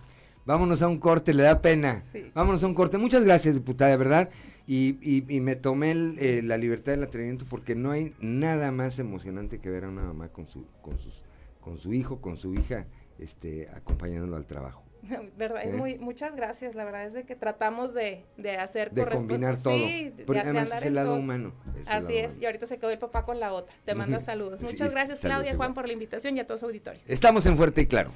Vámonos 0.46 0.80
a 0.80 0.88
un 0.88 0.98
corte, 0.98 1.34
le 1.34 1.42
da 1.42 1.60
pena. 1.60 2.02
Vámonos 2.34 2.62
a 2.62 2.66
un 2.66 2.74
corte. 2.74 2.96
Muchas 2.98 3.24
gracias, 3.24 3.56
diputada, 3.56 3.90
de 3.90 3.96
verdad. 3.96 4.30
Y, 4.66 4.98
y, 5.02 5.40
me 5.40 5.56
tomé 5.56 5.92
eh, 6.18 6.42
la 6.44 6.56
libertad 6.56 6.92
del 6.92 7.02
atrevimiento 7.02 7.44
porque 7.48 7.74
no 7.74 7.90
hay 7.90 8.14
nada 8.20 8.70
más 8.70 8.98
emocionante 8.98 9.58
que 9.58 9.68
ver 9.68 9.84
a 9.84 9.88
una 9.88 10.02
mamá 10.02 10.28
con 10.28 10.46
su, 10.46 10.66
con 10.80 10.98
sus, 10.98 11.22
con 11.60 11.78
su 11.78 11.92
hijo, 11.92 12.20
con 12.20 12.36
su 12.36 12.54
hija, 12.54 12.86
este, 13.18 13.68
acompañándolo 13.70 14.36
al 14.36 14.46
trabajo. 14.46 14.84
verdad, 15.36 15.62
es 15.64 15.74
¿Eh? 15.74 15.76
muy, 15.76 15.98
muchas 15.98 16.34
gracias. 16.34 16.74
La 16.74 16.84
verdad 16.84 17.04
es 17.04 17.12
de 17.14 17.24
que 17.24 17.34
tratamos 17.34 17.94
de, 17.94 18.24
de 18.36 18.56
hacer 18.56 18.92
de 18.92 19.06
combinar 19.06 19.56
todo. 19.62 19.74
Sí, 19.74 20.12
además 20.28 20.70
es 20.72 20.84
el 20.84 20.94
lado 20.94 21.16
humano. 21.16 21.52
Así 21.86 22.16
es. 22.16 22.38
Y 22.38 22.46
ahorita 22.46 22.66
se 22.66 22.78
quedó 22.78 22.90
el 22.90 22.98
papá 22.98 23.24
con 23.24 23.40
la 23.40 23.52
otra. 23.52 23.74
Te 23.84 23.94
manda 23.94 24.20
saludos. 24.20 24.62
Muchas 24.62 24.90
gracias, 24.90 25.20
Claudia, 25.20 25.56
Juan, 25.56 25.74
por 25.74 25.86
la 25.86 25.92
invitación 25.92 26.36
y 26.36 26.40
a 26.40 26.46
todo 26.46 26.58
su 26.58 26.66
auditorio. 26.66 27.00
Estamos 27.06 27.46
en 27.46 27.56
Fuerte 27.56 27.82
y 27.82 27.86
Claro. 27.86 28.12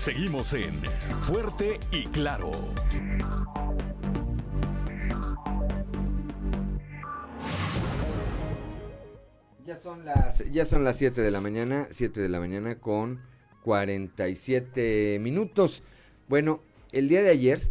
Seguimos 0.00 0.54
en 0.54 0.72
Fuerte 1.24 1.78
y 1.92 2.04
Claro. 2.04 2.50
Ya 9.66 9.76
son 9.76 10.06
las 10.06 10.50
ya 10.50 10.64
son 10.64 10.84
las 10.84 10.96
7 10.96 11.20
de 11.20 11.30
la 11.30 11.42
mañana, 11.42 11.86
7 11.90 12.18
de 12.18 12.30
la 12.30 12.40
mañana 12.40 12.76
con 12.76 13.20
47 13.62 15.18
minutos. 15.20 15.82
Bueno, 16.30 16.62
el 16.92 17.10
día 17.10 17.22
de 17.22 17.28
ayer 17.28 17.68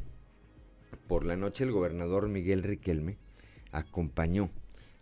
por 1.07 1.25
la 1.25 1.35
noche 1.35 1.63
el 1.63 1.71
gobernador 1.71 2.27
Miguel 2.27 2.61
Riquelme 2.61 3.17
acompañó 3.71 4.51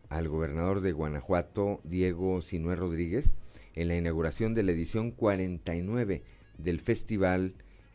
al 0.08 0.30
gobernador 0.30 0.80
de 0.80 0.94
Guanajuato 0.94 1.82
Diego 1.84 2.42
Sinué 2.42 2.78
Rodríguez 2.78 3.34
en 3.74 3.90
la 3.90 3.98
inauguración 3.98 4.54
de 4.54 4.64
la 4.64 4.72
edición 4.72 5.12
49 5.12 6.37
del 6.58 6.80
Festival 6.80 7.54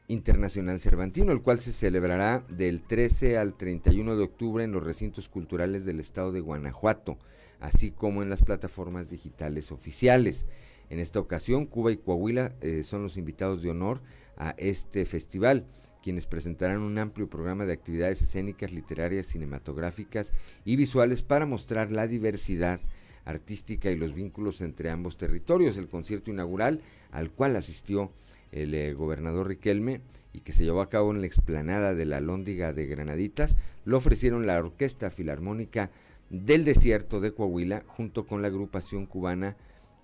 Internacional 0.08 0.80
Cervantino, 0.80 1.32
el 1.32 1.42
cual 1.42 1.60
se 1.60 1.72
celebrará 1.72 2.44
del 2.48 2.82
13 2.82 3.38
al 3.38 3.54
31 3.54 4.16
de 4.16 4.24
octubre 4.24 4.64
en 4.64 4.72
los 4.72 4.82
recintos 4.82 5.28
culturales 5.28 5.84
del 5.84 6.00
estado 6.00 6.32
de 6.32 6.40
Guanajuato, 6.40 7.18
así 7.60 7.90
como 7.90 8.22
en 8.22 8.28
las 8.28 8.42
plataformas 8.42 9.10
digitales 9.10 9.72
oficiales. 9.72 10.46
En 10.90 10.98
esta 10.98 11.20
ocasión, 11.20 11.66
Cuba 11.66 11.92
y 11.92 11.96
Coahuila 11.96 12.52
eh, 12.60 12.82
son 12.82 13.02
los 13.02 13.16
invitados 13.16 13.62
de 13.62 13.70
honor 13.70 14.00
a 14.36 14.54
este 14.58 15.04
festival, 15.06 15.64
quienes 16.02 16.26
presentarán 16.26 16.80
un 16.80 16.98
amplio 16.98 17.30
programa 17.30 17.64
de 17.64 17.72
actividades 17.72 18.20
escénicas, 18.20 18.72
literarias, 18.72 19.28
cinematográficas 19.28 20.32
y 20.64 20.76
visuales 20.76 21.22
para 21.22 21.46
mostrar 21.46 21.92
la 21.92 22.06
diversidad 22.08 22.80
artística 23.24 23.90
y 23.90 23.96
los 23.96 24.12
vínculos 24.12 24.60
entre 24.60 24.90
ambos 24.90 25.16
territorios. 25.16 25.76
El 25.76 25.88
concierto 25.88 26.30
inaugural, 26.30 26.80
al 27.12 27.30
cual 27.30 27.56
asistió 27.56 28.10
el 28.52 28.74
eh, 28.74 28.92
gobernador 28.92 29.48
Riquelme 29.48 30.00
y 30.32 30.40
que 30.40 30.52
se 30.52 30.64
llevó 30.64 30.80
a 30.80 30.88
cabo 30.88 31.10
en 31.10 31.20
la 31.20 31.26
explanada 31.26 31.94
de 31.94 32.04
la 32.04 32.20
Lóndiga 32.20 32.72
de 32.72 32.86
Granaditas, 32.86 33.56
lo 33.84 33.96
ofrecieron 33.96 34.46
la 34.46 34.58
Orquesta 34.58 35.10
Filarmónica 35.10 35.90
del 36.30 36.64
Desierto 36.64 37.20
de 37.20 37.32
Coahuila 37.32 37.82
junto 37.86 38.26
con 38.26 38.40
la 38.40 38.48
agrupación 38.48 39.06
cubana 39.06 39.56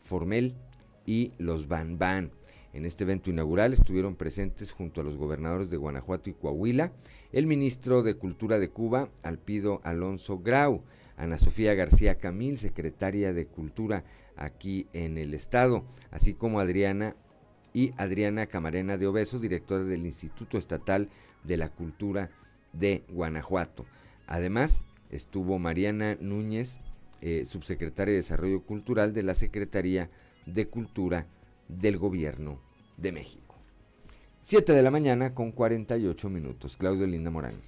Formel 0.03 0.55
y 1.07 1.33
los 1.39 1.69
Ban 1.69 1.99
Ban. 1.99 2.31
En 2.75 2.85
este 2.85 3.05
evento 3.05 3.31
inaugural 3.31 3.73
estuvieron 3.73 4.15
presentes 4.15 4.73
junto 4.73 5.01
a 5.01 5.05
los 5.05 5.16
gobernadores 5.16 5.70
de 5.70 5.79
Guanajuato 5.79 6.29
y 6.29 6.35
Coahuila, 6.35 6.93
el 7.33 7.47
ministro 7.47 8.03
de 8.03 8.15
Cultura 8.15 8.59
de 8.59 8.69
Cuba, 8.69 9.09
Alpido 9.23 9.81
Alonso 9.85 10.41
Grau, 10.41 10.83
Ana 11.16 11.39
Sofía 11.39 11.75
García 11.75 12.19
Camil, 12.19 12.59
secretaria 12.59 13.33
de 13.33 13.47
Cultura 13.47 14.05
aquí 14.37 14.87
en 14.93 15.16
el 15.19 15.35
estado, 15.35 15.85
así 16.11 16.35
como 16.35 16.61
Adriana 16.61 17.16
y 17.79 17.95
Adriana 17.97 18.47
Camarena 18.47 18.99
de 18.99 19.07
Obeso, 19.07 19.39
directora 19.39 19.85
del 19.85 20.05
Instituto 20.05 20.59
Estatal 20.59 21.09
de 21.45 21.57
la 21.57 21.69
Cultura 21.69 22.29
de 22.73 23.05
Guanajuato. 23.09 23.87
Además, 24.27 24.83
estuvo 25.13 25.61
Mariana 25.61 26.17
Núñez, 26.21 26.79
eh, 27.21 27.45
subsecretaria 27.45 28.15
de 28.15 28.19
Desarrollo 28.19 28.63
Cultural 28.65 29.15
de 29.15 29.23
la 29.23 29.37
Secretaría 29.37 30.11
de 30.45 30.67
Cultura 30.67 31.29
del 31.69 31.99
Gobierno 31.99 32.61
de 32.97 33.13
México. 33.13 33.55
Siete 34.43 34.73
de 34.73 34.83
la 34.83 34.91
mañana 34.91 35.33
con 35.33 35.53
48 35.53 36.29
minutos. 36.31 36.77
Claudio 36.77 37.07
Linda 37.07 37.31
Morán. 37.31 37.61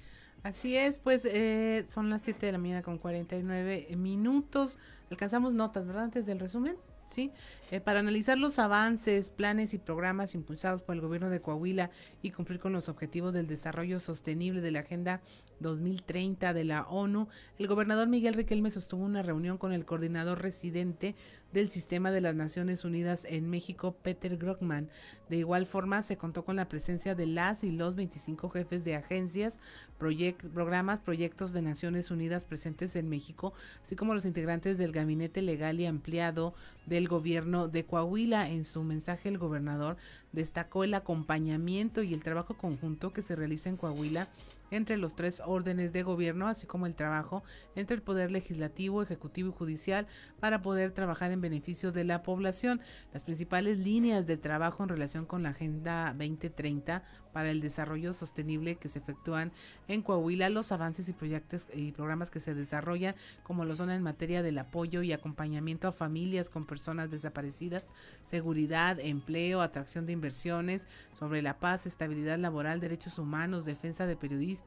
Así 0.43 0.75
es, 0.75 0.99
pues 0.99 1.23
eh, 1.23 1.85
son 1.87 2.09
las 2.09 2.23
7 2.23 2.47
de 2.47 2.51
la 2.51 2.57
mañana 2.57 2.81
con 2.81 2.97
49 2.97 3.95
minutos. 3.95 4.77
Alcanzamos 5.09 5.53
notas, 5.53 5.87
¿verdad? 5.87 6.03
Antes 6.03 6.25
del 6.25 6.39
resumen. 6.39 6.75
¿Sí? 7.11 7.31
Eh, 7.69 7.79
para 7.79 7.99
analizar 7.99 8.37
los 8.37 8.59
avances, 8.59 9.29
planes 9.29 9.73
y 9.73 9.77
programas 9.77 10.35
impulsados 10.35 10.81
por 10.81 10.95
el 10.95 11.01
gobierno 11.01 11.29
de 11.29 11.41
Coahuila 11.41 11.91
y 12.21 12.31
cumplir 12.31 12.59
con 12.59 12.73
los 12.73 12.89
objetivos 12.89 13.33
del 13.33 13.47
desarrollo 13.47 13.99
sostenible 13.99 14.61
de 14.61 14.71
la 14.71 14.79
Agenda 14.79 15.21
2030 15.61 16.53
de 16.53 16.63
la 16.63 16.83
ONU, 16.83 17.27
el 17.57 17.67
gobernador 17.67 18.07
Miguel 18.07 18.33
Riquelme 18.33 18.71
sostuvo 18.71 19.03
una 19.03 19.21
reunión 19.21 19.57
con 19.57 19.73
el 19.73 19.85
coordinador 19.85 20.41
residente 20.41 21.15
del 21.53 21.69
Sistema 21.69 22.11
de 22.11 22.21
las 22.21 22.35
Naciones 22.35 22.85
Unidas 22.85 23.25
en 23.29 23.49
México, 23.49 23.95
Peter 24.01 24.37
Grockman. 24.37 24.89
De 25.29 25.37
igual 25.37 25.65
forma, 25.65 26.01
se 26.03 26.17
contó 26.17 26.45
con 26.45 26.55
la 26.55 26.69
presencia 26.69 27.15
de 27.15 27.25
las 27.25 27.63
y 27.63 27.71
los 27.71 27.95
25 27.95 28.49
jefes 28.49 28.83
de 28.83 28.95
agencias, 28.95 29.59
programas, 29.97 30.99
proyectos 30.99 31.53
de 31.53 31.61
Naciones 31.61 32.11
Unidas 32.11 32.45
presentes 32.45 32.95
en 32.95 33.09
México, 33.09 33.53
así 33.83 33.95
como 33.95 34.13
los 34.13 34.25
integrantes 34.25 34.77
del 34.77 34.91
gabinete 34.91 35.41
legal 35.41 35.79
y 35.79 35.85
ampliado 35.85 36.53
del 36.85 37.07
gobierno 37.07 37.67
de 37.67 37.85
Coahuila. 37.85 38.49
En 38.49 38.65
su 38.65 38.83
mensaje, 38.83 39.29
el 39.29 39.37
gobernador 39.37 39.97
destacó 40.31 40.83
el 40.83 40.93
acompañamiento 40.93 42.03
y 42.03 42.13
el 42.13 42.23
trabajo 42.23 42.55
conjunto 42.55 43.13
que 43.13 43.21
se 43.21 43.35
realiza 43.35 43.69
en 43.69 43.77
Coahuila 43.77 44.29
entre 44.71 44.97
los 44.97 45.15
tres 45.15 45.41
órdenes 45.45 45.93
de 45.93 46.03
gobierno, 46.03 46.47
así 46.47 46.65
como 46.65 46.87
el 46.87 46.95
trabajo 46.95 47.43
entre 47.75 47.95
el 47.95 48.01
Poder 48.01 48.31
Legislativo, 48.31 49.03
Ejecutivo 49.03 49.49
y 49.49 49.53
Judicial 49.53 50.07
para 50.39 50.61
poder 50.61 50.91
trabajar 50.91 51.31
en 51.31 51.41
beneficio 51.41 51.91
de 51.91 52.05
la 52.05 52.23
población. 52.23 52.81
Las 53.13 53.23
principales 53.23 53.77
líneas 53.77 54.25
de 54.25 54.37
trabajo 54.37 54.83
en 54.83 54.89
relación 54.89 55.25
con 55.25 55.43
la 55.43 55.49
Agenda 55.49 56.15
2030 56.17 57.03
para 57.33 57.51
el 57.51 57.61
desarrollo 57.61 58.13
sostenible 58.13 58.75
que 58.75 58.89
se 58.89 58.99
efectúan 58.99 59.51
en 59.87 60.01
Coahuila, 60.01 60.49
los 60.49 60.71
avances 60.71 61.07
y 61.09 61.13
proyectos 61.13 61.67
y 61.73 61.91
programas 61.91 62.29
que 62.29 62.39
se 62.39 62.53
desarrollan, 62.53 63.15
como 63.43 63.65
lo 63.65 63.75
son 63.75 63.89
en 63.89 64.01
materia 64.01 64.43
del 64.43 64.57
apoyo 64.57 65.01
y 65.01 65.13
acompañamiento 65.13 65.87
a 65.87 65.91
familias 65.91 66.49
con 66.49 66.65
personas 66.65 67.09
desaparecidas, 67.09 67.89
seguridad, 68.23 68.99
empleo, 68.99 69.61
atracción 69.61 70.05
de 70.05 70.13
inversiones, 70.13 70.87
sobre 71.13 71.41
la 71.41 71.59
paz, 71.59 71.85
estabilidad 71.85 72.37
laboral, 72.37 72.79
derechos 72.79 73.17
humanos, 73.19 73.65
defensa 73.65 74.05
de 74.05 74.15
periodistas, 74.15 74.60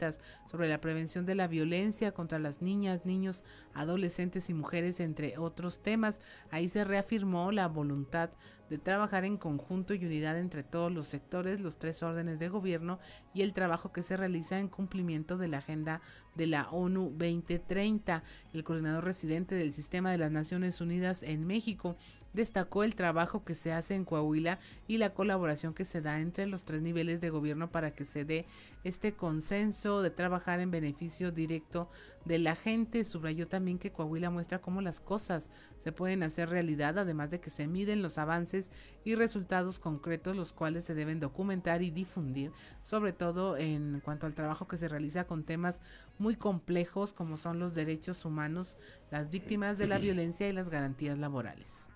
sobre 0.47 0.69
la 0.69 0.81
prevención 0.81 1.27
de 1.27 1.35
la 1.35 1.49
violencia 1.49 2.13
contra 2.13 2.39
las 2.39 2.63
niñas, 2.63 3.05
niños, 3.05 3.45
adolescentes 3.75 4.51
y 4.51 4.55
mujeres, 4.55 5.01
entre 5.01 5.39
otros 5.39 5.83
temas. 5.83 6.21
Ahí 6.51 6.69
se 6.69 6.85
reafirmó 6.85 7.53
la 7.53 7.69
voluntad 7.69 8.31
trabajar 8.79 9.25
en 9.25 9.37
conjunto 9.37 9.95
y 9.95 10.05
unidad 10.05 10.39
entre 10.39 10.63
todos 10.63 10.93
los 10.93 11.07
sectores, 11.07 11.61
los 11.61 11.79
tres 11.79 12.03
órdenes 12.03 12.39
de 12.39 12.49
gobierno 12.49 12.99
y 13.33 13.43
el 13.43 13.53
trabajo 13.53 13.93
que 13.93 14.03
se 14.03 14.17
realiza 14.17 14.59
en 14.59 14.69
cumplimiento 14.69 15.37
de 15.37 15.49
la 15.49 15.59
agenda 15.59 16.01
de 16.35 16.47
la 16.47 16.69
ONU 16.71 17.11
2030. 17.11 18.23
El 18.53 18.65
coordinador 18.65 19.05
residente 19.05 19.55
del 19.55 19.73
Sistema 19.73 20.11
de 20.11 20.19
las 20.19 20.31
Naciones 20.31 20.81
Unidas 20.81 21.23
en 21.23 21.47
México 21.47 21.97
destacó 22.35 22.83
el 22.83 22.95
trabajo 22.95 23.45
que 23.45 23.55
se 23.55 23.73
hace 23.73 23.95
en 23.95 24.05
Coahuila 24.05 24.59
y 24.87 24.99
la 24.99 25.15
colaboración 25.15 25.73
que 25.73 25.85
se 25.85 26.03
da 26.03 26.21
entre 26.21 26.47
los 26.47 26.65
tres 26.65 26.83
niveles 26.83 27.21
de 27.21 27.31
gobierno 27.31 27.71
para 27.71 27.93
que 27.93 28.05
se 28.05 28.25
dé 28.25 28.45
este 28.83 29.15
consenso 29.15 30.03
de 30.03 30.11
trabajar 30.11 30.61
en 30.61 30.71
beneficio 30.71 31.31
directo 31.31 31.89
de 32.25 32.41
la 32.41 32.57
gente. 32.57 33.05
Subrayó 33.05 33.47
también 33.47 33.79
que 33.79 33.93
Coahuila 33.93 34.31
muestra 34.31 34.61
cómo 34.61 34.83
las 34.83 35.01
cosas 35.01 35.51
se 35.79 35.93
pueden 35.93 36.23
hacer 36.23 36.51
realidad, 36.51 36.99
además 36.99 37.31
de 37.31 37.41
que 37.41 37.51
se 37.51 37.69
miden 37.69 38.03
los 38.03 38.19
avances 38.19 38.64
y 39.05 39.15
resultados 39.15 39.79
concretos, 39.79 40.37
los 40.37 40.53
cuales 40.53 40.85
se 40.85 40.95
deben 40.95 41.21
documentar 41.21 41.83
y 41.83 41.91
difundir, 41.91 42.53
sobre 42.83 43.13
todo 43.13 43.57
en 43.57 44.01
cuanto 44.05 44.27
al 44.27 44.35
trabajo 44.35 44.67
que 44.67 44.77
se 44.77 44.89
realiza 44.89 45.25
con 45.25 45.45
temas 45.45 45.83
muy 46.19 46.37
complejos 46.37 47.13
como 47.13 47.37
son 47.37 47.59
los 47.59 47.75
derechos 47.75 48.25
humanos, 48.25 48.77
las 49.11 49.31
víctimas 49.31 49.79
de 49.79 49.87
la 49.87 49.99
violencia 50.01 50.49
y 50.49 50.53
las 50.53 50.69
garantías 50.69 51.19
laborales. 51.19 51.89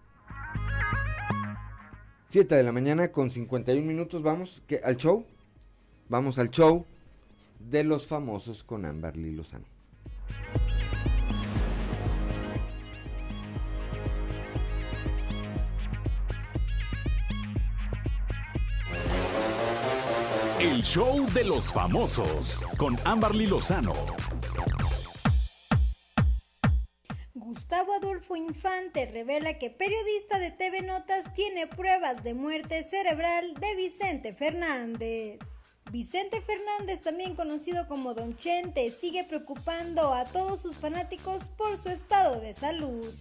7 2.28 2.54
de 2.54 2.62
la 2.62 2.72
mañana 2.72 3.10
con 3.10 3.30
51 3.30 3.86
minutos, 3.86 4.22
vamos 4.22 4.62
¿qué, 4.66 4.80
al 4.84 4.96
show. 4.96 5.24
Vamos 6.10 6.38
al 6.38 6.50
show 6.50 6.84
de 7.58 7.84
los 7.84 8.06
famosos 8.06 8.62
con 8.62 8.84
Amberly 8.84 9.32
Lozano. 9.32 9.77
El 20.78 20.84
show 20.84 21.26
de 21.34 21.42
los 21.42 21.72
famosos 21.72 22.60
con 22.76 22.96
Amberly 23.04 23.46
Lozano. 23.46 23.92
Gustavo 27.34 27.94
Adolfo 27.94 28.36
Infante 28.36 29.06
revela 29.06 29.58
que 29.58 29.70
periodista 29.70 30.38
de 30.38 30.52
TV 30.52 30.82
Notas 30.82 31.34
tiene 31.34 31.66
pruebas 31.66 32.22
de 32.22 32.34
muerte 32.34 32.84
cerebral 32.84 33.54
de 33.54 33.74
Vicente 33.74 34.34
Fernández. 34.34 35.40
Vicente 35.90 36.40
Fernández, 36.42 37.02
también 37.02 37.34
conocido 37.34 37.88
como 37.88 38.14
Don 38.14 38.36
Chente, 38.36 38.92
sigue 38.92 39.24
preocupando 39.24 40.14
a 40.14 40.26
todos 40.26 40.62
sus 40.62 40.76
fanáticos 40.76 41.48
por 41.56 41.76
su 41.76 41.88
estado 41.88 42.40
de 42.40 42.54
salud. 42.54 43.12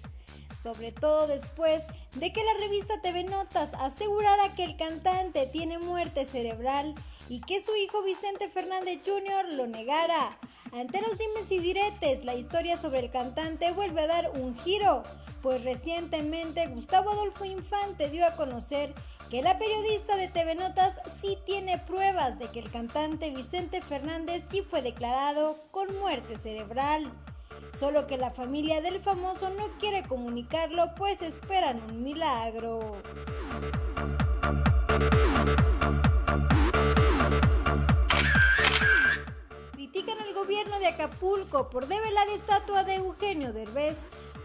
Sobre 0.62 0.92
todo 0.92 1.26
después 1.26 1.82
de 2.18 2.32
que 2.32 2.44
la 2.44 2.54
revista 2.60 3.02
TV 3.02 3.24
Notas 3.24 3.72
asegurara 3.80 4.54
que 4.54 4.64
el 4.64 4.78
cantante 4.78 5.48
tiene 5.48 5.80
muerte 5.80 6.28
cerebral 6.28 6.94
y 7.30 7.41
que 7.41 7.64
su 7.64 7.76
hijo 7.76 8.02
Vicente 8.04 8.49
Fernández 8.49 8.99
Jr. 9.06 9.54
lo 9.54 9.68
negara. 9.68 10.38
Ante 10.74 11.02
los 11.02 11.18
dimes 11.18 11.49
y 11.49 11.60
diretes, 11.60 12.26
la 12.26 12.36
historia 12.36 12.80
sobre 12.80 12.99
el 12.99 13.10
cantante 13.10 13.72
vuelve 13.72 14.02
a 14.02 14.08
dar 14.08 14.32
un 14.36 14.58
giro, 14.58 15.04
pues 15.41 15.64
recientemente 15.64 16.68
Gustavo 16.68 17.12
Adolfo 17.12 17.45
Infante 17.45 18.10
dio 18.10 18.26
a 18.26 18.36
conocer 18.36 18.94
que 19.30 19.41
la 19.41 19.58
periodista 19.58 20.16
de 20.16 20.30
TV 20.30 20.56
Notas 20.56 20.94
sí 21.22 21.38
tiene 21.45 21.78
pruebas 21.80 22.40
de 22.40 22.48
que 22.48 22.60
el 22.60 22.72
cantante 22.72 23.30
Vicente 23.30 23.82
Fernández 23.82 24.44
sí 24.49 24.62
fue 24.62 24.82
declarado 24.82 25.58
con 25.72 25.98
muerte 25.99 26.38
cerebral. 26.38 27.12
Solo 27.78 28.08
que 28.08 28.18
la 28.18 28.32
familia 28.32 28.82
del 28.82 28.99
famoso 28.99 29.49
no 29.49 29.68
quiere 29.80 30.04
comunicarlo, 30.04 30.95
pues 30.95 31.22
esperan 31.22 31.82
un 31.90 32.04
milagro. 32.04 32.95
Critican 39.98 40.28
al 40.28 40.34
gobierno 40.36 40.78
de 40.80 40.88
Acapulco 40.88 41.69
por 41.69 41.88
develar 41.88 42.30
estatua 42.30 42.84
de 42.84 42.95
Eugenio 42.95 43.52
Derbez. 43.52 43.98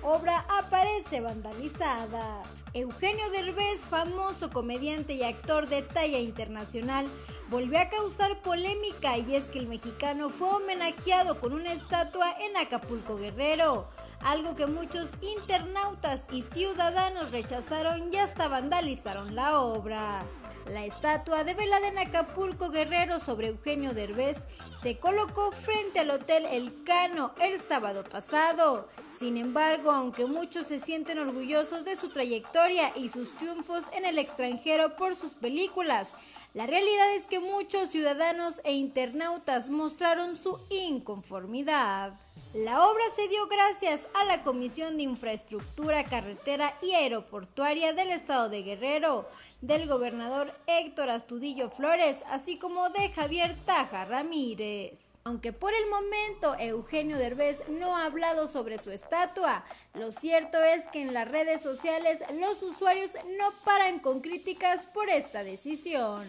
Obra 0.03 0.47
aparece 0.49 1.20
vandalizada. 1.20 2.43
Eugenio 2.73 3.29
Derbez, 3.31 3.85
famoso 3.85 4.49
comediante 4.49 5.12
y 5.12 5.24
actor 5.24 5.69
de 5.69 5.83
talla 5.83 6.20
internacional, 6.20 7.07
volvió 7.51 7.79
a 7.81 7.91
causar 7.91 8.41
polémica 8.41 9.19
y 9.19 9.35
es 9.35 9.51
que 9.51 9.59
el 9.59 9.66
mexicano 9.66 10.31
fue 10.31 10.49
homenajeado 10.49 11.39
con 11.39 11.53
una 11.53 11.73
estatua 11.73 12.35
en 12.41 12.57
Acapulco 12.57 13.19
Guerrero, 13.19 13.91
algo 14.20 14.57
que 14.57 14.66
muchos 14.66 15.11
internautas 15.20 16.24
y 16.31 16.43
ciudadanos 16.43 17.31
rechazaron 17.31 18.11
y 18.11 18.16
hasta 18.16 18.49
vandalizaron 18.49 19.35
la 19.35 19.61
obra. 19.61 20.24
La 20.67 20.85
estatua 20.85 21.45
de 21.45 21.55
velada 21.55 21.89
en 21.89 21.99
Acapulco 21.99 22.71
Guerrero 22.71 23.21
sobre 23.21 23.49
Eugenio 23.49 23.95
Derbez 23.95 24.39
se 24.81 24.99
colocó 24.99 25.51
frente 25.53 26.01
al 26.01 26.11
Hotel 26.11 26.47
El 26.47 26.85
Cano 26.85 27.33
el 27.41 27.59
sábado 27.59 28.05
pasado. 28.05 28.89
Sin 29.17 29.37
embargo, 29.37 29.91
aunque 29.91 30.27
muchos 30.27 30.69
se 30.69 30.79
sienten 30.79 31.19
orgullosos 31.19 31.85
de 31.85 31.97
su 31.97 32.11
trayectoria 32.11 32.93
y 32.97 33.09
sus 33.09 33.37
triunfos 33.37 33.85
en 33.93 34.05
el 34.05 34.19
extranjero 34.19 34.97
por 34.97 35.17
sus 35.17 35.35
películas, 35.35 36.11
la 36.55 36.67
realidad 36.67 37.13
es 37.15 37.27
que 37.27 37.41
muchos 37.41 37.91
ciudadanos 37.91 38.61
e 38.65 38.73
internautas 38.73 39.69
mostraron 39.69 40.37
su 40.37 40.59
inconformidad. 40.71 42.13
La 42.55 42.87
obra 42.87 43.05
se 43.17 43.29
dio 43.29 43.47
gracias 43.49 44.07
a 44.13 44.25
la 44.25 44.43
Comisión 44.43 44.99
de 44.99 45.05
Infraestructura 45.05 46.05
Carretera 46.05 46.77
y 46.83 46.93
Aeroportuaria 46.93 47.95
del 47.95 48.11
Estado 48.11 48.51
de 48.51 48.63
Guerrero, 48.63 49.27
del 49.63 49.87
gobernador 49.89 50.53
Héctor 50.67 51.09
Astudillo 51.09 51.71
Flores, 51.71 52.25
así 52.29 52.59
como 52.59 52.91
de 52.91 53.09
Javier 53.11 53.57
Taja 53.65 54.05
Ramírez. 54.05 55.13
Aunque 55.25 55.53
por 55.53 55.73
el 55.73 55.89
momento 55.89 56.57
Eugenio 56.59 57.17
Derbez 57.17 57.63
no 57.69 57.97
ha 57.97 58.07
hablado 58.07 58.49
sobre 58.49 58.79
su 58.79 58.91
estatua, 58.91 59.65
lo 59.95 60.11
cierto 60.11 60.61
es 60.63 60.89
que 60.89 61.01
en 61.01 61.15
las 61.15 61.29
redes 61.29 61.63
sociales 61.63 62.25
los 62.41 62.61
usuarios 62.63 63.13
no 63.39 63.53
paran 63.65 64.01
con 64.01 64.21
críticas 64.21 64.87
por 64.87 65.09
esta 65.09 65.45
decisión. 65.45 66.27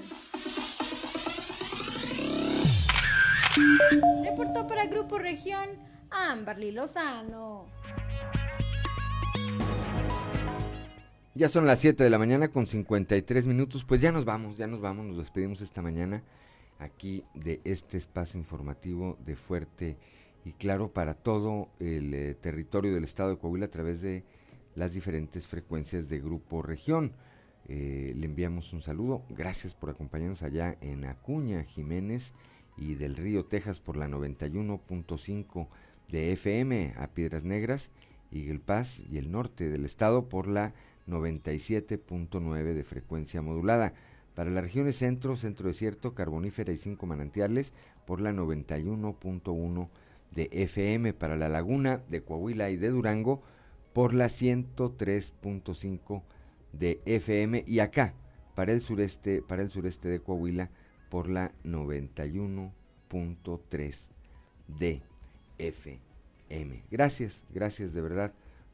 Reportó 4.23 4.67
para 4.67 4.85
Grupo 4.85 5.17
Región 5.17 5.67
Amberly 6.11 6.71
Lozano. 6.71 7.67
Ya 11.35 11.49
son 11.49 11.65
las 11.65 11.79
7 11.79 12.03
de 12.03 12.11
la 12.11 12.19
mañana 12.19 12.49
con 12.49 12.67
53 12.67 13.47
minutos, 13.47 13.83
pues 13.83 14.01
ya 14.01 14.11
nos 14.11 14.23
vamos, 14.23 14.55
ya 14.55 14.67
nos 14.67 14.81
vamos, 14.81 15.07
nos 15.07 15.17
despedimos 15.17 15.61
esta 15.61 15.81
mañana 15.81 16.21
aquí 16.77 17.23
de 17.33 17.59
este 17.63 17.97
espacio 17.97 18.39
informativo 18.39 19.17
de 19.25 19.35
Fuerte 19.35 19.97
y 20.45 20.51
Claro 20.51 20.93
para 20.93 21.15
todo 21.15 21.69
el 21.79 22.13
eh, 22.13 22.35
territorio 22.35 22.93
del 22.93 23.03
estado 23.03 23.31
de 23.31 23.37
Coahuila 23.37 23.65
a 23.65 23.71
través 23.71 24.03
de 24.03 24.23
las 24.75 24.93
diferentes 24.93 25.47
frecuencias 25.47 26.07
de 26.07 26.19
Grupo 26.19 26.61
Región. 26.61 27.13
Eh, 27.67 28.13
le 28.15 28.25
enviamos 28.27 28.71
un 28.71 28.83
saludo, 28.83 29.23
gracias 29.29 29.73
por 29.73 29.89
acompañarnos 29.89 30.43
allá 30.43 30.77
en 30.81 31.03
Acuña, 31.03 31.63
Jiménez 31.63 32.35
y 32.77 32.93
del 32.93 33.15
Río 33.15 33.45
Texas 33.45 33.79
por 33.79 33.97
la 33.97 34.07
91.5 34.07 35.67
de 36.09 36.31
FM 36.33 36.93
a 36.95 37.07
Piedras 37.07 37.43
Negras 37.43 37.89
y 38.29 38.49
El 38.49 38.59
Paz 38.59 39.01
y 39.09 39.17
el 39.17 39.31
norte 39.31 39.71
del 39.71 39.83
estado 39.83 40.29
por 40.29 40.47
la 40.47 40.75
97.9 41.07 42.73
de 42.73 42.83
frecuencia 42.83 43.41
modulada. 43.41 43.93
Para 44.35 44.49
las 44.49 44.63
regiones 44.63 44.97
centro, 44.97 45.35
centro 45.35 45.67
desierto, 45.67 46.15
carbonífera 46.15 46.73
y 46.73 46.77
cinco 46.77 47.05
manantiales 47.05 47.73
por 48.05 48.19
la 48.19 48.31
91.1 48.31 49.89
de 50.31 50.49
FM. 50.51 51.13
Para 51.13 51.37
la 51.37 51.49
laguna 51.49 52.01
de 52.09 52.23
Coahuila 52.23 52.71
y 52.71 52.77
de 52.77 52.89
Durango 52.89 53.43
por 53.93 54.13
la 54.13 54.25
103.5 54.25 56.23
de 56.71 57.01
FM. 57.05 57.63
Y 57.67 57.79
acá, 57.79 58.15
para 58.55 58.71
el 58.71 58.81
sureste, 58.81 59.41
para 59.41 59.61
el 59.61 59.69
sureste 59.69 60.09
de 60.09 60.19
Coahuila 60.19 60.71
por 61.09 61.29
la 61.29 61.51
91.3 61.63 64.07
de 64.67 65.01
FM. 65.59 66.83
Gracias, 66.89 67.43
gracias 67.51 67.93
de 67.93 68.01
verdad 68.01 68.33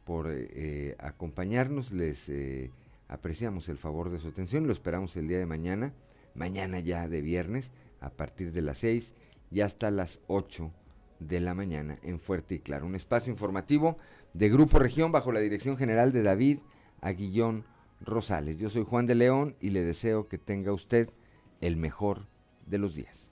por 0.09 0.25
eh, 0.31 0.95
acompañarnos. 0.97 1.91
Les 1.91 2.29
eh, 2.29 2.71
apreciamos 3.09 3.69
el 3.69 3.77
favor 3.77 4.09
de 4.09 4.19
su 4.19 4.29
atención. 4.29 4.65
Lo 4.65 4.73
esperamos 4.73 5.15
el 5.15 5.27
día 5.27 5.37
de 5.37 5.45
mañana, 5.45 5.93
mañana 6.33 6.79
ya 6.79 7.07
de 7.07 7.21
viernes, 7.21 7.69
a 8.01 8.09
partir 8.09 8.51
de 8.51 8.63
las 8.63 8.79
6 8.79 9.13
y 9.51 9.61
hasta 9.61 9.91
las 9.91 10.19
8 10.25 10.71
de 11.19 11.39
la 11.41 11.53
mañana 11.53 11.99
en 12.01 12.19
Fuerte 12.19 12.55
y 12.55 12.59
Claro. 12.59 12.87
Un 12.87 12.95
espacio 12.95 13.31
informativo 13.31 13.99
de 14.33 14.49
Grupo 14.49 14.79
Región 14.79 15.11
bajo 15.11 15.31
la 15.31 15.41
dirección 15.41 15.77
general 15.77 16.11
de 16.11 16.23
David 16.23 16.57
Aguillón 17.01 17.65
Rosales. 18.01 18.57
Yo 18.57 18.71
soy 18.71 18.85
Juan 18.85 19.05
de 19.05 19.13
León 19.13 19.57
y 19.61 19.69
le 19.69 19.83
deseo 19.83 20.27
que 20.27 20.39
tenga 20.39 20.73
usted 20.73 21.11
el 21.61 21.77
mejor 21.77 22.25
de 22.65 22.79
los 22.79 22.95
días. 22.95 23.28